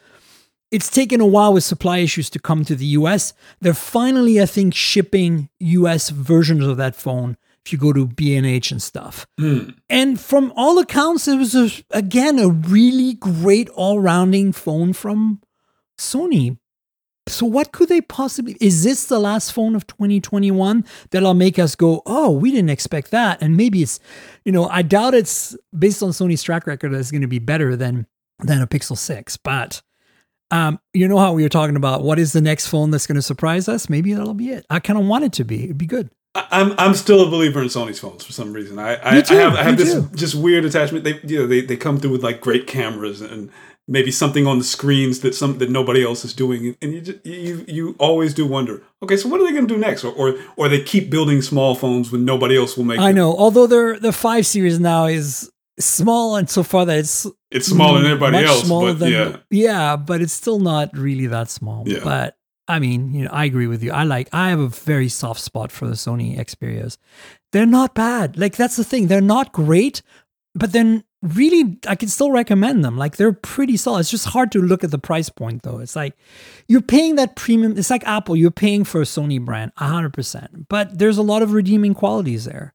it's 0.70 0.90
taken 0.90 1.22
a 1.22 1.26
while 1.26 1.54
with 1.54 1.64
supply 1.64 1.98
issues 1.98 2.28
to 2.30 2.38
come 2.38 2.66
to 2.66 2.74
the 2.74 2.86
US. 2.86 3.32
They're 3.62 3.72
finally, 3.72 4.42
I 4.42 4.46
think, 4.46 4.74
shipping 4.74 5.48
US 5.58 6.10
versions 6.10 6.66
of 6.66 6.76
that 6.76 6.96
phone 6.96 7.38
if 7.64 7.72
you 7.72 7.78
go 7.78 7.92
to 7.92 8.06
B&H 8.06 8.70
and 8.70 8.82
stuff. 8.82 9.26
And 9.88 10.20
from 10.20 10.52
all 10.56 10.78
accounts, 10.78 11.26
it 11.26 11.36
was, 11.36 11.54
a, 11.54 11.70
again, 11.90 12.38
a 12.38 12.48
really 12.48 13.14
great 13.14 13.68
all-rounding 13.70 14.52
phone 14.52 14.92
from 14.92 15.40
Sony. 15.98 16.58
So 17.26 17.46
what 17.46 17.72
could 17.72 17.88
they 17.88 18.02
possibly 18.02 18.56
is 18.60 18.84
this 18.84 19.06
the 19.06 19.18
last 19.18 19.52
phone 19.52 19.74
of 19.74 19.86
2021 19.86 20.84
that'll 21.10 21.32
make 21.32 21.58
us 21.58 21.74
go, 21.74 22.02
"Oh, 22.04 22.30
we 22.30 22.50
didn't 22.50 22.68
expect 22.68 23.10
that." 23.12 23.40
And 23.40 23.56
maybe 23.56 23.82
it's 23.82 23.98
you 24.44 24.52
know, 24.52 24.68
I 24.68 24.82
doubt 24.82 25.14
it's 25.14 25.56
based 25.76 26.02
on 26.02 26.10
Sony's 26.10 26.42
track 26.42 26.66
record 26.66 26.92
that 26.92 26.98
it's 26.98 27.10
going 27.10 27.22
to 27.22 27.26
be 27.26 27.38
better 27.38 27.76
than 27.76 28.06
than 28.40 28.60
a 28.60 28.66
Pixel 28.66 28.98
6, 28.98 29.38
but 29.38 29.80
um, 30.50 30.78
you 30.92 31.08
know 31.08 31.18
how 31.18 31.32
we 31.32 31.42
were 31.42 31.48
talking 31.48 31.76
about 31.76 32.02
what 32.02 32.18
is 32.18 32.32
the 32.34 32.42
next 32.42 32.66
phone 32.66 32.90
that's 32.90 33.06
going 33.06 33.16
to 33.16 33.22
surprise 33.22 33.68
us? 33.68 33.88
Maybe 33.88 34.12
that'll 34.12 34.34
be 34.34 34.50
it. 34.50 34.66
I 34.68 34.78
kind 34.80 34.98
of 34.98 35.06
want 35.06 35.24
it 35.24 35.32
to 35.34 35.44
be. 35.44 35.64
It'd 35.64 35.78
be 35.78 35.86
good. 35.86 36.10
I'm 36.34 36.74
I'm 36.78 36.94
still 36.94 37.26
a 37.26 37.30
believer 37.30 37.62
in 37.62 37.68
Sony's 37.68 38.00
phones 38.00 38.24
for 38.24 38.32
some 38.32 38.52
reason. 38.52 38.78
I 38.78 38.98
I, 39.02 39.20
too, 39.20 39.34
I 39.34 39.38
have 39.38 39.54
I 39.54 39.62
have 39.62 39.76
this 39.76 39.94
too. 39.94 40.08
just 40.14 40.34
weird 40.34 40.64
attachment. 40.64 41.04
They 41.04 41.20
you 41.22 41.40
know 41.40 41.46
they, 41.46 41.60
they 41.60 41.76
come 41.76 41.98
through 42.00 42.10
with 42.10 42.24
like 42.24 42.40
great 42.40 42.66
cameras 42.66 43.20
and 43.20 43.50
maybe 43.86 44.10
something 44.10 44.46
on 44.46 44.58
the 44.58 44.64
screens 44.64 45.20
that 45.20 45.34
some 45.34 45.58
that 45.58 45.70
nobody 45.70 46.04
else 46.04 46.24
is 46.24 46.32
doing, 46.32 46.76
and 46.82 46.94
you 46.94 47.00
just, 47.00 47.24
you 47.24 47.64
you 47.68 47.96
always 47.98 48.34
do 48.34 48.46
wonder. 48.46 48.82
Okay, 49.02 49.16
so 49.16 49.28
what 49.28 49.40
are 49.40 49.44
they 49.44 49.52
going 49.52 49.68
to 49.68 49.74
do 49.74 49.80
next? 49.80 50.04
Or, 50.04 50.12
or 50.12 50.34
or 50.56 50.68
they 50.68 50.82
keep 50.82 51.10
building 51.10 51.42
small 51.42 51.74
phones 51.74 52.10
when 52.10 52.24
nobody 52.24 52.56
else 52.56 52.76
will 52.76 52.84
make. 52.84 52.98
I 52.98 53.08
them. 53.08 53.16
know. 53.16 53.36
Although 53.36 53.66
their 53.66 53.98
the 53.98 54.12
5 54.12 54.46
series 54.46 54.80
now 54.80 55.06
is 55.06 55.50
small 55.78 56.36
and 56.36 56.48
so 56.48 56.62
far 56.62 56.86
that 56.86 56.98
it's 56.98 57.26
it's 57.50 57.66
smaller 57.66 58.00
than 58.00 58.10
everybody 58.10 58.38
much 58.38 58.46
else, 58.46 58.64
smaller 58.64 58.92
but 58.92 58.98
than 59.00 59.12
yeah, 59.12 59.36
yeah, 59.50 59.96
but 59.96 60.20
it's 60.20 60.32
still 60.32 60.58
not 60.58 60.96
really 60.96 61.26
that 61.26 61.50
small. 61.50 61.84
Yeah. 61.86 62.00
But 62.02 62.36
I 62.66 62.78
mean, 62.78 63.12
you 63.12 63.24
know, 63.24 63.30
I 63.30 63.44
agree 63.44 63.66
with 63.66 63.82
you. 63.82 63.92
I 63.92 64.04
like, 64.04 64.28
I 64.32 64.48
have 64.48 64.60
a 64.60 64.68
very 64.68 65.08
soft 65.08 65.40
spot 65.40 65.70
for 65.70 65.86
the 65.86 65.94
Sony 65.94 66.38
Xperias. 66.38 66.96
They're 67.52 67.66
not 67.66 67.94
bad. 67.94 68.38
Like, 68.38 68.56
that's 68.56 68.76
the 68.76 68.84
thing. 68.84 69.06
They're 69.06 69.20
not 69.20 69.52
great, 69.52 70.00
but 70.54 70.72
then 70.72 71.04
really, 71.22 71.78
I 71.86 71.94
can 71.94 72.08
still 72.08 72.30
recommend 72.30 72.84
them. 72.84 72.96
Like, 72.96 73.16
they're 73.16 73.32
pretty 73.32 73.76
solid. 73.76 74.00
It's 74.00 74.10
just 74.10 74.28
hard 74.28 74.50
to 74.52 74.62
look 74.62 74.82
at 74.82 74.90
the 74.90 74.98
price 74.98 75.28
point, 75.28 75.62
though. 75.62 75.78
It's 75.78 75.94
like 75.94 76.16
you're 76.66 76.80
paying 76.80 77.16
that 77.16 77.36
premium. 77.36 77.76
It's 77.76 77.90
like 77.90 78.06
Apple. 78.06 78.34
You're 78.36 78.50
paying 78.50 78.84
for 78.84 79.02
a 79.02 79.04
Sony 79.04 79.44
brand, 79.44 79.72
100%. 79.76 80.66
But 80.68 80.98
there's 80.98 81.18
a 81.18 81.22
lot 81.22 81.42
of 81.42 81.52
redeeming 81.52 81.92
qualities 81.92 82.46
there. 82.46 82.74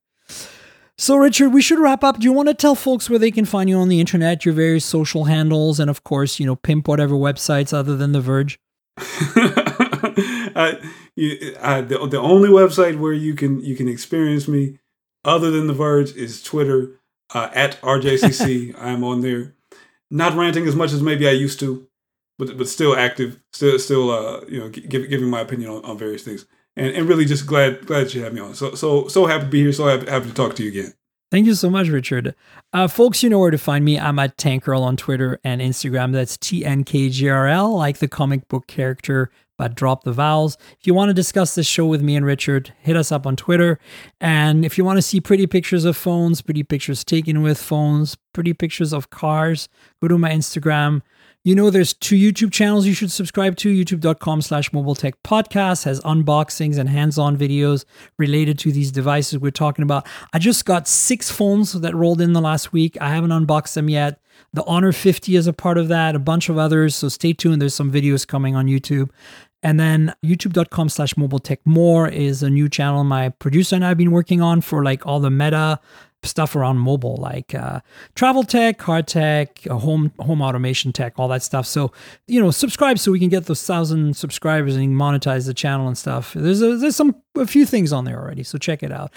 So, 0.97 1.15
Richard, 1.15 1.49
we 1.49 1.61
should 1.61 1.79
wrap 1.79 2.03
up. 2.03 2.19
Do 2.19 2.25
you 2.25 2.33
want 2.33 2.49
to 2.49 2.53
tell 2.53 2.75
folks 2.75 3.09
where 3.09 3.17
they 3.17 3.31
can 3.31 3.45
find 3.45 3.69
you 3.69 3.77
on 3.77 3.87
the 3.87 4.01
internet, 4.01 4.45
your 4.45 4.53
various 4.53 4.85
social 4.85 5.23
handles, 5.23 5.79
and 5.79 5.89
of 5.89 6.03
course, 6.03 6.39
you 6.39 6.45
know, 6.45 6.57
pimp 6.57 6.87
whatever 6.87 7.15
websites 7.15 7.73
other 7.73 7.95
than 7.95 8.11
The 8.11 8.21
Verge? 8.21 8.59
I, 10.55 10.80
you, 11.15 11.55
I, 11.61 11.81
the, 11.81 12.07
the 12.07 12.19
only 12.19 12.49
website 12.49 12.99
where 12.99 13.13
you 13.13 13.34
can 13.34 13.59
you 13.61 13.76
can 13.76 13.88
experience 13.88 14.47
me 14.47 14.80
other 15.26 15.51
than 15.51 15.67
The 15.67 15.73
Verge 15.73 16.15
is 16.15 16.41
Twitter 16.41 16.99
uh, 17.34 17.49
at 17.53 17.80
RJCC. 17.81 18.76
I'm 18.80 19.03
on 19.03 19.21
there, 19.21 19.55
not 20.09 20.35
ranting 20.35 20.67
as 20.67 20.76
much 20.76 20.91
as 20.91 21.01
maybe 21.01 21.27
I 21.27 21.31
used 21.31 21.59
to, 21.61 21.88
but 22.38 22.57
but 22.57 22.67
still 22.67 22.95
active, 22.95 23.39
still 23.53 23.80
still 23.80 24.11
uh, 24.11 24.41
you 24.47 24.59
know 24.59 24.69
give, 24.69 25.09
giving 25.09 25.30
my 25.30 25.41
opinion 25.41 25.71
on, 25.71 25.85
on 25.85 25.97
various 25.97 26.23
things, 26.23 26.45
and 26.76 26.95
and 26.95 27.07
really 27.07 27.26
just 27.26 27.45
glad 27.47 27.85
glad 27.85 28.05
that 28.05 28.13
you 28.13 28.23
had 28.23 28.34
me 28.34 28.41
on. 28.41 28.55
So 28.55 28.76
so 28.76 29.07
so 29.07 29.26
happy 29.26 29.45
to 29.45 29.49
be 29.49 29.61
here. 29.61 29.73
So 29.73 29.88
happy, 29.88 30.09
happy 30.09 30.27
to 30.27 30.34
talk 30.34 30.55
to 30.55 30.63
you 30.63 30.69
again. 30.69 30.93
Thank 31.31 31.45
you 31.45 31.53
so 31.53 31.69
much, 31.69 31.89
Richard. 31.89 32.34
Uh, 32.73 32.88
folks, 32.88 33.22
you 33.22 33.30
know 33.30 33.38
where 33.38 33.51
to 33.51 33.57
find 33.60 33.85
me. 33.85 33.99
I'm 33.99 34.18
at 34.18 34.35
Tankgirl 34.38 34.81
on 34.81 34.97
Twitter 34.97 35.39
and 35.43 35.61
Instagram. 35.61 36.11
That's 36.11 36.38
TNKGRL, 36.38 37.77
like 37.77 37.99
the 37.99 38.07
comic 38.07 38.47
book 38.47 38.65
character, 38.65 39.30
but 39.56 39.76
drop 39.76 40.03
the 40.06 40.11
vowels. 40.11 40.57
If 40.80 40.88
you 40.88 40.95
want 40.95 41.10
to 41.10 41.14
discuss 41.14 41.53
this 41.53 41.68
show 41.68 41.85
with 41.85 42.01
me 42.01 42.15
and 42.15 42.26
Richard, 42.26 42.73
hit 42.80 42.95
us 42.95 43.11
up 43.11 43.27
on 43.27 43.35
Twitter. 43.35 43.80
And 44.19 44.65
if 44.65 44.76
you 44.76 44.84
want 44.84 44.97
to 44.97 45.03
see 45.03 45.22
pretty 45.22 45.45
pictures 45.45 45.85
of 45.85 45.95
phones, 45.95 46.41
pretty 46.41 46.64
pictures 46.64 47.03
taken 47.03 47.43
with 47.43 47.61
phones, 47.61 48.18
pretty 48.34 48.53
pictures 48.53 48.91
of 48.91 49.11
cars, 49.11 49.69
go 50.01 50.07
to 50.07 50.18
my 50.18 50.31
Instagram. 50.31 51.03
You 51.45 51.55
know, 51.55 51.69
there's 51.69 51.93
two 51.93 52.17
YouTube 52.17 52.51
channels 52.51 52.85
you 52.85 52.93
should 52.93 53.11
subscribe 53.11 53.55
to. 53.57 53.73
YouTube.com 53.73 54.41
slash 54.41 54.73
Mobile 54.73 54.93
Tech 54.93 55.15
Podcast 55.23 55.85
has 55.85 56.01
unboxings 56.01 56.77
and 56.77 56.89
hands-on 56.89 57.37
videos 57.37 57.85
related 58.17 58.59
to 58.59 58.73
these 58.73 58.91
devices 58.91 59.39
we're 59.39 59.49
talking 59.49 59.83
about. 59.83 60.05
I 60.33 60.39
just 60.39 60.65
got 60.65 60.85
six 60.85 61.31
phones 61.31 61.71
that 61.71 61.95
rolled 61.95 62.19
in 62.19 62.33
the 62.33 62.41
last 62.41 62.73
week. 62.73 62.97
I 62.99 63.11
haven't 63.15 63.31
unboxed 63.31 63.73
them 63.73 63.89
yet. 63.89 64.19
The 64.51 64.65
Honor 64.65 64.91
50 64.91 65.37
is 65.37 65.47
a 65.47 65.53
part 65.53 65.77
of 65.77 65.87
that, 65.87 66.13
a 66.13 66.19
bunch 66.19 66.49
of 66.49 66.57
others. 66.57 66.95
So 66.95 67.07
stay 67.07 67.31
tuned. 67.31 67.61
There's 67.61 67.73
some 67.73 67.91
videos 67.91 68.27
coming 68.27 68.57
on 68.57 68.67
YouTube. 68.67 69.09
And 69.61 69.79
then 69.79 70.13
youtube.com 70.23 70.89
slash 70.89 71.17
mobile 71.17 71.39
tech 71.39 71.59
more 71.65 72.07
is 72.07 72.43
a 72.43 72.49
new 72.49 72.69
channel 72.69 73.03
my 73.03 73.29
producer 73.29 73.75
and 73.75 73.85
I've 73.85 73.97
been 73.97 74.11
working 74.11 74.41
on 74.41 74.61
for 74.61 74.85
like 74.85 75.05
all 75.05 75.19
the 75.19 75.29
meta 75.29 75.81
stuff 76.23 76.55
around 76.55 76.77
mobile, 76.77 77.15
like 77.17 77.55
uh, 77.55 77.79
travel 78.15 78.43
tech, 78.43 78.77
car 78.77 79.01
tech, 79.01 79.65
uh, 79.69 79.75
home 79.75 80.11
home 80.19 80.41
automation 80.41 80.91
tech, 80.91 81.13
all 81.17 81.27
that 81.29 81.43
stuff. 81.43 81.65
So 81.65 81.91
you 82.27 82.41
know, 82.41 82.51
subscribe 82.51 82.99
so 82.99 83.11
we 83.11 83.19
can 83.19 83.29
get 83.29 83.45
those 83.45 83.63
thousand 83.65 84.15
subscribers 84.17 84.75
and 84.75 84.95
monetize 84.95 85.45
the 85.45 85.53
channel 85.53 85.87
and 85.87 85.97
stuff. 85.97 86.33
There's 86.33 86.61
a, 86.61 86.77
there's 86.77 86.95
some 86.95 87.15
a 87.35 87.47
few 87.47 87.65
things 87.65 87.93
on 87.93 88.05
there 88.05 88.19
already, 88.19 88.43
so 88.43 88.57
check 88.57 88.83
it 88.83 88.91
out. 88.91 89.11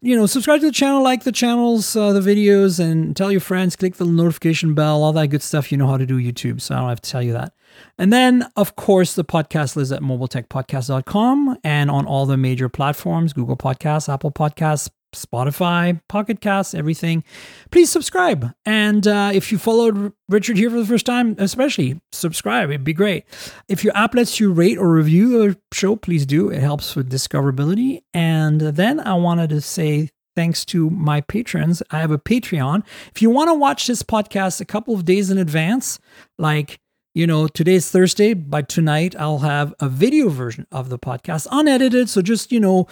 You 0.00 0.16
know, 0.16 0.26
subscribe 0.26 0.60
to 0.60 0.66
the 0.66 0.72
channel, 0.72 1.02
like 1.02 1.24
the 1.24 1.32
channels, 1.32 1.96
uh, 1.96 2.12
the 2.12 2.20
videos, 2.20 2.78
and 2.78 3.16
tell 3.16 3.32
your 3.32 3.40
friends. 3.40 3.76
Click 3.76 3.96
the 3.96 4.04
notification 4.04 4.74
bell, 4.74 5.02
all 5.02 5.12
that 5.12 5.28
good 5.28 5.42
stuff. 5.42 5.72
You 5.72 5.78
know 5.78 5.88
how 5.88 5.96
to 5.96 6.06
do 6.06 6.18
YouTube, 6.18 6.60
so 6.60 6.74
I 6.74 6.78
don't 6.78 6.88
have 6.88 7.00
to 7.00 7.10
tell 7.10 7.22
you 7.22 7.32
that. 7.32 7.52
And 7.98 8.12
then, 8.12 8.46
of 8.56 8.76
course, 8.76 9.14
the 9.14 9.24
podcast 9.24 9.76
is 9.76 9.92
at 9.92 10.00
mobiletechpodcast.com 10.00 11.58
and 11.64 11.90
on 11.90 12.06
all 12.06 12.26
the 12.26 12.36
major 12.36 12.68
platforms 12.68 13.32
Google 13.32 13.56
Podcasts, 13.56 14.12
Apple 14.12 14.32
Podcasts, 14.32 14.90
Spotify, 15.14 16.00
Pocket 16.08 16.40
Casts, 16.40 16.74
everything. 16.74 17.24
Please 17.70 17.90
subscribe. 17.90 18.52
And 18.64 19.06
uh, 19.06 19.30
if 19.32 19.50
you 19.50 19.58
followed 19.58 20.12
Richard 20.28 20.56
here 20.56 20.70
for 20.70 20.78
the 20.78 20.86
first 20.86 21.06
time, 21.06 21.36
especially 21.38 22.00
subscribe. 22.12 22.70
It'd 22.70 22.84
be 22.84 22.92
great. 22.92 23.24
If 23.68 23.84
your 23.84 23.96
app 23.96 24.14
lets 24.14 24.40
you 24.40 24.52
rate 24.52 24.78
or 24.78 24.92
review 24.92 25.28
the 25.30 25.58
show, 25.72 25.96
please 25.96 26.26
do. 26.26 26.50
It 26.50 26.60
helps 26.60 26.96
with 26.96 27.10
discoverability. 27.10 28.02
And 28.12 28.60
then 28.60 29.00
I 29.00 29.14
wanted 29.14 29.50
to 29.50 29.60
say 29.60 30.10
thanks 30.36 30.64
to 30.66 30.90
my 30.90 31.20
patrons. 31.20 31.82
I 31.90 32.00
have 32.00 32.10
a 32.10 32.18
Patreon. 32.18 32.82
If 33.14 33.22
you 33.22 33.30
want 33.30 33.48
to 33.48 33.54
watch 33.54 33.86
this 33.86 34.02
podcast 34.02 34.60
a 34.60 34.64
couple 34.64 34.94
of 34.94 35.04
days 35.04 35.30
in 35.30 35.38
advance, 35.38 35.98
like 36.38 36.80
you 37.14 37.28
know, 37.28 37.46
today's 37.46 37.88
Thursday. 37.90 38.34
By 38.34 38.62
tonight, 38.62 39.14
I'll 39.16 39.38
have 39.38 39.72
a 39.78 39.88
video 39.88 40.28
version 40.28 40.66
of 40.72 40.88
the 40.88 40.98
podcast, 40.98 41.46
unedited. 41.50 42.10
So 42.10 42.20
just, 42.20 42.50
you 42.50 42.58
know, 42.58 42.88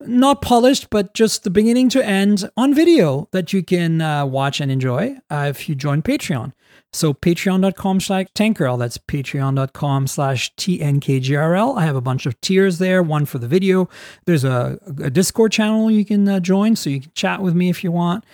not 0.00 0.40
polished, 0.40 0.88
but 0.88 1.12
just 1.12 1.44
the 1.44 1.50
beginning 1.50 1.90
to 1.90 2.04
end 2.04 2.48
on 2.56 2.74
video 2.74 3.28
that 3.32 3.52
you 3.52 3.62
can 3.62 4.00
uh, 4.00 4.24
watch 4.24 4.60
and 4.60 4.72
enjoy 4.72 5.18
uh, 5.30 5.46
if 5.50 5.68
you 5.68 5.74
join 5.74 6.00
Patreon. 6.00 6.52
So 6.92 7.12
patreon.com 7.12 8.00
slash 8.00 8.26
tankgirl. 8.34 8.78
That's 8.78 8.98
patreon.com 8.98 10.06
slash 10.06 10.54
TNKGRL. 10.54 11.76
I 11.76 11.84
have 11.84 11.96
a 11.96 12.00
bunch 12.00 12.26
of 12.26 12.40
tiers 12.40 12.78
there, 12.78 13.02
one 13.02 13.26
for 13.26 13.38
the 13.38 13.48
video. 13.48 13.88
There's 14.24 14.44
a, 14.44 14.78
a 15.02 15.10
Discord 15.10 15.52
channel 15.52 15.90
you 15.90 16.04
can 16.04 16.28
uh, 16.28 16.40
join 16.40 16.76
so 16.76 16.90
you 16.90 17.00
can 17.00 17.12
chat 17.14 17.42
with 17.42 17.54
me 17.54 17.68
if 17.68 17.84
you 17.84 17.92
want 17.92 18.24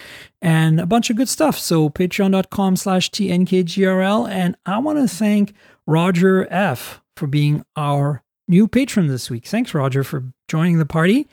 and 0.40 0.80
a 0.80 0.86
bunch 0.86 1.10
of 1.10 1.16
good 1.16 1.28
stuff. 1.28 1.58
So 1.58 1.90
patreon.com 1.90 2.76
slash 2.76 3.10
TNKGRL. 3.10 4.28
And 4.28 4.56
I 4.66 4.78
want 4.78 4.98
to 4.98 5.08
thank 5.08 5.54
Roger 5.86 6.46
F 6.52 7.00
for 7.16 7.26
being 7.26 7.64
our 7.76 8.22
new 8.48 8.68
patron 8.68 9.06
this 9.06 9.30
week. 9.30 9.46
Thanks, 9.46 9.74
Roger, 9.74 10.04
for 10.04 10.24
joining 10.48 10.78
the 10.78 10.86
party. 10.86 11.28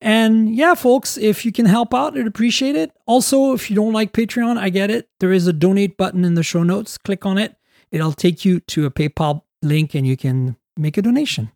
And 0.00 0.54
yeah, 0.54 0.74
folks, 0.74 1.16
if 1.16 1.44
you 1.44 1.52
can 1.52 1.66
help 1.66 1.94
out, 1.94 2.16
I'd 2.16 2.26
appreciate 2.26 2.76
it. 2.76 2.92
Also, 3.06 3.54
if 3.54 3.70
you 3.70 3.76
don't 3.76 3.92
like 3.92 4.12
Patreon, 4.12 4.58
I 4.58 4.68
get 4.68 4.90
it. 4.90 5.08
There 5.20 5.32
is 5.32 5.46
a 5.46 5.52
donate 5.52 5.96
button 5.96 6.24
in 6.24 6.34
the 6.34 6.42
show 6.42 6.62
notes. 6.62 6.98
Click 6.98 7.24
on 7.24 7.38
it. 7.38 7.56
It'll 7.90 8.12
take 8.12 8.44
you 8.44 8.60
to 8.60 8.86
a 8.86 8.90
PayPal 8.90 9.42
link 9.62 9.94
and 9.94 10.06
you 10.06 10.16
can 10.16 10.56
make 10.76 10.98
a 10.98 11.02
donation. 11.02 11.52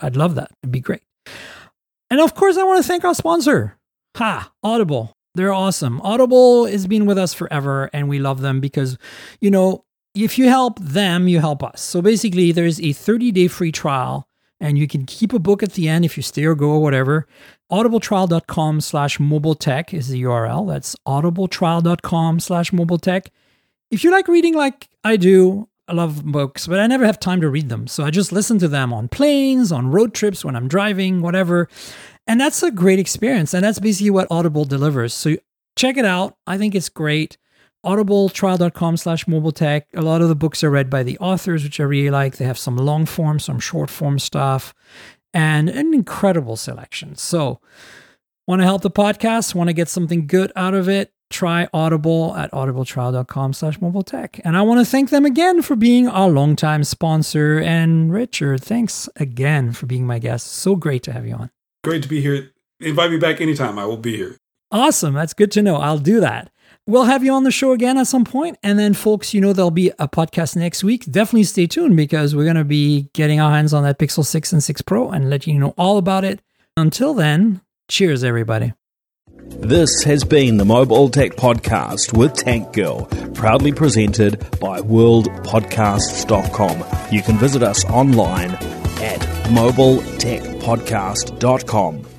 I'd 0.00 0.16
love 0.16 0.34
that. 0.34 0.50
It'd 0.62 0.72
be 0.72 0.80
great. 0.80 1.02
And 2.10 2.20
of 2.20 2.34
course, 2.34 2.56
I 2.56 2.64
want 2.64 2.82
to 2.82 2.86
thank 2.86 3.04
our 3.04 3.14
sponsor, 3.14 3.78
Ha, 4.16 4.52
Audible. 4.62 5.12
They're 5.34 5.52
awesome. 5.52 6.00
Audible 6.02 6.66
has 6.66 6.86
been 6.86 7.06
with 7.06 7.16
us 7.16 7.32
forever 7.32 7.88
and 7.92 8.08
we 8.08 8.18
love 8.18 8.40
them 8.40 8.60
because, 8.60 8.98
you 9.40 9.50
know, 9.50 9.84
if 10.14 10.38
you 10.38 10.48
help 10.48 10.78
them, 10.78 11.26
you 11.26 11.40
help 11.40 11.62
us. 11.62 11.80
So 11.80 12.02
basically, 12.02 12.52
there's 12.52 12.80
a 12.80 12.92
30 12.92 13.32
day 13.32 13.48
free 13.48 13.72
trial 13.72 14.28
and 14.62 14.78
you 14.78 14.86
can 14.86 15.04
keep 15.04 15.32
a 15.32 15.40
book 15.40 15.62
at 15.62 15.72
the 15.72 15.88
end 15.88 16.04
if 16.04 16.16
you 16.16 16.22
stay 16.22 16.44
or 16.44 16.54
go 16.54 16.70
or 16.70 16.80
whatever. 16.80 17.26
Audibletrial.com 17.70 18.80
slash 18.80 19.18
mobile 19.18 19.56
tech 19.56 19.92
is 19.92 20.08
the 20.08 20.22
URL. 20.22 20.68
That's 20.68 20.94
audibletrial.com 21.06 22.38
slash 22.38 22.72
mobile 22.72 22.98
tech. 22.98 23.30
If 23.90 24.04
you 24.04 24.12
like 24.12 24.28
reading 24.28 24.54
like 24.54 24.88
I 25.02 25.16
do, 25.16 25.68
I 25.88 25.94
love 25.94 26.24
books, 26.24 26.68
but 26.68 26.78
I 26.78 26.86
never 26.86 27.04
have 27.04 27.18
time 27.18 27.40
to 27.40 27.50
read 27.50 27.68
them. 27.68 27.88
So 27.88 28.04
I 28.04 28.10
just 28.10 28.30
listen 28.30 28.60
to 28.60 28.68
them 28.68 28.92
on 28.92 29.08
planes, 29.08 29.72
on 29.72 29.90
road 29.90 30.14
trips, 30.14 30.44
when 30.44 30.54
I'm 30.54 30.68
driving, 30.68 31.22
whatever. 31.22 31.68
And 32.28 32.40
that's 32.40 32.62
a 32.62 32.70
great 32.70 33.00
experience. 33.00 33.52
And 33.52 33.64
that's 33.64 33.80
basically 33.80 34.10
what 34.10 34.28
Audible 34.30 34.64
delivers. 34.64 35.12
So 35.12 35.36
check 35.76 35.96
it 35.96 36.04
out. 36.04 36.36
I 36.46 36.56
think 36.56 36.76
it's 36.76 36.88
great 36.88 37.36
audibletrial.com 37.84 38.96
slash 38.96 39.26
mobile 39.26 39.52
tech. 39.52 39.88
A 39.94 40.02
lot 40.02 40.22
of 40.22 40.28
the 40.28 40.34
books 40.34 40.62
are 40.62 40.70
read 40.70 40.88
by 40.88 41.02
the 41.02 41.18
authors, 41.18 41.64
which 41.64 41.80
I 41.80 41.84
really 41.84 42.10
like. 42.10 42.36
They 42.36 42.44
have 42.44 42.58
some 42.58 42.76
long 42.76 43.06
form, 43.06 43.38
some 43.38 43.58
short 43.58 43.90
form 43.90 44.18
stuff, 44.18 44.74
and 45.34 45.68
an 45.68 45.92
incredible 45.94 46.56
selection. 46.56 47.16
So, 47.16 47.60
want 48.46 48.60
to 48.60 48.64
help 48.64 48.82
the 48.82 48.90
podcast? 48.90 49.54
Want 49.54 49.68
to 49.68 49.74
get 49.74 49.88
something 49.88 50.26
good 50.26 50.52
out 50.56 50.74
of 50.74 50.88
it? 50.88 51.12
Try 51.30 51.66
Audible 51.72 52.36
at 52.36 52.52
audibletrial.com 52.52 53.54
slash 53.54 53.80
mobile 53.80 54.02
tech. 54.02 54.38
And 54.44 54.56
I 54.56 54.62
want 54.62 54.80
to 54.80 54.84
thank 54.84 55.08
them 55.08 55.24
again 55.24 55.62
for 55.62 55.74
being 55.74 56.06
our 56.06 56.28
longtime 56.28 56.84
sponsor. 56.84 57.58
And 57.58 58.12
Richard, 58.12 58.62
thanks 58.62 59.08
again 59.16 59.72
for 59.72 59.86
being 59.86 60.06
my 60.06 60.18
guest. 60.18 60.48
So 60.48 60.76
great 60.76 61.02
to 61.04 61.12
have 61.12 61.26
you 61.26 61.34
on. 61.34 61.50
Great 61.82 62.02
to 62.02 62.08
be 62.08 62.20
here. 62.20 62.50
Invite 62.80 63.10
me 63.10 63.16
back 63.16 63.40
anytime. 63.40 63.78
I 63.78 63.86
will 63.86 63.96
be 63.96 64.16
here. 64.16 64.36
Awesome. 64.70 65.14
That's 65.14 65.32
good 65.32 65.50
to 65.52 65.62
know. 65.62 65.76
I'll 65.76 65.98
do 65.98 66.20
that. 66.20 66.51
We'll 66.86 67.04
have 67.04 67.22
you 67.22 67.32
on 67.32 67.44
the 67.44 67.52
show 67.52 67.72
again 67.72 67.96
at 67.96 68.08
some 68.08 68.24
point. 68.24 68.58
And 68.62 68.78
then, 68.78 68.94
folks, 68.94 69.32
you 69.32 69.40
know, 69.40 69.52
there'll 69.52 69.70
be 69.70 69.90
a 70.00 70.08
podcast 70.08 70.56
next 70.56 70.82
week. 70.82 71.04
Definitely 71.10 71.44
stay 71.44 71.68
tuned 71.68 71.96
because 71.96 72.34
we're 72.34 72.42
going 72.44 72.56
to 72.56 72.64
be 72.64 73.08
getting 73.12 73.38
our 73.38 73.52
hands 73.52 73.72
on 73.72 73.84
that 73.84 74.00
Pixel 74.00 74.24
6 74.24 74.52
and 74.52 74.62
6 74.62 74.82
Pro 74.82 75.10
and 75.10 75.30
letting 75.30 75.54
you 75.54 75.60
know 75.60 75.74
all 75.78 75.96
about 75.96 76.24
it. 76.24 76.42
Until 76.76 77.14
then, 77.14 77.60
cheers, 77.88 78.24
everybody. 78.24 78.72
This 79.44 80.02
has 80.04 80.24
been 80.24 80.56
the 80.56 80.64
Mobile 80.64 81.08
Tech 81.08 81.32
Podcast 81.32 82.16
with 82.16 82.34
Tank 82.34 82.72
Girl, 82.72 83.06
proudly 83.34 83.72
presented 83.72 84.38
by 84.60 84.80
worldpodcasts.com. 84.80 86.84
You 87.12 87.22
can 87.22 87.38
visit 87.38 87.62
us 87.62 87.84
online 87.84 88.50
at 88.50 89.20
mobiletechpodcast.com. 89.50 92.11